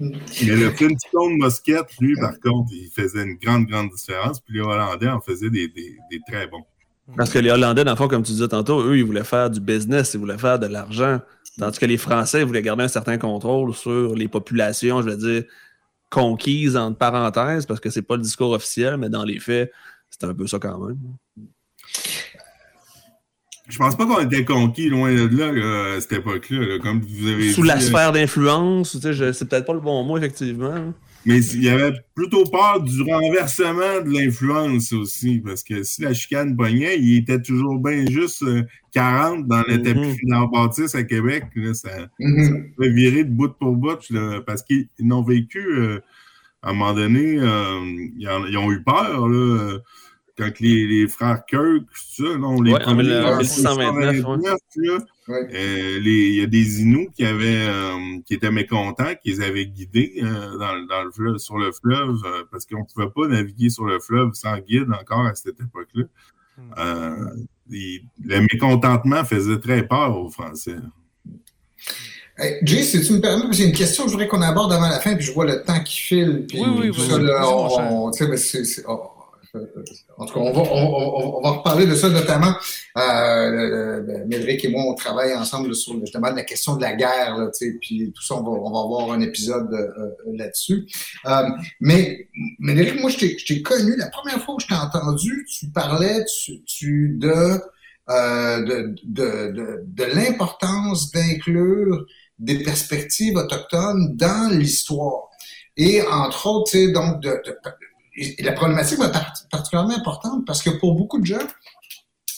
Mais 0.00 0.56
le 0.56 0.70
Flintstone 0.70 1.38
Mosquette, 1.38 1.86
lui, 2.00 2.14
par 2.16 2.38
contre, 2.40 2.70
il 2.72 2.88
faisait 2.94 3.22
une 3.22 3.36
grande, 3.36 3.66
grande 3.66 3.90
différence. 3.90 4.40
Puis 4.40 4.54
les 4.54 4.60
Hollandais 4.60 5.08
en 5.08 5.20
faisaient 5.20 5.50
des, 5.50 5.72
très 6.28 6.46
bons. 6.46 6.64
Parce 7.16 7.30
que 7.30 7.38
les 7.38 7.50
Hollandais, 7.50 7.84
dans 7.84 7.92
le 7.92 7.96
fond, 7.96 8.08
comme 8.08 8.22
tu 8.22 8.32
disais 8.32 8.48
tantôt, 8.48 8.80
eux, 8.82 8.96
ils 8.98 9.04
voulaient 9.04 9.24
faire 9.24 9.50
du 9.50 9.60
business, 9.60 10.14
ils 10.14 10.20
voulaient 10.20 10.38
faire 10.38 10.58
de 10.58 10.66
l'argent. 10.66 11.20
Tandis 11.58 11.78
que 11.78 11.86
les 11.86 11.96
Français 11.96 12.40
ils 12.40 12.46
voulaient 12.46 12.62
garder 12.62 12.84
un 12.84 12.88
certain 12.88 13.18
contrôle 13.18 13.74
sur 13.74 14.14
les 14.14 14.28
populations, 14.28 15.02
je 15.02 15.10
veux 15.10 15.16
dire, 15.16 15.42
conquise 16.10 16.76
entre 16.76 16.98
parenthèses 16.98 17.66
parce 17.66 17.80
que 17.80 17.90
c'est 17.90 18.02
pas 18.02 18.16
le 18.16 18.22
discours 18.22 18.50
officiel, 18.50 18.96
mais 18.96 19.08
dans 19.08 19.24
les 19.24 19.38
faits, 19.38 19.72
c'est 20.10 20.24
un 20.24 20.34
peu 20.34 20.46
ça 20.46 20.58
quand 20.58 20.78
même. 20.78 20.98
Je 23.68 23.76
pense 23.76 23.96
pas 23.96 24.06
qu'on 24.06 24.20
était 24.20 24.46
conquis 24.46 24.88
loin 24.88 25.12
de 25.12 25.28
là, 25.36 25.96
à 25.96 26.00
cette 26.00 26.12
époque-là, 26.12 26.78
comme 26.78 27.00
vous 27.00 27.28
avez 27.28 27.52
Sous 27.52 27.62
la 27.62 27.78
sphère 27.80 28.12
d'influence, 28.12 28.98
c'est 28.98 29.48
peut-être 29.48 29.66
pas 29.66 29.74
le 29.74 29.80
bon 29.80 30.02
mot, 30.04 30.16
effectivement. 30.16 30.94
Mais 31.26 31.44
il 31.44 31.64
y 31.64 31.68
avait 31.68 31.92
plutôt 32.14 32.44
peur 32.44 32.80
du 32.80 33.02
renversement 33.02 34.00
de 34.02 34.10
l'influence 34.10 34.92
aussi, 34.92 35.42
parce 35.44 35.62
que 35.62 35.82
si 35.82 36.02
la 36.02 36.14
chicane 36.14 36.56
pognait, 36.56 36.98
il 36.98 37.18
était 37.18 37.42
toujours 37.42 37.78
bien 37.78 38.06
juste 38.06 38.44
40 38.92 39.40
euh, 39.40 39.42
dans 39.42 39.62
le 39.66 39.82
tapis 39.82 40.16
Baptiste 40.52 40.94
à 40.94 41.02
Québec. 41.02 41.44
Là, 41.54 41.74
ça, 41.74 41.90
mm 42.18 42.64
virer 42.78 43.24
de 43.24 43.30
bout 43.30 43.52
pour 43.58 43.76
bout, 43.76 43.98
parce 44.46 44.62
qu'ils 44.62 44.88
n'ont 45.00 45.22
vécu, 45.22 45.58
euh, 45.58 46.00
à 46.62 46.70
un 46.70 46.72
moment 46.72 46.94
donné, 46.94 47.38
euh, 47.38 48.08
ils, 48.16 48.56
ont 48.56 48.72
eu 48.72 48.82
peur. 48.82 49.28
Là, 49.28 49.78
quand 50.36 50.60
les, 50.60 50.86
les, 50.86 51.08
frères 51.08 51.44
Kirk, 51.46 51.84
ça, 51.94 52.24
on 52.42 52.62
les 52.62 52.72
ouais, 52.72 52.84
en 52.84 52.94
1629, 52.94 55.02
euh, 55.28 56.00
il 56.02 56.34
y 56.36 56.42
a 56.42 56.46
des 56.46 56.80
Inuits 56.80 57.10
qui 57.14 57.24
avaient 57.24 57.66
euh, 57.68 58.18
qui 58.24 58.34
étaient 58.34 58.50
mécontents, 58.50 59.14
qu'ils 59.22 59.42
avaient 59.42 59.66
guidés 59.66 60.14
euh, 60.22 60.58
dans, 60.58 60.86
dans, 60.86 61.04
le 61.04 61.10
fleuve, 61.10 61.38
sur 61.38 61.58
le 61.58 61.70
fleuve, 61.72 62.16
parce 62.50 62.64
qu'on 62.66 62.80
ne 62.80 62.84
pouvait 62.84 63.10
pas 63.14 63.28
naviguer 63.28 63.68
sur 63.68 63.84
le 63.84 64.00
fleuve 64.00 64.32
sans 64.34 64.58
guide 64.58 64.88
encore 64.90 65.26
à 65.26 65.34
cette 65.34 65.60
époque-là. 65.60 66.04
Hmm. 66.56 67.46
le 67.70 68.40
mécontentement 68.40 69.24
faisait 69.24 69.60
très 69.60 69.86
peur 69.86 70.18
aux 70.18 70.28
Français. 70.28 70.74
Hey, 72.36 72.58
Jay, 72.62 72.82
si 72.82 73.00
tu 73.00 73.12
me 73.12 73.20
permets, 73.20 73.44
j'ai 73.52 73.66
une 73.66 73.72
question 73.72 74.04
que 74.04 74.08
je 74.08 74.14
voudrais 74.14 74.26
qu'on 74.26 74.42
aborde 74.42 74.72
avant 74.72 74.88
la 74.88 74.98
fin, 74.98 75.14
puis 75.14 75.24
je 75.24 75.32
vois 75.32 75.44
le 75.44 75.62
temps 75.62 75.80
qui 75.80 75.98
file. 75.98 76.46
Puis 76.48 76.60
oui, 76.60 76.68
oui, 76.78 76.90
tout 76.90 77.00
ça, 77.00 77.18
là, 77.18 77.48
on, 77.48 78.10
en 79.54 80.26
tout 80.26 80.34
cas, 80.34 80.40
on 80.40 80.52
va, 80.52 80.60
on, 80.60 81.40
va 81.42 81.50
reparler 81.50 81.86
de 81.86 81.94
ça 81.94 82.08
notamment. 82.08 82.54
Euh, 82.96 84.26
Médric 84.26 84.64
et 84.64 84.68
moi, 84.68 84.84
on 84.84 84.94
travaille 84.94 85.34
ensemble 85.34 85.74
sur 85.74 85.98
justement 86.00 86.30
la 86.30 86.44
question 86.44 86.76
de 86.76 86.82
la 86.82 86.94
guerre, 86.94 87.36
là, 87.38 87.50
puis 87.80 88.12
tout 88.14 88.22
ça, 88.22 88.34
on 88.34 88.42
va, 88.42 88.50
on 88.50 88.70
va 88.70 88.80
avoir 88.80 89.12
un 89.12 89.20
épisode 89.20 89.72
euh, 89.72 90.10
là-dessus. 90.34 90.86
Euh, 91.26 91.48
mais 91.80 92.28
Médric, 92.58 93.00
moi, 93.00 93.10
je 93.10 93.18
t'ai 93.18 93.62
connu, 93.62 93.96
la 93.96 94.08
première 94.08 94.42
fois 94.44 94.56
que 94.56 94.62
je 94.62 94.68
t'ai 94.68 94.74
entendu, 94.74 95.46
tu 95.48 95.68
parlais 95.70 96.24
tu, 96.66 97.16
de, 97.18 97.60
euh, 98.10 98.64
de, 98.64 98.94
de, 99.04 99.84
de, 99.86 100.04
l'importance 100.04 101.10
d'inclure 101.10 102.04
des 102.38 102.62
perspectives 102.62 103.36
autochtones 103.36 104.16
dans 104.16 104.50
l'histoire. 104.52 105.28
Et 105.76 106.02
entre 106.02 106.46
autres, 106.46 106.72
tu 106.72 106.92
donc, 106.92 107.20
de, 107.22 107.40
de 107.46 107.56
et 108.18 108.42
la 108.42 108.52
problématique 108.52 108.98
être 109.00 109.48
particulièrement 109.50 109.96
importante 109.96 110.46
parce 110.46 110.62
que 110.62 110.70
pour 110.70 110.94
beaucoup 110.94 111.20
de 111.20 111.26
gens, 111.26 111.46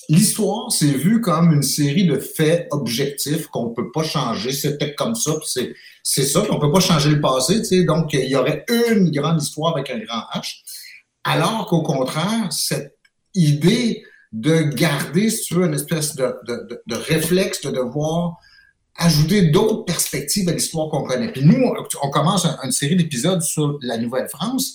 l'histoire, 0.09 0.71
c'est 0.71 0.93
vu 0.93 1.21
comme 1.21 1.53
une 1.53 1.63
série 1.63 2.05
de 2.05 2.19
faits 2.19 2.67
objectifs 2.71 3.47
qu'on 3.47 3.71
ne 3.71 3.75
peut 3.75 3.91
pas 3.93 4.03
changer. 4.03 4.53
C'était 4.53 4.95
comme 4.95 5.15
ça, 5.15 5.33
c'est, 5.47 5.73
c'est 6.03 6.25
ça, 6.25 6.43
on 6.51 6.57
ne 6.57 6.61
peut 6.61 6.73
pas 6.73 6.81
changer 6.81 7.11
le 7.11 7.21
passé. 7.21 7.85
Donc, 7.85 8.13
il 8.13 8.29
y 8.29 8.37
aurait 8.37 8.65
une 8.69 9.11
grande 9.11 9.41
histoire 9.41 9.77
avec 9.77 9.91
un 9.91 9.99
grand 9.99 10.23
H. 10.35 10.63
Alors 11.25 11.67
qu'au 11.67 11.83
contraire, 11.83 12.53
cette 12.53 12.97
idée 13.35 14.03
de 14.33 14.63
garder, 14.63 15.31
si 15.31 15.45
tu 15.45 15.55
veux, 15.55 15.67
une 15.67 15.75
espèce 15.75 16.15
de, 16.17 16.35
réflexe 16.91 17.61
de 17.63 17.71
devoir 17.71 18.37
ajouter 18.97 19.51
d'autres 19.51 19.85
perspectives 19.85 20.49
à 20.49 20.53
l'histoire 20.53 20.91
qu'on 20.91 21.05
connaît. 21.05 21.33
Puis 21.33 21.45
nous, 21.45 21.73
on, 22.03 22.11
commence 22.11 22.47
une 22.63 22.73
série 22.73 22.97
d'épisodes 22.97 23.43
sur 23.43 23.79
la 23.83 23.97
Nouvelle-France 23.97 24.73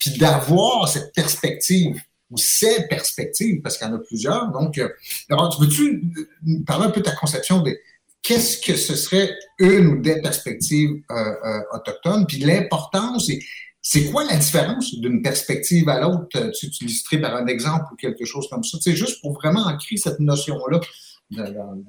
puis 0.00 0.18
d'avoir 0.18 0.88
cette 0.88 1.14
perspective 1.14 2.00
ou 2.30 2.38
ces 2.38 2.86
perspectives, 2.88 3.60
parce 3.60 3.76
qu'il 3.76 3.86
y 3.86 3.90
en 3.90 3.94
a 3.94 3.98
plusieurs. 3.98 4.50
Donc, 4.50 4.78
euh, 4.78 4.88
alors, 5.28 5.60
veux-tu 5.60 6.02
parler 6.66 6.86
un 6.86 6.90
peu 6.90 7.00
de 7.00 7.04
ta 7.04 7.14
conception 7.14 7.60
de 7.60 7.78
qu'est-ce 8.22 8.58
que 8.58 8.76
ce 8.76 8.96
serait 8.96 9.30
une 9.58 9.86
ou 9.86 10.00
des 10.00 10.20
perspectives 10.20 11.02
euh, 11.10 11.14
euh, 11.14 11.60
autochtones, 11.72 12.26
puis 12.26 12.38
l'importance 12.38 13.30
c'est 13.82 14.10
quoi 14.10 14.24
la 14.24 14.36
différence 14.36 14.94
d'une 14.96 15.22
perspective 15.22 15.88
à 15.88 16.00
l'autre? 16.00 16.26
Tu, 16.50 16.70
tu 16.70 17.20
par 17.20 17.34
un 17.34 17.46
exemple 17.46 17.86
ou 17.92 17.96
quelque 17.96 18.26
chose 18.26 18.46
comme 18.50 18.62
ça. 18.62 18.76
C'est 18.78 18.94
juste 18.94 19.22
pour 19.22 19.32
vraiment 19.32 19.66
ancrer 19.66 19.96
cette 19.96 20.20
notion-là 20.20 20.80
dans, 21.30 21.82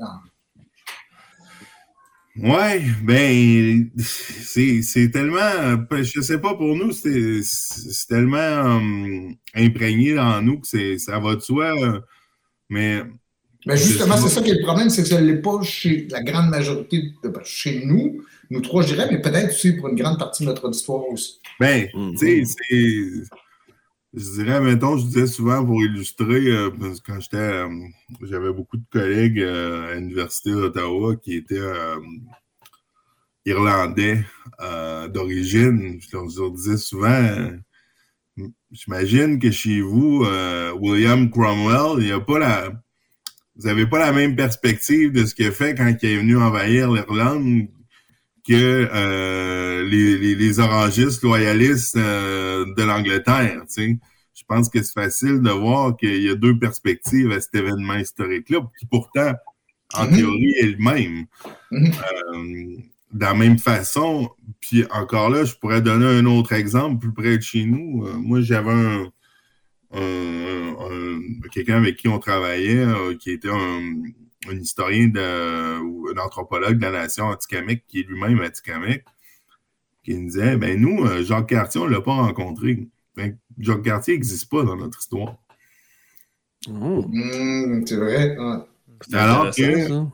Ouais, 2.37 2.81
ben, 3.03 3.89
c'est 3.97 5.11
tellement, 5.11 5.75
ben, 5.89 6.01
je 6.01 6.21
sais 6.21 6.39
pas, 6.39 6.55
pour 6.55 6.75
nous, 6.75 6.93
c'est 6.93 7.41
tellement 8.07 8.77
hum, 8.77 9.35
imprégné 9.53 10.13
dans 10.13 10.41
nous 10.41 10.61
que 10.61 10.97
ça 10.97 11.19
va 11.19 11.35
de 11.35 11.41
soi, 11.41 11.73
mais. 12.69 13.01
Ben 13.65 13.75
justement, 13.75 14.17
c'est 14.17 14.29
ça 14.29 14.41
qui 14.41 14.49
est 14.49 14.55
le 14.55 14.63
problème, 14.63 14.89
c'est 14.89 15.03
que 15.03 15.09
ça 15.09 15.21
ne 15.21 15.27
l'est 15.27 15.41
pas 15.41 15.61
chez 15.61 16.07
la 16.09 16.23
grande 16.23 16.49
majorité, 16.49 17.11
de, 17.23 17.29
ben, 17.29 17.41
chez 17.43 17.85
nous, 17.85 18.23
nous 18.49 18.61
trois, 18.61 18.81
je 18.81 18.93
dirais, 18.93 19.07
mais 19.11 19.21
peut-être 19.21 19.49
aussi 19.49 19.73
pour 19.73 19.89
une 19.89 19.95
grande 19.95 20.17
partie 20.17 20.43
de 20.43 20.49
notre 20.49 20.65
auditoire 20.65 21.07
aussi. 21.09 21.39
Ben, 21.59 21.87
tu 21.91 22.17
sais, 22.17 22.43
c'est 22.45 23.23
je 24.13 24.31
dirais, 24.31 24.59
mettons, 24.59 24.97
je 24.97 25.05
disais 25.05 25.27
souvent 25.27 25.65
pour 25.65 25.81
illustrer, 25.83 26.47
euh, 26.47 26.69
parce 26.69 26.99
que 26.99 27.11
quand 27.11 27.19
j'étais, 27.21 27.37
euh, 27.37 27.69
j'avais 28.23 28.51
beaucoup 28.51 28.77
de 28.77 28.85
collègues 28.91 29.39
euh, 29.39 29.91
à 29.91 29.95
l'Université 29.95 30.51
d'Ottawa 30.51 31.15
qui 31.15 31.35
étaient 31.35 31.59
irlandais 33.45 34.23
d'origine. 35.09 35.99
Je 36.01 36.39
leur, 36.41 36.51
disais 36.51 36.77
souvent, 36.77 37.51
j'imagine 38.71 39.39
que 39.39 39.49
chez 39.49 39.81
vous, 39.81 40.25
William 40.79 41.29
Cromwell, 41.29 42.01
il 42.01 42.05
n'y 42.05 42.11
a 42.11 42.19
pas 42.19 42.39
la, 42.39 42.69
vous 43.55 43.67
n'avez 43.67 43.87
pas 43.87 43.99
la 43.99 44.11
même 44.11 44.35
perspective 44.35 45.11
de 45.11 45.25
ce 45.25 45.33
qu'il 45.33 45.47
a 45.47 45.51
fait 45.51 45.73
quand 45.75 45.91
il 46.01 46.09
est 46.09 46.17
venu 46.17 46.37
envahir 46.37 46.91
l'Irlande 46.91 47.67
que 48.47 48.89
euh, 48.93 49.83
les, 49.83 50.35
les, 50.35 50.59
orangistes 50.59 51.23
loyalistes 51.23 51.95
euh, 51.95 52.65
de 52.75 52.83
l'Angleterre. 52.83 53.63
Je 53.77 54.43
pense 54.47 54.69
que 54.69 54.81
c'est 54.81 54.93
facile 54.93 55.41
de 55.41 55.49
voir 55.49 55.95
qu'il 55.95 56.23
y 56.23 56.29
a 56.29 56.35
deux 56.35 56.57
perspectives 56.57 57.31
à 57.31 57.39
cet 57.39 57.55
événement 57.55 57.95
historique-là, 57.95 58.59
qui 58.79 58.85
pourtant, 58.85 59.33
en 59.93 60.05
mm-hmm. 60.05 60.15
théorie, 60.15 60.53
est 60.59 60.67
le 60.67 60.77
même. 60.77 61.25
Mm-hmm. 61.71 61.93
Euh, 61.93 62.77
de 63.13 63.25
la 63.25 63.33
même 63.33 63.59
façon, 63.59 64.29
puis 64.61 64.85
encore 64.89 65.29
là, 65.29 65.43
je 65.43 65.53
pourrais 65.55 65.81
donner 65.81 66.05
un 66.05 66.25
autre 66.25 66.53
exemple 66.53 66.99
plus 66.99 67.11
près 67.13 67.37
de 67.37 67.43
chez 67.43 67.65
nous. 67.65 68.07
moi, 68.19 68.39
j'avais 68.39 68.71
un, 68.71 69.11
quelqu'un 71.51 71.75
avec 71.75 71.97
qui 71.97 72.07
on 72.07 72.19
travaillait 72.19 72.85
qui 73.19 73.31
était 73.31 73.49
un, 73.49 73.81
un 74.49 74.57
historien 74.57 75.07
de, 75.07 75.79
ou 75.79 76.07
un 76.09 76.17
anthropologue 76.19 76.77
de 76.77 76.85
la 76.85 76.91
nation 76.91 77.29
Atikamekw, 77.29 77.81
qui 77.87 77.99
est 77.99 78.03
lui-même 78.03 78.39
Atikamekw, 78.41 79.03
qui 80.03 80.15
nous 80.15 80.25
disait 80.25 80.57
ben 80.57 80.79
nous, 80.79 81.05
euh, 81.05 81.23
Jacques 81.23 81.49
Cartier, 81.49 81.81
on 81.81 81.85
ne 81.85 81.91
l'a 81.91 82.01
pas 82.01 82.13
rencontré. 82.13 82.87
Jacques 83.59 83.83
Cartier 83.83 84.15
n'existe 84.15 84.49
pas 84.49 84.63
dans 84.63 84.75
notre 84.75 84.99
histoire. 84.99 85.37
Oh. 86.69 87.05
Mmh, 87.07 87.85
c'est 87.85 87.97
vrai. 87.97 88.37
Alors 89.13 89.51
que 89.51 90.05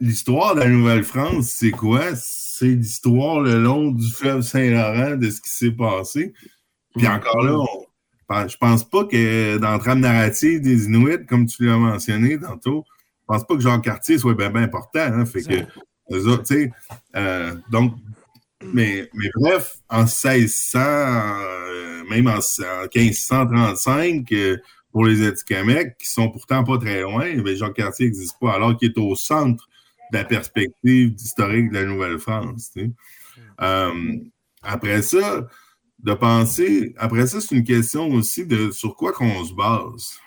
l'histoire 0.00 0.54
de 0.54 0.60
la 0.60 0.68
Nouvelle-France, 0.68 1.48
c'est 1.48 1.70
quoi? 1.70 2.14
C'est 2.14 2.66
l'histoire 2.66 3.40
le 3.40 3.58
long 3.60 3.90
du 3.90 4.10
fleuve 4.10 4.42
Saint-Laurent 4.42 5.16
de 5.16 5.30
ce 5.30 5.40
qui 5.40 5.50
s'est 5.50 5.70
passé. 5.70 6.32
Puis 6.94 7.06
mmh. 7.06 7.10
encore 7.10 7.42
là, 7.42 7.58
on, 7.58 7.86
je 8.48 8.56
pense 8.56 8.88
pas 8.88 9.04
que 9.04 9.58
dans 9.58 9.72
la 9.72 9.78
trame 9.78 10.00
narrative 10.00 10.60
des 10.60 10.86
Inuits, 10.86 11.26
comme 11.26 11.46
tu 11.46 11.66
l'as 11.66 11.76
mentionné 11.76 12.38
tantôt, 12.38 12.84
pense 13.26 13.44
pas 13.46 13.54
que 13.54 13.60
Jean 13.60 13.80
Cartier 13.80 14.18
soit 14.18 14.34
bien, 14.34 14.54
important. 14.54 15.00
Hein, 15.00 15.26
fait 15.26 15.42
que, 15.42 15.64
euh, 17.16 17.54
donc, 17.70 17.94
mais, 18.72 19.08
mais 19.14 19.28
bref, 19.34 19.78
en 19.88 20.02
1600, 20.02 20.78
euh, 20.78 22.04
même 22.08 22.28
en, 22.28 22.38
1535, 22.38 24.32
euh, 24.32 24.56
pour 24.92 25.04
les 25.04 25.26
Atikamekw, 25.26 25.96
qui 25.98 26.08
sont 26.08 26.30
pourtant 26.30 26.64
pas 26.64 26.78
très 26.78 27.02
loin, 27.02 27.34
ben 27.36 27.56
Jean 27.56 27.72
Cartier 27.72 28.06
n'existe 28.06 28.36
pas, 28.40 28.54
alors 28.54 28.76
qu'il 28.76 28.90
est 28.90 28.98
au 28.98 29.14
centre 29.14 29.68
de 30.12 30.18
la 30.18 30.24
perspective 30.24 31.14
historique 31.18 31.70
de 31.70 31.78
la 31.78 31.84
Nouvelle-France. 31.84 32.72
après 34.62 35.02
ça, 35.02 35.46
de 35.98 36.14
penser, 36.14 36.94
après 36.98 37.26
ça, 37.26 37.40
c'est 37.40 37.54
une 37.54 37.64
question 37.64 38.08
aussi 38.12 38.46
de 38.46 38.70
sur 38.70 38.94
quoi 38.94 39.12
qu'on 39.12 39.44
se 39.44 39.52
base 39.52 40.20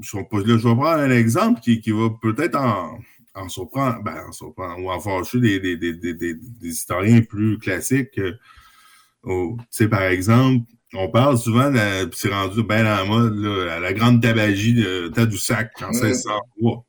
je, 0.00 0.16
vais 0.16 0.60
prendre 0.60 0.86
un 0.86 1.10
exemple 1.10 1.60
qui, 1.60 1.90
va 1.90 2.10
peut-être 2.20 2.56
en, 2.56 3.48
surprendre, 3.48 4.02
ben, 4.02 4.24
en 4.40 4.82
ou 4.82 4.90
en 4.90 5.00
fâcher 5.00 5.40
des, 5.40 6.36
historiens 6.62 7.22
plus 7.22 7.58
classiques. 7.58 8.20
C'est 9.70 9.88
par 9.88 10.02
exemple, 10.02 10.64
on 10.94 11.08
parle 11.08 11.38
souvent, 11.38 11.70
de 11.70 12.10
c'est 12.12 12.32
rendu 12.32 12.62
bien 12.62 12.82
la 12.82 13.04
mode, 13.04 13.38
la 13.38 13.92
grande 13.92 14.22
tabagie 14.22 14.74
de 14.74 15.08
Tadoussac 15.08 15.70
en 15.82 15.90
1603. 15.90 16.84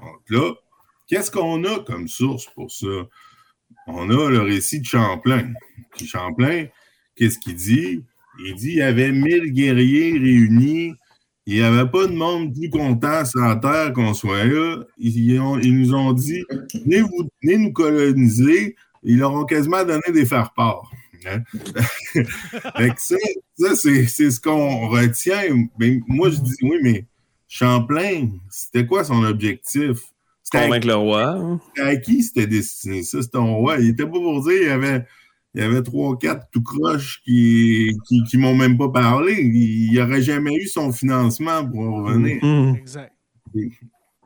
Donc 0.00 0.30
là, 0.30 0.52
qu'est-ce 1.06 1.30
qu'on 1.30 1.64
a 1.64 1.80
comme 1.80 2.08
source 2.08 2.46
pour 2.54 2.70
ça? 2.70 2.86
On 3.86 4.10
a 4.10 4.30
le 4.30 4.40
récit 4.40 4.80
de 4.80 4.86
Champlain. 4.86 5.52
Champlain, 6.04 6.66
qu'est-ce 7.16 7.38
qu'il 7.38 7.56
dit? 7.56 8.04
Il 8.44 8.54
dit 8.54 8.68
qu'il 8.68 8.78
y 8.78 8.82
avait 8.82 9.10
mille 9.10 9.52
guerriers 9.52 10.12
réunis 10.12 10.94
il 11.50 11.54
n'y 11.54 11.62
avait 11.62 11.88
pas 11.88 12.06
de 12.06 12.12
monde 12.12 12.52
plus 12.52 12.68
content 12.68 13.24
sur 13.24 13.40
la 13.40 13.56
Terre 13.56 13.94
qu'on 13.94 14.12
soit 14.12 14.44
là. 14.44 14.84
Ils, 14.98 15.40
nous 15.40 15.94
ont 15.94 16.12
dit 16.12 16.44
venez, 16.74 17.56
nous 17.56 17.72
coloniser. 17.72 18.76
Ils 19.02 19.18
leur 19.18 19.32
ont 19.32 19.46
quasiment 19.46 19.82
donné 19.82 20.02
des 20.12 20.26
faire-part. 20.26 20.90
Hein. 21.24 21.42
ça, 22.98 23.76
c'est, 23.76 24.06
ce 24.06 24.38
qu'on 24.38 24.88
retient. 24.88 25.66
Mais 25.78 26.00
moi, 26.06 26.28
je 26.28 26.36
dis 26.36 26.54
oui, 26.60 26.76
mais 26.82 27.06
Champlain, 27.48 28.28
c'était 28.50 28.84
quoi 28.84 29.02
son 29.04 29.24
objectif? 29.24 30.00
Convaincre 30.52 30.86
le 30.86 30.96
roi. 30.96 31.28
Hein? 31.30 31.60
À 31.78 31.96
qui 31.96 32.22
c'était 32.22 32.46
destiné? 32.46 33.02
Ça, 33.02 33.22
c'était 33.22 33.38
un 33.38 33.54
roi. 33.54 33.78
Il 33.78 33.88
était 33.88 34.04
pas 34.04 34.10
pour 34.10 34.42
dire 34.42 34.52
il 34.52 34.68
y 34.68 34.70
avait 34.70 35.06
il 35.58 35.64
y 35.64 35.66
avait 35.66 35.82
trois, 35.82 36.16
quatre 36.16 36.46
tout 36.52 36.62
croches 36.62 37.20
qui, 37.24 37.92
qui, 38.28 38.38
m'ont 38.38 38.54
même 38.54 38.78
pas 38.78 38.90
parlé. 38.90 39.32
Il 39.42 39.92
n'aurait 39.92 40.22
jamais 40.22 40.54
eu 40.54 40.68
son 40.68 40.92
financement 40.92 41.66
pour 41.66 42.04
revenir. 42.04 42.36
Mm-hmm. 42.36 42.76
Exact. 42.76 43.12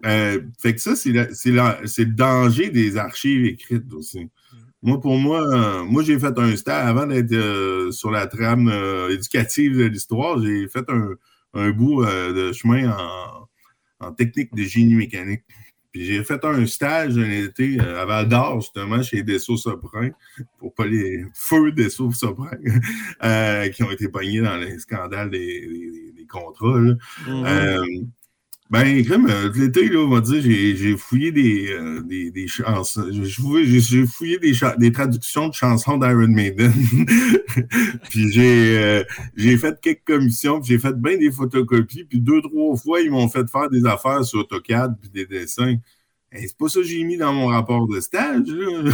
Euh, 0.05 0.43
fait 0.61 0.75
que 0.75 0.81
ça, 0.83 0.95
c'est 0.95 1.11
le 1.11 2.05
danger 2.05 2.69
des 2.69 2.99
archives 2.99 3.47
écrites 3.47 3.91
aussi. 3.95 4.19
Mm-hmm. 4.19 4.29
Moi, 4.83 5.01
pour 5.01 5.17
moi, 5.17 5.85
moi, 5.85 6.03
j'ai 6.03 6.19
fait 6.19 6.39
un 6.39 6.55
stage 6.55 6.87
avant 6.87 7.07
d'être 7.07 7.33
euh, 7.33 7.91
sur 7.93 8.11
la 8.11 8.27
trame 8.27 8.69
euh, 8.69 9.09
éducative 9.09 9.79
de 9.79 9.85
l'histoire. 9.85 10.39
J'ai 10.43 10.69
fait 10.69 10.85
un, 10.91 11.71
bout 11.71 12.05
de 12.05 12.53
chemin 12.53 12.91
en, 12.91 14.07
en, 14.07 14.13
technique 14.13 14.55
de 14.55 14.65
génie 14.65 14.97
mécanique. 14.97 15.45
Puis 15.93 16.07
j'ai 16.07 16.25
fait 16.25 16.43
un 16.45 16.67
stage 16.67 17.19
un 17.19 17.31
été 17.31 17.79
euh, 17.79 18.01
à 18.01 18.07
Val 18.07 18.29
d'Or, 18.29 18.61
justement, 18.61 19.03
chez 19.03 19.23
Dessau 19.23 19.59
Soprin, 19.59 20.11
pour 20.59 20.75
pas 20.75 20.87
les 20.87 21.25
feux 21.35 21.71
Dessau 21.73 22.11
Soprin, 22.13 22.57
euh, 23.25 23.69
qui 23.69 23.83
ont 23.83 23.91
été 23.91 24.09
pognés 24.09 24.41
dans 24.41 24.57
les 24.57 24.79
scandales 24.79 25.31
des, 25.31 26.13
des, 26.17 26.27
contrats. 26.27 26.81
Là. 26.81 26.95
Mm-hmm. 27.27 27.47
euh, 27.47 27.87
ben, 28.73 29.05
crème, 29.05 29.27
euh, 29.29 29.53
l'été, 29.55 29.91
là, 29.91 29.99
on 29.99 30.09
va 30.09 30.23
dire, 30.23 30.41
j'ai 30.41 30.97
fouillé 30.97 31.31
des, 31.31 31.71
euh, 31.73 32.01
des, 32.01 32.31
des 32.31 32.47
chansons. 32.47 33.05
J'ai 33.13 34.07
fouillé 34.07 34.39
des, 34.39 34.55
des 34.79 34.93
traductions 34.93 35.49
de 35.49 35.53
chansons 35.53 35.99
d'Iron 35.99 36.29
Maiden. 36.29 36.73
puis 38.09 38.33
j'ai 38.33 38.79
euh, 38.79 39.05
j'ai 39.37 39.59
fait 39.59 39.79
quelques 39.79 40.05
commissions, 40.07 40.59
puis 40.59 40.69
j'ai 40.69 40.79
fait 40.79 40.99
bien 40.99 41.19
des 41.19 41.31
photocopies. 41.31 42.05
Puis 42.05 42.19
deux, 42.19 42.41
trois 42.41 42.75
fois, 42.79 43.03
ils 43.03 43.11
m'ont 43.11 43.29
fait 43.29 43.47
faire 43.47 43.69
des 43.69 43.85
affaires 43.85 44.25
sur 44.25 44.39
AutoCAD 44.39 44.97
puis 44.99 45.11
des 45.11 45.27
dessins. 45.27 45.77
c'est 46.33 46.57
pas 46.57 46.69
ça 46.69 46.81
que 46.81 46.87
j'ai 46.87 47.05
mis 47.05 47.19
dans 47.19 47.35
mon 47.35 47.49
rapport 47.49 47.87
de 47.87 48.01
stage, 48.01 48.47
là. 48.47 48.91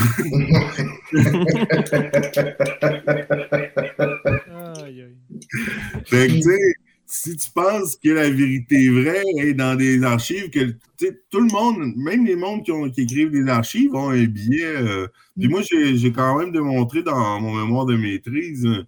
aïe, 4.84 5.02
aïe. 5.02 5.16
Fait 6.04 6.26
que, 6.26 6.32
tu 6.32 6.42
sais, 6.42 6.74
si 7.08 7.36
tu 7.36 7.50
penses 7.50 7.96
que 7.96 8.10
la 8.10 8.28
vérité 8.28 8.84
est 8.84 8.90
vraie 8.90 9.22
est 9.38 9.54
dans 9.54 9.74
des 9.74 10.02
archives, 10.02 10.50
que 10.50 10.76
tout 11.30 11.40
le 11.40 11.50
monde, 11.50 11.94
même 11.96 12.26
les 12.26 12.36
mondes 12.36 12.62
qui, 12.64 12.70
ont, 12.70 12.88
qui 12.90 13.02
écrivent 13.02 13.30
des 13.30 13.48
archives, 13.48 13.94
ont 13.94 14.10
un 14.10 14.24
billet. 14.24 14.66
Euh, 14.66 15.08
puis 15.38 15.48
moi, 15.48 15.62
j'ai 15.62 16.12
quand 16.12 16.38
même 16.38 16.52
démontré 16.52 17.02
dans 17.02 17.40
mon 17.40 17.54
mémoire 17.54 17.86
de 17.86 17.96
maîtrise, 17.96 18.66
euh, 18.66 18.84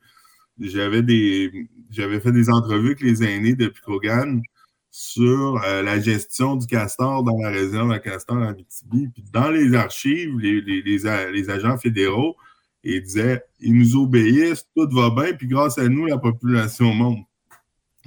j'avais 0.60 1.02
des 1.02 1.68
j'avais 1.90 2.20
fait 2.20 2.32
des 2.32 2.50
entrevues 2.50 2.88
avec 2.88 3.00
les 3.00 3.24
aînés 3.24 3.54
de 3.54 3.68
Picogan 3.68 4.42
sur 4.90 5.62
euh, 5.64 5.82
la 5.82 5.98
gestion 5.98 6.56
du 6.56 6.66
castor 6.66 7.24
dans 7.24 7.38
la 7.38 7.50
réserve 7.50 7.90
à 7.90 7.98
castor 7.98 8.36
en 8.36 8.42
Abitibi. 8.42 9.08
Puis 9.08 9.24
dans 9.32 9.50
les 9.50 9.74
archives, 9.74 10.38
les, 10.38 10.60
les, 10.60 10.82
les 10.82 11.50
agents 11.50 11.78
fédéraux, 11.78 12.36
ils 12.84 13.02
disaient 13.02 13.42
ils 13.60 13.74
nous 13.74 13.96
obéissent, 13.96 14.66
tout 14.76 14.88
va 14.92 15.10
bien, 15.10 15.32
puis 15.32 15.48
grâce 15.48 15.78
à 15.78 15.88
nous, 15.88 16.06
la 16.06 16.18
population 16.18 16.92
monte. 16.92 17.29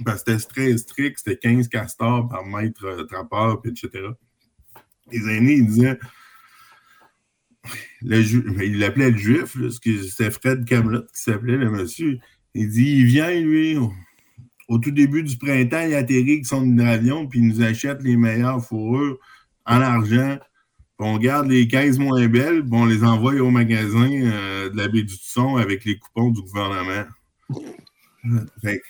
Que 0.04 0.16
c'était 0.16 0.38
très 0.38 0.76
strict, 0.76 1.18
c'était 1.18 1.36
15 1.36 1.68
castors 1.68 2.28
par 2.28 2.44
mètre 2.44 2.84
euh, 2.84 3.04
trappeur, 3.04 3.60
etc. 3.64 4.08
Les 5.12 5.36
aînés, 5.36 5.54
ils 5.54 5.66
disaient. 5.66 5.98
Mais 8.02 8.20
il 8.20 8.78
l'appelait 8.78 9.10
le 9.10 9.16
juif, 9.16 9.56
c'était 9.70 10.30
Fred 10.30 10.66
Camelot 10.66 11.02
qui 11.02 11.22
s'appelait 11.22 11.56
le 11.56 11.70
monsieur. 11.70 12.18
Il 12.54 12.68
dit 12.68 12.98
il 12.98 13.06
vient, 13.06 13.40
lui, 13.40 13.78
au, 14.68 14.78
tout 14.78 14.90
début 14.90 15.22
du 15.22 15.36
printemps, 15.38 15.86
il 15.86 15.94
atterrit 15.94 16.32
avec 16.32 16.46
son 16.46 16.64
hydravion, 16.64 17.26
puis 17.26 17.38
il 17.38 17.48
nous 17.48 17.62
achète 17.62 18.02
les 18.02 18.16
meilleures 18.16 18.62
fourrures 18.62 19.18
en 19.64 19.80
argent. 19.80 20.38
On 20.98 21.18
garde 21.18 21.48
les 21.48 21.66
15 21.66 21.98
moins 21.98 22.26
belles, 22.28 22.62
puis 22.62 22.72
on 22.72 22.84
les 22.84 23.02
envoie 23.02 23.34
au 23.34 23.50
magasin 23.50 24.10
euh, 24.10 24.70
de 24.70 24.76
la 24.76 24.88
baie 24.88 25.02
du 25.02 25.18
Tusson 25.18 25.56
avec 25.56 25.84
les 25.84 25.98
coupons 25.98 26.30
du 26.30 26.42
gouvernement. 26.42 27.04
Fait 28.62 28.80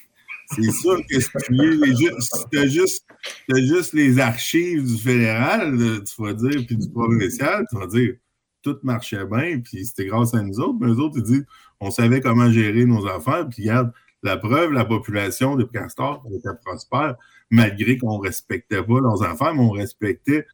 c'est 0.57 0.71
sûr 0.71 1.01
que 1.09 1.21
si 1.21 1.29
tu 1.47 1.57
si 1.95 2.71
juste, 2.71 3.07
t'as 3.49 3.61
juste 3.61 3.93
les 3.93 4.19
archives 4.19 4.85
du 4.85 4.99
fédéral, 4.99 5.75
là, 5.75 6.01
tu 6.01 6.23
vas 6.23 6.33
dire, 6.33 6.65
puis 6.67 6.77
du 6.77 6.91
provincial, 6.91 7.65
tu 7.71 7.79
vas 7.79 7.87
dire 7.87 8.15
tout 8.63 8.79
marchait 8.83 9.27
bien, 9.27 9.61
puis 9.61 9.85
c'était 9.85 10.07
grâce 10.07 10.35
à 10.35 10.43
nous 10.43 10.59
autres. 10.59 10.79
Mais 10.81 10.89
eux 10.89 10.99
autres, 10.99 11.19
ils 11.19 11.23
disent 11.23 11.47
on 11.81 11.91
savait 11.91 12.21
comment 12.21 12.51
gérer 12.51 12.87
nos 12.87 13.07
affaires, 13.07 13.47
puis 13.49 13.63
regarde, 13.63 13.93
la 14.23 14.39
preuve, 14.39 14.73
la 14.73 14.87
population 14.87 15.55
de 15.55 15.65
castors 15.65 16.25
était 16.35 16.49
prospère, 16.65 17.17
malgré 17.51 17.99
qu'on 17.99 18.19
ne 18.19 18.23
respectait 18.23 18.83
pas 18.83 19.01
leurs 19.01 19.23
affaires, 19.23 19.55
mais 19.55 19.61
on 19.61 19.71
respectait 19.71 20.47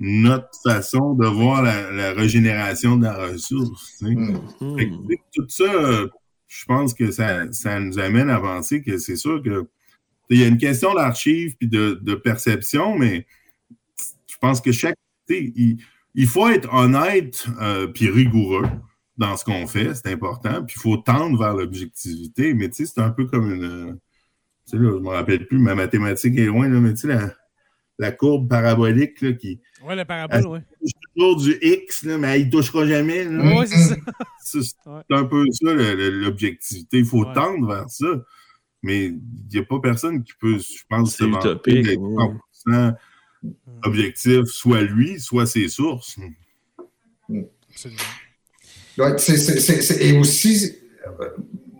notre 0.00 0.48
façon 0.64 1.14
de 1.14 1.26
voir 1.26 1.62
la, 1.62 1.92
la 1.92 2.12
régénération 2.12 2.96
de 2.96 3.04
la 3.04 3.28
ressource. 3.28 3.98
tu 3.98 4.06
sais. 4.06 4.14
Hmm. 4.14 4.76
Que, 4.76 5.14
tout 5.32 5.48
ça, 5.48 5.64
euh, 5.64 6.08
je 6.54 6.64
pense 6.66 6.94
que 6.94 7.10
ça, 7.10 7.50
ça 7.52 7.80
nous 7.80 7.98
amène 7.98 8.30
à 8.30 8.40
penser 8.40 8.82
que 8.82 8.98
c'est 8.98 9.16
sûr 9.16 9.42
que 9.42 9.66
il 10.30 10.40
y 10.40 10.44
a 10.44 10.46
une 10.46 10.58
question 10.58 10.94
d'archives 10.94 11.54
puis 11.56 11.68
de, 11.68 11.98
de 12.00 12.14
perception, 12.14 12.96
mais 12.96 13.26
je 14.26 14.36
pense 14.40 14.60
que 14.60 14.72
chaque. 14.72 14.96
Il, 15.28 15.78
il 16.14 16.26
faut 16.26 16.48
être 16.48 16.72
honnête 16.72 17.46
euh, 17.60 17.86
puis 17.88 18.08
rigoureux 18.08 18.66
dans 19.16 19.36
ce 19.36 19.44
qu'on 19.44 19.66
fait, 19.66 19.94
c'est 19.94 20.12
important. 20.12 20.64
Puis 20.64 20.76
il 20.78 20.80
faut 20.80 20.96
tendre 20.96 21.38
vers 21.38 21.54
l'objectivité, 21.54 22.54
mais 22.54 22.70
c'est 22.72 22.98
un 22.98 23.10
peu 23.10 23.26
comme 23.26 23.52
une. 23.52 23.86
là, 23.88 23.94
je 24.72 24.76
ne 24.76 24.98
me 24.98 25.08
rappelle 25.08 25.46
plus, 25.46 25.58
ma 25.58 25.74
mathématique 25.74 26.38
est 26.38 26.46
loin, 26.46 26.68
là, 26.68 26.80
mais 26.80 26.94
tu 26.94 27.08
sais, 27.08 27.18
la 27.98 28.10
courbe 28.12 28.48
parabolique 28.48 29.20
là, 29.20 29.32
qui 29.32 29.60
Ouais, 29.84 29.94
la 29.94 30.04
parabole, 30.04 30.46
ouais. 30.46 30.60
touche 30.80 30.92
toujours 31.14 31.36
du 31.36 31.58
X, 31.62 32.02
là, 32.04 32.16
mais 32.18 32.28
elle 32.40 32.46
ne 32.46 32.50
touchera 32.50 32.86
jamais. 32.86 33.24
c'est 33.66 33.76
ça. 33.78 33.96
Ça, 34.44 34.58
C'est 34.62 34.90
Ouais. 34.90 35.02
un 35.10 35.24
peu 35.24 35.44
ça, 35.52 35.72
l'objectivité. 35.72 36.98
Il 36.98 37.04
faut 37.06 37.24
Ouais. 37.24 37.32
tendre 37.34 37.66
vers 37.66 37.88
ça. 37.88 38.06
Mais 38.82 39.06
il 39.06 39.20
n'y 39.52 39.58
a 39.58 39.64
pas 39.64 39.80
personne 39.80 40.22
qui 40.22 40.32
peut, 40.38 40.58
je 40.58 40.82
pense, 40.88 41.16
se 41.16 41.24
utopique, 41.24 41.82
d'être 41.86 41.98
ouais. 42.00 42.24
100% 42.66 42.94
objectif, 43.84 44.44
soit 44.44 44.82
lui, 44.82 45.18
soit 45.20 45.46
ses 45.46 45.68
sources. 45.68 46.18
Absolument. 47.70 49.18
C'est- 49.18 49.36
c'est- 49.82 50.04
et 50.06 50.18
aussi, 50.18 50.72
euh, 51.20 51.28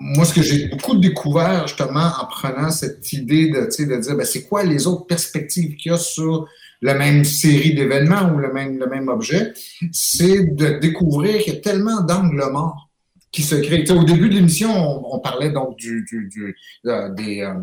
moi, 0.00 0.24
ce 0.24 0.34
que 0.34 0.42
j'ai 0.42 0.68
beaucoup 0.68 0.96
découvert 0.96 1.66
justement 1.66 2.10
en 2.20 2.26
prenant 2.26 2.70
cette 2.70 3.12
idée 3.12 3.50
de, 3.50 3.60
de 3.60 4.00
dire, 4.00 4.16
ben, 4.16 4.24
c'est 4.24 4.44
quoi 4.44 4.64
les 4.64 4.86
autres 4.86 5.06
perspectives 5.06 5.76
qu'il 5.76 5.92
y 5.92 5.94
a 5.94 5.98
sur 5.98 6.46
la 6.82 6.94
même 6.94 7.24
série 7.24 7.74
d'événements 7.74 8.32
ou 8.34 8.38
le 8.38 8.52
même, 8.52 8.78
le 8.78 8.86
même 8.86 9.08
objet, 9.08 9.54
c'est 9.92 10.54
de 10.54 10.78
découvrir 10.78 11.38
qu'il 11.42 11.54
y 11.54 11.56
a 11.56 11.60
tellement 11.60 12.00
d'angles 12.02 12.44
morts 12.52 12.90
qui 13.32 13.42
se 13.42 13.54
créent. 13.54 13.90
Au 13.90 14.04
début 14.04 14.28
de 14.28 14.34
l'émission, 14.34 14.70
on, 15.12 15.18
parlait 15.20 15.50
donc 15.50 15.76
du, 15.76 16.04
du, 16.04 16.28
du- 16.28 16.56
euh, 16.86 17.08
euh, 17.18 17.54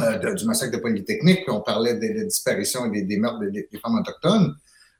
euh, 0.00 0.34
du 0.34 0.44
massacre 0.44 0.72
de 0.76 0.78
Polytechnique, 0.82 1.44
puis 1.44 1.50
on 1.50 1.60
parlait 1.60 1.94
des, 1.94 2.12
des 2.12 2.24
disparitions 2.24 2.86
et 2.86 2.90
des, 2.90 3.02
des 3.02 3.18
meurtres 3.18 3.40
des 3.50 3.68
femmes 3.82 3.98
autochtones. 3.98 4.54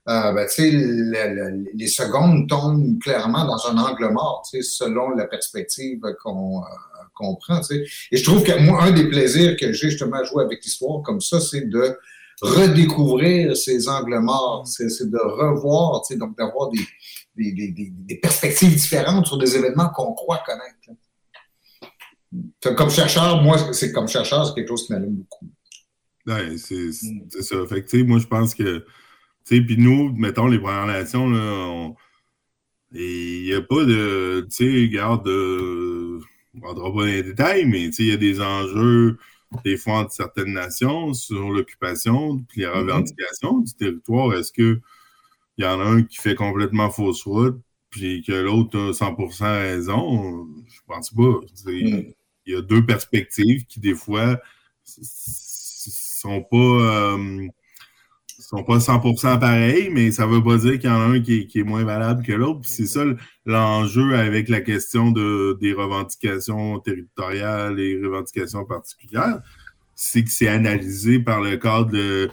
Euh, 0.09 0.31
ben, 0.33 0.47
le- 0.57 1.35
le- 1.35 1.65
les 1.73 1.87
secondes 1.87 2.49
tombent 2.49 2.97
clairement 2.99 3.45
dans 3.45 3.67
un 3.67 3.77
angle 3.77 4.09
mort, 4.11 4.41
selon 4.61 5.09
la 5.11 5.27
perspective 5.27 5.99
qu'on 6.23 6.61
euh, 6.61 7.35
prend. 7.41 7.61
Et 8.11 8.17
je 8.17 8.23
trouve 8.23 8.41
que 8.43 8.57
moi, 8.59 8.83
un 8.85 8.91
des 8.91 9.07
plaisirs 9.07 9.55
que 9.59 9.71
j'ai 9.71 9.89
justement 9.91 10.17
à 10.17 10.23
jouer 10.23 10.43
avec 10.43 10.63
l'histoire 10.63 11.03
comme 11.03 11.21
ça, 11.21 11.39
c'est 11.39 11.69
de 11.69 11.95
redécouvrir 12.41 13.55
ces 13.55 13.87
angles 13.89 14.19
morts, 14.19 14.65
c'est 14.65 14.89
c'est 14.89 15.09
de 15.11 15.17
revoir, 15.17 16.01
donc 16.17 16.37
d'avoir 16.37 16.69
des, 16.69 16.79
des, 17.35 17.51
des- 17.51 17.71
des- 17.71 17.91
des 17.93 18.15
perspectives 18.15 18.73
différentes 18.75 19.27
sur 19.27 19.37
des 19.37 19.55
événements 19.55 19.89
qu'on 19.89 20.13
croit 20.13 20.41
connaître. 20.45 20.77
là. 20.87 22.71
Comme 22.75 22.89
chercheur, 22.89 23.41
moi, 23.41 23.57
c'est 23.73 23.91
comme 23.91 24.07
chercheur, 24.07 24.45
c'est 24.47 24.53
quelque 24.55 24.69
chose 24.69 24.85
qui 24.85 24.93
m'allume 24.93 25.15
beaucoup. 25.15 25.47
Ouais, 26.27 26.57
c'est 26.57 26.89
Mm. 27.03 27.41
ça. 27.41 27.55
Fait 27.67 27.83
que, 27.83 28.03
moi, 28.03 28.19
je 28.19 28.27
pense 28.27 28.53
que, 28.55 28.85
puis 29.61 29.77
nous, 29.77 30.13
mettons, 30.15 30.47
les 30.47 30.59
Premières 30.59 30.87
Nations, 30.87 31.29
là, 31.29 31.39
on- 31.69 31.95
il 32.91 33.43
n'y 33.43 33.53
a 33.53 33.61
pas 33.61 33.83
de, 33.85 34.47
tu 34.49 34.81
sais, 34.83 34.89
garde, 34.89 35.27
euh, 35.27 36.19
on 36.55 36.59
ne 36.59 36.65
rentrera 36.65 36.89
pas 36.91 36.99
dans 37.01 37.05
les 37.05 37.23
détails, 37.23 37.65
mais, 37.65 37.85
tu 37.87 37.93
sais, 37.93 38.03
il 38.03 38.09
y 38.09 38.11
a 38.13 38.17
des 38.17 38.41
enjeux, 38.41 39.17
des 39.63 39.77
fois, 39.77 39.99
entre 39.99 40.11
certaines 40.13 40.53
nations 40.53 41.13
sur 41.13 41.49
l'occupation, 41.51 42.39
puis 42.49 42.61
les 42.61 42.67
revendications 42.67 43.59
du 43.59 43.73
territoire. 43.73 44.33
Est-ce 44.33 44.51
que 44.51 44.79
il 45.57 45.65
y 45.65 45.67
en 45.67 45.79
a 45.81 45.83
un 45.85 46.03
qui 46.03 46.17
fait 46.17 46.35
complètement 46.35 46.89
fausse 46.89 47.23
route, 47.23 47.59
puis 47.89 48.23
que 48.23 48.31
l'autre 48.33 48.79
a 48.79 48.93
100% 48.93 49.45
raison? 49.59 50.47
Je 50.67 50.79
pense 50.87 51.11
pas. 51.11 51.23
Mm. 51.23 52.13
il 52.45 52.53
y 52.53 52.55
a 52.55 52.61
deux 52.61 52.85
perspectives 52.85 53.65
qui, 53.65 53.79
des 53.79 53.93
fois, 53.95 54.39
sont 54.85 56.43
pas, 56.43 56.57
euh, 56.57 57.47
sont 58.49 58.63
pas 58.63 58.79
100% 58.79 59.39
pareils, 59.39 59.89
mais 59.91 60.11
ça 60.11 60.25
veut 60.25 60.43
pas 60.43 60.57
dire 60.57 60.79
qu'il 60.79 60.89
y 60.89 60.93
en 60.93 60.99
a 60.99 61.05
un 61.05 61.19
qui 61.19 61.41
est, 61.41 61.45
qui 61.45 61.59
est 61.59 61.63
moins 61.63 61.83
valable 61.83 62.23
que 62.23 62.33
l'autre. 62.33 62.61
C'est 62.63 62.87
ça 62.87 63.03
l'enjeu 63.45 64.15
avec 64.15 64.49
la 64.49 64.61
question 64.61 65.11
de, 65.11 65.55
des 65.61 65.73
revendications 65.73 66.79
territoriales 66.79 67.79
et 67.79 67.99
revendications 68.01 68.65
particulières, 68.65 69.39
c'est 69.93 70.23
que 70.23 70.31
c'est 70.31 70.47
analysé 70.47 71.19
par 71.19 71.41
le 71.41 71.57
cadre 71.57 71.91
de- 71.91 72.29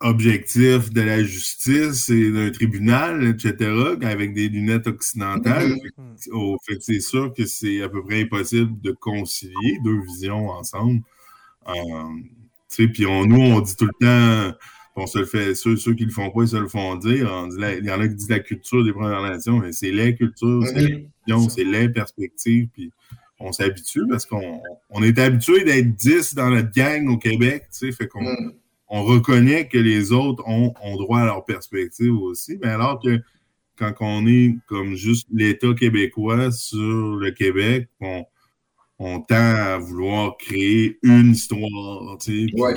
objectif 0.00 0.92
de 0.92 1.00
la 1.00 1.22
justice 1.22 2.10
et 2.10 2.30
d'un 2.30 2.50
tribunal, 2.50 3.26
etc., 3.26 3.96
avec 4.02 4.34
des 4.34 4.48
lunettes 4.48 4.88
occidentales. 4.88 5.68
Mhm. 5.68 6.16
Au 6.32 6.58
fait, 6.66 6.78
c'est 6.80 7.00
sûr 7.00 7.32
que 7.32 7.46
c'est 7.46 7.80
à 7.80 7.88
peu 7.88 8.02
près 8.02 8.22
impossible 8.22 8.80
de 8.80 8.90
concilier 8.90 9.78
deux 9.84 10.00
visions 10.02 10.48
ensemble. 10.50 11.00
Euh, 11.68 11.72
puis 12.76 13.06
on, 13.06 13.24
nous, 13.26 13.40
on 13.40 13.60
dit 13.60 13.76
tout 13.76 13.86
le 13.86 14.06
temps, 14.52 14.56
on 14.96 15.06
se 15.06 15.18
le 15.18 15.24
fait, 15.24 15.54
ceux, 15.54 15.76
ceux 15.76 15.94
qui 15.94 16.04
le 16.04 16.10
font 16.10 16.30
pas, 16.30 16.42
ils 16.42 16.48
se 16.48 16.56
le 16.56 16.68
font 16.68 16.96
dire. 16.96 17.30
Il 17.58 17.84
y 17.84 17.90
en 17.90 18.00
a 18.00 18.08
qui 18.08 18.14
disent 18.14 18.30
la 18.30 18.40
culture 18.40 18.84
des 18.84 18.92
Premières 18.92 19.22
Nations, 19.22 19.58
mais 19.58 19.72
c'est 19.72 19.90
les 19.90 20.14
cultures, 20.14 20.62
c'est 20.66 20.80
les 20.80 20.94
Mhm. 20.94 21.08
visions, 21.26 21.48
c'est 21.48 21.64
les 21.64 21.88
perspectives, 21.88 22.68
puis 22.72 22.92
on 23.40 23.50
s'habitue 23.52 24.02
parce 24.08 24.24
qu'on 24.26 24.60
on 24.90 25.02
est 25.02 25.18
habitué 25.18 25.64
d'être 25.64 25.94
10 25.96 26.34
dans 26.34 26.50
notre 26.50 26.70
gang 26.72 27.08
au 27.08 27.18
Québec, 27.18 27.64
tu 27.72 27.86
sais, 27.86 27.92
fait 27.92 28.06
qu'on 28.06 28.22
Mm. 28.22 28.52
on 28.88 29.02
reconnaît 29.02 29.66
que 29.68 29.78
les 29.78 30.12
autres 30.12 30.44
ont, 30.46 30.72
ont 30.82 30.96
droit 30.96 31.20
à 31.20 31.24
leur 31.26 31.44
perspective 31.44 32.14
aussi, 32.14 32.58
mais 32.62 32.68
alors 32.68 33.00
que 33.02 33.20
quand 33.76 33.92
on 34.00 34.24
est 34.28 34.54
comme 34.68 34.94
juste 34.94 35.26
l'État 35.32 35.74
québécois 35.74 36.52
sur 36.52 37.16
le 37.16 37.30
Québec, 37.32 37.88
on, 38.00 38.24
on 38.98 39.20
tend 39.20 39.34
à 39.36 39.78
vouloir 39.78 40.36
créer 40.38 40.98
une 41.02 41.32
histoire. 41.32 42.16
tu 42.20 42.46
sais, 42.46 42.52
puis- 42.52 42.60
Ouais. 42.62 42.74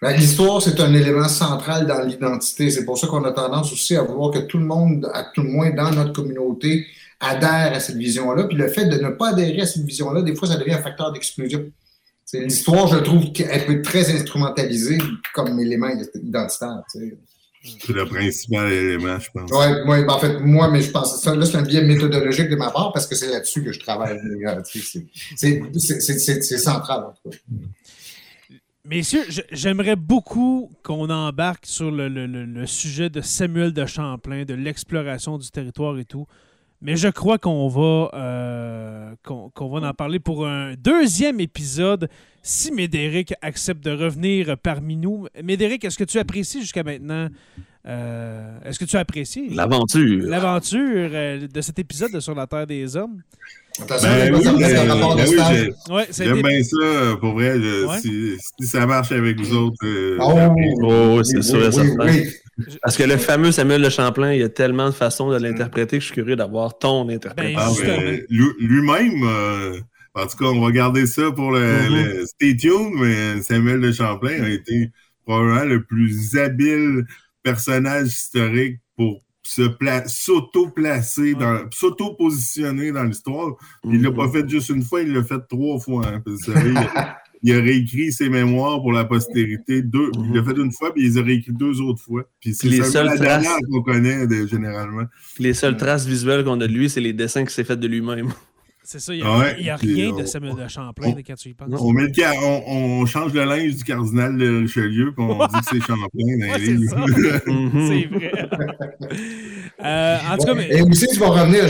Ben, 0.00 0.16
L'histoire, 0.16 0.62
c'est 0.62 0.78
un 0.80 0.94
élément 0.94 1.28
central 1.28 1.86
dans 1.86 2.00
l'identité. 2.02 2.70
C'est 2.70 2.84
pour 2.84 2.96
ça 2.96 3.06
qu'on 3.08 3.24
a 3.24 3.32
tendance 3.32 3.72
aussi 3.72 3.96
à 3.96 4.02
vouloir 4.02 4.30
que 4.30 4.38
tout 4.38 4.58
le 4.58 4.64
monde, 4.64 5.10
à 5.12 5.24
tout 5.34 5.42
le 5.42 5.50
moins 5.50 5.70
dans 5.70 5.90
notre 5.90 6.12
communauté, 6.12 6.86
adhère 7.18 7.72
à 7.74 7.80
cette 7.80 7.96
vision-là. 7.96 8.44
Puis 8.44 8.56
le 8.56 8.68
fait 8.68 8.86
de 8.86 8.96
ne 9.02 9.10
pas 9.10 9.30
adhérer 9.30 9.62
à 9.62 9.66
cette 9.66 9.84
vision-là, 9.84 10.22
des 10.22 10.34
fois, 10.36 10.46
ça 10.48 10.56
devient 10.56 10.72
un 10.74 10.82
facteur 10.82 11.12
d'exclusion. 11.12 11.64
L'histoire, 12.32 12.86
je 12.86 12.98
trouve 12.98 13.32
qu'elle 13.32 13.66
peut 13.66 13.72
être 13.72 13.82
très 13.82 14.08
instrumentalisée 14.14 14.98
comme 15.34 15.58
élément 15.58 15.88
identitaire. 15.88 16.82
tu 16.92 16.98
sais. 17.00 17.18
C'est 17.62 17.92
le 17.92 18.06
principal 18.06 18.72
élément, 18.72 19.18
je 19.18 19.28
pense. 19.32 19.50
Ouais, 19.50 19.82
ouais, 19.86 20.04
ben, 20.04 20.14
en 20.14 20.18
fait, 20.18 20.38
moi, 20.40 20.70
mais 20.70 20.80
je 20.80 20.90
pense 20.90 21.12
que 21.14 21.20
ça, 21.20 21.34
là, 21.36 21.44
c'est 21.44 21.56
un 21.58 21.62
biais 21.62 21.82
méthodologique 21.84 22.48
de 22.48 22.56
ma 22.56 22.70
part 22.70 22.90
parce 22.92 23.06
que 23.06 23.14
c'est 23.14 23.30
là-dessus 23.30 23.62
que 23.62 23.70
je 23.72 23.80
travaille. 23.80 24.18
C'est- 25.36 26.58
central, 26.58 27.04
en 27.04 27.12
tout 27.12 27.30
cas. 27.30 27.36
Messieurs, 28.86 29.24
j'aimerais 29.52 29.94
beaucoup 29.96 30.70
qu'on 30.82 31.10
embarque 31.10 31.66
sur 31.66 31.90
le, 31.90 32.08
le- 32.08 32.26
le- 32.26 32.46
le 32.46 32.66
sujet 32.66 33.10
de 33.10 33.20
Samuel 33.20 33.72
de 33.74 33.84
Champlain, 33.84 34.44
de 34.44 34.54
l'exploration 34.54 35.36
du 35.36 35.50
territoire 35.50 35.98
et 35.98 36.06
tout. 36.06 36.26
Mais 36.80 36.96
je 36.96 37.08
crois 37.08 37.36
qu'on 37.36 37.68
va, 37.68 38.10
euh, 38.14 39.14
qu'on 39.22 39.50
qu'on 39.50 39.68
va 39.68 39.86
en 39.86 39.92
parler 39.92 40.18
pour 40.18 40.46
un 40.46 40.74
deuxième 40.76 41.38
épisode 41.40 42.08
si 42.42 42.72
Médéric 42.72 43.34
accepte 43.42 43.84
de 43.84 43.90
revenir 43.90 44.56
parmi 44.62 44.96
nous. 44.96 45.26
Médéric, 45.42 45.84
est-ce 45.84 45.98
que 45.98 46.04
tu 46.04 46.18
apprécies 46.18 46.60
jusqu'à 46.60 46.82
maintenant 46.82 47.28
euh, 47.86 48.58
Est-ce 48.64 48.78
que 48.78 48.84
tu 48.84 48.96
apprécies? 48.96 49.48
L'aventure. 49.50 50.22
l'aventure 50.28 51.10
euh, 51.12 51.46
de 51.46 51.60
cet 51.60 51.78
épisode 51.78 52.12
de 52.12 52.20
Sur 52.20 52.34
la 52.34 52.46
Terre 52.46 52.66
des 52.66 52.96
Hommes 52.96 53.22
Attention, 53.80 54.08
Ben 54.08 54.34
oui, 54.34 54.42
ben, 54.44 54.58
ben 54.58 55.14
oui, 55.26 55.94
Ouais, 55.94 56.06
j'aime 56.12 56.42
bien 56.42 56.62
ça, 56.62 57.16
pour 57.20 57.32
vrai. 57.34 57.54
je- 57.60 57.86
Ouais. 57.86 57.98
si, 58.00 58.36
si 58.60 58.66
ça 58.68 58.84
marche 58.84 59.12
avec 59.12 59.38
vous 59.40 59.54
autres, 59.56 59.76
euh, 59.86 60.18
Oh. 60.20 60.54
Oh, 60.82 61.14
oui, 61.18 61.24
c'est 61.24 61.36
oui, 61.38 61.42
sûr 61.42 61.62
et 61.62 61.66
oui, 61.68 61.72
certain. 61.72 62.06
oui. 62.06 62.26
Parce 62.82 62.96
que 62.98 63.04
le 63.04 63.16
fameux 63.16 63.52
Samuel 63.52 63.80
de 63.80 63.88
Champlain, 63.88 64.34
il 64.34 64.40
y 64.40 64.42
a 64.42 64.50
tellement 64.50 64.86
de 64.86 64.94
façons 64.94 65.30
de 65.30 65.36
l'interpréter 65.38 65.96
que 65.96 66.00
je 66.02 66.06
suis 66.06 66.14
curieux 66.14 66.36
d'avoir 66.36 66.76
ton 66.76 67.08
interprétation. 67.08 67.82
Ben, 67.86 67.94
Ah, 67.96 68.02
mais 68.02 68.24
lui- 68.28 68.52
lui-même, 68.60 69.22
euh, 69.24 69.80
en 70.14 70.26
tout 70.26 70.36
cas, 70.36 70.46
on 70.46 70.60
va 70.60 70.70
garder 70.72 71.06
ça 71.06 71.30
pour 71.30 71.52
le, 71.52 71.60
Mhm. 71.60 71.94
le 72.18 72.26
Stay 72.26 72.56
tuned, 72.56 72.94
mais 72.96 73.42
Samuel 73.42 73.80
de 73.80 73.92
Champlain 73.92 74.42
a 74.42 74.48
été 74.48 74.90
probablement 75.24 75.64
le 75.64 75.84
plus 75.84 76.36
habile 76.36 77.04
personnage 77.42 78.08
historique 78.08 78.78
pour 78.96 79.22
pla- 79.78 80.06
s'auto-placer, 80.06 81.34
s'auto-positionner 81.70 82.92
dans 82.92 83.04
l'histoire. 83.04 83.56
Il 83.84 84.02
l'a 84.02 84.10
Mhm. 84.10 84.16
pas 84.16 84.28
fait 84.30 84.48
juste 84.48 84.68
une 84.70 84.82
fois, 84.82 85.02
il 85.02 85.12
l'a 85.12 85.22
fait 85.24 85.40
trois 85.48 85.78
fois. 85.78 86.06
hein, 86.06 86.20
parce 86.24 86.42
que, 86.44 86.50
vous 86.50 86.56
savez, 86.58 86.70
il, 86.70 86.76
a, 86.76 87.16
il 87.42 87.52
a 87.54 87.60
réécrit 87.60 88.12
ses 88.12 88.28
mémoires 88.28 88.80
pour 88.80 88.92
la 88.92 89.04
postérité. 89.04 89.82
Deux, 89.82 90.10
Il 90.18 90.34
l'a 90.34 90.44
fait 90.44 90.58
une 90.60 90.72
fois, 90.72 90.92
puis 90.92 91.04
il 91.04 91.08
les 91.12 91.18
a 91.18 91.22
réécrit 91.22 91.52
deux 91.52 91.80
autres 91.80 92.02
fois. 92.02 92.24
Puis 92.40 92.54
c'est 92.54 92.68
la 92.68 92.78
traces- 92.84 93.20
dernière 93.20 93.56
qu'on 93.70 93.82
connaît 93.82 94.26
de- 94.26 94.46
généralement. 94.46 95.04
Les 95.38 95.54
seules 95.54 95.76
traces 95.76 96.06
visuelles 96.06 96.44
qu'on 96.44 96.60
a 96.60 96.66
de 96.66 96.72
lui, 96.72 96.90
c'est 96.90 97.00
les 97.00 97.12
dessins 97.12 97.40
qu'il 97.42 97.50
s'est 97.50 97.64
fait 97.64 97.76
de 97.78 97.86
lui-même. 97.88 98.28
C'est 98.92 98.98
ça, 98.98 99.14
il 99.14 99.20
n'y 99.20 99.22
a, 99.24 99.38
Ouais, 99.38 99.54
il 99.60 99.66
y 99.66 99.70
a 99.70 99.76
rien 99.76 100.10
on- 100.12 100.16
de 100.18 100.24
Samuel 100.24 100.56
de 100.56 100.66
Champlain 100.66 101.10
on- 101.16 101.22
quand 101.24 101.34
tu 101.36 101.50
y 101.50 101.54
penses. 101.54 101.68
On, 101.78 101.92
met 101.92 102.08
le 102.08 102.12
on, 102.44 103.00
on 103.02 103.06
change 103.06 103.32
le 103.32 103.44
linge 103.44 103.76
du 103.76 103.84
cardinal 103.84 104.36
de 104.36 104.62
Richelieu, 104.62 105.12
puis 105.14 105.24
on 105.24 105.46
dit 105.46 105.60
que 105.60 105.64
c'est 105.70 105.80
Champlain 105.80 106.08
dans 106.40 106.58
les 106.58 106.74
livres. 106.74 107.06
Mhm. 107.46 107.86
C'est 107.88 108.06
vrai. 108.06 108.32
Euh, 109.84 110.16
en 110.28 110.36
tout 110.38 110.44
cas, 110.44 110.54
mais- 110.54 110.68
Et 110.76 110.82
aussi, 110.82 111.06
tu 111.06 111.20
vas 111.20 111.28
revenir, 111.28 111.62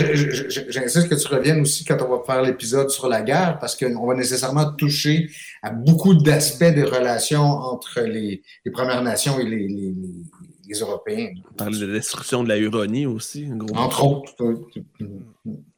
j'insiste 0.71 1.11
que 1.11 1.15
tu 1.15 1.29
reviennes 1.29 1.61
aussi 1.61 1.85
quand 1.85 1.99
on 2.01 2.09
va 2.17 2.23
faire 2.25 2.41
l'épisode 2.43 2.89
sur 2.89 3.07
la 3.07 3.21
guerre, 3.21 3.59
parce 3.59 3.77
qu'on 3.77 4.07
va 4.07 4.15
nécessairement 4.15 4.73
toucher 4.73 5.29
à 5.63 5.71
beaucoup 5.71 6.15
d'aspects 6.15 6.65
des 6.75 6.85
relations 6.85 7.43
entre 7.43 8.01
les, 8.01 8.41
les 8.65 8.71
Premières 8.73 9.03
Nations 9.03 9.39
et 9.39 9.45
les, 9.45 9.59
les- 9.69 9.69
les- 9.69 9.95
les 10.69 10.79
Européens. 10.79 11.29
Parler 11.59 11.79
de 11.81 11.87
destruction 11.93 12.45
de 12.45 12.49
la 12.49 12.57
Huronie 12.57 13.05
aussi. 13.05 13.45
gros 13.51 13.77
Entre 13.77 14.05
autres. 14.07 14.35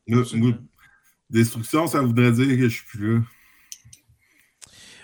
Nous- 0.06 0.24
nous- 0.34 0.54
Destruction, 1.32 1.86
ça 1.86 2.00
voudrait 2.02 2.30
dire 2.32 2.46
que 2.56 2.68
je 2.68 2.74
suis 2.74 2.84
plus 2.86 3.14
là. 3.14 3.20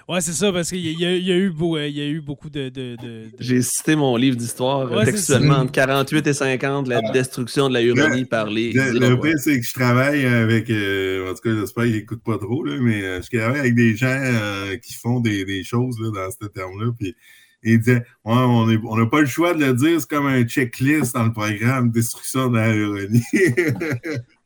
Ouais, 0.09 0.23
c'est 0.23 0.33
ça, 0.33 0.51
parce 0.53 0.71
qu'il 0.71 0.79
y, 0.79 0.93
y 0.95 1.05
a- 1.05 1.15
il 1.17 1.25
y 1.27 1.33
a 1.33 1.37
eu 1.37 1.51
beau- 1.51 1.77
il 1.79 1.91
y 1.91 2.01
a 2.01 2.07
eu 2.07 2.23
beaucoup 2.23 2.49
de. 2.49 2.71
de- 2.71 2.97
de- 2.97 3.27
de- 3.27 3.31
J'ai 3.41 3.61
cité 3.61 3.95
mon 3.95 4.17
livre 4.17 4.37
d'histoire 4.39 4.91
Ouais, 4.91 5.05
textuellement 5.05 5.57
entre 5.59 5.73
48 5.73 6.27
et 6.27 6.33
50, 6.33 6.89
la 6.89 7.03
destruction 7.13 7.69
de 7.69 7.75
la 7.75 7.83
Huronie 7.83 8.25
par 8.25 8.47
les 8.49 8.73
Le, 8.73 8.99
le 8.99 9.21
pire, 9.21 9.35
c'est 9.39 9.61
que 9.61 9.67
je 9.67 9.75
travaille 9.75 10.25
avec, 10.25 10.71
euh, 10.71 11.31
en 11.31 11.35
tout 11.35 11.41
cas, 11.43 11.55
j'espère 11.55 11.85
qu'ils 11.85 11.93
n'écoutent 11.97 12.25
pas 12.25 12.39
trop, 12.39 12.65
là, 12.65 12.79
mais 12.81 13.03
euh, 13.03 13.21
je 13.21 13.37
travaille 13.39 13.61
avec 13.61 13.75
des 13.75 13.97
gens 13.97 14.07
euh, 14.09 14.77
qui 14.79 14.95
font 14.95 15.21
des, 15.21 15.45
des 15.45 15.63
choses 15.63 15.97
là, 16.01 16.11
dans 16.11 16.31
ce 16.31 16.47
terme-là. 16.49 16.91
Puis 16.99 17.15
ils 17.63 17.79
disaient, 17.79 18.03
ouais, 18.25 18.35
on 18.35 18.97
n'a 18.97 19.07
pas 19.07 19.21
le 19.21 19.27
choix 19.27 19.53
de 19.53 19.63
le 19.63 19.75
dire, 19.75 20.01
c'est 20.01 20.09
comme 20.09 20.27
un 20.27 20.43
checklist 20.45 21.13
dans 21.15 21.25
le 21.25 21.33
programme 21.35 21.91
Destruction 21.91 22.49
de 22.49 22.57
la 22.57 22.75
Huronie. 22.75 23.23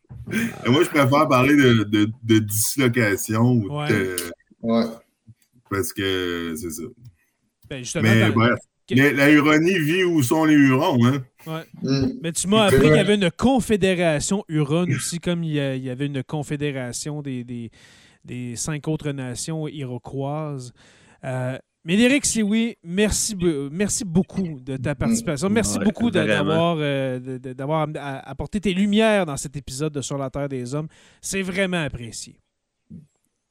Et 0.66 0.70
moi, 0.70 0.82
je 0.84 0.88
préfère 0.88 1.28
parler 1.28 1.54
de, 1.56 1.84
de, 1.84 2.08
de 2.22 2.38
dislocation 2.38 3.42
ou 3.42 3.78
Ouais. 3.78 3.88
de- 3.88 4.16
Ouais. 4.62 4.84
parce 5.70 5.92
que 5.92 6.54
c'est 6.56 6.70
ça. 6.70 6.82
ben, 7.68 7.78
justement, 7.78 8.02
Mais 8.04 8.30
bref. 8.30 8.58
La 8.90 9.30
Huronie 9.30 9.78
vit 9.78 10.04
où 10.04 10.22
sont 10.22 10.44
les 10.44 10.54
Hurons, 10.54 10.98
hein? 11.06 11.22
Mm. 11.82 12.06
Mais 12.20 12.32
tu 12.32 12.46
m'as 12.46 12.64
appris 12.64 12.80
qu'il 12.80 12.88
y 12.96 12.98
avait 12.98 13.14
une 13.14 13.30
confédération 13.30 14.44
Huron 14.48 14.86
aussi, 14.94 15.18
comme 15.18 15.42
il 15.44 15.52
y, 15.52 15.60
a- 15.60 15.74
il 15.76 15.82
y 15.82 15.88
avait 15.88 16.06
une 16.06 16.22
confédération 16.22 17.22
des, 17.22 17.42
des, 17.44 17.70
des 18.24 18.54
cinq 18.56 18.88
autres 18.88 19.10
nations 19.12 19.66
iroquoises. 19.66 20.72
Euh, 21.24 21.56
Médéric 21.84 22.24
merci, 22.84 23.34
be- 23.34 23.68
merci 23.72 24.04
beaucoup 24.04 24.60
de 24.60 24.76
ta 24.76 24.94
participation. 24.94 25.50
Merci 25.50 25.78
Ouais, 25.78 25.84
beaucoup 25.84 26.10
d'avoir 26.12 26.76
euh, 26.78 27.18
apporté 28.24 28.60
tes 28.60 28.72
lumières 28.72 29.26
dans 29.26 29.36
cet 29.36 29.56
épisode 29.56 29.92
de 29.92 30.00
Sur 30.00 30.16
la 30.16 30.30
Terre 30.30 30.48
des 30.48 30.74
Hommes. 30.74 30.86
C'est 31.20 31.42
vraiment 31.42 31.82
apprécié. 31.82 32.38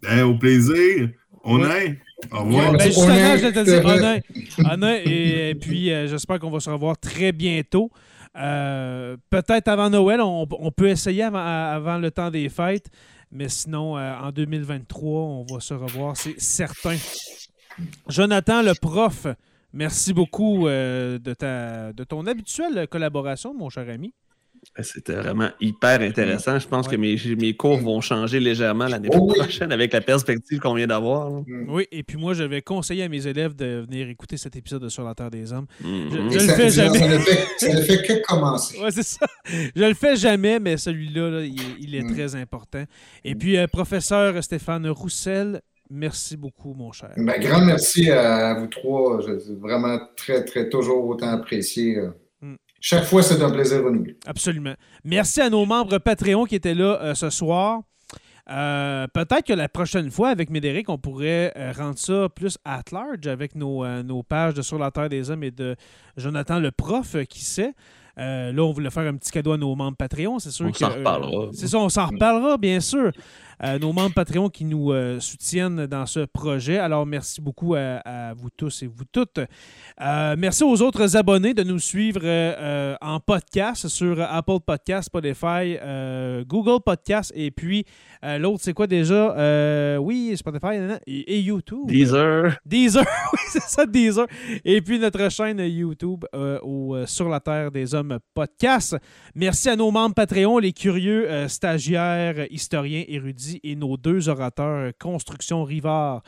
Ben, 0.01 0.23
au 0.23 0.37
plaisir. 0.37 1.09
On 1.43 1.63
est. 1.69 1.99
Au 2.31 2.43
revoir. 2.43 2.71
Ben, 2.73 2.81
justement, 2.85 3.37
je 3.37 3.47
vais 3.47 3.51
te 3.51 3.63
dire 3.65 3.85
honnête. 3.85 4.23
Honnête, 4.59 5.07
et, 5.07 5.49
et 5.49 5.55
puis, 5.55 5.91
euh, 5.91 6.07
j'espère 6.07 6.39
qu'on 6.39 6.51
va 6.51 6.59
se 6.59 6.69
revoir 6.69 6.97
très 6.97 7.31
bientôt. 7.31 7.91
Euh, 8.37 9.17
Peut-être 9.29 9.67
avant 9.67 9.89
Noël, 9.89 10.21
on, 10.21 10.47
on 10.49 10.71
peut 10.71 10.87
essayer 10.87 11.23
avant, 11.23 11.39
avant 11.45 11.97
le 11.97 12.09
temps 12.11 12.31
des 12.31 12.47
fêtes, 12.47 12.87
mais 13.31 13.49
sinon, 13.49 13.97
euh, 13.97 14.13
en 14.21 14.31
2023, 14.31 15.21
on 15.21 15.45
va 15.51 15.59
se 15.59 15.73
revoir, 15.73 16.15
c'est 16.15 16.39
certain. 16.39 16.95
Jonathan, 18.07 18.61
le 18.61 18.73
prof, 18.79 19.27
merci 19.73 20.13
beaucoup 20.13 20.67
euh, 20.67 21.17
de, 21.19 21.33
ta, 21.33 21.93
de 21.93 22.03
ton 22.03 22.25
habituelle 22.27 22.87
collaboration, 22.89 23.53
mon 23.53 23.69
cher 23.69 23.87
ami. 23.89 24.13
C'était 24.79 25.15
vraiment 25.15 25.49
hyper 25.59 26.01
intéressant. 26.01 26.59
Je 26.59 26.67
pense 26.67 26.85
Ouais. 26.87 26.95
que 26.95 27.01
mes, 27.01 27.17
mes 27.35 27.55
cours 27.55 27.77
vont 27.79 27.99
changer 27.99 28.39
légèrement 28.39 28.85
l'année 28.85 29.09
Oh 29.11 29.27
oui. 29.31 29.39
prochaine 29.39 29.71
avec 29.71 29.91
la 29.91 30.01
perspective 30.01 30.59
qu'on 30.59 30.75
vient 30.75 30.85
d'avoir. 30.85 31.31
là. 31.31 31.41
Oui, 31.67 31.87
et 31.91 32.03
puis 32.03 32.15
moi, 32.15 32.35
je 32.35 32.43
vais 32.43 32.61
conseiller 32.61 33.01
à 33.01 33.09
mes 33.09 33.25
élèves 33.25 33.55
de 33.55 33.83
venir 33.89 34.07
écouter 34.07 34.37
cet 34.37 34.55
épisode 34.55 34.83
de 34.83 34.89
Sur 34.89 35.03
la 35.03 35.15
Terre 35.15 35.31
des 35.31 35.51
Hommes. 35.51 35.65
Mhm. 35.83 36.09
Je- 36.11 36.17
Et 36.35 36.39
je 36.39 36.47
le 36.47 36.53
fais 36.53 36.69
jamais. 36.69 36.99
Ça 37.57 37.73
ne 37.73 37.81
fait, 37.81 37.95
ne 37.97 38.07
que 38.07 38.21
commencer. 38.27 38.77
Ouais, 38.79 38.91
c'est 38.91 39.01
ça. 39.01 39.25
Je 39.45 39.83
le 39.83 39.95
fais 39.95 40.15
jamais, 40.15 40.59
mais 40.59 40.77
celui-là, 40.77 41.31
là, 41.31 41.41
il, 41.41 41.59
est- 41.59 41.75
il 41.79 41.95
est 41.95 42.03
Mm. 42.03 42.13
très 42.13 42.35
important. 42.35 42.83
Et 43.23 43.33
puis, 43.33 43.57
euh, 43.57 43.65
professeur 43.65 44.43
Stéphane 44.43 44.87
Roussel, 44.89 45.61
merci 45.91 46.37
beaucoup, 46.37 46.73
mon 46.73 46.91
cher. 46.91 47.11
Ben, 47.17 47.39
grand 47.39 47.61
merci 47.65 48.09
à 48.09 48.53
vous 48.55 48.67
trois. 48.67 49.19
Vraiment 49.59 49.99
très, 50.15 50.43
très, 50.45 50.69
toujours 50.69 51.05
autant 51.07 51.29
apprécié. 51.29 51.97
euh. 51.97 52.09
Mm. 52.41 52.55
Chaque 52.79 53.03
fois, 53.03 53.21
c'est 53.21 53.41
un 53.41 53.51
plaisir 53.51 53.83
renouvelé. 53.83 54.17
Absolument. 54.25 54.73
Merci 55.03 55.41
à 55.41 55.49
nos 55.49 55.65
membres 55.65 55.97
Patreon 55.99 56.45
qui 56.45 56.55
étaient 56.55 56.73
là 56.73 56.99
euh, 57.01 57.13
ce 57.13 57.29
soir. 57.29 57.81
Euh, 58.49 59.05
Peut-être 59.13 59.45
que 59.45 59.53
la 59.53 59.69
prochaine 59.69 60.09
fois, 60.09 60.29
avec 60.29 60.49
Médéric, 60.49 60.89
on 60.89 60.97
pourrait 60.97 61.53
euh, 61.55 61.71
rendre 61.77 61.97
ça 61.97 62.27
plus 62.33 62.57
at 62.65 62.81
large 62.91 63.27
avec 63.27 63.55
nos, 63.55 63.85
euh, 63.85 64.01
nos 64.03 64.23
pages 64.23 64.55
de 64.55 64.61
Sur 64.61 64.79
la 64.79 64.89
Terre 64.91 65.09
des 65.09 65.29
Hommes 65.29 65.43
et 65.43 65.51
de 65.51 65.75
Jonathan 66.17 66.59
le 66.59 66.71
prof, 66.71 67.15
euh, 67.15 67.23
qui 67.23 67.41
sait. 67.45 67.73
Euh, 68.17 68.51
là, 68.51 68.63
on 68.63 68.71
voulait 68.71 68.89
faire 68.89 69.07
un 69.07 69.15
petit 69.15 69.31
cadeau 69.31 69.53
à 69.53 69.57
nos 69.57 69.73
membres 69.75 69.95
Patreon. 69.95 70.39
C'est 70.39 70.51
sûr 70.51 70.65
On 70.65 70.73
s'en 70.73 70.91
euh, 70.91 70.95
reparlera. 70.95 71.49
c'est 71.53 71.67
ça, 71.67 71.77
on 71.77 71.87
s'en 71.87 72.07
reparlera, 72.07 72.57
bien 72.57 72.79
sûr. 72.81 73.11
Euh, 73.63 73.77
nos 73.77 73.93
membres 73.93 74.13
Patreon 74.13 74.49
qui 74.49 74.65
nous 74.65 74.91
euh, 74.91 75.19
soutiennent 75.19 75.85
dans 75.85 76.07
ce 76.07 76.21
projet. 76.21 76.77
Alors, 76.77 77.05
merci 77.05 77.41
beaucoup 77.41 77.75
à, 77.75 77.97
à 78.03 78.33
vous 78.33 78.49
tous 78.49 78.81
et 78.81 78.87
vous 78.87 79.03
toutes. 79.11 79.39
Euh, 80.01 80.35
merci 80.37 80.63
aux 80.63 80.81
autres 80.81 81.15
abonnés 81.15 81.53
de 81.53 81.61
nous 81.61 81.77
suivre 81.77 82.21
euh, 82.23 82.95
en 83.01 83.19
podcast 83.19 83.87
sur 83.87 84.19
Apple 84.19 84.59
Podcast, 84.65 85.07
Spotify, 85.07 85.77
Google 86.47 86.81
Podcast 86.83 87.31
et 87.35 87.51
puis 87.51 87.85
l'autre, 88.23 88.59
c'est 88.63 88.73
quoi 88.73 88.87
déjà? 88.87 89.99
Oui, 89.99 90.35
Spotify 90.35 90.77
et, 91.05 91.35
et 91.35 91.39
YouTube. 91.41 91.87
Deezer. 91.87 92.57
Deezer, 92.65 93.05
oui, 93.33 93.39
c'est 93.49 93.61
ça, 93.61 93.85
Deezer. 93.85 94.25
Et 94.65 94.81
puis 94.81 94.97
notre 94.99 95.29
chaîne 95.29 95.59
YouTube 95.59 96.25
au, 96.33 96.97
Sur 97.05 97.29
la 97.29 97.39
Terre 97.39 97.71
des 97.71 97.93
Hommes 97.93 98.19
podcast. 98.33 98.97
Merci 99.35 99.69
à 99.69 99.75
nos 99.75 99.91
membres 99.91 100.15
Patreon, 100.15 100.57
les 100.57 100.73
curieux 100.73 101.47
stagiaires, 101.47 102.45
historiens, 102.49 103.03
érudits 103.07 103.50
et 103.63 103.75
nos 103.75 103.97
deux 103.97 104.29
orateurs 104.29 104.91
Construction 104.99 105.63
Rivard. 105.63 106.23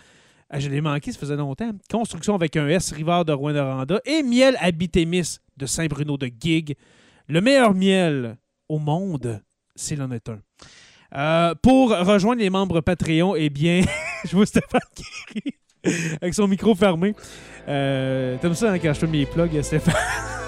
Ah, 0.50 0.60
je 0.60 0.70
l'ai 0.70 0.82
manqué, 0.82 1.12
ça 1.12 1.20
faisait 1.20 1.36
longtemps. 1.36 1.72
Construction 1.90 2.36
avec 2.36 2.56
un 2.58 2.68
S, 2.68 2.92
Rivard 2.92 3.26
de 3.26 3.34
Rouen-Noranda 3.34 4.02
et 4.06 4.22
Miel 4.22 4.56
Habitémis 4.60 5.38
de 5.58 5.66
Saint-Bruno 5.66 6.18
de 6.18 6.30
Gig. 6.40 6.76
Le 7.28 7.42
meilleur 7.42 7.74
miel 7.74 8.38
au 8.70 8.80
monde, 8.80 9.42
s'il 9.76 10.02
en 10.02 10.12
est 10.12 10.30
un. 10.30 10.40
Euh, 11.16 11.56
pour 11.62 11.90
rejoindre 11.90 12.42
les 12.42 12.50
membres 12.50 12.82
Patreon, 12.82 13.36
eh 13.36 13.50
bien, 13.50 13.82
je 14.26 14.36
vois 14.36 14.46
Stéphane 14.46 14.82
qui 15.28 15.42
avec 16.22 16.34
son 16.34 16.48
micro 16.48 16.74
fermé. 16.76 17.14
Euh, 17.68 18.38
T'aimes 18.40 18.56
ça 18.56 18.72
hein, 18.72 18.80
quand 18.80 18.94
je 18.94 19.00
fais 19.00 19.08
mes 19.08 19.26
plugs, 19.26 19.62
Stéphane? 19.62 19.94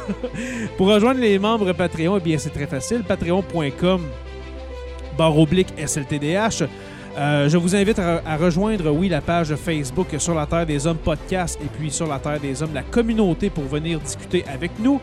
pour 0.77 0.87
rejoindre 0.87 1.19
les 1.19 1.37
membres 1.39 1.73
Patreon, 1.73 2.17
eh 2.17 2.21
bien, 2.21 2.37
c'est 2.37 2.51
très 2.51 2.67
facile. 2.67 3.03
Patreon.com 3.03 4.01
barre 5.17 5.37
oblique 5.37 5.73
SLTDH. 5.77 6.63
Euh, 7.17 7.47
je 7.47 7.57
vous 7.57 7.75
invite 7.75 7.99
à, 7.99 8.21
à 8.25 8.35
rejoindre, 8.35 8.91
oui, 8.91 9.07
la 9.07 9.21
page 9.21 9.55
Facebook 9.55 10.07
sur 10.17 10.35
la 10.35 10.45
Terre 10.45 10.65
des 10.65 10.85
Hommes 10.85 10.97
podcast 10.97 11.57
et 11.63 11.67
puis 11.67 11.89
sur 11.89 12.07
la 12.07 12.19
Terre 12.19 12.39
des 12.39 12.61
Hommes, 12.61 12.73
la 12.73 12.83
communauté 12.83 13.49
pour 13.49 13.63
venir 13.65 13.99
discuter 13.99 14.43
avec 14.47 14.71
nous. 14.79 14.99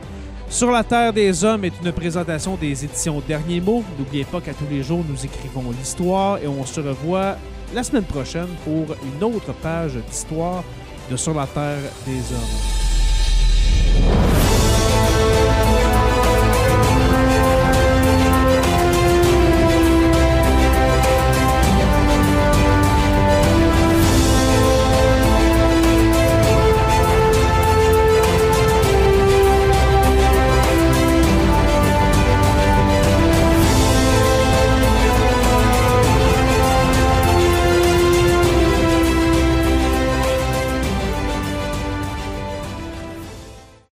Sur 0.53 0.71
la 0.71 0.85
Terre 0.85 1.15
des 1.15 1.45
Hommes 1.45 1.65
est 1.65 1.73
une 1.83 1.93
présentation 1.93 2.57
des 2.57 2.85
éditions 2.85 3.23
Derniers 3.27 3.63
Mots. 3.63 3.83
N'oubliez 3.99 4.25
pas 4.25 4.43
qu'à 4.43 4.53
tous 4.53 4.67
les 4.71 4.83
jours, 4.83 5.03
nous 5.09 5.25
écrivons 5.25 5.65
l'histoire 5.71 6.37
et 6.39 6.47
on 6.47 6.67
se 6.67 6.81
revoit 6.81 7.37
la 7.75 7.83
semaine 7.83 8.05
prochaine 8.05 8.49
pour 8.63 8.95
une 9.03 9.25
autre 9.25 9.55
page 9.63 9.95
d'histoire 9.95 10.63
de 11.11 11.17
Sur 11.17 11.33
la 11.33 11.47
Terre 11.47 11.79
des 12.07 12.35
Hommes. 12.35 12.83